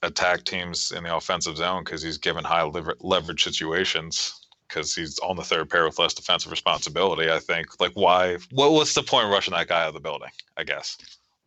attack 0.06 0.44
teams 0.44 0.92
in 0.92 1.04
the 1.04 1.16
offensive 1.16 1.58
zone 1.58 1.84
because 1.84 2.02
he's 2.02 2.18
given 2.18 2.44
high 2.44 2.64
lever- 2.64 2.98
leverage 3.02 3.44
situations 3.44 4.48
because 4.68 4.96
he's 4.96 5.20
on 5.20 5.36
the 5.36 5.44
third 5.44 5.70
pair 5.70 5.86
with 5.86 6.00
less 6.00 6.14
defensive 6.14 6.52
responsibility. 6.52 7.30
I 7.32 7.40
think 7.40 7.80
like 7.80 7.94
why 7.94 8.38
what 8.52 8.72
what's 8.72 8.94
the 8.94 9.04
point 9.04 9.26
of 9.26 9.32
rushing 9.32 9.54
that 9.54 9.68
guy 9.68 9.84
out 9.84 9.90
of 9.90 9.94
the 9.94 10.00
building? 10.00 10.30
I 10.58 10.64
guess 10.64 10.98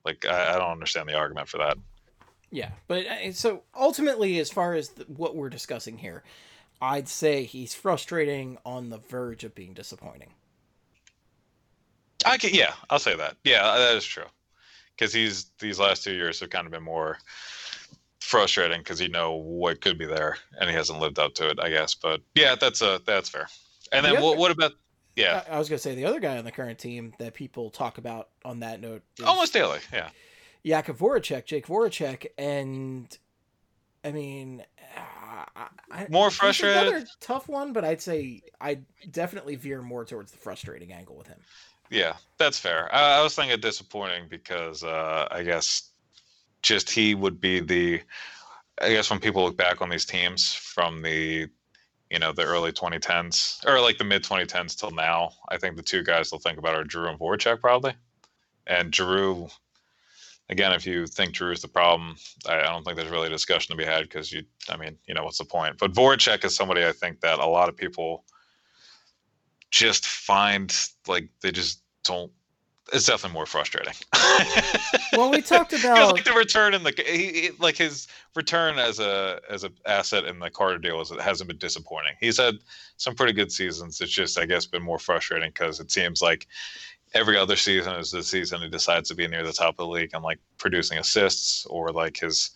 like 0.04 0.24
I, 0.26 0.54
I 0.54 0.59
don't 0.59 0.70
understand 0.70 1.09
the 1.09 1.14
argument 1.14 1.48
for 1.48 1.59
that. 1.59 1.76
Yeah, 2.50 2.70
but 2.86 3.06
uh, 3.06 3.32
so 3.32 3.62
ultimately, 3.78 4.38
as 4.38 4.50
far 4.50 4.74
as 4.74 4.90
the, 4.90 5.04
what 5.04 5.36
we're 5.36 5.50
discussing 5.50 5.98
here, 5.98 6.22
I'd 6.80 7.09
say 7.09 7.44
he's 7.44 7.74
frustrating 7.74 8.56
on 8.64 8.88
the 8.88 8.98
verge 8.98 9.44
of 9.44 9.54
being 9.54 9.74
disappointing. 9.74 10.30
I 12.24 12.36
can 12.36 12.52
yeah 12.52 12.72
I'll 12.90 12.98
say 12.98 13.16
that 13.16 13.36
yeah 13.44 13.62
that 13.62 13.96
is 13.96 14.04
true 14.04 14.24
because 14.96 15.12
he's 15.12 15.46
these 15.61 15.78
last 15.78 16.02
two 16.02 16.12
years 16.12 16.40
have 16.40 16.50
kind 16.50 16.66
of 16.66 16.72
been 16.72 16.82
more 16.82 17.18
frustrating 18.29 18.81
because 18.81 19.01
you 19.01 19.09
know 19.09 19.33
what 19.33 19.81
could 19.81 19.97
be 19.97 20.05
there 20.05 20.37
and 20.61 20.68
he 20.68 20.76
hasn't 20.76 21.01
lived 21.01 21.18
up 21.18 21.35
to 21.35 21.49
it 21.49 21.59
I 21.61 21.70
guess 21.70 21.95
but 21.95 22.20
yeah 22.35 22.55
that's 22.55 22.83
a 22.83 23.01
that's 23.07 23.29
fair 23.29 23.49
and 23.91 24.05
then 24.05 24.16
The 24.16 24.20
what, 24.20 24.37
what 24.37 24.51
about 24.51 24.72
yeah 25.16 25.43
I, 25.49 25.55
I 25.55 25.59
was 25.59 25.70
gonna 25.70 25.79
say 25.79 25.95
the 25.95 26.05
other 26.05 26.20
guy 26.20 26.37
on 26.37 26.45
the 26.45 26.53
current 26.53 26.79
team 26.79 27.14
that 27.18 27.33
people 27.33 27.70
talk 27.70 27.97
about 27.97 28.29
on 28.45 28.61
that 28.61 28.83
note 28.83 29.03
almost 29.24 29.55
daily 29.55 29.79
yeah 29.93 30.11
Jakub 30.64 30.99
Voracek, 30.99 31.47
Jake 31.47 31.66
Voracek, 31.66 32.26
and 32.37 33.16
I 34.05 34.12
mean, 34.12 34.64
uh, 34.97 35.45
I, 35.57 35.66
I, 35.91 36.07
More 36.11 36.31
frustrated? 36.31 36.89
Another 36.89 37.07
tough 37.20 37.49
one, 37.49 37.72
but 37.72 37.85
I'd 37.85 38.03
say 38.03 38.43
I 38.61 38.81
definitely 39.11 39.57
veer 39.57 39.83
more 39.83 40.05
towards 40.05 40.33
the 40.33 40.39
frustrating 40.39 40.93
angle 40.93 41.16
with 41.16 41.26
him. 41.26 41.39
Yeah, 41.91 42.16
that's 42.37 42.59
fair. 42.59 42.95
I, 42.95 43.18
I 43.18 43.22
was 43.22 43.35
thinking 43.35 43.59
disappointing 43.61 44.26
because 44.29 44.85
uh, 44.85 45.26
I 45.31 45.43
guess 45.43 45.88
just 46.62 46.90
he 46.90 47.14
would 47.14 47.40
be 47.40 47.61
the. 47.61 48.02
I 48.80 48.90
guess 48.90 49.11
when 49.11 49.18
people 49.18 49.42
look 49.42 49.56
back 49.56 49.82
on 49.82 49.88
these 49.88 50.04
teams 50.04 50.54
from 50.54 51.02
the, 51.02 51.48
you 52.11 52.18
know, 52.20 52.30
the 52.30 52.44
early 52.44 52.70
2010s 52.70 53.66
or 53.66 53.80
like 53.80 53.98
the 53.98 54.04
mid 54.04 54.22
2010s 54.22 54.78
till 54.78 54.92
now, 54.92 55.32
I 55.48 55.56
think 55.59 55.76
the 55.76 55.82
two 55.82 56.04
guys 56.04 56.30
they'll 56.30 56.38
think 56.38 56.59
about 56.59 56.76
are 56.76 56.84
Drew 56.84 57.09
and 57.09 57.18
Voracek 57.18 57.61
probably. 57.61 57.94
And 58.68 58.92
Drew, 58.92 59.48
again, 60.48 60.72
if 60.72 60.86
you 60.86 61.09
think 61.09 61.32
Drew 61.32 61.50
is 61.50 61.61
the 61.61 61.66
problem, 61.66 62.14
I, 62.48 62.61
I 62.61 62.64
don't 62.64 62.84
think 62.84 62.96
there's 62.96 63.11
really 63.11 63.26
a 63.26 63.30
discussion 63.30 63.72
to 63.72 63.76
be 63.76 63.84
had 63.84 64.04
because 64.04 64.32
you, 64.32 64.44
I 64.68 64.76
mean, 64.76 64.96
you 65.09 65.14
know, 65.14 65.24
what's 65.24 65.38
the 65.38 65.44
point? 65.44 65.78
But 65.78 65.92
Voracek 65.92 66.44
is 66.44 66.54
somebody 66.54 66.84
I 66.84 66.92
think 66.92 67.20
that 67.20 67.40
a 67.40 67.46
lot 67.46 67.68
of 67.68 67.76
people 67.76 68.24
just 69.70 70.06
find 70.06 70.74
like 71.06 71.28
they 71.42 71.50
just 71.50 71.82
don't. 72.04 72.32
It's 72.93 73.07
definitely 73.07 73.34
more 73.34 73.47
frustrating. 73.47 73.95
Well, 75.14 75.30
we 75.30 75.41
talked 75.43 75.72
about 75.78 76.12
like 76.12 76.24
the 76.24 76.32
return 76.32 76.74
in 76.74 76.82
the 76.84 76.93
he, 77.05 77.41
he- 77.41 77.51
like 77.59 77.76
his 77.76 78.07
return 78.36 78.78
as 78.78 79.01
a 79.01 79.41
as 79.51 79.64
an 79.64 79.72
asset 79.86 80.24
in 80.26 80.39
the 80.39 80.51
Carter 80.51 80.78
deal 80.78 81.01
is, 81.01 81.11
hasn't 81.20 81.49
been 81.49 81.59
disappointing. 81.59 82.12
He's 82.20 82.39
had 82.39 82.57
some 82.99 83.14
pretty 83.14 83.32
good 83.32 83.51
seasons. 83.51 84.01
It's 84.01 84.12
just 84.12 84.39
I 84.39 84.47
guess 84.47 84.66
been 84.66 84.82
more 84.82 84.99
frustrating 84.99 85.51
because 85.51 85.80
it 85.80 85.91
seems 85.91 86.22
like 86.22 86.47
every 87.14 87.36
other 87.36 87.57
season 87.57 87.95
is 87.97 88.11
the 88.11 88.22
season 88.22 88.61
he 88.61 88.68
decides 88.68 89.09
to 89.09 89.14
be 89.14 89.26
near 89.26 89.43
the 89.43 89.53
top 89.53 89.70
of 89.70 89.76
the 89.78 89.86
league 89.86 90.11
and 90.12 90.22
like 90.22 90.39
producing 90.59 90.99
assists 90.99 91.66
or 91.66 91.91
like 91.91 92.18
his 92.18 92.51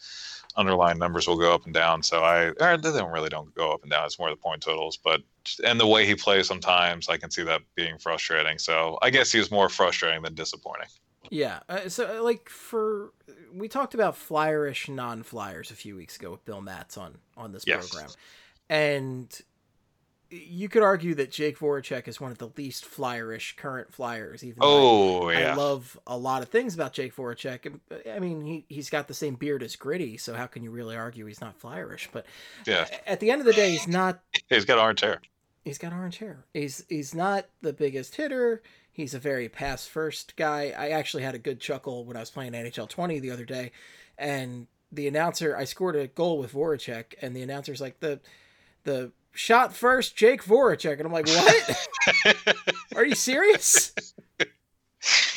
underlying 0.57 0.99
numbers 0.99 1.27
will 1.27 1.39
go 1.39 1.55
up 1.55 1.65
and 1.65 1.75
down. 1.75 2.03
So 2.03 2.23
I 2.25 2.51
they 2.51 2.77
don't 2.77 3.11
really 3.13 3.29
don't 3.29 3.55
go 3.55 3.73
up 3.73 3.83
and 3.83 3.91
down. 3.91 4.05
It's 4.07 4.19
more 4.19 4.31
the 4.31 4.37
point 4.37 4.63
totals, 4.63 4.97
but 4.97 5.21
and 5.65 5.79
the 5.81 5.87
way 5.87 6.07
he 6.07 6.15
plays 6.15 6.47
sometimes 6.47 7.09
I 7.09 7.17
can 7.17 7.31
see 7.31 7.43
that 7.45 7.63
being 7.75 7.99
frustrating. 7.99 8.59
So 8.59 8.99
I 9.03 9.11
guess 9.11 9.33
he's 9.33 9.51
more 9.51 9.69
frustrating 9.69 10.23
than 10.23 10.35
disappointing. 10.35 10.89
yeah. 11.31 11.61
Uh, 11.69 11.89
so 11.89 12.19
uh, 12.19 12.23
like 12.23 12.49
for 12.49 13.13
we 13.55 13.69
talked 13.69 13.95
about 13.95 14.15
flyerish 14.15 14.89
non-flyers 14.89 15.71
a 15.71 15.75
few 15.75 15.97
weeks 15.97 16.17
ago 16.17 16.31
with 16.31 16.45
Bill 16.45 16.61
Matz 16.61 16.97
on 16.97 17.19
on 17.37 17.53
this 17.53 17.65
Yes. 17.67 17.89
program, 17.89 18.11
and 18.69 19.41
you 20.33 20.69
could 20.69 20.83
argue 20.83 21.15
that 21.17 21.31
Jake 21.31 21.59
Voracek 21.59 22.09
is 22.09 22.21
one 22.21 22.33
of 22.33 22.39
the 22.39 22.51
least 22.57 22.85
flyerish 22.85 23.55
current 23.57 23.93
flyers. 23.93 24.43
Even 24.43 24.61
though 24.61 25.23
Oh 25.23 25.29
I, 25.29 25.41
yeah, 25.41 25.53
I 25.53 25.55
love 25.55 25.99
a 26.07 26.17
lot 26.17 26.43
of 26.43 26.49
things 26.49 26.75
about 26.75 26.95
Jake 26.95 27.15
Voracek. 27.15 27.79
Uh, 27.91 28.11
I 28.11 28.19
mean, 28.19 28.45
he 28.45 28.65
he's 28.69 28.89
got 28.89 29.09
the 29.09 29.15
same 29.15 29.35
beard 29.35 29.63
as 29.63 29.77
Gritty, 29.77 30.17
so 30.17 30.35
how 30.35 30.47
can 30.47 30.63
you 30.63 30.71
really 30.71 30.97
argue 30.97 31.27
he's 31.27 31.41
not 31.41 31.61
flyerish? 31.61 32.09
But 32.13 32.27
yeah. 32.67 32.87
at 33.07 33.21
the 33.21 33.31
end 33.31 33.41
of 33.41 33.47
the 33.47 33.53
day, 33.53 33.71
he's 33.71 33.87
not 33.87 34.21
He's 34.49 34.65
got 34.65 34.79
orange 34.79 35.01
hair. 35.01 35.21
he's 35.65 35.79
got 35.79 35.93
orange 35.93 36.19
hair. 36.19 36.45
He's 36.55 36.85
he's 36.89 37.15
not 37.15 37.47
the 37.61 37.73
biggest 37.73 38.17
hitter. 38.17 38.63
He's 38.91 39.15
a 39.15 39.19
very 39.19 39.49
pass 39.49 39.87
first 39.87 40.37
guy. 40.37 40.75
I 40.77 40.91
actually 40.91 41.23
had 41.23 41.35
a 41.35 41.39
good 41.39 41.61
chuckle 41.61 42.05
when 42.05 42.17
I 42.17 42.21
was 42.21 42.31
playing 42.31 42.53
NHL 42.53 42.89
20 42.89 43.21
the 43.21 43.31
other 43.31 43.45
day, 43.45 43.73
and 44.19 44.67
the 44.91 45.09
announcer 45.09 45.57
I 45.57 45.65
scored 45.65 45.97
a 45.97 46.07
goal 46.07 46.39
with 46.39 46.53
Voracek, 46.53 47.15
and 47.21 47.35
the 47.35 47.43
announcer's 47.43 47.81
like 47.81 48.01
the 48.01 48.21
the 48.85 49.13
shot 49.33 49.75
first 49.75 50.17
Jake 50.17 50.45
Voracek, 50.45 50.99
and 50.99 51.07
I'm 51.07 51.13
like, 51.13 51.27
what? 51.27 52.57
Are 52.97 53.05
you 53.05 53.15
serious? 53.15 53.93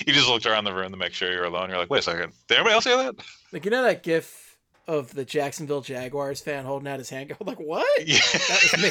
you 0.06 0.14
just 0.14 0.28
looked 0.28 0.46
around 0.46 0.66
the 0.66 0.74
room 0.74 0.92
to 0.92 0.98
make 0.98 1.14
sure 1.14 1.32
you're 1.32 1.46
alone. 1.46 1.70
You're 1.70 1.80
like, 1.80 1.90
wait 1.90 2.00
a 2.00 2.04
second. 2.04 2.34
Did 2.48 2.56
anybody 2.56 2.74
else 2.74 2.84
hear 2.84 2.98
that? 2.98 3.16
Like 3.52 3.66
you 3.66 3.72
know 3.72 3.84
that 3.84 4.04
GIF 4.04 4.58
of 4.88 5.14
the 5.14 5.26
Jacksonville 5.26 5.82
Jaguars 5.82 6.42
fan 6.42 6.66
holding 6.66 6.88
out 6.88 7.00
his 7.00 7.10
hand, 7.10 7.30
going 7.40 7.40
like, 7.46 7.60
what? 7.60 8.08
Yeah. 8.08 8.20
That 8.20 8.70
was 8.74 8.84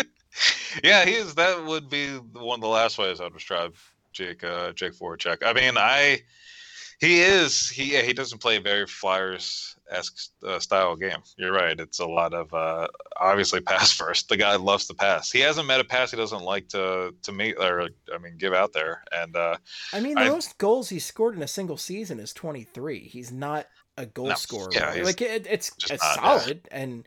me. 0.00 0.06
yeah, 0.84 1.04
he 1.04 1.12
is. 1.12 1.34
That 1.34 1.64
would 1.64 1.88
be 1.90 2.08
one 2.08 2.58
of 2.58 2.62
the 2.62 2.68
last 2.68 2.98
ways 2.98 3.20
I'd 3.20 3.32
describe 3.32 3.74
Jake 4.12 4.44
uh, 4.44 4.72
Jake 4.72 4.94
Voracek. 4.94 5.38
I 5.44 5.52
mean, 5.52 5.74
I 5.76 6.22
he 7.00 7.20
is 7.20 7.68
he 7.68 7.92
yeah, 7.92 8.02
he 8.02 8.12
doesn't 8.12 8.38
play 8.38 8.58
very 8.58 8.86
Flyers 8.86 9.73
esque 9.90 10.30
uh, 10.46 10.58
style 10.58 10.96
game. 10.96 11.18
You're 11.36 11.52
right. 11.52 11.78
It's 11.78 11.98
a 11.98 12.06
lot 12.06 12.32
of 12.34 12.52
uh, 12.54 12.88
obviously 13.18 13.60
pass 13.72 13.92
first. 13.92 14.28
The 14.28 14.36
guy 14.36 14.56
loves 14.56 14.86
to 14.88 14.94
pass. 14.94 15.30
He 15.30 15.40
hasn't 15.40 15.66
met 15.66 15.80
a 15.80 15.84
pass 15.84 16.10
he 16.10 16.16
doesn't 16.16 16.42
like 16.42 16.68
to 16.68 17.14
to 17.22 17.32
meet 17.32 17.56
or 17.58 17.88
I 18.14 18.18
mean 18.18 18.36
give 18.38 18.52
out 18.54 18.72
there. 18.72 19.02
And 19.12 19.36
uh, 19.36 19.56
I 19.92 20.00
mean, 20.00 20.14
the 20.14 20.22
I- 20.22 20.28
most 20.30 20.58
goals 20.58 20.88
he 20.88 20.98
scored 20.98 21.36
in 21.36 21.42
a 21.42 21.48
single 21.48 21.76
season 21.76 22.18
is 22.20 22.32
23. 22.32 23.00
He's 23.00 23.30
not 23.32 23.66
a 23.96 24.06
goal 24.06 24.26
No, 24.28 24.34
scorer. 24.34 24.68
yeah, 24.72 24.92
like 25.04 25.20
it, 25.20 25.46
it's 25.48 25.70
it's 25.90 26.14
solid, 26.16 26.66
and 26.72 27.06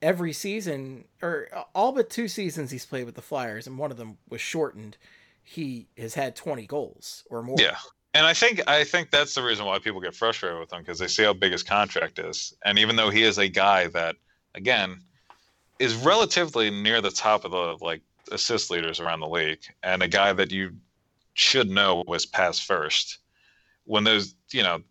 every 0.00 0.32
season 0.32 1.04
or 1.22 1.48
all 1.74 1.92
but 1.92 2.08
two 2.10 2.26
seasons 2.26 2.70
he's 2.70 2.86
played 2.86 3.04
with 3.04 3.14
the 3.14 3.22
Flyers, 3.22 3.66
and 3.66 3.78
one 3.78 3.90
of 3.90 3.96
them 3.98 4.16
was 4.30 4.40
shortened. 4.40 4.96
He 5.44 5.88
has 5.98 6.14
had 6.14 6.34
20 6.36 6.66
goals 6.66 7.24
or 7.28 7.42
more. 7.42 7.56
Yeah. 7.58 7.76
And 8.14 8.26
I 8.26 8.34
think 8.34 8.60
I 8.68 8.84
think 8.84 9.10
that's 9.10 9.34
the 9.34 9.42
reason 9.42 9.64
why 9.64 9.78
people 9.78 10.00
get 10.00 10.14
frustrated 10.14 10.60
with 10.60 10.72
him 10.72 10.80
because 10.80 10.98
they 10.98 11.08
see 11.08 11.22
how 11.22 11.32
big 11.32 11.52
his 11.52 11.62
contract 11.62 12.18
is, 12.18 12.54
and 12.64 12.78
even 12.78 12.96
though 12.96 13.10
he 13.10 13.22
is 13.22 13.38
a 13.38 13.48
guy 13.48 13.86
that, 13.88 14.16
again, 14.54 15.00
is 15.78 15.94
relatively 15.94 16.70
near 16.70 17.00
the 17.00 17.10
top 17.10 17.44
of 17.44 17.52
the 17.52 17.78
like 17.84 18.02
assist 18.30 18.70
leaders 18.70 19.00
around 19.00 19.20
the 19.20 19.28
league, 19.28 19.62
and 19.82 20.02
a 20.02 20.08
guy 20.08 20.32
that 20.32 20.52
you 20.52 20.72
should 21.34 21.70
know 21.70 22.04
was 22.06 22.26
pass 22.26 22.58
first. 22.58 23.18
When 23.84 24.04
there's, 24.04 24.34
you 24.50 24.62
know, 24.62 24.82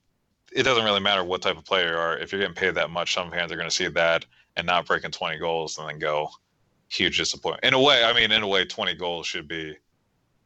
it 0.52 0.64
doesn't 0.64 0.84
really 0.84 1.00
matter 1.00 1.24
what 1.24 1.42
type 1.42 1.58
of 1.58 1.66
player 1.66 1.92
you 1.92 1.98
are. 1.98 2.18
If 2.18 2.32
you're 2.32 2.42
getting 2.42 2.56
paid 2.56 2.76
that 2.76 2.90
much, 2.90 3.14
some 3.14 3.32
fans 3.32 3.52
are 3.52 3.56
going 3.56 3.70
to 3.70 3.76
see 3.76 3.88
that 3.88 4.26
and 4.58 4.68
not 4.68 4.86
breaking 4.86 5.12
20 5.12 5.38
goals 5.38 5.78
and 5.78 5.88
then 5.88 6.00
go 6.00 6.30
huge 6.90 7.18
disappointment. 7.18 7.64
In 7.64 7.74
a 7.74 7.82
way, 7.82 8.04
I 8.04 8.14
mean, 8.14 8.32
in 8.32 8.44
a 8.44 8.48
way, 8.48 8.66
20 8.66 8.96
goals 8.96 9.28
should 9.28 9.48
be 9.48 9.78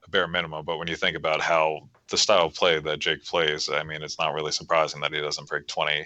a 0.06 0.10
bare 0.10 0.28
minimum. 0.28 0.66
But 0.66 0.78
when 0.78 0.88
you 0.88 0.96
think 0.96 1.16
about 1.16 1.42
how 1.42 1.90
the 2.10 2.18
style 2.18 2.46
of 2.46 2.54
play 2.54 2.80
that 2.80 3.00
Jake 3.00 3.24
plays, 3.24 3.70
I 3.70 3.84
mean, 3.84 4.02
it's 4.02 4.20
not 4.20 4.34
really 4.34 4.52
surprising 4.52 5.02
that 5.02 5.14
he 5.14 5.22
doesn't 5.22 5.48
break 5.48 5.68
20 5.68 6.06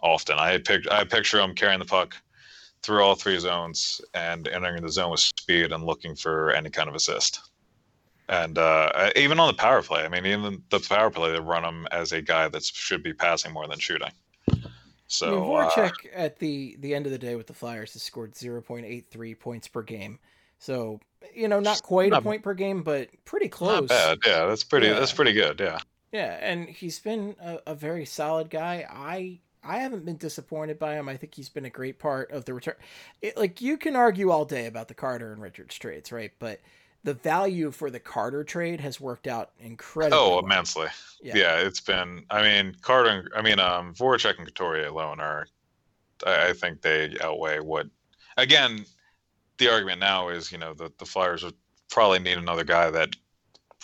often. 0.00 0.38
I 0.38 0.58
picked, 0.58 0.90
I 0.90 1.04
picture 1.04 1.40
him 1.40 1.54
carrying 1.54 1.78
the 1.78 1.84
puck 1.84 2.16
through 2.82 3.02
all 3.02 3.14
three 3.14 3.38
zones 3.38 4.00
and 4.14 4.48
entering 4.48 4.82
the 4.82 4.90
zone 4.90 5.10
with 5.10 5.20
speed 5.20 5.72
and 5.72 5.84
looking 5.84 6.14
for 6.14 6.50
any 6.52 6.70
kind 6.70 6.88
of 6.88 6.94
assist. 6.94 7.40
And 8.28 8.58
uh, 8.58 9.10
even 9.14 9.38
on 9.38 9.46
the 9.48 9.54
power 9.54 9.82
play, 9.82 10.04
I 10.04 10.08
mean, 10.08 10.26
even 10.26 10.62
the 10.70 10.80
power 10.80 11.10
play, 11.10 11.32
they 11.32 11.40
run 11.40 11.64
him 11.64 11.86
as 11.92 12.12
a 12.12 12.20
guy 12.20 12.48
that 12.48 12.64
should 12.64 13.02
be 13.02 13.12
passing 13.12 13.52
more 13.52 13.68
than 13.68 13.78
shooting. 13.78 14.10
So 15.08 15.26
I 15.26 15.30
mean, 15.30 15.40
uh, 15.40 15.70
Voracek 15.70 15.92
at 16.12 16.38
the 16.38 16.76
the 16.80 16.94
end 16.94 17.06
of 17.06 17.12
the 17.12 17.18
day 17.18 17.36
with 17.36 17.46
the 17.46 17.54
Flyers 17.54 17.92
has 17.92 18.02
scored 18.02 18.34
0.83 18.34 19.38
points 19.38 19.68
per 19.68 19.82
game. 19.82 20.18
So 20.58 21.00
you 21.34 21.48
know, 21.48 21.60
not 21.60 21.82
quite 21.82 22.12
a 22.12 22.20
point 22.20 22.42
per 22.42 22.54
game, 22.54 22.82
but 22.82 23.08
pretty 23.24 23.48
close. 23.48 23.88
not 23.88 23.88
bad. 23.88 24.18
Yeah, 24.26 24.46
that's 24.46 24.64
pretty. 24.64 24.88
Yeah. 24.88 24.98
That's 24.98 25.12
pretty 25.12 25.32
good. 25.32 25.60
Yeah. 25.60 25.78
Yeah, 26.12 26.38
and 26.40 26.68
he's 26.68 26.98
been 26.98 27.36
a, 27.42 27.58
a 27.66 27.74
very 27.74 28.06
solid 28.06 28.48
guy. 28.48 28.86
I 28.88 29.40
I 29.62 29.78
haven't 29.78 30.04
been 30.04 30.16
disappointed 30.16 30.78
by 30.78 30.94
him. 30.94 31.08
I 31.08 31.16
think 31.16 31.34
he's 31.34 31.48
been 31.48 31.64
a 31.64 31.70
great 31.70 31.98
part 31.98 32.30
of 32.30 32.44
the 32.44 32.54
return. 32.54 32.76
It, 33.20 33.36
like 33.36 33.60
you 33.60 33.76
can 33.76 33.96
argue 33.96 34.30
all 34.30 34.44
day 34.44 34.66
about 34.66 34.88
the 34.88 34.94
Carter 34.94 35.32
and 35.32 35.42
Richards 35.42 35.76
trades, 35.76 36.12
right? 36.12 36.32
But 36.38 36.60
the 37.02 37.14
value 37.14 37.70
for 37.70 37.90
the 37.90 38.00
Carter 38.00 38.44
trade 38.44 38.80
has 38.80 39.00
worked 39.00 39.26
out 39.26 39.50
incredibly. 39.60 40.18
Oh, 40.18 40.30
well. 40.30 40.38
immensely. 40.40 40.88
Yeah. 41.22 41.36
Yeah. 41.36 41.56
it's 41.58 41.80
been. 41.80 42.24
I 42.30 42.42
mean, 42.42 42.76
Carter. 42.80 43.30
I 43.36 43.42
mean, 43.42 43.58
um, 43.58 43.94
Voracek 43.94 44.38
and 44.38 44.46
Couturier 44.46 44.86
alone 44.86 45.20
are. 45.20 45.46
I, 46.26 46.48
I 46.48 46.52
think 46.52 46.82
they 46.82 47.14
outweigh 47.20 47.60
what. 47.60 47.86
Again, 48.38 48.84
the 49.58 49.70
argument 49.70 50.00
now 50.00 50.28
is 50.28 50.52
you 50.52 50.58
know 50.58 50.74
the 50.74 50.92
the 50.98 51.06
Flyers 51.06 51.44
would 51.44 51.54
probably 51.88 52.18
need 52.18 52.38
another 52.38 52.64
guy 52.64 52.90
that 52.90 53.16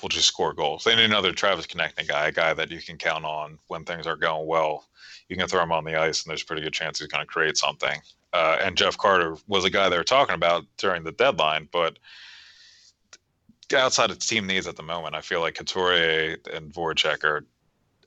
will 0.01 0.09
just 0.09 0.29
score 0.29 0.53
goals. 0.53 0.85
They 0.85 0.97
need 0.97 1.05
another 1.05 1.33
Travis 1.33 1.67
Konecny 1.67 2.07
guy, 2.09 2.29
a 2.29 2.33
guy 2.33 2.55
that 2.55 2.71
you 2.71 2.81
can 2.81 2.97
count 2.97 3.25
on 3.25 3.59
when 3.69 3.85
things 3.85 4.07
are 4.07 4.17
going 4.17 4.47
well. 4.47 4.89
You 5.29 5.37
can 5.37 5.47
throw 5.47 5.63
him 5.63 5.73
on 5.73 5.85
the 5.85 5.99
ice, 5.99 6.23
and 6.23 6.31
there's 6.31 6.43
a 6.43 6.47
pretty 6.47 6.63
good 6.63 6.73
chance 6.73 6.99
he's 6.99 7.09
going 7.09 7.25
to 7.25 7.33
create 7.33 7.57
something. 7.57 8.01
Uh, 8.33 8.59
and 8.61 8.77
Jeff 8.77 8.99
Carter 8.99 9.37
was 9.47 9.65
a 9.65 9.71
guy 9.71 9.89
they 9.89 9.97
were 9.97 10.05
talking 10.05 10.35
about 10.35 10.65
during 10.79 11.05
the 11.05 11.13
deadline, 11.13 11.69
but 11.71 11.99
outside 13.75 14.11
of 14.11 14.19
team 14.19 14.47
needs 14.47 14.67
at 14.67 14.77
the 14.77 14.83
moment, 14.83 15.15
I 15.15 15.21
feel 15.21 15.41
like 15.41 15.55
Couturier 15.55 16.37
and 16.53 16.73
Voracek 16.73 17.25
are 17.25 17.47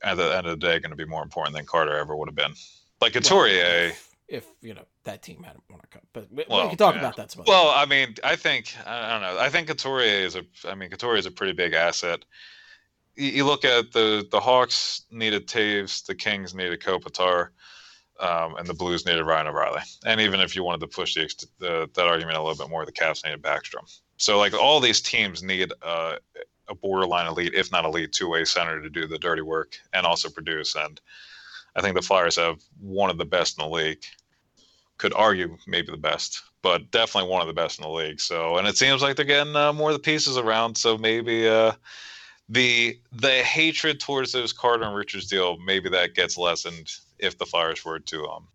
at 0.02 0.16
the 0.16 0.36
end 0.36 0.46
of 0.46 0.60
the 0.60 0.66
day 0.66 0.78
going 0.78 0.90
to 0.90 0.96
be 0.96 1.04
more 1.04 1.22
important 1.22 1.56
than 1.56 1.66
Carter 1.66 1.96
ever 1.96 2.14
would 2.14 2.28
have 2.28 2.36
been. 2.36 2.52
Like 3.00 3.14
Well, 3.56 3.88
if, 3.88 4.44
if, 4.44 4.46
you 4.60 4.74
know 4.74 4.86
that 5.06 5.22
team 5.22 5.42
hadn't 5.42 5.62
won 5.70 5.80
a 5.82 5.86
cup, 5.86 6.04
but 6.12 6.30
we, 6.30 6.44
we 6.48 6.68
can 6.68 6.76
talk 6.76 6.94
yeah. 6.94 7.00
about 7.00 7.16
that 7.16 7.32
some 7.32 7.44
Well, 7.46 7.70
I 7.74 7.86
mean, 7.86 8.14
I 8.22 8.36
think 8.36 8.74
I 8.86 9.12
don't 9.12 9.22
know. 9.22 9.40
I 9.40 9.48
think 9.48 9.68
Couturier 9.68 10.24
is 10.26 10.36
a. 10.36 10.44
I 10.64 10.74
mean, 10.74 10.90
Couturier 10.90 11.18
is 11.18 11.26
a 11.26 11.30
pretty 11.30 11.52
big 11.52 11.72
asset. 11.72 12.24
You, 13.14 13.28
you 13.28 13.44
look 13.44 13.64
at 13.64 13.92
the 13.92 14.26
the 14.30 14.40
Hawks 14.40 15.02
needed 15.10 15.48
Toews, 15.48 16.04
the 16.04 16.14
Kings 16.14 16.54
needed 16.54 16.80
Kopitar, 16.82 17.48
um, 18.20 18.56
and 18.56 18.66
the 18.66 18.74
Blues 18.74 19.06
needed 19.06 19.24
Ryan 19.24 19.46
O'Reilly. 19.46 19.82
And 20.04 20.20
even 20.20 20.40
if 20.40 20.54
you 20.54 20.62
wanted 20.62 20.80
to 20.80 20.88
push 20.88 21.14
the, 21.14 21.46
the 21.58 21.90
that 21.94 22.06
argument 22.06 22.36
a 22.36 22.42
little 22.42 22.62
bit 22.62 22.70
more, 22.70 22.84
the 22.84 22.92
Caps 22.92 23.24
needed 23.24 23.42
Backstrom. 23.42 23.90
So 24.18 24.38
like 24.38 24.54
all 24.54 24.80
these 24.80 25.00
teams 25.00 25.42
need 25.42 25.72
uh, 25.82 26.16
a 26.68 26.74
borderline 26.74 27.26
elite, 27.26 27.54
if 27.54 27.70
not 27.72 27.84
elite, 27.84 28.12
two 28.12 28.28
way 28.28 28.44
center 28.44 28.82
to 28.82 28.90
do 28.90 29.06
the 29.06 29.18
dirty 29.18 29.42
work 29.42 29.76
and 29.92 30.06
also 30.06 30.28
produce. 30.28 30.74
And 30.74 31.00
I 31.76 31.80
think 31.80 31.94
the 31.94 32.02
Flyers 32.02 32.36
have 32.36 32.60
one 32.80 33.10
of 33.10 33.18
the 33.18 33.24
best 33.24 33.58
in 33.58 33.64
the 33.64 33.74
league 33.74 34.02
could 34.98 35.12
argue 35.14 35.56
maybe 35.66 35.90
the 35.90 35.96
best, 35.96 36.42
but 36.62 36.90
definitely 36.90 37.30
one 37.30 37.42
of 37.42 37.48
the 37.48 37.54
best 37.54 37.78
in 37.78 37.82
the 37.82 37.90
league. 37.90 38.20
So, 38.20 38.56
and 38.56 38.66
it 38.66 38.76
seems 38.76 39.02
like 39.02 39.16
they're 39.16 39.24
getting 39.24 39.56
uh, 39.56 39.72
more 39.72 39.90
of 39.90 39.96
the 39.96 40.00
pieces 40.02 40.36
around. 40.36 40.76
So 40.76 40.96
maybe 40.96 41.48
uh, 41.48 41.72
the 42.48 42.98
the 43.12 43.42
hatred 43.42 44.00
towards 44.00 44.32
those 44.32 44.52
Carter 44.52 44.84
and 44.84 44.94
Richards 44.94 45.26
deal, 45.26 45.58
maybe 45.58 45.88
that 45.90 46.14
gets 46.14 46.38
lessened 46.38 46.90
if 47.18 47.38
the 47.38 47.46
Flyers 47.46 47.84
were 47.84 47.98
to 48.00 48.26
um. 48.26 48.48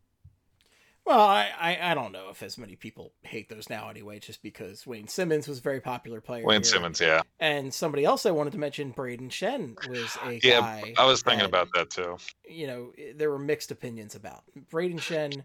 Well, 1.04 1.20
I, 1.20 1.50
I, 1.60 1.92
I 1.92 1.94
don't 1.96 2.12
know 2.12 2.30
if 2.30 2.44
as 2.44 2.60
many 2.60 2.76
people 2.76 3.12
hate 3.24 3.50
those 3.50 3.72
now 3.72 3.90
anyway, 3.90 4.20
just 4.20 4.44
because 4.44 4.86
Wayne 4.86 5.08
Simmonds 5.08 5.48
was 5.48 5.58
a 5.58 5.62
very 5.62 5.82
popular 5.82 6.22
player. 6.22 6.46
Wayne 6.46 6.62
here. 6.62 6.64
Simmonds, 6.64 7.02
yeah, 7.02 7.24
And 7.40 7.74
somebody 7.74 8.06
else 8.06 8.28
I 8.28 8.32
wanted 8.32 8.52
to 8.52 8.60
mention, 8.60 8.94
Brayden 8.94 9.30
Schenn, 9.30 9.76
was 9.90 10.16
a 10.24 10.40
yeah, 10.44 10.60
guy. 10.60 10.94
I 11.00 11.06
was 11.06 11.24
thinking 11.24 11.40
that, 11.40 11.50
about 11.50 11.70
that 11.74 11.90
too. 11.90 12.18
You 12.48 12.68
know, 12.68 12.94
there 13.16 13.32
were 13.32 13.40
mixed 13.40 13.72
opinions 13.72 14.14
about. 14.14 14.44
Brayden 14.72 15.00
Schenn 15.00 15.44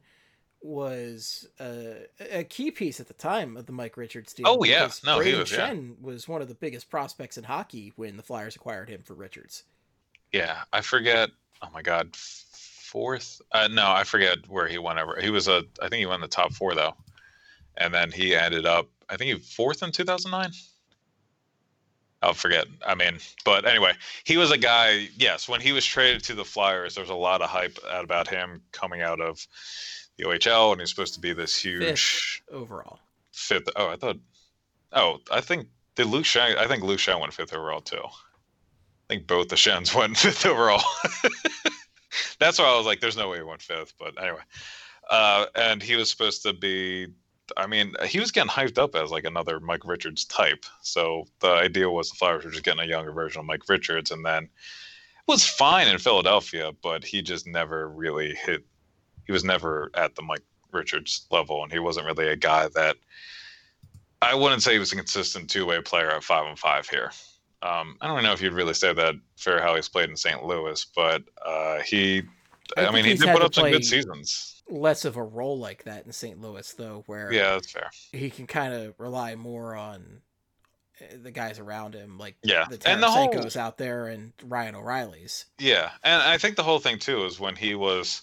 was 0.66 1.48
a, 1.60 2.06
a 2.30 2.44
key 2.44 2.70
piece 2.70 3.00
at 3.00 3.08
the 3.08 3.14
time 3.14 3.56
of 3.56 3.66
the 3.66 3.72
Mike 3.72 3.96
Richards 3.96 4.32
deal. 4.32 4.46
Oh, 4.46 4.64
yeah. 4.64 4.90
No, 5.04 5.20
he 5.20 5.32
Brayden 5.32 5.38
was, 5.38 5.52
yeah. 5.52 5.70
Schenn 5.70 6.00
was 6.00 6.28
one 6.28 6.42
of 6.42 6.48
the 6.48 6.54
biggest 6.54 6.90
prospects 6.90 7.38
in 7.38 7.44
hockey 7.44 7.92
when 7.96 8.16
the 8.16 8.22
Flyers 8.22 8.56
acquired 8.56 8.88
him 8.88 9.02
for 9.02 9.14
Richards. 9.14 9.64
Yeah, 10.32 10.62
I 10.72 10.80
forget. 10.80 11.30
Oh 11.62 11.68
my 11.72 11.82
God, 11.82 12.14
fourth? 12.14 13.40
Uh, 13.52 13.68
no, 13.68 13.90
I 13.90 14.04
forget 14.04 14.38
where 14.48 14.66
he 14.66 14.76
went 14.76 14.98
over. 14.98 15.18
He 15.20 15.30
was 15.30 15.48
a. 15.48 15.62
I 15.80 15.88
think 15.88 16.00
he 16.00 16.06
went 16.06 16.16
in 16.16 16.20
the 16.22 16.28
top 16.28 16.52
four 16.52 16.74
though, 16.74 16.94
and 17.76 17.94
then 17.94 18.10
he 18.10 18.34
ended 18.34 18.66
up. 18.66 18.88
I 19.08 19.16
think 19.16 19.32
he 19.32 19.40
fourth 19.40 19.82
in 19.82 19.92
two 19.92 20.04
thousand 20.04 20.32
nine. 20.32 20.50
I'll 22.22 22.34
forget. 22.34 22.66
I 22.86 22.94
mean, 22.94 23.18
but 23.44 23.66
anyway, 23.66 23.92
he 24.24 24.36
was 24.36 24.50
a 24.50 24.58
guy. 24.58 25.08
Yes, 25.16 25.48
when 25.48 25.60
he 25.60 25.72
was 25.72 25.86
traded 25.86 26.24
to 26.24 26.34
the 26.34 26.44
Flyers, 26.44 26.96
there 26.96 27.02
was 27.02 27.10
a 27.10 27.14
lot 27.14 27.40
of 27.40 27.48
hype 27.48 27.78
out 27.90 28.04
about 28.04 28.28
him 28.28 28.62
coming 28.72 29.00
out 29.00 29.20
of 29.20 29.46
the 30.16 30.24
OHL, 30.24 30.72
and 30.72 30.80
he's 30.80 30.90
supposed 30.90 31.14
to 31.14 31.20
be 31.20 31.32
this 31.32 31.56
huge 31.56 32.42
fifth 32.46 32.54
Overall, 32.54 32.98
fifth. 33.32 33.68
Oh, 33.76 33.88
I 33.88 33.96
thought. 33.96 34.18
Oh, 34.92 35.18
I 35.30 35.40
think 35.40 35.68
did 35.94 36.06
Luke 36.06 36.24
Schenn. 36.24 36.56
I 36.56 36.66
think 36.66 36.82
Luke 36.82 36.98
Schenn 36.98 37.20
went 37.20 37.34
fifth 37.34 37.54
overall 37.54 37.80
too. 37.80 38.02
I 38.02 39.06
think 39.08 39.26
both 39.26 39.48
the 39.48 39.56
Schenns 39.56 39.94
went 39.94 40.16
fifth 40.16 40.46
overall. 40.46 40.82
That's 42.38 42.58
why 42.58 42.66
I 42.66 42.76
was 42.76 42.86
like, 42.86 43.00
"There's 43.00 43.16
no 43.16 43.28
way 43.28 43.38
he 43.38 43.42
went 43.42 43.62
fifth. 43.62 43.94
But 43.98 44.20
anyway, 44.22 44.42
uh, 45.10 45.46
and 45.54 45.82
he 45.82 45.96
was 45.96 46.10
supposed 46.10 46.42
to 46.42 46.52
be 46.52 47.08
I 47.56 47.66
mean, 47.66 47.94
he 48.06 48.18
was 48.18 48.32
getting 48.32 48.50
hyped 48.50 48.78
up 48.78 48.94
as 48.94 49.10
like 49.10 49.24
another 49.24 49.60
Mike 49.60 49.84
Richards 49.84 50.24
type. 50.24 50.64
So 50.82 51.26
the 51.40 51.50
idea 51.50 51.90
was 51.90 52.10
the 52.10 52.16
Flyers 52.16 52.44
were 52.44 52.50
just 52.50 52.64
getting 52.64 52.80
a 52.80 52.88
younger 52.88 53.12
version 53.12 53.40
of 53.40 53.46
Mike 53.46 53.68
Richards, 53.68 54.10
and 54.10 54.24
then 54.24 54.48
was 55.26 55.46
fine 55.46 55.88
in 55.88 55.98
Philadelphia, 55.98 56.72
but 56.82 57.04
he 57.04 57.22
just 57.22 57.46
never 57.46 57.88
really 57.88 58.34
hit. 58.34 58.64
He 59.26 59.32
was 59.32 59.44
never 59.44 59.90
at 59.94 60.14
the 60.14 60.22
Mike 60.22 60.44
Richards 60.72 61.26
level, 61.30 61.62
and 61.62 61.72
he 61.72 61.78
wasn't 61.78 62.06
really 62.06 62.28
a 62.28 62.36
guy 62.36 62.68
that 62.74 62.96
I 64.22 64.34
wouldn't 64.34 64.62
say 64.62 64.72
he 64.72 64.78
was 64.78 64.92
a 64.92 64.96
consistent 64.96 65.50
two 65.50 65.66
way 65.66 65.80
player 65.80 66.10
at 66.10 66.24
five 66.24 66.46
and 66.46 66.58
five 66.58 66.88
here. 66.88 67.10
Um, 67.62 67.96
I 68.00 68.06
don't 68.06 68.22
know 68.22 68.32
if 68.32 68.40
you'd 68.40 68.52
really 68.52 68.74
say 68.74 68.92
that 68.92 69.14
fair 69.36 69.60
how 69.60 69.74
he's 69.74 69.88
played 69.88 70.10
in 70.10 70.16
St. 70.16 70.44
Louis, 70.44 70.84
but 70.94 71.22
uh, 71.44 71.80
he, 71.80 72.22
I, 72.76 72.86
I 72.86 72.90
mean, 72.92 73.04
he 73.04 73.14
did 73.14 73.28
put 73.28 73.42
up 73.42 73.54
some 73.54 73.70
good 73.70 73.84
seasons. 73.84 74.62
Less 74.68 75.04
of 75.04 75.16
a 75.16 75.22
role 75.22 75.58
like 75.58 75.84
that 75.84 76.06
in 76.06 76.12
St. 76.12 76.40
Louis, 76.40 76.70
though, 76.74 77.04
where 77.06 77.32
Yeah, 77.32 77.52
that's 77.52 77.70
fair. 77.70 77.90
he 78.12 78.30
can 78.30 78.46
kind 78.46 78.74
of 78.74 78.98
rely 78.98 79.36
more 79.36 79.74
on 79.74 80.20
uh, 81.00 81.04
the 81.22 81.30
guys 81.30 81.58
around 81.58 81.94
him, 81.94 82.18
like 82.18 82.36
Yeah, 82.42 82.66
the 82.68 82.80
and 82.86 83.02
the 83.02 83.10
whole 83.10 83.32
out 83.56 83.78
there 83.78 84.06
and 84.08 84.32
Ryan 84.44 84.74
O'Reilly's. 84.74 85.46
Yeah, 85.58 85.90
and 86.02 86.22
I 86.22 86.38
think 86.38 86.56
the 86.56 86.62
whole 86.62 86.80
thing 86.80 86.98
too 86.98 87.24
is 87.24 87.40
when 87.40 87.56
he 87.56 87.74
was. 87.74 88.22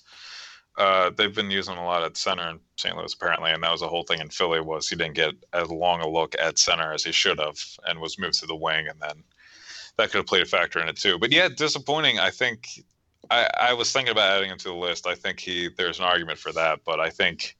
Uh, 0.77 1.11
they've 1.15 1.35
been 1.35 1.51
using 1.51 1.75
a 1.75 1.85
lot 1.85 2.03
at 2.03 2.17
center 2.17 2.49
in 2.49 2.59
St. 2.77 2.95
Louis 2.97 3.13
apparently, 3.13 3.51
and 3.51 3.61
that 3.63 3.71
was 3.71 3.81
the 3.81 3.87
whole 3.87 4.03
thing 4.03 4.19
in 4.19 4.29
Philly 4.29 4.59
was 4.59 4.89
he 4.89 4.95
didn't 4.95 5.13
get 5.13 5.35
as 5.53 5.69
long 5.69 6.01
a 6.01 6.09
look 6.09 6.35
at 6.39 6.57
center 6.57 6.93
as 6.93 7.03
he 7.03 7.11
should 7.11 7.39
have, 7.39 7.59
and 7.85 7.99
was 7.99 8.17
moved 8.17 8.39
to 8.39 8.47
the 8.47 8.55
wing, 8.55 8.87
and 8.87 8.99
then 8.99 9.23
that 9.97 10.09
could 10.09 10.17
have 10.17 10.27
played 10.27 10.41
a 10.41 10.45
factor 10.45 10.79
in 10.79 10.89
it 10.89 10.97
too. 10.97 11.19
But 11.19 11.31
yeah, 11.31 11.47
disappointing. 11.47 12.19
I 12.19 12.31
think 12.31 12.67
I, 13.29 13.47
I 13.59 13.73
was 13.73 13.91
thinking 13.91 14.11
about 14.11 14.37
adding 14.37 14.49
him 14.49 14.57
to 14.59 14.69
the 14.69 14.73
list. 14.73 15.07
I 15.07 15.15
think 15.15 15.39
he 15.39 15.69
there's 15.77 15.99
an 15.99 16.05
argument 16.05 16.39
for 16.39 16.51
that, 16.53 16.79
but 16.85 16.99
I 16.99 17.09
think 17.09 17.55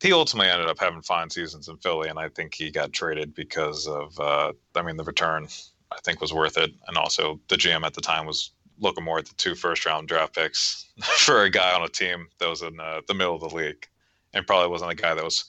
he 0.00 0.12
ultimately 0.12 0.50
ended 0.50 0.68
up 0.68 0.78
having 0.78 1.00
fine 1.02 1.30
seasons 1.30 1.68
in 1.68 1.76
Philly, 1.78 2.08
and 2.08 2.18
I 2.18 2.28
think 2.28 2.54
he 2.54 2.70
got 2.70 2.92
traded 2.92 3.34
because 3.34 3.86
of 3.86 4.18
uh, 4.20 4.52
I 4.74 4.82
mean 4.82 4.96
the 4.96 5.04
return 5.04 5.48
I 5.90 5.98
think 6.04 6.20
was 6.20 6.32
worth 6.32 6.58
it, 6.58 6.72
and 6.88 6.96
also 6.96 7.40
the 7.48 7.56
GM 7.56 7.84
at 7.84 7.94
the 7.94 8.00
time 8.00 8.26
was 8.26 8.50
looking 8.78 9.04
more 9.04 9.18
at 9.18 9.26
the 9.26 9.34
two 9.34 9.54
first 9.54 9.84
round 9.86 10.08
draft 10.08 10.34
picks 10.34 10.86
for 11.02 11.42
a 11.44 11.50
guy 11.50 11.72
on 11.74 11.82
a 11.82 11.88
team 11.88 12.28
that 12.38 12.48
was 12.48 12.62
in 12.62 12.78
uh, 12.80 13.00
the 13.08 13.14
middle 13.14 13.34
of 13.34 13.40
the 13.40 13.54
league, 13.56 13.86
and 14.34 14.46
probably 14.46 14.68
wasn't 14.68 14.90
a 14.90 14.94
guy 14.94 15.14
that 15.14 15.24
was 15.24 15.44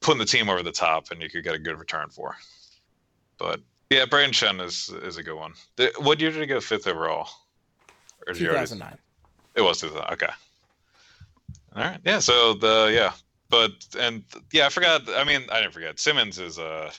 putting 0.00 0.18
the 0.18 0.24
team 0.24 0.48
over 0.48 0.62
the 0.62 0.72
top, 0.72 1.10
and 1.10 1.22
you 1.22 1.28
could 1.30 1.44
get 1.44 1.54
a 1.54 1.58
good 1.58 1.78
return 1.78 2.08
for. 2.10 2.36
But 3.38 3.60
yeah, 3.90 4.04
Brayden 4.06 4.30
Schenn 4.32 4.60
is 4.64 4.88
is 5.02 5.16
a 5.18 5.22
good 5.22 5.36
one. 5.36 5.52
The- 5.76 5.92
What 5.98 6.20
year 6.20 6.30
did 6.30 6.40
he 6.40 6.46
go 6.46 6.60
fifth 6.60 6.86
overall? 6.86 7.28
Or 8.26 8.32
did 8.32 8.40
you 8.40 8.48
already- 8.48 8.66
2009. 8.66 8.98
it 9.54 9.62
was 9.62 9.80
2000. 9.80 10.12
Okay. 10.12 10.32
All 11.74 11.82
right. 11.84 12.00
Yeah. 12.04 12.18
So 12.20 12.54
the 12.54 12.90
yeah, 12.94 13.12
but 13.48 13.72
and 13.98 14.22
yeah, 14.52 14.66
I 14.66 14.68
forgot. 14.68 15.02
I 15.14 15.24
mean, 15.24 15.42
I 15.50 15.60
didn't 15.60 15.72
forget. 15.74 15.98
Simmonds 15.98 16.38
is 16.38 16.58
uh 16.58 16.90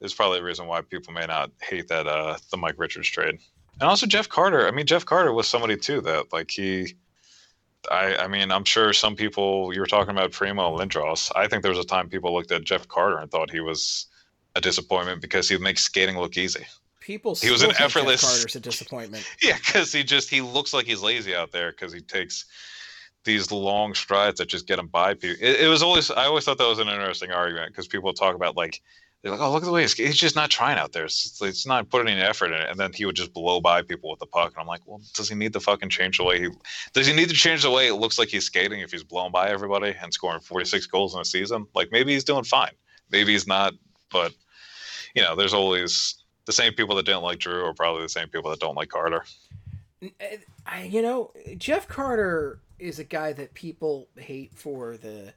is 0.00 0.12
probably 0.14 0.38
the 0.38 0.44
reason 0.44 0.66
why 0.66 0.82
people 0.82 1.12
may 1.14 1.26
not 1.26 1.50
hate 1.62 1.88
that 1.88 2.06
uh 2.06 2.36
the 2.50 2.56
Mike 2.58 2.74
Richards 2.78 3.08
trade, 3.08 3.38
and 3.80 3.88
also 3.88 4.06
Jeff 4.06 4.28
Carter. 4.28 4.66
I 4.66 4.70
mean, 4.70 4.86
Jeff 4.86 5.04
Carter 5.04 5.32
was 5.32 5.46
somebody 5.48 5.76
too 5.76 6.00
that 6.02 6.32
like 6.32 6.50
he. 6.50 6.94
I, 7.90 8.16
I 8.16 8.26
mean, 8.28 8.50
I'm 8.50 8.64
sure 8.64 8.92
some 8.92 9.14
people 9.14 9.72
you 9.72 9.78
were 9.80 9.86
talking 9.86 10.10
about 10.10 10.32
Primeau 10.32 10.76
Lindros. 10.76 11.30
I 11.36 11.46
think 11.46 11.62
there 11.62 11.70
was 11.70 11.78
a 11.78 11.84
time 11.84 12.08
people 12.08 12.34
looked 12.34 12.50
at 12.50 12.64
Jeff 12.64 12.88
Carter 12.88 13.18
and 13.18 13.30
thought 13.30 13.50
he 13.50 13.60
was 13.60 14.06
a 14.56 14.60
disappointment 14.60 15.20
because 15.20 15.48
he 15.48 15.56
makes 15.58 15.82
skating 15.84 16.18
look 16.18 16.36
easy. 16.36 16.66
People 17.00 17.36
He 17.36 17.50
was 17.52 17.62
an 17.62 17.68
think 17.68 17.78
Jeff 17.78 17.86
effortless- 17.96 18.22
Carter's 18.24 18.56
a 18.56 18.60
disappointment. 18.70 19.24
Yeah, 19.40 19.56
because 19.58 19.92
he 19.92 20.02
just 20.02 20.28
he 20.30 20.40
looks 20.40 20.74
like 20.74 20.86
he's 20.86 21.02
lazy 21.02 21.36
out 21.36 21.52
there 21.52 21.70
because 21.70 21.92
he 21.92 22.00
takes 22.00 22.46
these 23.22 23.52
long 23.52 23.94
strides 23.94 24.38
that 24.38 24.48
just 24.48 24.66
get 24.66 24.78
him 24.80 24.88
by 24.88 25.14
people. 25.14 25.36
It, 25.40 25.60
it 25.60 25.68
was 25.68 25.82
always 25.84 26.10
I 26.10 26.24
always 26.24 26.44
thought 26.44 26.58
that 26.58 26.66
was 26.66 26.80
an 26.80 26.88
interesting 26.88 27.30
argument 27.30 27.70
because 27.70 27.86
people 27.86 28.12
talk 28.12 28.34
about 28.34 28.56
like 28.56 28.80
they're 29.22 29.32
like, 29.32 29.40
oh 29.40 29.50
look 29.50 29.62
at 29.62 29.66
the 29.66 29.72
way 29.72 29.82
he's, 29.82 29.94
he's 29.94 30.16
just 30.16 30.36
not 30.36 30.50
trying 30.50 30.78
out 30.78 30.92
there. 30.92 31.04
It's, 31.04 31.40
it's 31.42 31.66
not 31.66 31.88
putting 31.88 32.08
any 32.08 32.20
effort 32.20 32.52
in 32.52 32.60
it, 32.60 32.68
and 32.70 32.78
then 32.78 32.92
he 32.92 33.04
would 33.06 33.16
just 33.16 33.32
blow 33.32 33.60
by 33.60 33.82
people 33.82 34.10
with 34.10 34.20
the 34.20 34.26
puck, 34.26 34.52
and 34.52 34.60
I'm 34.60 34.66
like, 34.66 34.82
well, 34.86 35.00
does 35.14 35.28
he 35.28 35.34
need 35.34 35.52
to 35.54 35.60
fucking 35.60 35.88
change 35.88 36.18
the 36.18 36.24
way 36.24 36.40
he? 36.40 36.48
Does 36.92 37.06
he 37.06 37.12
need 37.12 37.28
to 37.28 37.34
change 37.34 37.62
the 37.62 37.70
way 37.70 37.88
it 37.88 37.94
looks 37.94 38.18
like 38.18 38.28
he's 38.28 38.44
skating 38.44 38.80
if 38.80 38.92
he's 38.92 39.04
blown 39.04 39.32
by 39.32 39.48
everybody 39.48 39.94
and 40.00 40.12
scoring 40.12 40.40
46 40.40 40.86
goals 40.86 41.14
in 41.14 41.20
a 41.20 41.24
season? 41.24 41.66
Like 41.74 41.90
maybe 41.90 42.12
he's 42.12 42.24
doing 42.24 42.44
fine, 42.44 42.72
maybe 43.10 43.32
he's 43.32 43.46
not, 43.46 43.72
but 44.10 44.32
you 45.14 45.22
know, 45.22 45.34
there's 45.34 45.54
always 45.54 46.16
the 46.44 46.52
same 46.52 46.72
people 46.72 46.94
that 46.96 47.06
didn't 47.06 47.22
like 47.22 47.38
Drew 47.38 47.64
are 47.64 47.74
probably 47.74 48.02
the 48.02 48.08
same 48.08 48.28
people 48.28 48.50
that 48.50 48.60
don't 48.60 48.76
like 48.76 48.88
Carter. 48.88 49.24
Eh, 50.02 50.36
I, 50.64 50.84
you 50.84 51.02
know, 51.02 51.32
Jeff 51.58 51.88
Carter 51.88 52.60
is 52.78 52.98
a 52.98 53.04
guy 53.04 53.32
that 53.32 53.54
people 53.54 54.08
hate 54.16 54.54
for 54.54 54.96
the. 54.96 55.32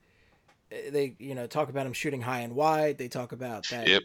They 0.70 1.16
you 1.20 1.36
know 1.36 1.48
talk 1.48 1.70
about 1.70 1.86
him 1.86 1.94
shooting 1.94 2.22
high 2.22 2.40
and 2.41 2.54
wide. 2.56 2.98
They 2.98 3.08
talk 3.08 3.32
about 3.32 3.68
that 3.70 3.88
Yep. 3.88 4.04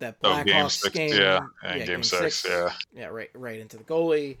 that 0.00 0.16
Oh, 0.24 0.30
Blackhawks 0.30 0.44
game 0.46 0.68
six, 0.68 0.94
game. 0.94 1.12
yeah, 1.14 1.40
and 1.64 1.86
game 1.86 2.02
six, 2.02 2.44
yeah. 2.48 2.70
yeah, 2.94 3.06
right, 3.06 3.30
right 3.34 3.60
into 3.60 3.76
the 3.76 3.84
goalie. 3.84 4.38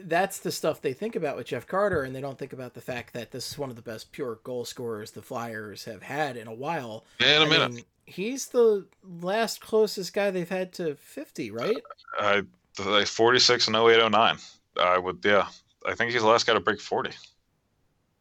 That's 0.00 0.38
the 0.40 0.50
stuff 0.50 0.80
they 0.80 0.92
think 0.92 1.14
about 1.16 1.36
with 1.36 1.46
Jeff 1.46 1.66
Carter, 1.66 2.02
and 2.02 2.14
they 2.14 2.20
don't 2.20 2.38
think 2.38 2.52
about 2.52 2.74
the 2.74 2.80
fact 2.80 3.14
that 3.14 3.30
this 3.30 3.50
is 3.50 3.58
one 3.58 3.70
of 3.70 3.76
the 3.76 3.82
best 3.82 4.12
pure 4.12 4.40
goal 4.42 4.64
scorers 4.64 5.10
the 5.12 5.22
Flyers 5.22 5.84
have 5.84 6.02
had 6.02 6.36
in 6.36 6.48
a 6.48 6.54
while. 6.54 7.04
In 7.20 7.26
a 7.42 7.44
I 7.44 7.48
minute, 7.48 7.72
mean, 7.72 7.84
he's 8.04 8.48
the 8.48 8.86
last 9.20 9.60
closest 9.60 10.12
guy 10.12 10.30
they've 10.30 10.48
had 10.48 10.72
to 10.74 10.96
fifty, 10.96 11.50
right? 11.50 11.76
I 12.18 12.42
like 12.84 13.06
46 13.06 13.68
and 13.68 13.76
08, 13.76 14.10
09. 14.10 14.36
I 14.80 14.98
would, 14.98 15.20
yeah. 15.24 15.46
I 15.86 15.94
think 15.94 16.10
he's 16.12 16.22
the 16.22 16.28
last 16.28 16.46
guy 16.46 16.54
to 16.54 16.60
break 16.60 16.80
40. 16.80 17.10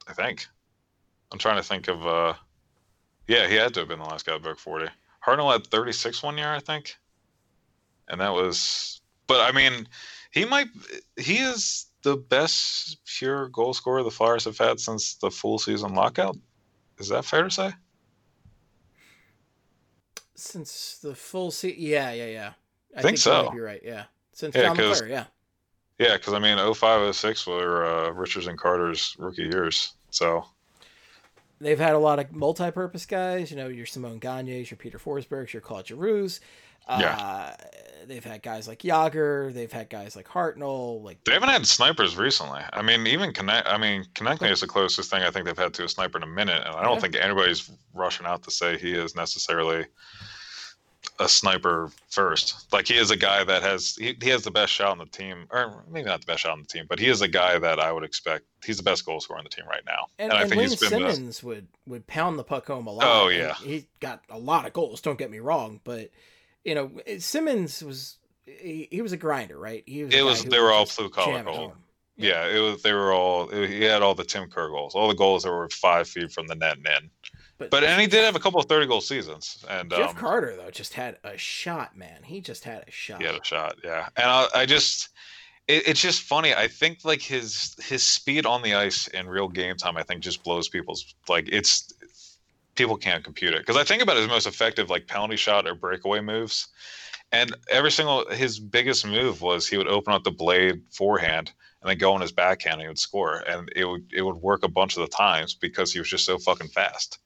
I 0.08 0.14
think. 0.14 0.46
I'm 1.32 1.40
trying 1.40 1.58
to 1.58 1.64
think 1.64 1.88
of. 1.88 2.06
uh 2.06 2.34
Yeah, 3.28 3.48
he 3.48 3.56
had 3.56 3.74
to 3.76 3.82
have 3.82 3.90
been 3.90 4.00
the 4.00 4.06
last 4.06 4.26
guy 4.26 4.34
to 4.34 4.40
break 4.40 4.58
40. 4.60 4.88
Hartnell 5.26 5.52
had 5.52 5.66
36 5.68 6.22
one 6.24 6.38
year, 6.38 6.52
I 6.54 6.60
think, 6.60 6.96
and 8.10 8.20
that 8.20 8.34
was. 8.34 9.02
But 9.28 9.40
I 9.42 9.52
mean, 9.54 9.88
he 10.32 10.44
might. 10.46 10.68
He 11.18 11.38
is 11.38 11.86
the 12.04 12.18
best 12.18 12.98
pure 13.06 13.48
goal 13.50 13.74
scorer 13.74 14.04
the 14.04 14.12
Flyers 14.12 14.44
have 14.44 14.58
had 14.58 14.80
since 14.80 15.16
the 15.16 15.32
full 15.32 15.58
season 15.58 15.94
lockout. 15.96 16.36
Is 17.00 17.08
that 17.10 17.24
fair 17.24 17.44
to 17.44 17.52
say? 17.52 17.72
Since 20.36 21.00
the 21.02 21.16
full 21.16 21.52
season, 21.52 21.78
yeah, 21.82 22.12
yeah, 22.12 22.26
yeah. 22.26 22.54
I 22.98 23.02
Think 23.02 23.14
you 23.14 23.18
so. 23.18 23.52
You're 23.54 23.66
right. 23.66 23.82
Yeah, 23.84 24.06
since 24.34 24.56
Yeah, 24.56 24.74
'cause- 24.74 25.00
McClure, 25.02 25.10
yeah. 25.10 25.26
Yeah, 26.00 26.18
because 26.18 26.34
I 26.34 26.40
mean, 26.40 26.58
05, 26.58 27.16
06 27.16 27.46
were 27.48 27.86
uh, 27.86 28.10
Richards 28.10 28.48
and 28.48 28.58
Carter's 28.58 29.16
rookie 29.20 29.44
years. 29.44 29.94
So 30.10 30.44
They've 31.64 31.80
had 31.80 31.94
a 31.94 32.00
lot 32.00 32.20
of 32.20 32.32
multi-purpose 32.32 33.06
guys. 33.06 33.50
You 33.52 33.58
know, 33.58 33.68
your 33.68 33.86
Simon 33.86 34.20
Gagne's, 34.20 34.70
your 34.70 34.78
Peter 34.78 35.00
Forsberg's, 35.00 35.54
your 35.54 35.62
Claude 35.62 35.86
Giroux's. 35.86 36.40
Uh, 36.88 37.52
They've 38.06 38.24
had 38.24 38.44
guys 38.44 38.68
like 38.68 38.80
Jagr. 38.80 39.54
They've 39.54 39.72
had 39.72 39.90
guys 39.90 40.18
like 40.18 40.28
Hartnell. 40.28 41.02
Like 41.02 41.24
They 41.24 41.32
haven't 41.32 41.48
had 41.50 41.66
snipers 41.66 42.18
recently. 42.18 42.60
I 42.74 42.82
mean, 42.82 43.08
even 43.08 43.32
Connect. 43.32 43.66
I 43.66 43.78
mean, 43.78 44.04
Konecny 44.14 44.52
is 44.52 44.60
the 44.60 44.68
closest 44.68 45.10
thing 45.10 45.24
I 45.24 45.32
think 45.32 45.46
they've 45.46 45.58
had 45.58 45.74
to 45.76 45.86
a 45.86 45.90
sniper 45.90 46.18
in 46.18 46.24
a 46.24 46.28
minute, 46.28 46.62
and 46.66 46.76
I 46.76 46.84
don't 46.84 46.96
Yeah. 46.96 47.00
think 47.00 47.16
anybody's 47.16 47.72
rushing 47.94 48.26
out 48.26 48.44
to 48.44 48.52
say 48.52 48.78
he 48.78 48.92
is 48.94 49.16
necessarily 49.16 49.86
a 51.20 51.28
sniper 51.30 51.92
first. 52.10 52.72
Like 52.74 52.88
he 52.88 52.98
is 52.98 53.12
a 53.12 53.16
guy 53.18 53.44
that 53.44 53.62
has 53.62 53.96
he, 53.96 54.16
he 54.22 54.30
has 54.30 54.44
the 54.44 54.52
best 54.52 54.72
shot 54.72 54.90
on 54.90 54.98
the 54.98 55.06
team, 55.06 55.46
or 55.52 55.84
maybe 55.90 56.08
not 56.08 56.22
the 56.22 56.26
best 56.26 56.42
shot 56.42 56.54
on 56.54 56.62
the 56.62 56.68
team, 56.68 56.86
but 56.88 57.00
he 57.00 57.08
is 57.08 57.22
a 57.22 57.28
guy 57.28 57.60
that 57.60 57.80
I 57.80 57.92
would 57.92 58.04
expect. 58.04 58.46
He's 58.66 58.78
the 58.78 58.84
best 58.84 59.06
goal 59.06 59.20
scorer 59.20 59.38
on 59.40 59.44
the 59.44 59.50
team 59.50 59.66
right 59.68 59.84
now, 59.86 60.08
and, 60.20 60.32
I 60.32 60.42
and 60.42 60.50
think 60.50 60.60
Wayne 60.60 60.70
he's 60.70 60.80
been 60.80 60.90
Simmonds 60.90 61.44
would 61.44 61.68
would 61.86 62.08
pound 62.08 62.40
the 62.40 62.44
puck 62.44 62.68
home 62.68 62.88
a 62.88 62.92
lot. 62.92 63.06
Oh, 63.06 63.28
yeah. 63.28 63.54
he 63.56 63.88
got 64.00 64.22
a 64.30 64.38
lot 64.40 64.66
of 64.66 64.74
goals. 64.74 65.02
Don't 65.02 65.20
get 65.20 65.30
me 65.30 65.40
wrong, 65.40 65.82
but 65.84 66.10
you 66.64 66.76
know 66.76 66.92
Simmonds 67.20 67.84
was 67.84 68.18
he, 68.46 68.88
he 68.92 69.02
was 69.02 69.12
a 69.12 69.18
grinder, 69.18 69.58
right? 69.58 69.84
He 69.86 70.04
was. 70.04 70.14
It 70.14 70.24
was- 70.24 70.44
they 70.44 70.60
were 70.60 70.72
all 70.72 70.86
just 70.86 70.98
blue-collar 70.98 71.34
jam 71.38 71.48
it 71.48 71.52
goal. 71.52 71.56
home. 71.70 71.74
Yeah, 72.16 72.46
it 72.46 72.60
was. 72.60 72.82
They 72.84 72.94
were 72.94 73.12
all. 73.12 73.48
He 73.48 73.82
had 73.82 74.04
all 74.04 74.14
the 74.14 74.24
Tim 74.24 74.50
Kerr 74.50 74.70
goals, 74.70 74.94
all 74.94 75.08
the 75.08 75.16
goals 75.16 75.44
that 75.44 75.52
were 75.52 75.68
five 75.70 76.08
feet 76.08 76.32
from 76.32 76.46
the 76.48 76.56
net 76.56 76.78
and 76.78 76.86
in. 76.86 77.10
But, 77.72 77.82
But 77.82 77.84
and 77.84 78.02
he 78.02 78.08
did 78.08 78.24
have 78.24 78.36
a 78.36 78.40
couple 78.44 78.60
of 78.60 78.68
thirty 78.68 78.88
goal 78.88 79.02
seasons, 79.02 79.64
and 79.70 79.90
Jeff 79.90 80.12
um, 80.12 80.16
Carter 80.16 80.56
though 80.56 80.72
just 80.72 80.94
had 80.94 81.18
a 81.24 81.38
shot, 81.38 81.98
man. 81.98 82.24
He 82.24 82.42
just 82.42 82.64
had 82.64 82.84
a 82.88 82.92
shot. 82.92 83.22
He 83.22 83.28
had 83.28 83.36
a 83.36 83.44
shot, 83.44 83.78
yeah. 83.84 84.10
And 84.16 84.30
I, 84.30 84.48
I 84.56 84.66
just, 84.66 85.10
it, 85.68 85.88
it's 85.88 86.02
just 86.02 86.24
funny. 86.24 86.54
I 86.54 86.68
think 86.68 87.00
like 87.04 87.22
his 87.22 87.76
his 87.84 88.04
speed 88.04 88.46
on 88.46 88.62
the 88.62 88.76
ice 88.76 89.08
in 89.08 89.28
real 89.28 89.48
game 89.48 89.76
time, 89.76 89.98
I 89.98 90.04
think 90.04 90.22
just 90.22 90.44
blows 90.44 90.70
people's 90.70 91.16
like 91.28 91.48
it's 91.52 91.94
people 92.76 92.98
can't 92.98 93.24
compute 93.24 93.54
it 93.54 93.60
because 93.60 93.78
I 93.78 93.84
think 93.84 94.02
about 94.02 94.18
his 94.18 94.28
most 94.28 94.48
effective 94.48 94.90
like 94.90 95.08
penalty 95.08 95.36
shot 95.36 95.68
or 95.68 95.76
breakaway 95.76 96.22
moves, 96.22 96.68
and 97.32 97.56
every 97.70 97.92
single 97.92 98.30
his 98.30 98.60
biggest 98.60 99.06
move 99.06 99.42
was 99.42 99.68
he 99.68 99.78
would 99.78 99.88
open 99.88 100.14
up 100.14 100.24
the 100.24 100.32
blade 100.32 100.82
forehand 100.92 101.52
and 101.82 101.90
then 101.90 101.98
go 101.98 102.14
on 102.14 102.22
his 102.22 102.32
backhand 102.32 102.76
and 102.76 102.82
he 102.84 102.88
would 102.88 103.00
score, 103.00 103.44
and 103.48 103.70
it 103.76 103.86
would 103.86 104.06
it 104.14 104.22
would 104.22 104.38
work 104.38 104.64
a 104.64 104.70
bunch 104.70 104.96
of 104.96 105.02
the 105.02 105.16
times 105.16 105.54
because 105.54 105.92
he 105.92 106.00
was 106.00 106.10
just 106.10 106.26
so 106.26 106.38
fucking 106.38 106.70
fast. 106.70 107.20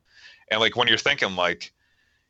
And 0.49 0.59
like 0.59 0.75
when 0.75 0.87
you're 0.87 0.97
thinking 0.97 1.35
like 1.35 1.71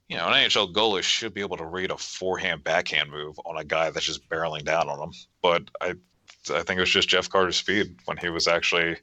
you 0.10 0.16
know, 0.16 0.26
an 0.28 0.34
NHL 0.34 0.74
goalie 0.74 1.04
should 1.04 1.34
be 1.34 1.42
able 1.42 1.58
to 1.58 1.66
read 1.66 1.92
a 1.92 1.98
forehand 1.98 2.64
backhand 2.64 3.12
move 3.12 3.38
on 3.46 3.58
a 3.58 3.64
guy 3.66 3.90
that's 3.90 4.06
just 4.06 4.28
barreling 4.30 4.64
down 4.64 4.88
on 4.88 5.00
him. 5.02 5.12
But 5.42 5.64
I, 5.82 5.96
I 6.50 6.64
think 6.64 6.78
it 6.78 6.80
was 6.80 6.90
just 6.90 7.10
Jeff 7.10 7.30
Carter's 7.30 7.58
speed 7.58 7.98
when 8.06 8.16
he 8.16 8.30
was 8.30 8.48
actually 8.48 8.96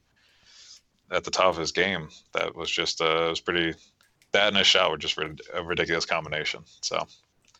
at 1.11 1.24
the 1.24 1.31
top 1.31 1.49
of 1.51 1.59
his 1.59 1.73
game. 1.73 2.09
That 2.32 2.57
was 2.57 2.70
just, 2.70 3.03
uh, 3.03 3.27
it 3.27 3.28
was 3.28 3.41
pretty. 3.41 3.74
that 4.32 4.49
and 4.49 4.57
a 4.57 4.65
shot 4.65 4.91
were 4.91 4.97
just 4.97 5.19
a 5.19 5.62
ridiculous 5.62 6.07
combination. 6.07 6.65
So 6.81 7.07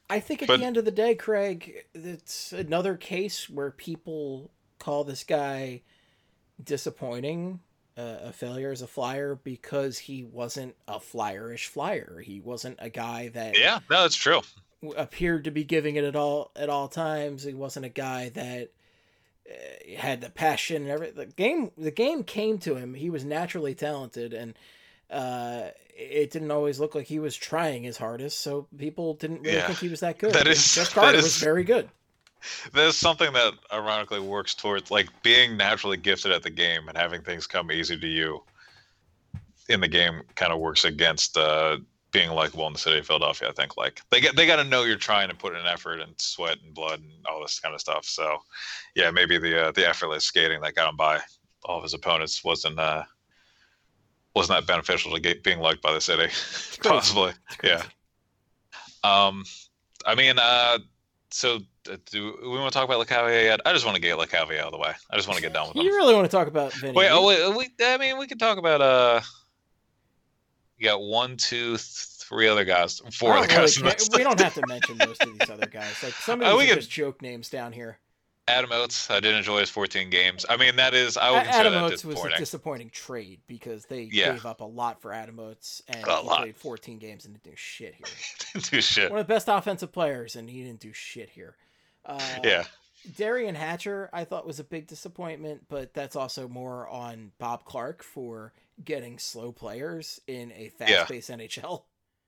I 0.09 0.21
think 0.21 0.41
at 0.41 0.49
But- 0.49 0.61
the 0.61 0.65
end 0.67 0.79
of 0.79 0.87
the 0.87 0.91
day, 0.91 1.15
Craig, 1.15 1.85
it's 1.93 2.51
another 2.51 2.97
case 2.97 3.51
where 3.51 3.71
people 3.71 4.51
call 4.79 5.05
this 5.05 5.23
guy 5.23 5.83
disappointing, 6.63 7.61
a 7.97 8.33
failure 8.33 8.71
as 8.73 8.83
a 8.83 8.87
flyer 8.87 9.35
because 9.35 9.99
he 9.99 10.25
wasn't 10.25 10.75
a 10.89 10.99
flyerish 10.99 11.67
flyer. 11.67 12.21
He 12.25 12.41
wasn't 12.41 12.79
a 12.81 12.91
guy 12.91 13.29
that 13.29 13.59
yeah, 13.59 13.81
no, 13.91 14.03
that's 14.03 14.17
true. 14.17 14.41
appeared 14.97 15.45
to 15.45 15.51
be 15.51 15.65
giving 15.65 15.97
it 15.97 16.05
at 16.05 16.17
all 16.17 16.51
at 16.57 16.69
all 16.69 16.89
times. 16.89 17.45
He 17.45 17.55
wasn't 17.55 17.87
a 17.87 17.91
guy 17.91 18.31
that 18.31 18.71
uh, 19.49 19.97
had 19.97 20.21
the 20.21 20.31
passion 20.31 20.83
and 20.83 20.91
everything. 20.91 21.17
The 21.17 21.27
game, 21.27 21.71
the 21.79 21.91
game 21.91 22.25
came 22.25 22.59
to 22.59 22.75
him. 22.77 22.95
He 22.95 23.11
was 23.11 23.25
naturally 23.25 23.75
talented, 23.75 24.33
and 24.33 24.55
uh, 25.11 25.69
it 25.97 26.31
didn't 26.31 26.51
always 26.51 26.81
look 26.81 26.95
like 26.95 27.07
he 27.07 27.19
was 27.21 27.37
trying 27.37 27.85
his 27.85 27.97
hardest. 27.99 28.41
So 28.41 28.67
people 28.77 29.15
didn't 29.15 29.43
really 29.43 29.57
Yeah. 29.57 29.67
think 29.67 29.79
he 29.79 29.89
was 29.89 30.01
that 30.01 30.19
good. 30.19 30.33
That 30.35 30.47
is- 30.49 30.75
Jeff 30.75 30.93
Carter 30.95 31.19
is- 31.19 31.25
was 31.25 31.37
very 31.37 31.63
good. 31.65 31.89
There's 32.73 32.97
something 32.97 33.33
that 33.33 33.55
ironically 33.73 34.21
works 34.21 34.55
towards 34.55 34.91
like 34.91 35.09
being 35.23 35.57
naturally 35.57 35.97
gifted 35.97 36.33
at 36.33 36.43
the 36.43 36.51
game 36.51 36.89
and 36.89 36.97
having 36.97 37.23
things 37.23 37.47
come 37.47 37.71
easy 37.73 37.99
to 37.99 38.07
you 38.07 38.43
in 39.69 39.81
the 39.81 39.89
game 39.89 40.23
kind 40.35 40.53
of 40.53 40.61
works 40.61 40.85
against 40.85 41.37
uh, 41.37 41.79
being 42.15 42.31
likable 42.31 42.67
in 42.67 42.73
the 42.73 42.79
city 42.79 42.99
of 42.99 43.07
Philadelphia. 43.07 43.49
I 43.49 43.53
think 43.53 43.77
like 43.77 44.01
they 44.11 44.21
get 44.21 44.37
they 44.37 44.47
got 44.47 44.57
to 44.57 44.65
know 44.65 44.85
you're 44.85 44.97
trying 44.97 45.29
to 45.29 45.35
put 45.35 45.55
in 45.55 45.67
effort 45.67 46.01
and 46.01 46.15
sweat 46.19 46.59
and 46.65 46.75
blood 46.75 47.01
and 47.01 47.11
all 47.29 47.41
this 47.41 47.59
kind 47.61 47.75
of 47.75 47.81
stuff. 47.81 48.05
So 48.05 48.39
yeah, 48.95 49.11
maybe 49.11 49.37
the 49.39 49.69
uh, 49.69 49.73
the 49.73 49.87
effortless 49.87 50.25
skating 50.25 50.61
that 50.63 50.75
got 50.75 50.89
him 50.89 50.97
by 50.97 51.21
all 51.65 51.79
of 51.79 51.83
his 51.83 51.95
opponents 51.95 52.45
wasn't 52.45 52.79
uh, 52.79 53.03
wasn't 54.35 54.61
that 54.61 54.73
beneficial 54.73 55.13
to 55.13 55.21
get 55.21 55.43
being 55.43 55.59
liked 55.59 55.83
by 55.83 55.93
the 55.93 56.01
city. 56.01 56.33
Possibly, 56.83 57.33
yeah. 57.63 57.83
Um, 59.03 59.45
I 60.07 60.15
mean, 60.15 60.39
uh, 60.39 60.79
so 61.35 61.59
uh, 61.91 61.97
do 62.07 62.39
we 62.43 62.49
want 62.49 62.73
to 62.73 62.79
talk 62.79 62.89
about 62.89 63.05
Lecavalier 63.05 63.43
yet? 63.45 63.61
I 63.67 63.73
just 63.73 63.85
want 63.85 63.97
to 63.97 64.01
get 64.01 64.17
Lecavalier 64.17 64.61
out 64.61 64.67
of 64.67 64.73
the 64.73 64.79
way. 64.79 64.93
I 65.11 65.17
just 65.17 65.27
want 65.27 65.37
to 65.37 65.43
get 65.43 65.53
done 65.53 65.67
with 65.69 65.77
You 65.77 65.83
him. 65.83 65.89
really 65.97 66.15
want 66.15 66.31
to 66.31 66.37
talk 66.37 66.47
about 66.47 66.73
Vinny? 66.75 66.93
Wait, 66.93 67.09
oh 67.11 67.27
wait, 67.27 67.57
we. 67.57 67.85
I 67.85 67.99
mean, 67.99 68.19
we 68.19 68.27
can 68.27 68.39
talk 68.39 68.57
about 68.59 68.81
uh. 68.81 69.21
You 70.79 70.85
got 70.89 71.01
one, 71.01 71.37
two, 71.37 71.77
three 71.77 72.49
other 72.49 72.65
guys, 72.65 73.01
four 73.13 73.33
other 73.37 73.47
really 73.47 73.71
guys. 73.71 74.09
we 74.15 74.23
don't 74.25 74.41
have 74.41 74.55
to 74.55 74.67
mention 74.67 74.97
most 74.99 75.23
of 75.23 75.39
these 75.39 75.49
other 75.51 75.67
guys. 75.67 76.03
Like 76.03 76.13
some 76.15 76.41
of 76.41 76.47
Uh, 76.47 76.51
these 76.51 76.59
we 76.59 76.65
are 76.65 76.69
can- 76.69 76.77
just 76.79 76.91
joke 76.91 77.23
names 77.23 77.49
down 77.49 77.73
here. 77.73 77.99
Adam 78.47 78.71
Oates, 78.73 79.11
I 79.11 79.21
did 79.21 79.35
enjoy 79.35 79.61
his 79.61 79.71
14 79.71 80.11
games. 80.11 80.45
I 80.49 80.57
mean, 80.59 80.77
that 80.77 80.93
is 80.93 81.17
I 81.17 81.31
would 81.31 81.45
consider 81.45 81.59
Adam 81.69 81.73
that 81.73 81.83
Oates 81.85 82.05
was 82.05 82.15
a 82.15 82.17
disappointing. 82.17 82.39
disappointing 82.39 82.91
trade 82.91 83.41
because 83.47 83.87
they 83.87 84.03
Yeah. 84.13 84.33
gave 84.33 84.45
up 84.45 84.61
a 84.61 84.65
lot 84.67 85.01
for 85.01 85.13
Adam 85.15 85.39
Oates, 85.41 85.83
and 85.89 86.07
A 86.07 86.21
he 86.21 86.27
lot. 86.27 86.41
played 86.41 86.57
14 86.57 86.99
games 86.99 87.25
and 87.25 87.35
didn't 87.35 87.45
do 87.53 87.57
shit 87.57 87.95
here. 87.95 88.07
Didn't 88.53 88.71
do 88.71 88.81
shit. 88.83 89.11
One 89.11 89.21
of 89.21 89.27
the 89.27 89.33
best 89.33 89.49
offensive 89.49 89.93
players, 89.93 90.37
and 90.37 90.51
he 90.51 90.63
didn't 90.63 90.81
do 90.81 90.93
shit 90.93 91.31
here. 91.31 91.57
Uh, 92.05 92.21
Yeah, 92.45 92.65
Derian 93.17 93.55
Hatcher, 93.55 94.11
I 94.13 94.25
thought 94.25 94.47
was 94.47 94.61
a 94.61 94.65
big 94.65 94.87
disappointment, 94.89 95.67
but 95.69 95.95
that's 95.95 96.15
also 96.17 96.47
more 96.47 96.87
on 96.89 97.33
Bob 97.39 97.65
Clarke 97.65 98.03
for 98.03 98.53
getting 98.85 99.19
slow 99.19 99.53
players 99.53 100.21
in 100.27 100.53
a 100.53 100.69
fast-paced 100.69 101.31
NHL. 101.31 101.85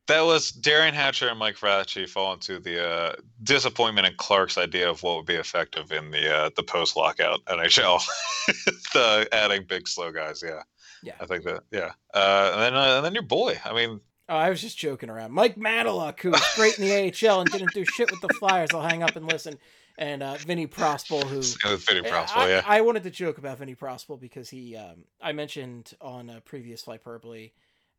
That 0.09 0.21
was 0.23 0.53
Derian 0.53 0.93
Hatcher 0.93 1.29
and 1.29 1.39
Mike 1.39 1.57
Fracci 1.57 2.09
fall 2.09 2.33
into 2.33 2.59
the 2.61 2.87
uh, 2.87 3.17
disappointment 3.43 4.07
in 4.07 4.15
Clarke's 4.17 4.57
idea 4.57 4.89
of 4.89 5.03
what 5.03 5.17
would 5.17 5.27
be 5.27 5.35
effective 5.35 5.91
in 5.91 6.11
the 6.11 6.33
uh, 6.33 6.51
the 6.57 6.63
post 6.63 6.97
lockout 6.97 7.45
NHL. 7.47 8.01
the 8.95 9.29
adding 9.33 9.65
big 9.69 9.89
slow 9.89 10.13
guys, 10.13 10.43
yeah. 10.47 10.63
Yeah. 11.03 11.15
I 11.21 11.27
think 11.27 11.45
that, 11.45 11.63
yeah. 11.71 11.93
Uh, 12.15 12.51
and 12.55 12.63
then 12.63 12.75
uh, 12.75 12.97
and 12.97 13.05
then 13.05 13.15
your 13.15 13.23
boy. 13.25 13.59
I 13.65 13.73
mean, 13.75 14.01
Oh, 14.29 14.35
I 14.37 14.51
was 14.51 14.61
just 14.61 14.77
joking 14.77 15.09
around. 15.09 15.33
Mike 15.33 15.57
Matalock, 15.57 16.21
who 16.21 16.31
was 16.31 16.43
great 16.57 16.79
in 16.79 16.85
the 16.85 17.29
AHL 17.29 17.43
and 17.43 17.51
didn't 17.51 17.73
do 17.75 17.85
shit 17.85 18.11
with 18.11 18.21
the 18.21 18.29
Flyers. 18.41 18.71
I'll 18.75 18.83
hang 18.83 19.05
up 19.05 19.15
and 19.15 19.25
listen. 19.25 19.57
And 19.99 20.21
uh, 20.23 20.35
Vinny 20.35 20.67
Prospal, 20.67 21.23
who 21.23 21.39
it 21.39 21.71
was 21.73 21.85
pretty 21.85 22.07
I- 22.07 22.11
possible, 22.11 22.43
I, 22.43 22.49
yeah. 22.49 22.63
I 22.67 22.81
wanted 22.81 23.05
to 23.05 23.11
joke 23.11 23.39
about 23.39 23.59
Vinny 23.59 23.77
Prospal 23.77 24.19
because 24.21 24.51
he, 24.51 24.77
um, 24.77 25.05
I 25.23 25.31
mentioned 25.33 25.95
on 26.01 26.29
a 26.29 26.41
previous 26.41 26.83
Flyperbole, 26.85 27.53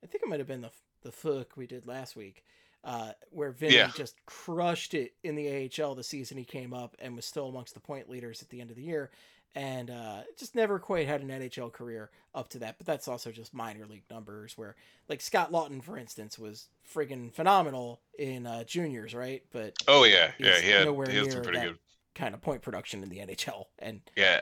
I 0.04 0.08
think 0.08 0.22
it 0.22 0.28
might 0.28 0.40
have 0.40 0.48
been 0.48 0.62
the 0.62 0.70
the 1.08 1.30
Fook 1.30 1.46
we 1.56 1.66
did 1.68 1.86
last 1.88 2.16
week, 2.16 2.44
uh, 2.84 3.12
where 3.32 3.52
Vinny 3.52 3.76
Yeah. 3.76 3.92
just 3.96 4.16
crushed 4.26 4.94
it 4.94 5.14
in 5.24 5.36
the 5.36 5.48
AHL 5.50 5.96
the 5.96 6.04
season 6.04 6.38
he 6.38 6.44
came 6.46 6.74
up 6.74 6.96
and 7.00 7.16
was 7.16 7.26
still 7.26 7.48
amongst 7.48 7.74
the 7.74 7.80
point 7.80 8.10
leaders 8.10 8.42
at 8.42 8.50
the 8.50 8.60
end 8.62 8.70
of 8.70 8.76
the 8.76 8.84
year, 8.84 9.10
and 9.56 9.90
uh, 9.90 10.22
just 10.38 10.54
never 10.54 10.78
quite 10.80 11.08
had 11.08 11.22
an 11.22 11.30
NHL 11.30 11.72
career 11.72 12.12
up 12.36 12.50
to 12.50 12.60
that. 12.60 12.78
But 12.78 12.86
that's 12.86 13.08
also 13.08 13.32
just 13.32 13.54
minor 13.54 13.86
league 13.86 14.04
numbers, 14.12 14.58
where 14.58 14.76
like 15.10 15.22
Scott 15.22 15.52
Laughton, 15.52 15.82
for 15.84 15.98
instance, 15.98 16.38
was 16.38 16.68
friggin' 16.94 17.34
phenomenal 17.34 18.02
in 18.20 18.46
uh, 18.46 18.64
juniors, 18.66 19.16
right? 19.16 19.44
But 19.52 19.74
oh 19.88 20.04
yeah, 20.04 20.32
yeah. 20.38 20.60
He 20.60 20.70
had, 20.70 20.86
nowhere 20.86 21.10
he 21.10 21.16
had 21.18 21.26
some 21.26 21.34
near 21.36 21.44
pretty 21.44 21.58
that. 21.60 21.66
good. 21.68 21.80
kind 22.16 22.34
of 22.34 22.42
point 22.42 22.62
production 22.62 23.02
in 23.04 23.10
the 23.10 23.20
NHL, 23.20 23.66
and 23.80 24.02
Yeah. 24.16 24.42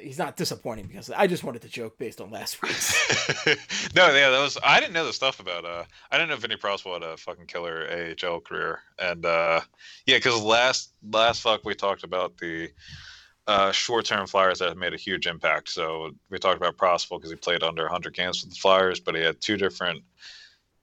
He's 0.00 0.18
not 0.18 0.36
disappointing 0.36 0.86
because 0.86 1.10
I 1.10 1.26
just 1.26 1.44
wanted 1.44 1.62
to 1.62 1.68
joke 1.68 1.98
based 1.98 2.20
on 2.20 2.30
last 2.30 2.62
week's. 2.62 2.92
no, 3.94 4.06
yeah, 4.14 4.30
that 4.30 4.40
was. 4.40 4.56
I 4.64 4.80
didn't 4.80 4.94
know 4.94 5.04
the 5.04 5.12
stuff 5.12 5.40
about. 5.40 5.64
Uh, 5.64 5.84
I 6.10 6.16
didn't 6.16 6.30
know 6.30 6.36
Vinny 6.36 6.56
Prospal 6.56 6.94
had 6.94 7.02
a 7.02 7.16
fucking 7.16 7.46
killer 7.46 8.14
AHL 8.22 8.40
career, 8.40 8.80
and 8.98 9.26
uh, 9.26 9.60
yeah, 10.06 10.16
because 10.16 10.42
last 10.42 10.92
last 11.10 11.42
fuck 11.42 11.64
we 11.64 11.74
talked 11.74 12.04
about 12.04 12.38
the 12.38 12.70
uh, 13.46 13.72
short 13.72 14.04
term 14.04 14.26
Flyers 14.26 14.58
that 14.60 14.68
have 14.68 14.78
made 14.78 14.94
a 14.94 14.98
huge 14.98 15.26
impact. 15.26 15.68
So 15.68 16.12
we 16.30 16.38
talked 16.38 16.56
about 16.56 16.76
Prospal 16.76 17.18
because 17.18 17.30
he 17.30 17.36
played 17.36 17.62
under 17.62 17.82
100 17.82 18.14
games 18.14 18.42
with 18.42 18.54
the 18.54 18.58
Flyers, 18.58 19.00
but 19.00 19.14
he 19.14 19.22
had 19.22 19.40
two 19.40 19.56
different 19.56 20.02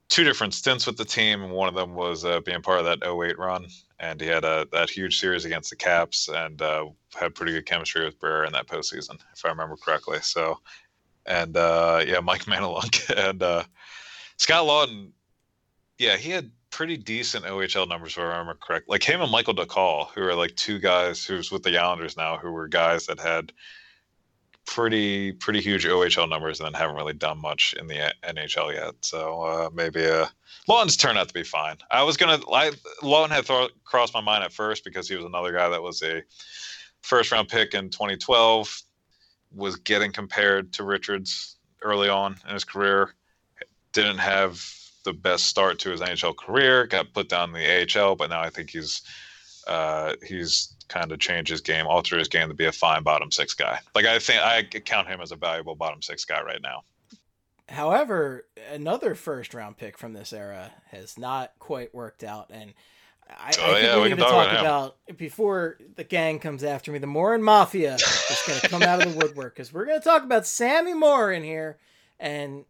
two 0.10 0.24
different 0.24 0.54
stints 0.54 0.86
with 0.86 0.98
the 0.98 1.06
team, 1.06 1.44
and 1.44 1.54
one 1.54 1.70
of 1.70 1.76
them 1.76 1.96
was 1.96 2.26
uh, 2.26 2.40
being 2.42 2.62
part 2.62 2.80
of 2.80 2.86
that 2.86 3.08
08 3.08 3.38
run, 3.38 3.68
and 4.00 4.22
he 4.22 4.28
had 4.28 4.46
a 4.46 4.68
that 4.72 4.90
huge 4.90 5.20
series 5.20 5.46
against 5.46 5.70
the 5.70 5.76
Caps, 5.76 6.30
and 6.30 6.62
uh, 6.62 6.86
had 7.16 7.36
pretty 7.36 7.52
good 7.52 7.66
chemistry 7.66 8.06
with 8.06 8.20
Briere 8.20 8.46
in 8.46 8.54
that 8.54 8.68
postseason, 8.68 9.20
if 9.34 9.46
I 9.46 9.50
remember 9.50 9.76
correctly. 9.76 10.20
So 10.22 10.60
and 11.26 11.56
uh, 11.56 12.04
yeah, 12.06 12.20
Mike 12.20 12.44
Maneluk 12.46 13.28
and 13.30 13.42
uh, 13.42 13.64
Scott 14.38 14.66
Laughton. 14.66 15.12
Yeah, 15.98 16.16
he 16.16 16.32
had 16.32 16.50
pretty 16.70 16.98
decent 16.98 17.46
OHL 17.46 17.88
numbers, 17.88 18.14
if 18.14 18.20
I 18.20 18.24
remember 18.24 18.56
correct. 18.56 18.88
Like 18.88 19.04
him 19.04 19.22
and 19.22 19.32
Michael 19.32 19.54
Dal 19.54 19.66
Colle, 19.66 20.10
who 20.16 20.22
are 20.22 20.36
like 20.36 20.56
two 20.56 20.80
guys 20.80 21.26
who's 21.26 21.52
with 21.52 21.64
the 21.64 21.78
Islanders 21.78 22.16
now, 22.16 22.38
who 22.38 22.52
were 22.52 22.68
guys 22.68 23.06
that 23.08 23.20
had 23.20 23.52
pretty 24.70 25.32
pretty 25.32 25.60
huge 25.60 25.84
OHL 25.84 26.30
numbers 26.30 26.60
and 26.60 26.68
then 26.68 26.80
haven't 26.80 26.96
really 26.96 27.14
done 27.14 27.42
much 27.42 27.74
in 27.80 27.88
the 27.88 28.14
NHL 28.24 28.72
yet. 28.72 28.94
So 29.02 29.42
uh, 29.42 29.70
maybe 29.74 30.06
uh, 30.06 30.28
Laughton's 30.68 30.96
turned 30.96 31.18
out 31.18 31.28
to 31.28 31.34
be 31.34 31.44
fine. 31.44 31.78
I 31.90 32.04
was 32.04 32.18
gonna, 32.18 32.40
I, 32.54 32.72
Laughton 33.02 33.32
had 33.32 33.46
thought, 33.46 33.72
crossed 33.84 34.14
my 34.14 34.22
mind 34.22 34.44
at 34.44 34.54
first 34.54 34.84
because 34.84 35.10
he 35.10 35.16
was 35.16 35.26
another 35.26 35.52
guy 35.52 35.70
that 35.70 35.82
was 35.82 36.04
a 36.04 36.22
first 37.02 37.32
round 37.32 37.48
pick 37.48 37.74
in 37.74 37.90
2012 37.90 38.84
was 39.56 39.76
getting 39.78 40.12
compared 40.12 40.72
to 40.74 40.84
Richards 40.84 41.58
early 41.82 42.08
on 42.08 42.36
in 42.48 42.54
his 42.54 42.64
career. 42.64 43.16
Didn't 43.92 44.20
have 44.20 44.64
the 45.04 45.14
best 45.14 45.48
start 45.48 45.80
to 45.80 45.90
his 45.90 46.02
NHL 46.02 46.38
career. 46.38 46.86
Got 46.86 47.12
put 47.14 47.28
down 47.28 47.56
in 47.56 47.56
the 47.56 48.00
AHL, 48.00 48.16
but 48.16 48.30
now 48.30 48.42
I 48.42 48.52
think 48.52 48.70
he's 48.70 49.02
uh, 49.70 50.16
he's 50.26 50.76
kind 50.88 51.12
of 51.12 51.20
changed 51.20 51.52
his 51.52 51.62
game, 51.62 51.86
altered 51.86 52.18
his 52.18 52.28
game 52.28 52.48
to 52.50 52.56
be 52.56 52.66
a 52.66 52.72
fine 52.72 53.04
bottom 53.04 53.32
six 53.32 53.54
guy. 53.54 53.80
Like 53.94 54.06
I 54.06 54.18
think 54.20 54.42
I 54.42 54.64
count 54.64 55.08
him 55.08 55.22
as 55.22 55.32
a 55.32 55.36
valuable 55.36 55.76
bottom 55.76 56.02
six 56.02 56.26
guy 56.26 56.42
right 56.42 56.62
now. 56.62 56.84
However, 57.70 58.48
another 58.72 59.14
first 59.14 59.54
round 59.54 59.78
pick 59.78 59.98
from 59.98 60.14
this 60.14 60.34
era 60.34 60.72
has 60.90 61.20
not 61.20 61.52
quite 61.60 61.94
worked 61.94 62.24
out, 62.24 62.48
and 62.50 62.74
I, 63.30 63.52
Oh, 63.60 63.72
I 63.72 63.74
think 63.74 63.84
yeah, 63.84 63.96
we're 63.96 64.02
we 64.02 64.10
going 64.10 64.18
to 64.18 64.24
talk 64.24 64.48
talk 64.48 64.60
about 64.60 64.96
about 65.06 65.18
before 65.18 65.78
the 65.96 66.04
gang 66.04 66.40
comes 66.40 66.64
after 66.64 66.92
me. 66.92 66.98
The 66.98 67.06
Morin 67.06 67.44
Mafia 67.44 67.94
is 67.94 68.44
going 68.48 68.60
to 68.60 68.70
come 68.70 68.82
out 68.82 69.06
of 69.06 69.14
the 69.14 69.20
woodwork 69.20 69.54
because 69.54 69.72
we're 69.72 69.86
going 69.86 70.00
to 70.00 70.04
talk 70.04 70.24
about 70.24 70.48
Sammy 70.48 70.96
Morin 70.96 71.44
here, 71.44 71.78
and 72.20 72.66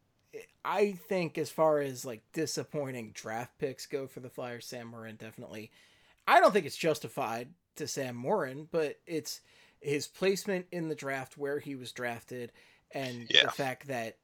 I 0.65 0.91
think 0.91 1.37
as 1.37 1.49
far 1.49 1.79
as 1.79 2.03
like 2.03 2.21
disappointing 2.33 3.11
draft 3.13 3.57
picks 3.57 3.85
go 3.85 4.05
for 4.05 4.19
the 4.19 4.29
Flyers, 4.29 4.65
Sam 4.65 4.87
Morin 4.87 5.15
definitely. 5.15 5.71
I 6.29 6.39
don't 6.39 6.51
think 6.53 6.65
it's 6.65 6.77
justified 6.77 7.49
to 7.77 7.87
Sam 7.87 8.15
Morin, 8.15 8.67
but 8.71 8.97
it's 9.07 9.41
his 9.81 10.07
placement 10.07 10.67
in 10.71 10.87
the 10.89 10.95
draft 10.95 11.37
where 11.37 11.59
he 11.59 11.75
was 11.75 11.91
drafted 11.91 12.51
and 12.91 13.27
Yeah. 13.29 13.43
the 13.45 13.51
fact 13.51 13.87
that 13.87 14.17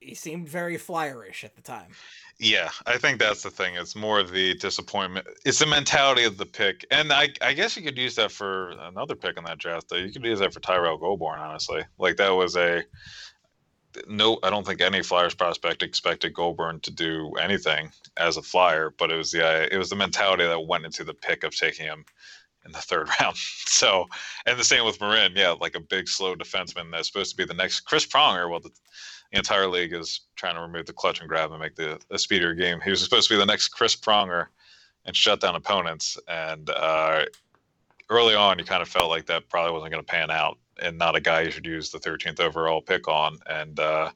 he 0.00 0.14
seemed 0.14 0.48
very 0.48 0.76
flyerish 0.76 1.42
at 1.42 1.56
the 1.56 1.62
time. 1.62 1.90
Yeah, 2.38 2.70
I 2.86 2.98
think 2.98 3.18
that's 3.18 3.42
the 3.42 3.50
thing. 3.50 3.74
It's 3.76 3.96
more 3.96 4.22
the 4.22 4.54
disappointment. 4.54 5.26
It's 5.44 5.58
the 5.58 5.66
mentality 5.66 6.24
of 6.24 6.36
the 6.36 6.46
pick, 6.46 6.84
and 6.90 7.12
I, 7.12 7.28
I 7.40 7.54
guess 7.54 7.76
you 7.76 7.82
could 7.82 7.96
use 7.98 8.14
that 8.16 8.30
for 8.30 8.70
another 8.70 9.16
pick 9.16 9.36
in 9.38 9.44
that 9.44 9.58
draft. 9.58 9.88
Though 9.88 9.96
you 9.96 10.12
could 10.12 10.24
use 10.24 10.38
that 10.40 10.52
for 10.52 10.60
Tyrell 10.60 10.98
Goulbourne, 10.98 11.38
honestly. 11.38 11.82
Like 11.98 12.16
that 12.18 12.30
was 12.30 12.56
a 12.56 12.84
no. 14.08 14.38
I 14.42 14.50
don't 14.50 14.66
think 14.66 14.80
any 14.80 15.02
Flyers 15.02 15.34
prospect 15.34 15.82
expected 15.82 16.34
Goulbourne 16.34 16.80
to 16.82 16.90
do 16.90 17.32
anything 17.40 17.90
as 18.16 18.36
a 18.36 18.42
Flyer, 18.42 18.92
but 18.96 19.10
it 19.10 19.16
was 19.16 19.32
the 19.32 19.72
it 19.72 19.78
was 19.78 19.90
the 19.90 19.96
mentality 19.96 20.44
that 20.44 20.66
went 20.66 20.84
into 20.84 21.04
the 21.04 21.14
pick 21.14 21.44
of 21.44 21.56
taking 21.56 21.86
him 21.86 22.04
in 22.64 22.72
the 22.72 22.78
third 22.78 23.08
round. 23.20 23.36
So, 23.36 24.06
and 24.44 24.58
the 24.58 24.64
same 24.64 24.84
with 24.84 25.00
Morin. 25.00 25.32
Yeah, 25.34 25.52
like 25.52 25.74
a 25.74 25.80
big, 25.80 26.08
slow 26.08 26.34
defenseman 26.34 26.90
that's 26.90 27.08
supposed 27.08 27.30
to 27.30 27.36
be 27.36 27.44
the 27.44 27.54
next 27.54 27.80
Chris 27.80 28.06
Pronger. 28.06 28.50
Well, 28.50 28.60
the, 28.60 28.70
the 29.32 29.38
entire 29.38 29.68
league 29.68 29.92
is 29.92 30.20
trying 30.36 30.56
to 30.56 30.60
remove 30.60 30.86
the 30.86 30.92
clutch 30.92 31.20
and 31.20 31.28
grab 31.28 31.50
and 31.50 31.60
make 31.60 31.76
the 31.76 32.00
a 32.10 32.18
speedier 32.18 32.54
game. 32.54 32.80
He 32.80 32.90
was 32.90 33.02
supposed 33.02 33.28
to 33.28 33.34
be 33.34 33.38
the 33.38 33.46
next 33.46 33.68
Chris 33.68 33.96
Pronger 33.96 34.46
and 35.04 35.16
shut 35.16 35.40
down 35.40 35.54
opponents. 35.54 36.18
And 36.28 36.68
uh, 36.70 37.24
early 38.10 38.34
on, 38.34 38.58
you 38.58 38.64
kind 38.64 38.82
of 38.82 38.88
felt 38.88 39.10
like 39.10 39.26
that 39.26 39.48
probably 39.48 39.72
wasn't 39.72 39.92
going 39.92 40.04
to 40.04 40.10
pan 40.10 40.30
out, 40.30 40.58
and 40.80 40.98
not 40.98 41.16
a 41.16 41.20
guy 41.20 41.42
you 41.42 41.50
should 41.50 41.66
use 41.66 41.90
the 41.90 41.98
13th 41.98 42.40
overall 42.40 42.80
pick 42.80 43.08
on. 43.08 43.38
And 43.46 43.78
uh, 43.78 44.10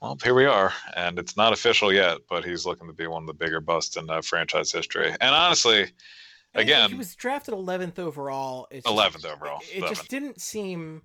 well, 0.00 0.16
here 0.22 0.34
we 0.34 0.46
are, 0.46 0.72
and 0.94 1.18
it's 1.18 1.36
not 1.36 1.52
official 1.52 1.92
yet, 1.92 2.18
but 2.28 2.44
he's 2.44 2.64
looking 2.64 2.86
to 2.86 2.92
be 2.92 3.06
one 3.06 3.22
of 3.22 3.26
the 3.26 3.34
bigger 3.34 3.60
busts 3.60 3.96
in 3.96 4.08
uh, 4.08 4.22
franchise 4.22 4.72
history. 4.72 5.10
And 5.20 5.34
honestly, 5.34 5.90
again, 6.54 6.90
he 6.90 6.96
was 6.96 7.14
drafted 7.14 7.54
11th 7.54 7.98
overall. 7.98 8.66
It's 8.70 8.86
11th 8.86 9.12
just, 9.12 9.26
overall. 9.26 9.60
It 9.74 9.82
11th. 9.82 9.88
just 9.88 10.08
didn't 10.08 10.40
seem 10.40 11.02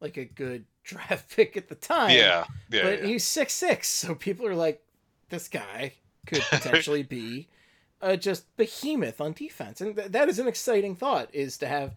like 0.00 0.18
a 0.18 0.26
good 0.26 0.66
draft 0.84 1.34
pick 1.34 1.56
at 1.56 1.68
the 1.68 1.74
time. 1.74 2.10
yeah, 2.10 2.44
yeah, 2.70 2.82
but 2.82 3.00
yeah. 3.00 3.06
he's 3.06 3.24
six 3.24 3.54
six, 3.54 3.88
so 3.88 4.14
people 4.14 4.46
are 4.46 4.54
like, 4.54 4.82
this 5.30 5.48
guy 5.48 5.94
could 6.26 6.42
potentially 6.50 7.02
be 7.02 7.48
uh, 8.02 8.16
just 8.16 8.54
behemoth 8.56 9.20
on 9.20 9.32
defense, 9.32 9.80
and 9.80 9.96
th- 9.96 10.08
that 10.08 10.28
is 10.28 10.38
an 10.38 10.48
exciting 10.48 10.96
thought. 10.96 11.28
Is 11.32 11.56
to 11.58 11.66
have 11.66 11.94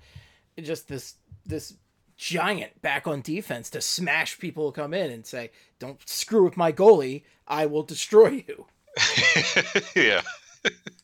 just 0.61 0.87
this 0.87 1.15
this 1.45 1.73
giant 2.17 2.81
back 2.81 3.07
on 3.07 3.21
defense 3.21 3.69
to 3.71 3.81
smash 3.81 4.39
people 4.39 4.65
who 4.65 4.71
come 4.71 4.93
in 4.93 5.11
and 5.11 5.25
say, 5.25 5.51
"Don't 5.79 5.99
screw 6.07 6.43
with 6.43 6.57
my 6.57 6.71
goalie, 6.71 7.23
I 7.47 7.65
will 7.65 7.83
destroy 7.83 8.43
you." 8.47 8.65
yeah. 9.95 10.21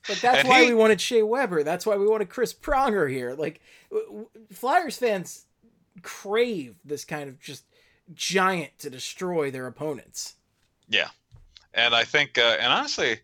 But 0.08 0.18
that's 0.22 0.40
And 0.40 0.48
why 0.48 0.62
he- 0.64 0.70
we 0.70 0.74
wanted 0.74 1.00
Shea 1.02 1.22
Weber. 1.24 1.64
That's 1.64 1.86
why 1.86 1.96
we 1.96 2.08
wanted 2.08 2.30
Chris 2.30 2.54
Pronger 2.54 3.10
here. 3.10 3.34
Like 3.34 3.62
Flyers 4.52 4.98
fans 4.98 5.46
crave 6.02 6.76
this 6.84 7.06
kind 7.06 7.30
of 7.30 7.40
just 7.40 7.64
giant 8.14 8.78
to 8.80 8.90
destroy 8.90 9.52
their 9.52 9.68
opponents. 9.68 10.36
Yeah, 10.88 11.10
and 11.74 11.94
I 11.94 12.04
think, 12.04 12.38
uh, 12.38 12.58
and 12.60 12.72
honestly, 12.74 13.20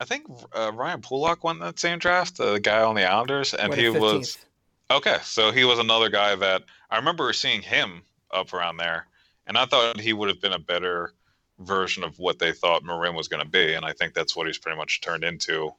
I 0.00 0.04
think 0.04 0.26
uh, 0.52 0.72
Ryan 0.74 1.00
Pulock 1.00 1.42
won 1.44 1.58
that 1.60 1.78
same 1.78 1.98
draft, 1.98 2.38
uh, 2.38 2.52
the 2.52 2.60
guy 2.60 2.82
on 2.82 2.94
the 2.94 3.04
Islanders, 3.10 3.54
and 3.54 3.72
he 3.74 3.86
at 3.86 3.94
was 4.00 4.36
15th. 4.36 4.44
Okay. 4.90 5.18
So 5.22 5.50
he 5.52 5.64
was 5.64 5.78
another 5.78 6.08
guy 6.08 6.34
that 6.34 6.62
I 6.90 6.96
remember 6.96 7.32
seeing 7.32 7.62
him 7.62 8.02
up 8.30 8.52
around 8.52 8.76
there, 8.76 9.06
and 9.46 9.56
I 9.56 9.66
thought 9.66 10.00
he 10.00 10.12
would 10.12 10.28
have 10.28 10.40
been 10.40 10.52
a 10.52 10.58
better 10.58 11.12
version 11.58 12.04
of 12.04 12.18
what 12.18 12.38
they 12.38 12.52
thought 12.52 12.84
Morin 12.84 13.14
was 13.14 13.28
going 13.28 13.42
to 13.42 13.48
be, 13.48 13.74
and 13.74 13.84
I 13.84 13.92
think 13.92 14.14
that's 14.14 14.34
what 14.34 14.46
he's 14.46 14.58
pretty 14.58 14.76
much 14.76 15.00
turned 15.00 15.24
into 15.24 15.72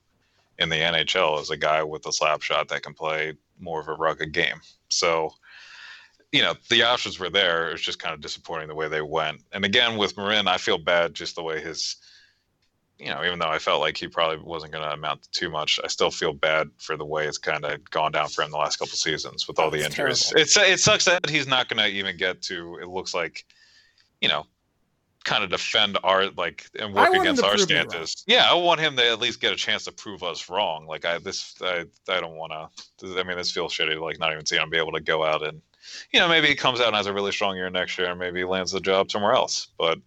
in 0.60 0.70
the 0.70 0.76
NHL 0.76 1.40
as 1.42 1.50
a 1.50 1.58
guy 1.58 1.84
with 1.84 2.06
a 2.06 2.12
slap 2.14 2.42
shot 2.42 2.68
that 2.70 2.84
can 2.84 2.94
play 2.94 3.34
more 3.60 3.80
of 3.80 3.88
a 3.88 3.94
rugged 3.94 4.32
game. 4.32 4.62
So. 4.90 5.34
You 6.32 6.42
know, 6.42 6.56
the 6.72 6.82
options 6.82 7.20
were 7.20 7.30
there. 7.30 7.70
It 7.70 7.74
was 7.74 7.82
just 7.84 8.00
kind 8.00 8.16
of 8.16 8.20
disappointing 8.20 8.68
the 8.68 8.74
way 8.74 8.88
they 8.88 9.04
went. 9.04 9.42
And 9.52 9.64
again, 9.64 9.98
with 9.98 10.18
Morin, 10.18 10.48
I 10.48 10.58
feel 10.58 10.80
bad 10.80 11.14
just 11.14 11.36
the 11.36 11.44
way 11.44 11.62
his 11.62 11.98
you 13.04 13.10
know, 13.10 13.24
even 13.26 13.38
though 13.38 13.50
I 13.50 13.60
felt 13.60 13.82
like 13.82 13.98
he 13.98 14.08
probably 14.08 14.38
wasn't 14.38 14.72
going 14.72 14.84
to 14.86 14.94
amount 14.94 15.24
to 15.24 15.32
too 15.32 15.50
much, 15.50 15.78
I 15.84 15.88
still 15.88 16.10
feel 16.10 16.32
bad 16.32 16.70
for 16.78 16.96
the 16.96 17.06
way 17.06 17.28
it's 17.28 17.38
kind 17.38 17.66
of 17.66 17.90
gone 17.90 18.14
down 18.14 18.30
for 18.30 18.44
him 18.44 18.52
the 18.52 18.58
last 18.58 18.78
couple 18.78 18.96
seasons 18.96 19.46
with 19.48 19.60
all 19.60 19.70
the 19.70 19.80
it's 19.80 19.88
injuries. 19.88 20.22
terrible. 20.22 20.42
It's 20.42 20.58
it 20.58 20.80
sucks 20.80 21.06
that 21.06 21.30
he's 21.30 21.48
not 21.48 21.68
going 21.68 21.80
to 21.80 21.88
even 21.88 22.16
get 22.16 22.42
to. 22.44 22.80
It 22.82 22.88
looks 22.88 23.14
like, 23.14 23.46
you 24.22 24.30
know, 24.30 24.46
kind 25.26 25.44
of 25.44 25.50
defend 25.50 25.98
our 26.04 26.30
like 26.38 26.66
and 26.80 26.94
work 26.94 27.14
against 27.14 27.44
our 27.44 27.58
stances. 27.58 28.24
Yeah, 28.26 28.50
I 28.50 28.54
want 28.54 28.80
him 28.80 28.96
to 28.96 29.06
at 29.06 29.20
least 29.20 29.42
get 29.42 29.52
a 29.52 29.58
chance 29.58 29.84
to 29.86 29.92
prove 29.92 30.24
us 30.24 30.50
wrong. 30.50 30.86
Like 30.86 31.04
I 31.04 31.18
this 31.20 31.56
I 31.62 31.86
I 32.08 32.22
don't 32.22 32.36
want 32.36 32.54
to. 32.54 33.20
I 33.20 33.24
mean, 33.24 33.36
this 33.36 33.52
feels 33.52 33.74
shitty. 33.74 34.00
Like 34.00 34.20
not 34.20 34.32
even 34.32 34.46
seeing 34.46 34.62
him 34.62 34.70
be 34.70 34.78
able 34.78 34.94
to 34.94 35.02
go 35.02 35.26
out 35.26 35.46
and, 35.46 35.62
you 36.14 36.22
know, 36.22 36.30
maybe 36.30 36.48
he 36.48 36.56
comes 36.56 36.80
out 36.80 36.88
and 36.88 36.96
has 36.96 37.08
a 37.08 37.14
really 37.14 37.34
strong 37.34 37.58
year 37.58 37.70
next 37.70 37.98
year, 37.98 38.10
and 38.10 38.20
maybe 38.20 38.40
he 38.40 38.46
lands 38.46 38.72
the 38.72 38.80
job 38.80 39.12
somewhere 39.12 39.34
else. 39.34 39.68
But 39.78 40.00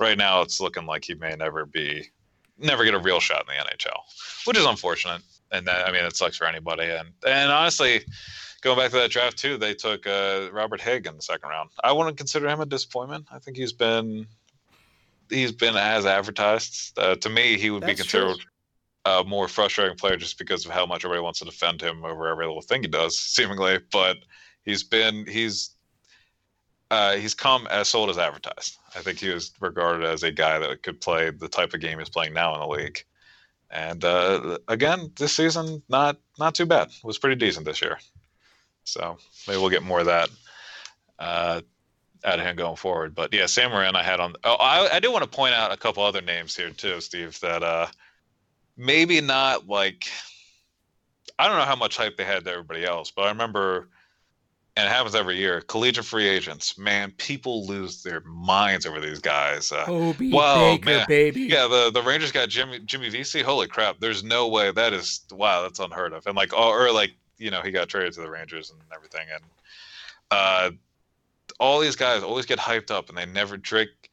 right 0.00 0.16
now, 0.16 0.40
it's 0.40 0.60
looking 0.60 0.86
like 0.86 1.04
he 1.04 1.14
may 1.14 1.34
never 1.34 1.66
be 1.66 2.10
never 2.58 2.84
get 2.84 2.94
a 2.94 2.98
real 2.98 3.20
shot 3.20 3.44
in 3.48 3.56
the 3.56 3.70
NHL, 3.70 4.00
which 4.46 4.56
is 4.56 4.64
unfortunate. 4.64 5.22
And 5.50 5.66
that, 5.66 5.88
I 5.88 5.92
mean, 5.92 6.04
it 6.04 6.16
sucks 6.16 6.36
for 6.36 6.46
anybody. 6.46 6.84
And 6.84 7.08
and 7.26 7.50
honestly, 7.50 8.02
going 8.60 8.78
back 8.78 8.90
to 8.90 8.96
that 8.98 9.10
draft 9.10 9.38
too, 9.38 9.56
they 9.56 9.74
took 9.74 10.06
uh, 10.06 10.48
Robert 10.52 10.80
Hagg 10.80 11.06
in 11.06 11.16
the 11.16 11.22
second 11.22 11.48
round. 11.48 11.70
I 11.82 11.92
wouldn't 11.92 12.16
consider 12.16 12.48
him 12.48 12.60
a 12.60 12.66
disappointment. 12.66 13.26
I 13.32 13.38
think 13.38 13.56
he's 13.56 13.72
been 13.72 14.26
he's 15.30 15.52
been 15.52 15.76
as 15.76 16.06
advertised. 16.06 16.98
Uh, 16.98 17.14
to 17.16 17.28
me, 17.28 17.58
he 17.58 17.70
would 17.70 17.82
be 17.82 17.94
That's 17.94 18.04
true. 18.04 18.20
considered 18.26 18.44
a 19.04 19.24
more 19.24 19.48
frustrating 19.48 19.96
player 19.96 20.16
just 20.16 20.38
because 20.38 20.66
of 20.66 20.72
how 20.72 20.84
much 20.84 21.04
everybody 21.04 21.22
wants 21.22 21.38
to 21.38 21.44
defend 21.44 21.80
him 21.80 22.04
over 22.04 22.28
every 22.28 22.46
little 22.46 22.62
thing 22.62 22.82
he 22.82 22.88
does, 22.88 23.18
seemingly. 23.18 23.78
But 23.90 24.18
he's 24.64 24.82
been 24.82 25.26
he's 25.26 25.70
uh, 26.90 27.16
he's 27.16 27.34
come 27.34 27.66
as 27.68 27.88
sold 27.88 28.10
as 28.10 28.18
advertised. 28.18 28.78
I 28.96 29.00
think 29.00 29.18
he 29.18 29.28
was 29.28 29.52
regarded 29.60 30.06
as 30.06 30.22
a 30.22 30.32
guy 30.32 30.58
that 30.58 30.82
could 30.82 31.00
play 31.00 31.30
the 31.30 31.48
type 31.48 31.74
of 31.74 31.80
game 31.80 31.98
he's 31.98 32.08
playing 32.08 32.32
now 32.32 32.54
in 32.54 32.60
the 32.60 32.66
league. 32.66 33.04
And 33.70 34.02
uh, 34.04 34.58
again, 34.68 35.12
this 35.16 35.34
season 35.34 35.82
not 35.88 36.16
not 36.38 36.54
too 36.54 36.66
bad. 36.66 36.88
Was 37.04 37.18
pretty 37.18 37.36
decent 37.36 37.66
this 37.66 37.82
year. 37.82 37.98
So 38.84 39.18
maybe 39.46 39.58
we'll 39.58 39.68
get 39.68 39.82
more 39.82 40.00
of 40.00 40.06
that 40.06 40.30
uh, 41.18 41.60
out 42.24 42.38
of 42.40 42.46
him 42.46 42.56
going 42.56 42.76
forward. 42.76 43.14
But 43.14 43.34
yeah, 43.34 43.44
Sam 43.44 43.70
Morin 43.70 43.94
I 43.94 44.02
had 44.02 44.20
on. 44.20 44.34
Oh, 44.44 44.54
I, 44.54 44.96
I 44.96 45.00
do 45.00 45.12
want 45.12 45.24
to 45.24 45.30
point 45.30 45.54
out 45.54 45.72
a 45.72 45.76
couple 45.76 46.02
other 46.02 46.22
names 46.22 46.56
here 46.56 46.70
too, 46.70 47.02
Steve. 47.02 47.38
That 47.40 47.62
uh, 47.62 47.88
maybe 48.78 49.20
not 49.20 49.68
like 49.68 50.08
I 51.38 51.46
don't 51.46 51.58
know 51.58 51.64
how 51.64 51.76
much 51.76 51.96
hype 51.96 52.16
they 52.16 52.24
had 52.24 52.44
to 52.44 52.50
everybody 52.50 52.84
else, 52.84 53.10
but 53.10 53.22
I 53.22 53.28
remember, 53.28 53.88
and 54.78 54.86
it 54.86 54.90
happens 54.92 55.16
every 55.16 55.36
year. 55.36 55.60
Collegiate 55.62 56.04
free 56.04 56.28
agents, 56.28 56.78
man, 56.78 57.10
people 57.16 57.66
lose 57.66 58.04
their 58.04 58.20
minds 58.20 58.86
over 58.86 59.00
these 59.00 59.18
guys. 59.18 59.72
Uh, 59.72 59.84
Whoa, 59.86 60.12
Baker, 60.12 60.84
man. 60.84 61.04
baby. 61.08 61.42
yeah, 61.42 61.66
the 61.66 61.90
the 61.92 62.00
Rangers 62.00 62.30
got 62.30 62.48
Jimmy 62.48 62.78
Jimmy 62.80 63.08
Vesey. 63.10 63.42
Holy 63.42 63.66
crap! 63.66 63.98
There's 63.98 64.22
no 64.22 64.46
way 64.46 64.70
that 64.70 64.92
is 64.92 65.22
wow. 65.32 65.62
That's 65.62 65.80
unheard 65.80 66.12
of. 66.12 66.24
And 66.28 66.36
like, 66.36 66.52
oh, 66.54 66.70
or 66.70 66.92
like 66.92 67.10
you 67.38 67.50
know, 67.50 67.60
he 67.60 67.72
got 67.72 67.88
traded 67.88 68.12
to 68.14 68.20
the 68.20 68.30
Rangers 68.30 68.70
and 68.70 68.78
everything. 68.94 69.26
And 69.34 69.42
uh, 70.30 70.70
all 71.58 71.80
these 71.80 71.96
guys 71.96 72.22
always 72.22 72.46
get 72.46 72.60
hyped 72.60 72.92
up, 72.92 73.08
and 73.08 73.18
they 73.18 73.26
never 73.26 73.56
Drake 73.56 74.10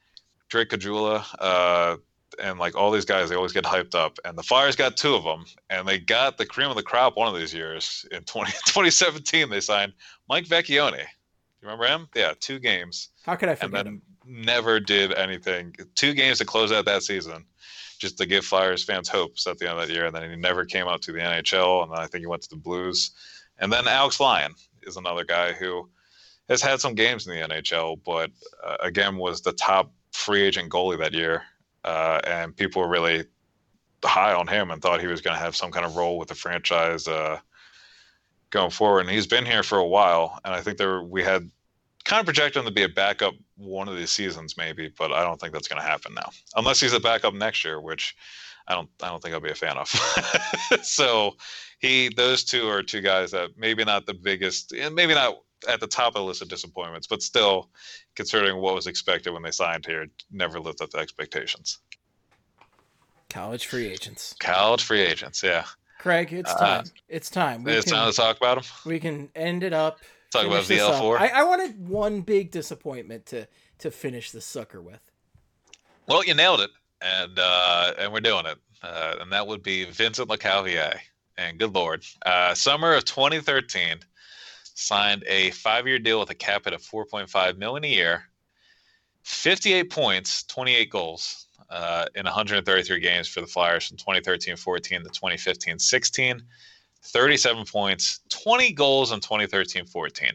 Drake 0.49 0.69
Caggiula, 0.69 1.23
uh, 1.37 1.97
and 2.41 2.59
like 2.59 2.75
all 2.75 2.91
these 2.91 3.05
guys, 3.05 3.29
they 3.29 3.35
always 3.35 3.51
get 3.53 3.63
hyped 3.63 3.95
up. 3.95 4.17
And 4.25 4.37
the 4.37 4.43
Flyers 4.43 4.75
got 4.75 4.97
two 4.97 5.15
of 5.15 5.23
them, 5.23 5.45
and 5.69 5.87
they 5.87 5.99
got 5.99 6.37
the 6.37 6.45
cream 6.45 6.69
of 6.69 6.75
the 6.75 6.83
crop 6.83 7.17
one 7.17 7.27
of 7.27 7.39
these 7.39 7.53
years 7.53 8.05
in 8.11 8.23
20, 8.23 8.51
2017. 8.65 9.49
They 9.49 9.59
signed 9.59 9.93
Mike 10.29 10.45
Vecchione. 10.45 10.97
Do 10.97 11.67
you 11.67 11.69
remember 11.71 11.85
him? 11.87 12.07
Yeah, 12.15 12.33
two 12.39 12.59
games 12.59 13.09
How 13.25 13.35
could 13.35 13.49
I 13.49 13.55
forget 13.55 13.87
him? 13.87 14.01
never 14.25 14.79
did 14.79 15.13
anything. 15.13 15.75
Two 15.95 16.13
games 16.13 16.37
to 16.39 16.45
close 16.45 16.71
out 16.71 16.85
that 16.85 17.03
season, 17.03 17.45
just 17.99 18.17
to 18.17 18.25
give 18.25 18.45
Flyers 18.45 18.83
fans 18.83 19.07
hopes 19.09 19.47
at 19.47 19.57
the 19.57 19.69
end 19.69 19.79
of 19.79 19.87
that 19.87 19.93
year. 19.93 20.05
And 20.05 20.15
then 20.15 20.29
he 20.29 20.35
never 20.35 20.65
came 20.65 20.87
out 20.87 21.01
to 21.03 21.11
the 21.11 21.19
NHL, 21.19 21.83
and 21.83 21.91
then 21.91 21.99
I 21.99 22.07
think 22.07 22.21
he 22.21 22.27
went 22.27 22.41
to 22.43 22.49
the 22.49 22.55
Blues. 22.55 23.11
And 23.57 23.71
then 23.71 23.87
Alex 23.87 24.19
Lyon 24.19 24.53
is 24.83 24.97
another 24.97 25.23
guy 25.23 25.53
who 25.53 25.89
has 26.49 26.61
had 26.61 26.79
some 26.79 26.93
games 26.93 27.25
in 27.25 27.33
the 27.33 27.47
NHL, 27.47 27.99
but 28.05 28.29
uh, 28.63 28.77
again 28.81 29.17
was 29.17 29.41
the 29.41 29.53
top 29.53 29.91
free 30.11 30.43
agent 30.43 30.69
goalie 30.71 30.99
that 30.99 31.13
year, 31.13 31.43
uh, 31.85 32.19
and 32.25 32.55
people 32.55 32.81
were 32.81 32.89
really 32.89 33.23
high 34.03 34.33
on 34.33 34.47
him 34.47 34.71
and 34.71 34.81
thought 34.81 34.99
he 34.99 35.07
was 35.07 35.21
going 35.21 35.35
to 35.35 35.41
have 35.41 35.55
some 35.55 35.71
kind 35.71 35.85
of 35.85 35.95
role 35.95 36.17
with 36.17 36.27
the 36.27 36.35
franchise 36.35 37.07
uh, 37.07 37.39
going 38.49 38.71
forward. 38.71 39.01
And 39.01 39.09
he's 39.09 39.27
been 39.27 39.45
here 39.45 39.63
for 39.63 39.77
a 39.77 39.87
while, 39.87 40.39
and 40.43 40.53
I 40.53 40.61
think 40.61 40.77
there 40.77 41.01
we 41.01 41.23
had 41.23 41.49
kind 42.03 42.19
of 42.19 42.25
projected 42.25 42.59
him 42.59 42.65
to 42.65 42.73
be 42.73 42.83
a 42.83 42.89
backup 42.89 43.33
one 43.57 43.87
of 43.87 43.95
these 43.95 44.11
seasons, 44.11 44.57
maybe, 44.57 44.91
but 44.97 45.11
I 45.11 45.23
don't 45.23 45.39
think 45.39 45.53
that's 45.53 45.67
going 45.67 45.81
to 45.81 45.87
happen 45.87 46.13
now, 46.13 46.29
unless 46.55 46.79
he's 46.79 46.93
a 46.93 46.99
backup 46.99 47.33
next 47.33 47.63
year, 47.63 47.79
which 47.79 48.15
I 48.67 48.73
don't. 48.73 48.89
I 49.01 49.09
don't 49.09 49.21
think 49.21 49.33
I'll 49.33 49.41
be 49.41 49.51
a 49.51 49.55
fan 49.55 49.77
of. 49.77 49.87
so 50.83 51.35
he, 51.79 52.09
those 52.09 52.43
two 52.43 52.67
are 52.67 52.81
two 52.81 53.01
guys 53.01 53.31
that 53.31 53.51
maybe 53.57 53.85
not 53.85 54.07
the 54.07 54.13
biggest, 54.15 54.73
and 54.73 54.95
maybe 54.95 55.13
not 55.13 55.37
at 55.67 55.79
the 55.79 55.87
top 55.87 56.09
of 56.09 56.13
the 56.15 56.23
list 56.23 56.41
of 56.41 56.47
disappointments, 56.49 57.07
but 57.07 57.21
still, 57.21 57.69
considering 58.15 58.57
what 58.61 58.75
was 58.75 58.87
expected 58.87 59.31
when 59.33 59.43
they 59.43 59.51
signed 59.51 59.85
here, 59.85 60.07
never 60.31 60.59
lived 60.59 60.81
up 60.81 60.89
to 60.91 60.97
expectations. 60.97 61.79
College 63.29 63.65
free 63.65 63.87
agents. 63.87 64.35
College 64.39 64.83
free 64.83 65.01
agents, 65.01 65.43
yeah. 65.43 65.65
Craig, 65.99 66.31
it's 66.31 66.51
Uh, 66.51 66.57
time. 66.57 66.85
it's 67.09 67.29
time. 67.29 67.63
We 67.63 67.73
it's 67.73 67.85
can, 67.85 67.95
time 67.95 68.11
to 68.11 68.15
talk 68.15 68.37
about 68.37 68.55
them. 68.55 68.65
we 68.85 68.99
can 68.99 69.29
end 69.35 69.63
it 69.63 69.73
up. 69.73 69.99
Talk 70.31 70.45
about 70.45 70.65
this 70.65 70.81
up. 70.81 71.01
VL4. 71.01 71.19
I, 71.19 71.27
I 71.29 71.43
wanted 71.43 71.87
one 71.87 72.21
big 72.21 72.51
disappointment 72.51 73.25
to 73.27 73.47
to 73.79 73.91
finish 73.91 74.31
the 74.31 74.41
sucker 74.41 74.81
with. 74.81 74.99
Well, 76.07 76.23
you 76.23 76.33
nailed 76.33 76.61
it, 76.61 76.69
and 77.01 77.37
uh, 77.37 77.93
and 77.97 78.13
we're 78.13 78.19
doing 78.21 78.45
it, 78.45 78.57
uh, 78.83 79.15
and 79.19 79.31
that 79.31 79.47
would 79.47 79.63
be 79.63 79.85
Vincent 79.85 80.29
Lecavalier. 80.29 80.97
And 81.37 81.59
good 81.59 81.73
lord, 81.73 82.05
uh, 82.25 82.53
summer 82.53 82.93
of 82.93 83.03
2013, 83.03 83.99
signed 84.75 85.23
a 85.25 85.49
five-year 85.51 85.99
deal 85.99 86.19
with 86.19 86.29
a 86.29 86.35
cap 86.35 86.65
hit 86.65 86.73
of 86.73 86.81
4.5 86.81 87.57
million 87.57 87.85
a 87.85 87.87
year, 87.87 88.23
58 89.23 89.89
points, 89.89 90.43
28 90.43 90.89
goals 90.91 91.47
uh, 91.69 92.05
in 92.13 92.25
133 92.25 92.99
games 92.99 93.27
for 93.27 93.41
the 93.41 93.47
Flyers 93.47 93.87
from 93.87 93.97
2013-14 93.97 95.03
to 95.03 95.09
2015-16. 95.09 96.41
37 97.05 97.65
points, 97.65 98.21
20 98.29 98.73
goals 98.73 99.11
in 99.11 99.19
2013-14. 99.19 100.31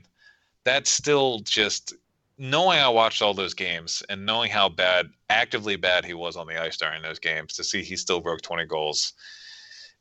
That's 0.64 0.90
still 0.90 1.40
just 1.40 1.94
knowing 2.38 2.78
I 2.78 2.88
watched 2.88 3.22
all 3.22 3.34
those 3.34 3.54
games 3.54 4.02
and 4.08 4.24
knowing 4.24 4.50
how 4.50 4.68
bad, 4.68 5.06
actively 5.28 5.76
bad 5.76 6.04
he 6.04 6.14
was 6.14 6.36
on 6.36 6.46
the 6.46 6.60
ice 6.60 6.76
during 6.76 7.02
those 7.02 7.18
games, 7.18 7.54
to 7.54 7.64
see 7.64 7.82
he 7.82 7.96
still 7.96 8.20
broke 8.20 8.40
20 8.42 8.64
goals 8.66 9.14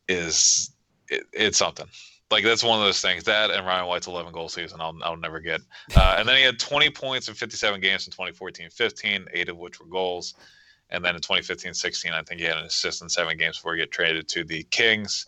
is 0.08 0.72
it, 1.10 1.24
it's 1.34 1.58
something. 1.58 1.88
Like 2.32 2.44
that's 2.44 2.64
one 2.64 2.80
of 2.80 2.86
those 2.86 3.02
things. 3.02 3.24
That 3.24 3.50
and 3.50 3.66
Ryan 3.66 3.88
White's 3.88 4.08
11 4.08 4.32
goal 4.32 4.50
season, 4.50 4.80
I'll 4.82 4.98
I'll 5.04 5.18
never 5.18 5.40
get. 5.40 5.62
Uh, 5.96 6.16
and 6.18 6.28
then 6.28 6.38
he 6.38 6.44
had 6.44 6.60
20 6.60 6.90
points 6.92 7.28
in 7.28 7.34
57 7.34 7.82
games 7.82 8.08
in 8.08 8.14
2014-15, 8.14 9.28
eight 9.34 9.50
of 9.50 9.58
which 9.58 9.80
were 9.80 9.88
goals. 9.88 10.36
And 10.92 11.04
then 11.04 11.16
in 11.16 11.22
2015-16, 11.22 12.12
I 12.12 12.22
think 12.24 12.42
he 12.42 12.48
had 12.48 12.58
an 12.58 12.66
assist 12.66 13.02
in 13.02 13.10
seven 13.10 13.38
games 13.38 13.58
before 13.58 13.76
he 13.76 13.82
got 13.82 13.92
traded 13.92 14.28
to 14.30 14.44
the 14.44 14.64
Kings, 14.64 15.28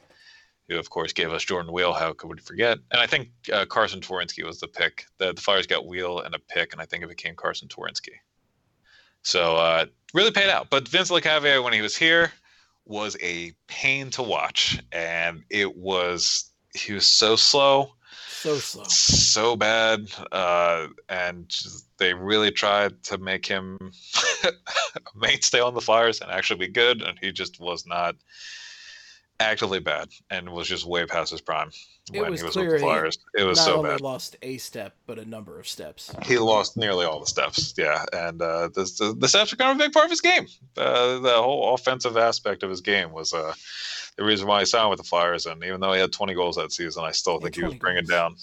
who 0.67 0.77
of 0.77 0.89
course 0.89 1.13
gave 1.13 1.31
us 1.31 1.43
Jordan 1.43 1.71
Weal. 1.71 1.93
How 1.93 2.13
could 2.13 2.29
we 2.29 2.37
forget? 2.39 2.77
And 2.91 3.01
I 3.01 3.07
think 3.07 3.29
uh, 3.51 3.65
Carsen 3.65 3.99
Twarynski 3.99 4.43
was 4.43 4.59
the 4.59 4.67
pick. 4.67 5.05
The, 5.17 5.33
the 5.33 5.41
Flyers 5.41 5.67
got 5.67 5.87
Weal 5.87 6.19
and 6.19 6.33
a 6.35 6.39
pick, 6.39 6.73
and 6.73 6.81
I 6.81 6.85
think 6.85 7.03
it 7.03 7.09
became 7.09 7.35
Carsen 7.35 7.67
Twarynski. 7.67 8.13
So 9.23 9.55
uh, 9.55 9.85
really 10.13 10.31
paid 10.31 10.49
out. 10.49 10.69
But 10.69 10.87
Vince 10.87 11.11
Lecavalier, 11.11 11.63
when 11.63 11.73
he 11.73 11.81
was 11.81 11.95
here, 11.95 12.31
was 12.85 13.15
a 13.21 13.53
pain 13.67 14.09
to 14.11 14.23
watch, 14.23 14.81
and 14.91 15.43
it 15.49 15.75
was 15.75 16.50
he 16.73 16.93
was 16.93 17.05
so 17.05 17.35
slow, 17.35 17.93
So 18.27 18.57
slow. 18.57 18.83
so 18.87 19.55
bad, 19.55 20.11
uh, 20.31 20.87
and 21.09 21.53
they 21.97 22.13
really 22.13 22.51
tried 22.51 23.03
to 23.03 23.17
make 23.17 23.45
him 23.45 23.77
a 24.43 24.51
mainstay 25.15 25.59
on 25.59 25.73
the 25.73 25.81
Flyers 25.81 26.21
and 26.21 26.31
actually 26.31 26.65
be 26.65 26.71
good, 26.71 27.01
and 27.01 27.17
he 27.19 27.31
just 27.31 27.59
was 27.59 27.85
not 27.85 28.15
actively 29.41 29.79
bad 29.79 30.09
and 30.29 30.49
was 30.49 30.67
just 30.67 30.85
way 30.85 31.05
past 31.05 31.31
his 31.31 31.41
prime 31.41 31.71
when 32.11 32.31
was 32.31 32.39
he 32.39 32.45
was 32.45 32.53
clear 32.53 32.67
with 32.67 32.81
the 32.81 32.85
Flyers. 32.85 33.17
It 33.37 33.43
was 33.43 33.59
so 33.59 33.83
bad. 33.83 34.01
lost 34.01 34.35
a 34.41 34.57
step, 34.57 34.95
but 35.05 35.19
a 35.19 35.25
number 35.25 35.59
of 35.59 35.67
steps. 35.67 36.13
He 36.23 36.37
lost 36.37 36.77
nearly 36.77 37.05
all 37.05 37.19
the 37.19 37.25
steps, 37.25 37.73
yeah, 37.77 38.03
and 38.13 38.41
uh, 38.41 38.69
the, 38.69 38.83
the 38.83 39.15
the 39.19 39.27
steps 39.27 39.53
are 39.53 39.55
kind 39.55 39.71
of 39.71 39.77
a 39.77 39.87
big 39.87 39.93
part 39.93 40.05
of 40.05 40.11
his 40.11 40.21
game. 40.21 40.47
Uh, 40.77 41.19
the 41.19 41.33
whole 41.33 41.73
offensive 41.73 42.17
aspect 42.17 42.63
of 42.63 42.69
his 42.69 42.81
game 42.81 43.11
was 43.11 43.33
uh, 43.33 43.53
the 44.17 44.23
reason 44.23 44.47
why 44.47 44.59
he 44.59 44.65
signed 44.65 44.89
with 44.89 44.97
the 44.97 45.03
Flyers. 45.03 45.45
And 45.45 45.63
even 45.63 45.79
though 45.79 45.93
he 45.93 45.99
had 45.99 46.11
20 46.11 46.33
goals 46.33 46.55
that 46.55 46.71
season, 46.71 47.03
I 47.03 47.11
still 47.11 47.39
think 47.39 47.55
he 47.55 47.63
was 47.63 47.75
bringing 47.75 48.05
goals. 48.05 48.09
down, 48.09 48.35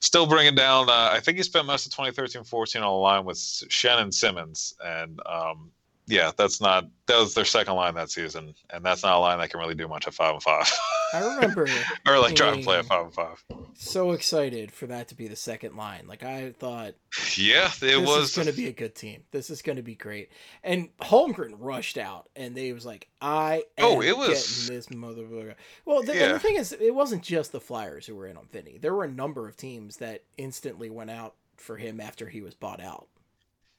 still 0.00 0.26
bringing 0.26 0.54
down. 0.54 0.88
Uh, 0.88 1.10
I 1.12 1.20
think 1.20 1.36
he 1.36 1.42
spent 1.42 1.66
most 1.66 1.86
of 1.86 1.92
2013-14 1.92 2.76
on 2.76 2.82
the 2.82 2.88
line 2.88 3.24
with 3.24 3.38
Shannon 3.38 4.12
Simmonds, 4.12 4.74
and 4.84 5.20
um, 5.26 5.70
yeah, 6.08 6.32
that's 6.36 6.60
not 6.60 6.86
that 7.06 7.18
was 7.18 7.34
their 7.34 7.44
second 7.44 7.74
line 7.74 7.94
that 7.94 8.10
season, 8.10 8.54
and 8.70 8.84
that's 8.84 9.02
not 9.02 9.14
a 9.16 9.18
line 9.18 9.38
that 9.38 9.50
can 9.50 9.60
really 9.60 9.74
do 9.74 9.86
much 9.88 10.06
at 10.08 10.14
five 10.14 10.34
and 10.34 10.42
five, 10.42 10.70
I 11.14 11.20
remember 11.36 11.66
or 12.06 12.18
like 12.18 12.34
try 12.34 12.54
to 12.54 12.62
play 12.62 12.78
at 12.78 12.86
five 12.86 13.04
and 13.06 13.14
five. 13.14 13.42
so 13.74 14.10
excited 14.12 14.72
for 14.72 14.86
that 14.88 15.08
to 15.08 15.14
be 15.14 15.28
the 15.28 15.36
second 15.36 15.76
line. 15.76 16.06
Like 16.06 16.22
I 16.22 16.52
thought 16.52 16.94
Yeah, 17.36 17.68
it 17.68 17.80
this 17.80 18.06
was 18.06 18.30
is 18.30 18.36
going 18.36 18.48
to 18.48 18.52
be 18.54 18.66
a 18.66 18.72
good 18.72 18.94
team. 18.94 19.22
This 19.30 19.48
is 19.50 19.62
going 19.62 19.76
to 19.76 19.82
be 19.82 19.94
great. 19.94 20.30
And 20.64 20.88
Holmgren 20.98 21.54
rushed 21.58 21.96
out, 21.98 22.28
and 22.36 22.54
they 22.54 22.72
was 22.72 22.84
like, 22.84 23.08
"I 23.22 23.62
am 23.78 23.84
Oh, 23.84 24.02
it 24.02 24.16
was- 24.16 24.66
getting 24.68 24.76
this 24.76 24.86
motherfucker." 24.88 25.54
Well, 25.84 26.02
the, 26.02 26.14
Yeah. 26.14 26.32
the 26.32 26.38
thing 26.38 26.56
is, 26.56 26.72
it 26.72 26.94
wasn't 26.94 27.22
just 27.22 27.52
the 27.52 27.60
Flyers 27.60 28.06
who 28.06 28.14
were 28.16 28.26
in 28.26 28.36
on 28.36 28.48
Vinny. 28.52 28.78
There 28.78 28.94
were 28.94 29.04
a 29.04 29.10
number 29.10 29.46
of 29.48 29.56
teams 29.56 29.96
that 29.98 30.24
instantly 30.36 30.90
went 30.90 31.10
out 31.10 31.34
for 31.56 31.76
him 31.76 32.00
after 32.00 32.28
he 32.28 32.40
was 32.40 32.54
bought 32.54 32.80
out. 32.80 33.08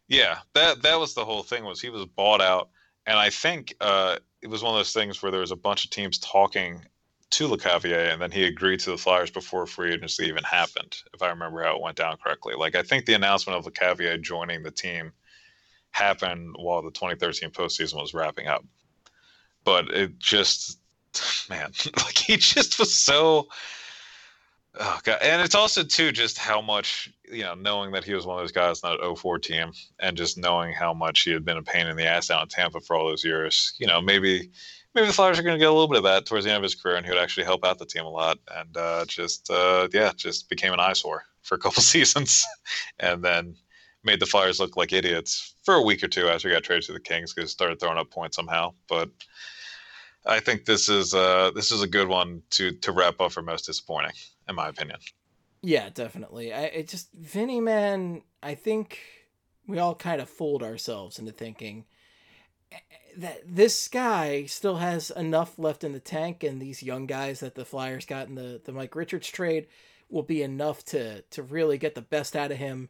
Yeah, 0.10 0.40
that 0.56 0.82
that 0.82 1.00
was 1.00 1.14
the 1.14 1.24
whole 1.24 1.44
thing. 1.44 1.64
Was 1.64 1.80
he 1.80 1.90
was 1.90 2.06
bought 2.06 2.42
out, 2.42 2.70
and 3.06 3.18
I 3.18 3.30
think 3.30 3.76
uh, 3.80 4.18
it 4.42 4.48
was 4.48 4.64
one 4.64 4.74
of 4.74 4.80
those 4.80 4.92
things 4.92 5.22
where 5.22 5.32
there 5.32 5.42
was 5.42 5.52
a 5.52 5.56
bunch 5.56 5.86
of 5.86 5.92
teams 5.92 6.18
talking 6.18 6.84
to 7.30 7.48
Lecavalier, 7.48 8.12
and 8.12 8.20
then 8.20 8.32
he 8.32 8.46
agreed 8.46 8.80
to 8.82 8.90
the 8.90 8.98
Flyers 8.98 9.30
before 9.30 9.68
free 9.68 9.94
agency 9.94 10.26
even 10.26 10.44
happened. 10.44 10.98
If 11.14 11.22
I 11.22 11.30
remember 11.30 11.64
how 11.64 11.76
it 11.76 11.82
went 11.82 11.98
down 11.98 12.18
correctly, 12.18 12.56
like 12.56 12.76
I 12.76 12.82
think 12.82 13.06
the 13.06 13.14
announcement 13.14 13.60
of 13.60 13.72
Lecavalier 13.72 14.20
joining 14.20 14.64
the 14.64 14.72
team 14.72 15.12
happened 15.92 16.56
while 16.58 16.82
the 16.82 16.92
2013 16.92 17.52
postseason 17.52 18.02
was 18.02 18.16
wrapping 18.16 18.48
up. 18.48 18.66
But 19.64 19.92
it 19.92 20.18
just, 20.18 20.80
man, 21.52 21.72
like 21.98 22.18
he 22.18 22.38
just 22.38 22.80
was 22.80 22.94
so. 22.94 23.48
Oh 24.82 25.00
god, 25.04 25.20
and 25.22 25.42
it's 25.42 25.56
also 25.56 25.84
too 25.84 26.14
just 26.14 26.38
how 26.38 26.62
much 26.62 27.12
you 27.30 27.44
know, 27.44 27.54
knowing 27.54 27.92
that 27.92 28.04
he 28.04 28.14
was 28.14 28.26
one 28.26 28.38
of 28.38 28.44
those 28.44 28.52
guys 28.52 28.82
in 28.82 28.90
that 28.90 29.18
04 29.18 29.40
team, 29.40 29.72
and 30.00 30.18
just 30.18 30.38
knowing 30.38 30.74
how 30.74 30.94
much 30.94 31.22
he 31.22 31.32
had 31.32 31.46
been 31.46 31.58
a 31.58 31.64
pain 31.64 31.88
in 31.88 31.98
the 31.98 32.06
ass 32.06 32.28
down 32.28 32.44
in 32.44 32.48
Tampa 32.48 32.80
for 32.80 32.96
all 32.96 33.08
those 33.08 33.24
years. 33.24 33.74
You 33.78 33.88
know, 33.88 34.02
maybe 34.02 34.50
maybe 34.96 35.08
the 35.08 35.14
Flyers 35.14 35.38
are 35.38 35.44
going 35.44 35.56
to 35.56 35.60
get 35.60 35.70
a 35.70 35.74
little 35.74 35.88
bit 35.88 35.98
of 35.98 36.04
that 36.04 36.26
towards 36.26 36.46
the 36.46 36.52
end 36.52 36.58
of 36.58 36.64
his 36.64 36.76
career, 36.76 36.96
and 36.96 37.06
he 37.06 37.12
would 37.12 37.22
actually 37.22 37.46
help 37.46 37.66
out 37.66 37.78
the 37.78 37.86
team 37.86 38.06
a 38.06 38.10
lot. 38.10 38.40
And 38.56 38.76
uh, 38.78 39.06
just 39.06 39.50
uh, 39.50 39.88
yeah, 39.94 40.12
just 40.16 40.50
became 40.50 40.74
an 40.74 40.80
eyesore 40.80 41.26
for 41.42 41.56
a 41.56 41.60
couple 41.60 41.84
seasons, 41.84 42.46
and 43.00 43.24
then 43.24 43.56
made 44.04 44.20
the 44.20 44.26
Flyers 44.26 44.60
look 44.60 44.78
like 44.78 44.94
idiots 44.94 45.56
for 45.64 45.76
a 45.76 45.84
week 45.84 46.04
or 46.04 46.08
two 46.08 46.30
after 46.30 46.48
he 46.48 46.56
got 46.56 46.64
traded 46.64 46.86
to 46.86 46.94
the 46.94 47.00
Kings 47.00 47.34
because 47.34 47.50
he 47.50 47.54
started 47.54 47.80
throwing 47.80 47.98
up 47.98 48.10
points 48.10 48.38
somehow. 48.38 48.74
But 48.88 49.10
I 50.26 50.40
think 50.40 50.66
this 50.66 50.90
is 50.90 51.14
uh, 51.14 51.52
this 51.54 51.72
is 51.72 51.82
a 51.82 51.88
good 51.88 52.08
one 52.08 52.42
to 52.52 52.72
to 52.72 52.92
wrap 52.92 53.20
up 53.22 53.32
for 53.32 53.42
most 53.42 53.66
disappointing, 53.66 54.14
in 54.50 54.56
my 54.56 54.68
opinion. 54.68 54.98
Yeah, 55.62 55.90
definitely. 55.90 56.54
I 56.54 56.64
it 56.64 56.88
just 56.88 57.14
Vinny 57.14 57.62
man, 57.62 58.24
I 58.42 58.56
think 58.56 59.00
we 59.68 59.78
all 59.78 59.96
kind 59.96 60.20
of 60.20 60.30
fooled 60.30 60.64
ourselves 60.64 61.20
into 61.20 61.32
thinking 61.32 61.86
eh, 62.72 62.78
that 63.18 63.42
this 63.46 63.88
guy 63.88 64.46
still 64.46 64.78
has 64.78 65.12
enough 65.12 65.60
left 65.60 65.84
in 65.84 65.94
the 65.94 66.00
tank 66.00 66.44
and 66.44 66.62
these 66.62 66.82
young 66.82 67.06
guys 67.06 67.42
that 67.42 67.56
the 67.56 67.66
Flyers 67.66 68.06
got 68.06 68.28
in 68.28 68.36
the, 68.36 68.62
the 68.64 68.72
Mike 68.72 68.96
Richards 68.96 69.30
trade 69.30 69.68
will 70.10 70.24
be 70.24 70.42
enough 70.42 70.84
to 70.86 71.22
to 71.22 71.44
really 71.44 71.78
get 71.78 71.96
the 71.96 72.02
best 72.02 72.36
out 72.36 72.52
of 72.52 72.58
him. 72.58 72.90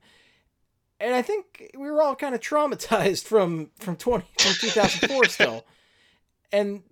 And 1.01 1.13
I 1.13 1.21
think 1.21 1.71
we 1.77 1.89
were 1.89 2.01
all 2.01 2.15
kind 2.15 2.35
of 2.35 2.41
traumatized 2.41 3.23
from 3.25 3.71
from 3.79 3.95
20 3.95 4.25
from 4.37 4.53
2004 4.53 5.25
still. 5.25 5.65
And 6.51 6.83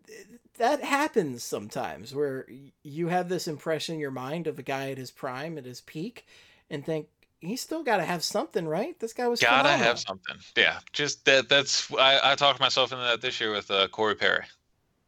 that 0.58 0.84
happens 0.84 1.44
sometimes 1.44 2.14
where 2.14 2.48
you 2.84 3.08
have 3.10 3.30
this 3.30 3.48
impression 3.48 3.96
in 3.96 4.02
your 4.02 4.12
mind 4.12 4.48
of 4.48 4.60
a 4.60 4.64
guy 4.64 4.92
at 4.92 4.98
his 4.98 5.12
prime, 5.12 5.58
at 5.58 5.66
his 5.66 5.82
peak, 5.82 6.26
and 6.70 6.86
think 6.86 7.08
he's 7.40 7.62
still 7.62 7.84
got 7.84 7.98
to 7.98 8.06
have 8.06 8.24
something, 8.24 8.68
right? 8.68 9.00
This 9.00 9.14
guy 9.14 9.28
was 9.28 9.42
Gotta 9.42 9.70
phenomenal. 9.70 9.78
have 9.80 10.00
something. 10.00 10.36
Yeah, 10.56 10.80
just 10.94 11.26
that. 11.26 11.50
That's 11.50 11.92
I, 11.94 12.32
I 12.32 12.36
talked 12.36 12.60
myself 12.60 12.92
into 12.92 13.04
that 13.04 13.22
this 13.22 13.40
year 13.40 13.52
with 13.52 13.70
uh, 13.70 13.88
Corey 13.90 14.16
Perry 14.16 14.44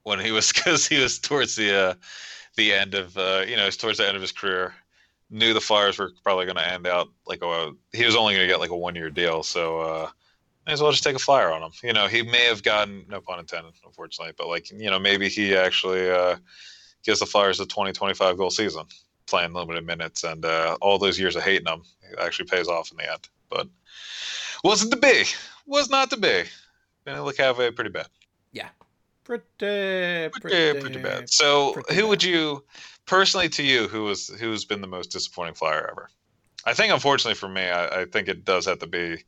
when 0.03 0.19
he 0.19 0.31
was 0.31 0.51
because 0.53 0.87
he 0.87 0.99
was 1.01 1.19
towards 1.19 1.55
the 1.55 1.75
uh, 1.75 1.93
the 2.55 2.73
end 2.73 2.95
of 2.95 3.17
uh, 3.17 3.43
you 3.47 3.55
know 3.55 3.65
he's 3.65 3.77
towards 3.77 3.97
the 3.99 4.07
end 4.07 4.15
of 4.15 4.21
his 4.21 4.31
career. 4.31 4.75
Knew 5.31 5.53
the 5.53 5.61
Flyers 5.61 5.99
were 5.99 6.11
probably 6.23 6.45
going 6.45 6.57
to 6.57 6.67
end 6.67 6.87
out 6.87 7.09
like 7.27 7.41
a 7.43 7.71
he 7.93 8.05
was 8.05 8.15
only 8.15 8.33
going 8.35 8.47
to 8.47 8.51
get 8.53 8.59
like 8.59 8.71
a 8.71 8.77
one 8.77 8.95
year 8.95 9.09
deal, 9.09 9.43
so 9.43 9.79
uh, 9.81 10.09
may 10.69 10.73
as 10.73 10.83
well 10.83 10.91
just 10.91 11.03
take 11.03 11.15
a 11.15 11.19
flyer 11.19 11.51
on 11.51 11.63
him. 11.63 11.71
You 11.81 11.93
know, 11.93 12.07
he 12.07 12.21
may 12.21 12.45
have 12.45 12.61
gotten 12.61 13.03
no 13.09 13.21
pun 13.21 13.39
intended, 13.39 13.73
unfortunately, 13.83 14.35
but 14.37 14.47
like 14.47 14.69
you 14.69 14.89
know 14.91 14.99
maybe 14.99 15.27
he 15.27 15.55
actually 15.55 16.11
uh, 16.11 16.35
gives 17.03 17.19
the 17.19 17.25
Flyers 17.25 17.59
a 17.59 17.65
20 17.65 17.91
25 17.91 18.37
goal 18.37 18.51
season 18.51 18.85
playing 19.25 19.53
limited 19.53 19.83
minutes 19.85 20.23
and 20.23 20.45
uh, 20.45 20.77
all 20.79 20.99
those 20.99 21.19
years 21.19 21.35
of 21.35 21.41
hating 21.41 21.67
him 21.67 21.81
actually 22.21 22.45
pays 22.45 22.67
off 22.67 22.91
in 22.91 22.97
the 22.97 23.11
end. 23.11 23.27
But 23.49 23.67
wasn't 24.63 24.91
to 24.91 24.97
be. 24.97 25.23
Was 25.65 25.89
not 25.89 26.11
to 26.11 26.17
be. 26.17 26.43
Vinny 27.03 27.17
LeCavalier 27.17 27.75
pretty 27.75 27.89
bad. 27.89 28.07
Pretty, 29.23 29.43
Pretty, 29.57 30.39
pretty, 30.39 30.79
pretty 30.79 30.99
bad. 30.99 31.31
So 31.31 31.73
pretty 31.73 31.95
who 31.95 32.07
would 32.09 32.23
you 32.23 32.63
personally 33.07 33.49
to 33.49 33.63
you 33.63 33.87
who 33.87 34.03
was 34.03 34.27
who's 34.27 34.65
been 34.65 34.81
the 34.81 34.87
most 34.87 35.07
disappointing 35.07 35.55
flyer 35.55 35.87
ever? 35.89 36.09
I 36.65 36.75
think 36.75 36.93
unfortunately 36.93 37.35
for 37.35 37.49
me, 37.49 37.63
I, 37.63 38.01
I 38.01 38.05
think 38.05 38.27
it 38.27 38.45
does 38.45 38.67
have 38.67 38.79
to 38.79 38.87
be 38.87 39.23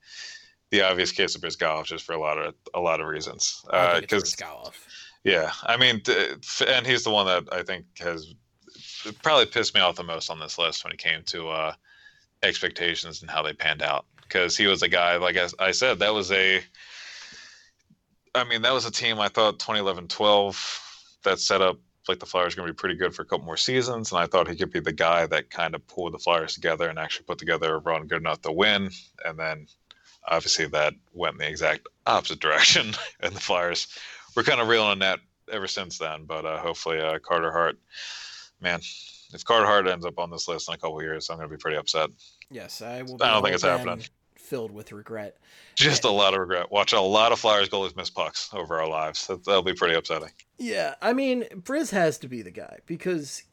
the 0.72 0.82
obvious 0.82 1.12
case 1.12 1.36
of 1.36 1.42
Bryzgalov 1.42 1.86
just 1.86 2.06
for 2.06 2.14
a 2.14 2.20
lot 2.20 2.38
of 2.38 2.56
a 2.74 2.80
lot 2.80 3.02
of 3.02 3.08
reasons. 3.08 3.64
Because 3.66 4.34
Bryzgalov. 4.34 4.74
yeah, 5.24 5.52
I 5.64 5.78
mean, 5.78 6.02
and 6.68 6.88
he's 6.88 7.04
the 7.04 7.12
one 7.12 7.28
that 7.28 7.54
I 7.54 7.62
think 7.62 7.86
has 8.00 8.34
probably 9.22 9.46
pissed 9.46 9.76
me 9.76 9.82
off 9.82 9.96
the 9.96 10.04
most 10.04 10.30
on 10.30 10.40
this 10.40 10.58
list 10.58 10.84
when 10.84 10.94
it 10.94 11.00
came 11.00 11.24
to 11.24 11.50
uh, 11.50 11.74
expectations 12.42 13.22
and 13.22 13.30
how 13.30 13.42
they 13.42 13.54
panned 13.54 13.82
out. 13.82 14.06
Because 14.22 14.56
he 14.56 14.66
was 14.66 14.82
a 14.82 14.88
guy, 14.88 15.18
like 15.18 15.36
I, 15.36 15.48
I 15.60 15.72
said, 15.72 16.00
that 16.00 16.14
was 16.14 16.32
a. 16.32 16.62
I 18.34 18.46
mean, 18.46 18.62
that 18.62 18.74
was 18.74 18.86
a 18.86 18.92
team 18.92 19.20
I 19.20 19.28
thought 19.28 19.60
2011 19.60 20.08
12 20.08 20.82
that 21.24 21.38
set 21.38 21.62
up 21.62 21.80
like 22.08 22.20
the 22.20 22.26
Flyers 22.26 22.56
going 22.56 22.66
to 22.66 22.74
be 22.74 22.78
pretty 22.78 22.96
good 22.96 23.14
for 23.14 23.24
a 23.24 23.26
couple 23.26 23.46
more 23.46 23.58
seasons. 23.58 24.12
And 24.12 24.20
I 24.20 24.26
thought 24.26 24.48
he 24.48 24.56
could 24.56 24.72
be 24.72 24.80
the 24.80 24.94
guy 24.94 25.28
that 25.28 25.50
kind 25.50 25.76
of 25.76 25.86
pulled 25.88 26.14
the 26.14 26.18
Flyers 26.18 26.54
together 26.54 26.90
and 26.90 26.98
actually 26.98 27.26
put 27.26 27.38
together 27.38 27.76
a 27.76 27.80
run 27.80 28.08
good 28.08 28.22
enough 28.22 28.42
to 28.44 28.52
win. 28.54 28.90
And 29.26 29.38
then 29.38 29.68
obviously 30.28 30.66
that 30.68 30.94
went 31.14 31.34
in 31.34 31.40
the 31.40 31.48
exact 31.48 31.88
opposite 32.06 32.40
direction. 32.40 32.94
And 33.20 33.36
the 33.36 33.40
Flyers 33.40 33.88
were 34.36 34.44
kind 34.44 34.60
of 34.60 34.68
reeling 34.68 34.90
on 34.90 35.00
that 35.00 35.20
ever 35.52 35.68
since 35.68 35.98
then. 35.98 36.26
But 36.26 36.46
uh, 36.46 36.58
hopefully, 36.58 37.00
uh, 37.00 37.20
Carter 37.20 37.52
Hart, 37.52 37.78
man, 38.60 38.82
if 39.34 39.46
Carter 39.46 39.66
Hart 39.66 39.88
ends 39.88 40.06
up 40.06 40.18
on 40.18 40.32
this 40.32 40.48
list 40.48 40.68
in 40.70 40.74
a 40.74 40.78
couple 40.78 40.98
of 40.98 41.04
years, 41.04 41.30
I'm 41.30 41.38
going 41.38 41.48
to 41.48 41.56
be 41.56 41.60
pretty 41.60 41.78
upset. 41.78 42.10
Yes, 42.50 42.82
I 42.82 43.04
will. 43.04 43.22
I 43.22 43.32
don't 43.32 43.44
think 43.44 43.56
it's 43.56 43.64
happening. 43.64 44.04
Filled 44.36 44.72
with 44.72 44.92
regret. 44.92 45.38
Just 45.76 46.04
a 46.04 46.10
lot 46.10 46.34
of 46.34 46.40
regret. 46.40 46.72
Watching 46.72 47.00
a 47.00 47.04
lot 47.04 47.32
of 47.32 47.40
Flyers 47.40 47.70
goalies 47.70 47.96
miss 47.96 48.10
pucks 48.10 48.50
over 48.54 48.82
our 48.82 48.88
lives. 48.88 49.28
That, 49.28 49.46
that'll 49.46 49.62
be 49.62 49.74
pretty 49.74 49.96
upsetting. 49.96 50.32
Yeah, 50.58 50.96
I 51.02 51.14
mean, 51.14 51.44
Briz 51.56 51.92
has 51.92 52.18
to 52.20 52.28
be 52.28 52.42
the 52.42 52.52
guy 52.52 52.80
because 52.86 53.44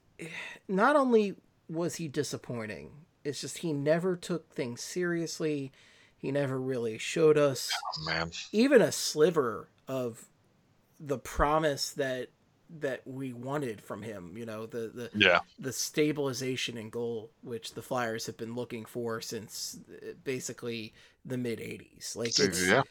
not 0.66 0.96
only 0.96 1.36
was 1.68 1.96
he 1.96 2.08
disappointing, 2.08 2.90
it's 3.22 3.40
just 3.40 3.58
he 3.58 3.72
never 3.72 4.16
took 4.16 4.52
things 4.52 4.80
seriously. 4.80 5.72
He 6.18 6.32
never 6.32 6.60
really 6.60 6.98
showed 6.98 7.38
us 7.38 7.70
Oh, 8.08 8.28
even 8.52 8.82
a 8.82 8.92
sliver 8.92 9.68
of 9.86 10.26
the 11.00 11.18
promise 11.18 11.90
that 11.92 12.28
that 12.80 13.06
we 13.06 13.32
wanted 13.32 13.80
from 13.80 14.02
him. 14.02 14.36
You 14.36 14.44
know, 14.44 14.66
the 14.66 14.88
the 14.88 15.10
Yeah. 15.14 15.40
the 15.58 15.72
stabilization 15.72 16.76
and 16.76 16.92
goal 16.92 17.30
which 17.42 17.74
the 17.74 17.82
Flyers 17.82 18.26
have 18.26 18.36
been 18.36 18.54
looking 18.54 18.84
for 18.84 19.20
since 19.20 19.78
uh, 19.90 20.12
basically 20.24 20.92
the 21.24 21.38
mid 21.38 21.60
'80s. 21.60 22.16
Like 22.16 22.38
it's 22.38 22.66
yeah. 22.66 22.82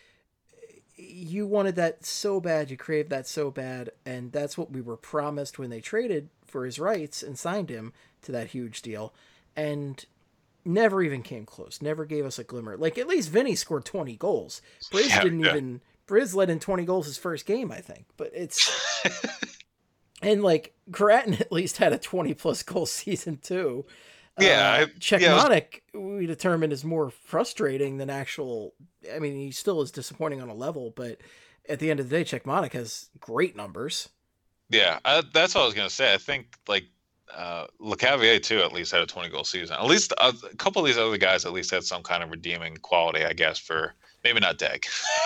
you 0.96 1.46
wanted 1.46 1.76
that 1.76 2.06
so 2.06 2.40
bad, 2.40 2.72
you 2.72 2.78
craved 2.78 3.10
that 3.10 3.28
so 3.28 3.52
bad, 3.52 3.92
and 4.06 4.32
that's 4.32 4.58
what 4.58 4.72
we 4.72 4.82
were 4.82 4.98
promised 4.98 5.60
when 5.60 5.70
they 5.70 5.82
traded 5.82 6.30
for 6.46 6.66
his 6.66 6.80
rights 6.80 7.22
and 7.22 7.38
signed 7.38 7.70
him 7.70 7.94
to 8.24 8.32
that 8.32 8.48
huge 8.48 8.82
deal, 8.82 9.14
and 9.56 10.06
never 10.68 11.02
even 11.02 11.24
came 11.24 11.46
close. 11.46 11.82
Never 11.82 12.06
gave 12.06 12.26
us 12.26 12.38
a 12.38 12.44
glimmer. 12.44 12.78
Like 12.78 12.98
at 12.98 13.08
least 13.08 13.30
Vinny 13.30 13.56
scored 13.56 13.86
twenty 13.86 14.16
goals. 14.16 14.62
Briz 14.92 15.10
Yeah, 15.10 15.24
didn't 15.24 15.40
yeah. 15.40 15.52
even. 15.52 15.82
Briz 16.08 16.36
led 16.36 16.50
in 16.50 16.60
twenty 16.60 16.86
goals 16.86 17.06
his 17.08 17.18
first 17.18 17.46
game, 17.46 17.72
I 17.72 17.80
think. 17.82 18.06
But 18.18 18.32
it's 18.34 18.70
and 20.22 20.44
like 20.44 20.74
Gratton 20.92 21.36
at 21.36 21.52
least 21.52 21.78
had 21.78 21.94
a 21.94 21.98
twenty 21.98 22.34
plus 22.34 22.64
goal 22.64 22.86
season 22.86 23.38
too. 23.38 23.86
Yeah, 24.40 24.86
uh, 24.86 25.18
yeah, 25.18 25.50
was- 25.50 25.64
we 25.96 26.28
determined 26.28 26.72
is 26.72 26.86
more 26.86 27.10
frustrating 27.10 27.98
than 27.98 28.10
actual. 28.12 28.74
I 29.12 29.18
mean, 29.18 29.36
he 29.36 29.50
still 29.52 29.82
is 29.82 29.90
disappointing 29.92 30.42
on 30.42 30.50
a 30.50 30.54
level, 30.54 30.92
but 30.96 31.18
at 31.68 31.80
the 31.80 31.90
end 31.90 32.00
of 32.00 32.10
the 32.10 32.24
day, 32.24 32.24
Cechmanek 32.24 32.74
has 32.74 33.10
great 33.20 33.56
numbers. 33.56 34.10
Yeah, 34.70 35.00
I, 35.04 35.24
that's 35.34 35.56
what 35.56 35.62
I 35.62 35.66
was 35.66 35.74
gonna 35.74 35.90
say. 35.90 36.14
I 36.14 36.18
think 36.18 36.56
like 36.68 36.86
uh, 37.36 37.68
Lecavalier 37.82 38.42
too 38.42 38.60
at 38.60 38.72
least 38.74 38.92
had 38.92 39.02
a 39.02 39.06
20 39.06 39.30
goal 39.30 39.44
season. 39.44 39.76
At 39.78 39.86
least 39.86 40.12
a, 40.20 40.34
a 40.52 40.56
couple 40.56 40.82
of 40.82 40.86
these 40.88 40.98
other 40.98 41.18
guys 41.18 41.46
at 41.46 41.52
least 41.54 41.72
had 41.72 41.84
some 41.84 42.04
kind 42.04 42.24
of 42.24 42.30
redeeming 42.32 42.78
quality, 42.78 43.26
I 43.26 43.34
guess. 43.34 43.58
For 43.60 43.94
maybe 44.24 44.40
not 44.40 44.58
Dag. 44.58 44.86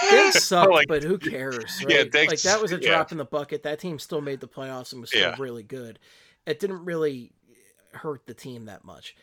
They 0.09 0.31
suck, 0.31 0.69
Like- 0.69 0.87
but 0.87 1.03
who 1.03 1.17
cares? 1.17 1.83
Yeah, 1.87 2.03
Right? 2.13 2.27
like 2.27 2.41
that 2.41 2.61
was 2.61 2.71
a 2.71 2.79
yeah. 2.81 2.89
drop 2.89 3.11
in 3.11 3.17
the 3.17 3.25
bucket. 3.25 3.63
That 3.63 3.79
team 3.79 3.99
still 3.99 4.21
made 4.21 4.39
the 4.39 4.47
playoffs 4.47 4.91
and 4.91 5.01
was 5.01 5.09
still 5.11 5.21
Yeah. 5.21 5.35
really 5.39 5.63
good. 5.63 5.99
It 6.45 6.59
didn't 6.59 6.83
really 6.85 7.31
hurt 7.93 8.25
the 8.25 8.33
team 8.33 8.65
that 8.65 8.83
much. 8.83 9.15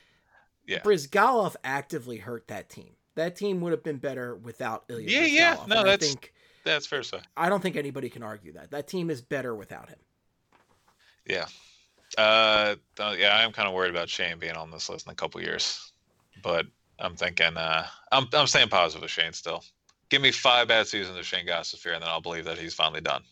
Yeah. 0.66 0.80
Bryzgalov 0.80 1.56
actively 1.64 2.18
hurt 2.18 2.48
that 2.48 2.68
team. 2.68 2.90
That 3.16 3.34
team 3.34 3.60
would 3.62 3.72
have 3.72 3.82
been 3.82 3.96
better 3.96 4.36
without 4.36 4.84
Ilya. 4.88 5.08
Yeah, 5.08 5.26
yeah. 5.26 5.64
No, 5.66 5.80
and 5.80 5.90
I 5.90 5.96
think 5.96 6.32
That's 6.64 6.86
fair 6.86 7.02
say. 7.02 7.18
I 7.36 7.48
don't 7.48 7.60
think 7.62 7.74
anybody 7.76 8.08
can 8.10 8.22
argue 8.22 8.52
that. 8.52 8.70
That 8.70 8.86
team 8.86 9.10
is 9.10 9.20
better 9.22 9.54
without 9.54 9.88
him. 9.88 9.98
Yeah. 11.26 11.46
Uh, 12.18 12.74
th- 12.96 13.18
yeah, 13.20 13.28
I 13.36 13.42
am 13.44 13.52
kind 13.52 13.68
of 13.68 13.74
worried 13.74 13.90
about 13.90 14.08
Shane 14.08 14.38
being 14.40 14.56
on 14.56 14.70
this 14.72 14.88
list 14.88 15.06
in 15.06 15.12
a 15.12 15.14
couple 15.14 15.40
years, 15.40 15.92
but 16.42 16.66
I'm 16.98 17.14
thinking 17.14 17.56
uh, 17.56 17.86
I'm 18.10 18.26
I'm 18.32 18.48
staying 18.48 18.68
positive 18.68 19.02
with 19.02 19.10
Shane 19.10 19.32
still. 19.32 19.62
Give 20.10 20.20
me 20.20 20.32
five 20.32 20.66
bad 20.68 20.88
seasons 20.88 21.16
of 21.16 21.24
Shane 21.24 21.46
Gostisbehere, 21.46 21.94
and 21.94 22.02
then 22.02 22.08
I'll 22.10 22.20
believe 22.20 22.44
that 22.46 22.58
he's 22.58 22.74
finally 22.74 23.00
done. 23.00 23.22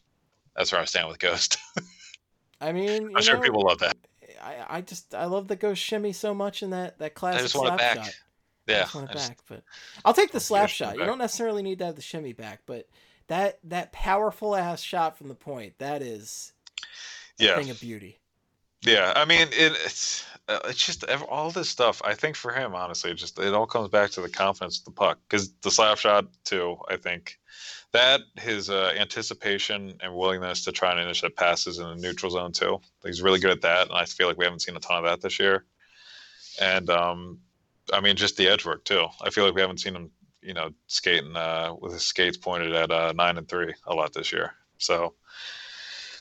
That's 0.54 0.70
where 0.70 0.80
I 0.80 0.84
stand 0.84 1.08
with 1.08 1.18
Ghost. 1.18 1.58
I 2.60 2.70
mean, 2.72 3.10
I'm 3.16 3.22
sure 3.22 3.36
know, 3.36 3.42
people 3.42 3.62
love 3.66 3.80
that. 3.80 3.96
I, 4.40 4.64
I 4.68 4.80
just 4.82 5.14
I 5.14 5.24
love 5.24 5.48
the 5.48 5.56
ghost 5.56 5.82
shimmy 5.82 6.12
so 6.12 6.32
much 6.32 6.62
in 6.62 6.70
that 6.70 6.98
that 6.98 7.04
I 7.06 7.08
classic 7.08 7.42
just 7.42 7.54
want 7.56 7.66
it 7.74 7.78
slap 7.78 7.96
back. 7.96 8.04
shot. 8.04 8.14
I 8.68 8.72
Yeah, 8.72 8.82
just 8.82 8.94
want 8.94 9.08
I 9.08 9.12
it 9.12 9.14
just- 9.14 9.28
back, 9.30 9.38
but 9.48 9.62
I'll 10.04 10.14
take 10.14 10.32
the 10.32 10.40
slap 10.40 10.68
shot. 10.68 10.96
You 10.96 11.04
don't 11.04 11.18
necessarily 11.18 11.62
need 11.62 11.78
to 11.80 11.86
have 11.86 11.96
the 11.96 12.02
shimmy 12.02 12.32
back, 12.32 12.60
but 12.66 12.88
that 13.26 13.58
that 13.64 13.92
powerful 13.92 14.54
ass 14.54 14.80
shot 14.80 15.18
from 15.18 15.28
the 15.28 15.34
point 15.34 15.78
that 15.78 16.02
is 16.02 16.52
a 17.40 17.44
yeah, 17.44 17.56
thing 17.56 17.70
of 17.70 17.80
beauty. 17.80 18.20
Yeah. 18.86 19.12
I 19.14 19.24
mean, 19.24 19.48
it, 19.48 19.72
it's 19.84 20.24
uh, 20.48 20.60
it's 20.66 20.84
just 20.84 21.04
all 21.28 21.50
this 21.50 21.68
stuff. 21.68 22.00
I 22.04 22.14
think 22.14 22.36
for 22.36 22.52
him, 22.52 22.74
honestly, 22.74 23.12
just 23.14 23.38
it 23.38 23.52
all 23.52 23.66
comes 23.66 23.88
back 23.88 24.10
to 24.12 24.20
the 24.20 24.28
confidence 24.28 24.78
of 24.78 24.84
the 24.84 24.92
puck 24.92 25.18
because 25.28 25.52
the 25.62 25.70
slap 25.70 25.98
shot 25.98 26.26
too. 26.44 26.76
I 26.88 26.96
think 26.96 27.38
that 27.92 28.20
his 28.38 28.70
uh, 28.70 28.92
anticipation 28.96 29.94
and 30.00 30.14
willingness 30.14 30.64
to 30.64 30.72
try 30.72 30.92
and 30.92 31.00
intercept 31.00 31.36
passes 31.36 31.78
in 31.78 31.88
the 31.88 31.96
neutral 31.96 32.30
zone 32.30 32.52
too. 32.52 32.80
He's 33.04 33.22
really 33.22 33.40
good 33.40 33.50
at 33.50 33.62
that, 33.62 33.88
and 33.88 33.96
I 33.96 34.04
feel 34.04 34.28
like 34.28 34.38
we 34.38 34.44
haven't 34.44 34.62
seen 34.62 34.76
a 34.76 34.80
ton 34.80 34.98
of 34.98 35.04
that 35.04 35.20
this 35.20 35.40
year. 35.40 35.64
And 36.60 36.88
um, 36.90 37.40
I 37.92 38.00
mean, 38.00 38.16
just 38.16 38.36
the 38.36 38.48
edge 38.48 38.64
work 38.64 38.84
too. 38.84 39.06
I 39.22 39.30
feel 39.30 39.44
like 39.44 39.54
we 39.54 39.60
haven't 39.60 39.80
seen 39.80 39.96
him, 39.96 40.10
you 40.42 40.54
know, 40.54 40.70
skating 40.86 41.36
uh, 41.36 41.74
with 41.80 41.92
his 41.92 42.02
skates 42.02 42.36
pointed 42.36 42.74
at 42.74 42.90
uh, 42.90 43.12
nine 43.16 43.36
and 43.36 43.48
three 43.48 43.74
a 43.86 43.94
lot 43.94 44.12
this 44.12 44.32
year. 44.32 44.52
So 44.78 45.14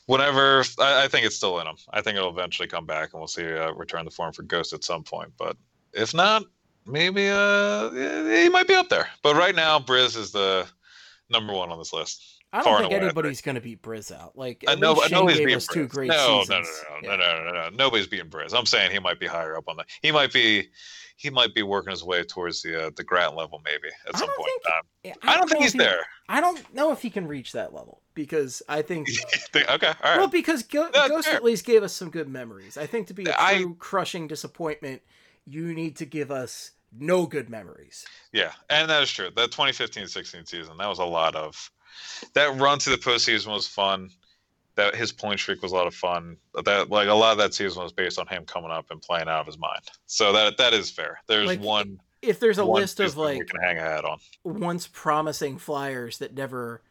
whenever 0.06 0.64
I, 0.78 1.04
I 1.04 1.08
think 1.08 1.26
it's 1.26 1.36
still 1.36 1.60
in 1.60 1.66
him. 1.66 1.76
I 1.90 2.00
think 2.00 2.16
it'll 2.16 2.30
eventually 2.30 2.68
come 2.68 2.86
back, 2.86 3.12
and 3.12 3.20
we'll 3.20 3.28
see 3.28 3.42
a 3.42 3.72
return 3.72 4.04
the 4.04 4.10
form 4.10 4.32
for 4.32 4.42
Ghost 4.42 4.72
at 4.72 4.84
some 4.84 5.02
point. 5.02 5.32
But 5.38 5.56
if 5.92 6.14
not, 6.14 6.44
maybe 6.86 7.28
uh, 7.28 7.90
he 7.90 8.48
might 8.48 8.68
be 8.68 8.74
up 8.74 8.88
there. 8.88 9.08
But 9.22 9.36
right 9.36 9.54
now, 9.54 9.78
Briz 9.78 10.16
is 10.16 10.32
the 10.32 10.66
number 11.30 11.52
one 11.52 11.70
on 11.70 11.78
this 11.78 11.92
list. 11.92 12.32
I 12.52 12.62
don't 12.62 12.78
think 12.78 12.92
away, 12.92 13.00
anybody's 13.00 13.40
going 13.42 13.56
to 13.56 13.60
beat 13.60 13.82
Briz 13.82 14.16
out. 14.16 14.38
Like 14.38 14.64
I 14.66 14.76
know, 14.76 15.02
I 15.02 15.08
know 15.08 15.26
he's 15.26 15.38
being 15.38 15.56
us 15.56 15.66
two 15.66 15.86
great 15.86 16.08
no, 16.08 16.40
seasons. 16.40 16.68
no, 16.90 16.96
no, 16.96 17.00
no, 17.00 17.10
Yeah. 17.10 17.16
no, 17.16 17.44
no, 17.44 17.52
no, 17.52 17.68
no. 17.70 17.76
Nobody's 17.76 18.06
beating 18.06 18.30
Briz. 18.30 18.54
I'm 18.56 18.66
saying 18.66 18.92
he 18.92 18.98
might 18.98 19.20
be 19.20 19.26
higher 19.26 19.56
up 19.56 19.68
on 19.68 19.76
the. 19.76 19.84
He 20.00 20.12
might 20.12 20.32
be. 20.32 20.68
He 21.18 21.30
might 21.30 21.54
be 21.54 21.62
working 21.62 21.90
his 21.90 22.04
way 22.04 22.22
towards 22.24 22.60
the 22.62 22.86
uh, 22.86 22.90
the 22.94 23.02
Grant 23.04 23.34
level, 23.36 23.62
maybe 23.64 23.88
at 24.06 24.14
I 24.14 24.18
some 24.18 24.26
don't 24.28 24.36
point 24.36 24.50
in 24.56 24.62
think- 24.62 24.74
time. 24.74 24.82
Yeah, 25.04 25.14
I 25.32 25.36
don't 25.36 25.48
think 25.48 25.62
he's 25.62 25.72
he- 25.72 25.78
there. 25.78 26.02
I 26.28 26.40
don't 26.40 26.74
know 26.74 26.92
if 26.92 27.00
he 27.02 27.08
can 27.10 27.26
reach 27.26 27.52
that 27.52 27.72
level 27.72 28.02
because 28.14 28.62
I 28.68 28.82
think 28.90 29.08
okay, 29.54 29.64
all 29.68 29.70
right. 29.78 30.18
Well, 30.18 30.28
because 30.28 30.62
Go- 30.62 30.90
That's 30.92 31.08
Ghost 31.08 31.26
fair. 31.28 31.36
at 31.36 31.44
least 31.44 31.64
gave 31.64 31.82
us 31.82 31.92
some 31.94 32.10
good 32.10 32.28
memories. 32.28 32.76
I 32.76 32.86
think 32.86 33.06
to 33.08 33.14
be 33.14 33.24
a 33.24 33.54
true 33.56 33.74
crushing 33.78 34.26
disappointment, 34.28 35.02
you 35.46 35.72
need 35.74 35.96
to 35.96 36.04
give 36.04 36.30
us 36.30 36.72
no 36.98 37.26
good 37.26 37.48
memories. 37.48 38.04
Yeah, 38.32 38.52
and 38.70 38.90
that 38.90 39.02
is 39.02 39.10
true. 39.10 39.30
That 39.36 39.50
2015-16 39.50 40.48
season, 40.48 40.76
that 40.78 40.88
was 40.88 40.98
a 40.98 41.04
lot 41.04 41.34
of 41.34 41.70
that 42.34 42.58
run 42.58 42.78
to 42.80 42.90
the 42.90 42.96
postseason 42.96 43.48
was 43.52 43.66
fun. 43.66 44.10
That 44.76 44.94
his 44.94 45.10
point 45.10 45.40
streak 45.40 45.62
was 45.62 45.72
a 45.72 45.74
lot 45.74 45.86
of 45.86 45.94
fun. 45.94 46.36
That 46.64 46.90
like 46.90 47.08
a 47.08 47.14
lot 47.14 47.32
of 47.32 47.38
that 47.38 47.54
season 47.54 47.82
was 47.82 47.92
based 47.92 48.18
on 48.18 48.26
him 48.26 48.44
coming 48.44 48.70
up 48.70 48.86
and 48.90 49.00
playing 49.00 49.26
out 49.28 49.40
of 49.40 49.46
his 49.46 49.58
mind. 49.58 49.80
So 50.06 50.32
that 50.34 50.58
that 50.58 50.74
is 50.74 50.90
fair. 50.90 51.18
There's 51.26 51.46
Like, 51.46 51.60
one 51.60 51.98
If 52.22 52.40
there's 52.40 52.58
a 52.58 52.64
list 52.64 53.00
of 53.00 53.16
like 53.16 53.38
we 53.38 53.44
can 53.46 53.60
hang 53.62 53.78
a 53.78 53.80
hat 53.80 54.04
on. 54.04 54.18
once 54.44 54.86
promising 54.92 55.56
flyers 55.58 56.18
that 56.18 56.34
never 56.34 56.82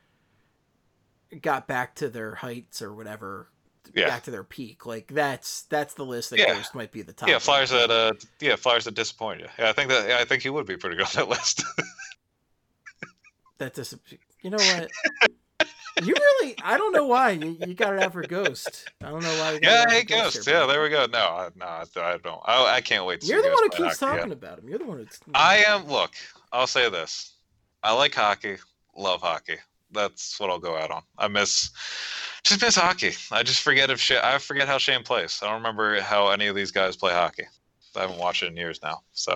got 1.41 1.67
back 1.67 1.95
to 1.95 2.09
their 2.09 2.35
heights 2.35 2.81
or 2.81 2.91
whatever, 2.93 3.49
Yeah. 3.93 4.07
back 4.07 4.23
to 4.23 4.31
their 4.31 4.43
peak, 4.43 4.85
like 4.87 5.07
that's 5.13 5.63
that's 5.63 5.93
the 5.93 6.05
list 6.05 6.31
that 6.31 6.39
Yeah. 6.39 6.63
Might 6.73 6.91
be 6.91 7.03
the 7.03 7.13
top. 7.13 7.29
Yeah. 7.29 7.37
Flyers 7.37 7.69
that 7.69 7.91
uh 7.91 8.13
yeah 8.39 8.55
Flyers 8.55 8.85
that 8.85 8.95
disappoint 8.95 9.41
you. 9.41 9.47
Yeah, 9.59 9.69
I 9.69 9.73
think 9.73 9.89
that 9.89 10.07
yeah, 10.09 10.17
I 10.19 10.25
think 10.25 10.41
he 10.41 10.49
would 10.49 10.65
be 10.65 10.75
pretty 10.77 10.95
good 10.95 11.05
on 11.05 11.11
that 11.15 11.29
list. 11.29 11.63
that 13.59 13.73
dis- 13.75 13.95
You 14.41 14.49
know 14.49 14.57
what? 14.57 14.89
You 16.03 16.13
really, 16.13 16.55
I 16.61 16.77
don't 16.77 16.91
know 16.91 17.07
why 17.07 17.31
you, 17.31 17.57
you 17.65 17.73
got 17.73 17.93
it 17.93 18.03
out 18.03 18.11
for 18.11 18.21
Ghost. 18.21 18.89
I 19.01 19.09
don't 19.09 19.23
know 19.23 19.39
why. 19.39 19.51
You 19.53 19.59
yeah, 19.63 19.89
hey 19.89 20.03
Ghost 20.03 20.35
Ghost. 20.35 20.47
Yeah, 20.47 20.65
there 20.65 20.81
we 20.81 20.89
go. 20.89 21.05
No, 21.05 21.19
I- 21.19 21.49
no, 21.55 21.65
I, 21.65 22.17
don't. 22.21 22.41
I, 22.45 22.75
I 22.75 22.81
can't 22.81 23.05
wait 23.05 23.21
to 23.21 23.27
You're 23.27 23.41
the 23.41 23.49
one 23.49 23.63
who 23.63 23.83
keeps 23.83 23.97
talking 23.97 24.31
about 24.33 24.59
him. 24.59 24.67
You're 24.67 24.79
the 24.79 24.85
one 24.85 24.97
who's. 24.97 25.19
I 25.33 25.63
am. 25.67 25.87
Look, 25.87 26.11
I'll 26.51 26.67
say 26.67 26.89
this: 26.89 27.35
I 27.83 27.93
like 27.93 28.13
hockey, 28.13 28.57
love 28.97 29.21
hockey. 29.21 29.55
That's 29.91 30.37
what 30.39 30.49
I'll 30.49 30.59
go 30.59 30.75
out 30.75 30.91
on. 30.91 31.03
I 31.17 31.29
miss, 31.29 31.69
just 32.43 32.61
miss 32.61 32.75
hockey. 32.75 33.13
I 33.31 33.43
just 33.43 33.61
forget 33.61 33.89
if 33.89 33.99
Sha- 33.99 34.19
I 34.21 34.37
forget 34.39 34.67
how 34.67 34.77
Shane 34.77 35.03
plays. 35.03 35.39
I 35.41 35.45
don't 35.45 35.55
remember 35.55 36.01
how 36.01 36.27
any 36.29 36.47
of 36.47 36.55
these 36.55 36.71
guys 36.71 36.97
play 36.97 37.13
hockey. 37.13 37.43
I 37.95 38.01
haven't 38.01 38.17
watched 38.17 38.43
it 38.43 38.47
in 38.47 38.57
years 38.57 38.81
now. 38.83 38.99
So 39.13 39.31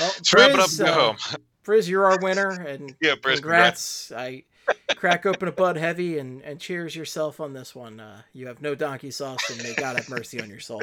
Well, 0.00 0.08
let's 0.16 0.34
wrap 0.34 0.50
it 0.50 0.58
up 0.58 0.68
Briz, 0.70 0.78
and 0.80 0.88
go 0.88 0.92
uh, 0.92 1.12
home. 1.12 1.16
Briz, 1.64 1.88
you're 1.88 2.06
our 2.06 2.18
winner, 2.20 2.50
and 2.50 2.96
Yeah, 3.00 3.14
Briz, 3.14 3.34
congrats. 3.34 4.08
congrats. 4.08 4.12
I 4.12 4.42
crack 4.96 5.26
open 5.26 5.48
a 5.48 5.52
Bud 5.52 5.76
Heavy 5.76 6.18
and, 6.18 6.40
and 6.42 6.58
cheers 6.60 6.96
yourself 6.96 7.40
on 7.40 7.52
this 7.52 7.74
one. 7.74 8.00
Uh, 8.00 8.22
you 8.32 8.46
have 8.46 8.62
no 8.62 8.74
donkey 8.74 9.10
sauce, 9.10 9.50
and 9.50 9.62
may 9.62 9.74
God 9.74 9.96
have 9.96 10.08
mercy 10.08 10.40
on 10.40 10.48
your 10.48 10.60
soul. 10.60 10.80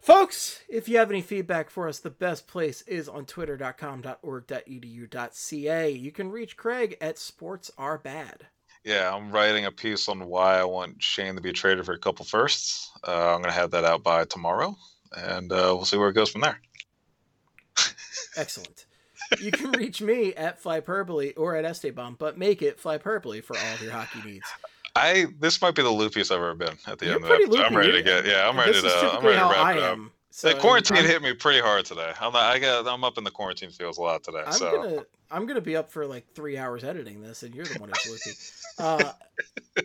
Folks, 0.00 0.60
if 0.68 0.88
you 0.88 0.98
have 0.98 1.10
any 1.10 1.22
feedback 1.22 1.68
for 1.68 1.88
us, 1.88 1.98
the 1.98 2.10
best 2.10 2.46
place 2.46 2.82
is 2.82 3.08
on 3.08 3.26
twitter.com.org.edu.ca. 3.26 5.90
You 5.90 6.12
can 6.12 6.30
reach 6.30 6.56
Craig 6.56 6.96
at 7.00 7.18
Sports 7.18 7.72
Are 7.76 7.98
Bad. 7.98 8.46
Yeah, 8.84 9.12
I'm 9.12 9.32
writing 9.32 9.64
a 9.64 9.72
piece 9.72 10.08
on 10.08 10.26
why 10.26 10.60
I 10.60 10.64
want 10.64 11.02
Shane 11.02 11.34
to 11.34 11.40
be 11.40 11.52
traded 11.52 11.84
for 11.84 11.94
a 11.94 11.98
couple 11.98 12.24
firsts. 12.24 12.92
Uh, 13.06 13.34
I'm 13.34 13.42
gonna 13.42 13.52
have 13.52 13.72
that 13.72 13.84
out 13.84 14.04
by 14.04 14.24
tomorrow, 14.26 14.76
and 15.16 15.50
uh, 15.50 15.74
we'll 15.74 15.84
see 15.84 15.96
where 15.96 16.10
it 16.10 16.14
goes 16.14 16.30
from 16.30 16.42
there. 16.42 16.60
Excellent. 18.36 18.85
You 19.40 19.50
can 19.50 19.72
reach 19.72 20.00
me 20.00 20.34
at 20.34 20.62
Flyperbole 20.62 21.34
or 21.36 21.56
at 21.56 21.64
Esteban, 21.64 22.16
but 22.18 22.38
make 22.38 22.62
it 22.62 22.80
Flyperbole 22.80 23.42
for 23.42 23.56
all 23.56 23.74
of 23.74 23.82
your 23.82 23.92
hockey 23.92 24.20
needs. 24.24 24.46
I 24.94 25.26
this 25.40 25.60
might 25.60 25.74
be 25.74 25.82
the 25.82 25.90
loopiest 25.90 26.30
I've 26.30 26.38
ever 26.38 26.54
been 26.54 26.76
at 26.86 26.98
the 26.98 27.06
You're 27.06 27.14
end 27.16 27.24
of 27.24 27.50
that. 27.50 27.66
I'm 27.66 27.76
ready 27.76 27.92
to 27.92 28.02
get. 28.02 28.26
Yeah, 28.26 28.48
I'm 28.48 28.58
ready 28.58 28.80
to. 28.80 28.88
I'm 28.88 29.24
ready 29.24 29.38
to 29.38 29.44
wrap 29.44 29.76
it 29.76 29.82
up. 29.82 29.98
So 30.36 30.50
the 30.52 30.60
quarantine 30.60 30.98
I'm- 30.98 31.06
hit 31.06 31.22
me 31.22 31.32
pretty 31.32 31.60
hard 31.60 31.86
today. 31.86 32.12
I'm 32.20 32.30
not, 32.30 32.42
I 32.42 32.58
got 32.58 32.86
I'm 32.86 33.04
up 33.04 33.16
in 33.16 33.24
the 33.24 33.30
quarantine 33.30 33.70
feels 33.70 33.96
a 33.96 34.02
lot 34.02 34.22
today. 34.22 34.42
I'm 34.46 34.52
so 34.52 34.82
gonna 34.82 35.04
I'm 35.30 35.46
gonna 35.46 35.62
be 35.62 35.76
up 35.76 35.90
for 35.90 36.06
like 36.06 36.26
three 36.34 36.58
hours 36.58 36.84
editing 36.84 37.22
this, 37.22 37.42
and 37.42 37.54
you're 37.54 37.64
the 37.64 37.78
one 37.78 37.88
who's 37.88 38.76
loopy. 38.78 39.02
Uh, 39.06 39.12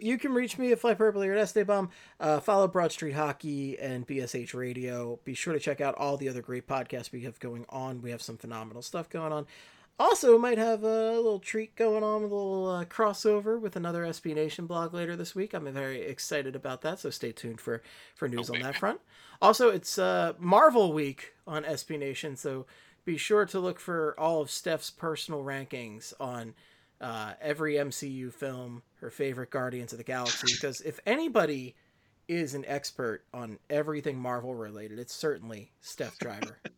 you 0.02 0.18
can 0.18 0.34
reach 0.34 0.58
me 0.58 0.74
at 0.74 0.82
Flyperbole 0.82 1.26
or 1.26 1.36
at 1.36 1.48
Estebomb. 1.48 1.88
Uh, 2.20 2.42
follow 2.42 2.68
Broad 2.68 2.92
Street 2.92 3.14
Hockey 3.14 3.80
and 3.80 4.06
BSH 4.06 4.54
Radio. 4.54 5.22
Be 5.24 5.34
sure 5.36 5.54
to 5.54 5.60
check 5.60 5.80
out 5.80 5.96
all 5.96 6.18
the 6.18 6.28
other 6.28 6.42
great 6.42 6.68
podcasts 6.68 7.14
we 7.14 7.22
have 7.22 7.40
going 7.40 7.66
on. 7.70 8.02
We 8.02 8.12
have 8.12 8.22
some 8.22 8.36
phenomenal 8.36 8.82
stuff 8.82 9.10
going 9.10 9.32
on. 9.32 9.46
Also, 10.00 10.38
might 10.38 10.58
have 10.58 10.84
a 10.84 11.12
little 11.16 11.38
treat 11.40 11.76
going 11.76 12.04
on, 12.04 12.22
a 12.22 12.26
little 12.26 12.68
uh, 12.68 12.86
crossover 12.86 13.60
with 13.62 13.76
another 13.76 14.04
SB 14.04 14.34
Nation 14.34 14.66
blog 14.66 14.94
later 14.96 15.16
this 15.16 15.36
week. 15.36 15.54
I'm 15.54 15.72
very 15.72 16.02
excited 16.02 16.56
about 16.56 16.82
that, 16.82 16.98
so 17.00 17.12
stay 17.12 17.32
tuned 17.32 17.62
for 17.62 17.84
for 18.16 18.28
news 18.28 18.50
Okay. 18.50 18.60
on 18.60 18.64
that 18.64 18.78
front. 18.78 19.00
Also, 19.42 19.70
it's 19.70 20.00
uh, 20.00 20.34
Marvel 20.40 20.92
Week 20.92 21.34
on 21.46 21.64
SB 21.64 22.00
Nation, 22.00 22.36
so 22.36 22.66
be 23.06 23.16
sure 23.18 23.46
to 23.46 23.60
look 23.60 23.80
for 23.80 24.20
all 24.20 24.42
of 24.42 24.50
Steph's 24.50 24.90
personal 24.90 25.44
rankings 25.44 26.14
on 26.20 26.56
uh, 27.00 27.34
every 27.40 27.76
MCU 27.76 28.34
film, 28.34 28.82
her 29.02 29.10
favorite 29.12 29.50
Guardians 29.52 29.92
of 29.92 29.98
the 30.00 30.04
Galaxy. 30.04 30.48
Because 30.54 30.82
if 30.82 31.00
anybody 31.06 31.76
is 32.28 32.54
an 32.56 32.64
expert 32.68 33.24
on 33.34 33.60
everything 33.70 34.18
Marvel 34.18 34.56
related, 34.56 34.98
it's 35.00 35.14
certainly 35.14 35.72
Steph 35.82 36.18
Driver. 36.18 36.58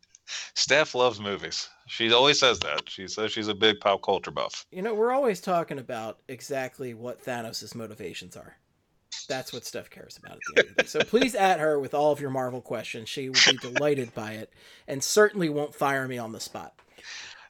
Steph 0.55 0.95
loves 0.95 1.19
movies. 1.19 1.69
She 1.87 2.11
always 2.13 2.39
says 2.39 2.59
that. 2.59 2.89
She 2.89 3.07
says 3.07 3.31
she's 3.31 3.47
a 3.49 3.53
big 3.55 3.79
pop 3.79 4.01
culture 4.03 4.31
buff. 4.31 4.65
You 4.71 4.81
know, 4.81 4.93
we're 4.93 5.11
always 5.11 5.41
talking 5.41 5.79
about 5.79 6.19
exactly 6.27 6.93
what 6.93 7.23
Thanos' 7.23 7.75
motivations 7.75 8.35
are. 8.37 8.57
That's 9.29 9.53
what 9.53 9.65
Steph 9.65 9.89
cares 9.89 10.17
about 10.17 10.33
at 10.33 10.39
the 10.55 10.59
end 10.61 10.69
of 10.71 10.75
the 10.75 10.83
day. 10.83 10.87
So 10.87 10.99
please 11.03 11.35
at 11.35 11.59
her 11.59 11.79
with 11.79 11.93
all 11.93 12.11
of 12.11 12.19
your 12.19 12.29
Marvel 12.31 12.61
questions. 12.61 13.09
She 13.09 13.29
will 13.29 13.35
be 13.45 13.57
delighted 13.57 14.13
by 14.13 14.33
it 14.33 14.51
and 14.87 15.03
certainly 15.03 15.49
won't 15.49 15.75
fire 15.75 16.07
me 16.07 16.17
on 16.17 16.31
the 16.31 16.39
spot. 16.39 16.73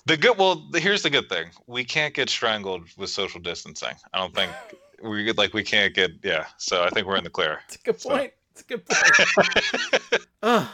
The 0.05 0.17
good. 0.17 0.37
Well, 0.37 0.67
the, 0.71 0.79
here's 0.81 1.01
the 1.03 1.09
good 1.09 1.29
thing. 1.29 1.47
We 1.67 1.85
can't 1.85 2.13
get 2.13 2.29
strangled 2.29 2.83
with 2.97 3.09
social 3.09 3.39
distancing. 3.39 3.93
I 4.13 4.17
don't 4.19 4.35
think 4.35 4.51
we 5.03 5.23
get 5.23 5.37
like 5.37 5.53
we 5.53 5.63
can't 5.63 5.93
get. 5.93 6.11
Yeah. 6.23 6.45
So 6.57 6.83
I 6.83 6.89
think 6.89 7.07
we're 7.07 7.15
in 7.17 7.23
the 7.23 7.29
clear. 7.29 7.59
It's 7.67 7.75
a 7.77 7.79
good 7.79 8.01
So- 8.01 8.09
point. 8.09 8.33
It's 8.51 8.61
a 8.61 8.65
good 8.65 8.85
point. 8.85 10.25
Ugh. 10.43 10.67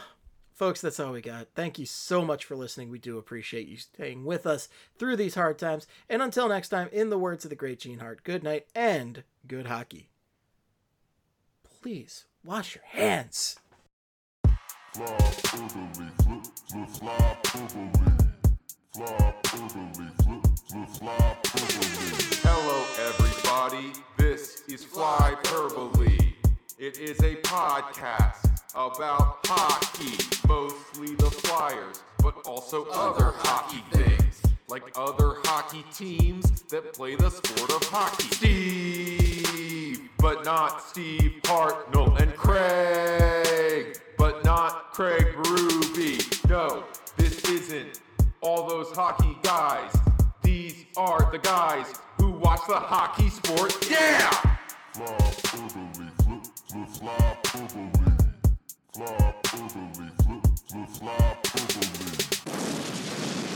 Folks, 0.60 0.82
that's 0.82 1.00
all 1.00 1.12
we 1.12 1.22
got. 1.22 1.48
Thank 1.54 1.78
you 1.78 1.86
so 1.86 2.22
much 2.22 2.44
for 2.44 2.54
listening. 2.54 2.90
We 2.90 2.98
do 2.98 3.16
appreciate 3.16 3.66
you 3.66 3.78
staying 3.78 4.26
with 4.26 4.46
us 4.46 4.68
through 4.98 5.16
these 5.16 5.34
hard 5.34 5.58
times. 5.58 5.86
And 6.06 6.20
until 6.20 6.50
next 6.50 6.68
time, 6.68 6.90
in 6.92 7.08
the 7.08 7.18
words 7.18 7.46
of 7.46 7.48
the 7.48 7.56
great 7.56 7.80
Gene 7.80 8.00
Hart, 8.00 8.22
good 8.24 8.44
night 8.44 8.66
and 8.74 9.24
good 9.46 9.68
hockey. 9.68 10.10
Please 11.80 12.26
wash 12.44 12.74
your 12.74 12.84
hands. 12.84 13.56
Fly 14.92 15.06
flip, 15.06 15.70
flip, 15.70 16.44
fly 16.90 17.36
flip, 17.42 17.70
flip, 17.70 17.94
fly. 20.90 21.36
Hello, 22.42 22.84
everybody. 23.08 23.94
This 24.18 24.68
is 24.68 24.84
Fly. 24.84 25.36
It 26.78 26.98
is 26.98 27.18
a 27.20 27.36
podcast 27.36 28.59
about 28.74 29.38
hockey, 29.46 30.16
mostly 30.46 31.14
the 31.16 31.30
Flyers, 31.30 32.02
but 32.22 32.46
also 32.46 32.86
other 32.92 33.32
hockey 33.38 33.82
things, 33.90 34.42
like 34.68 34.82
other 34.96 35.36
hockey 35.44 35.84
teams 35.92 36.62
that 36.62 36.92
play 36.92 37.16
the 37.16 37.30
sport 37.30 37.70
of 37.72 37.82
hockey. 37.88 38.28
Steve, 38.34 40.08
but 40.18 40.44
not 40.44 40.82
Steve 40.82 41.40
Hartnell, 41.42 42.20
and 42.20 42.34
Craig, 42.36 43.98
but 44.16 44.44
not 44.44 44.92
Craig 44.92 45.26
Berube. 45.36 46.48
No, 46.48 46.84
this 47.16 47.44
isn't 47.46 48.00
all 48.40 48.68
those 48.68 48.90
hockey 48.92 49.36
guys. 49.42 49.94
These 50.42 50.84
are 50.96 51.28
the 51.32 51.38
guys 51.38 51.86
who 52.18 52.30
watch 52.30 52.60
the 52.68 52.76
hockey 52.76 53.30
sport. 53.30 53.76
Yeah! 53.90 54.30
Fly 56.98 58.19
fly 58.92 59.34
orderly, 59.54 60.10
flip, 60.24 60.46
flip, 60.68 60.88
fly 60.88 61.36
orderly. 61.54 63.49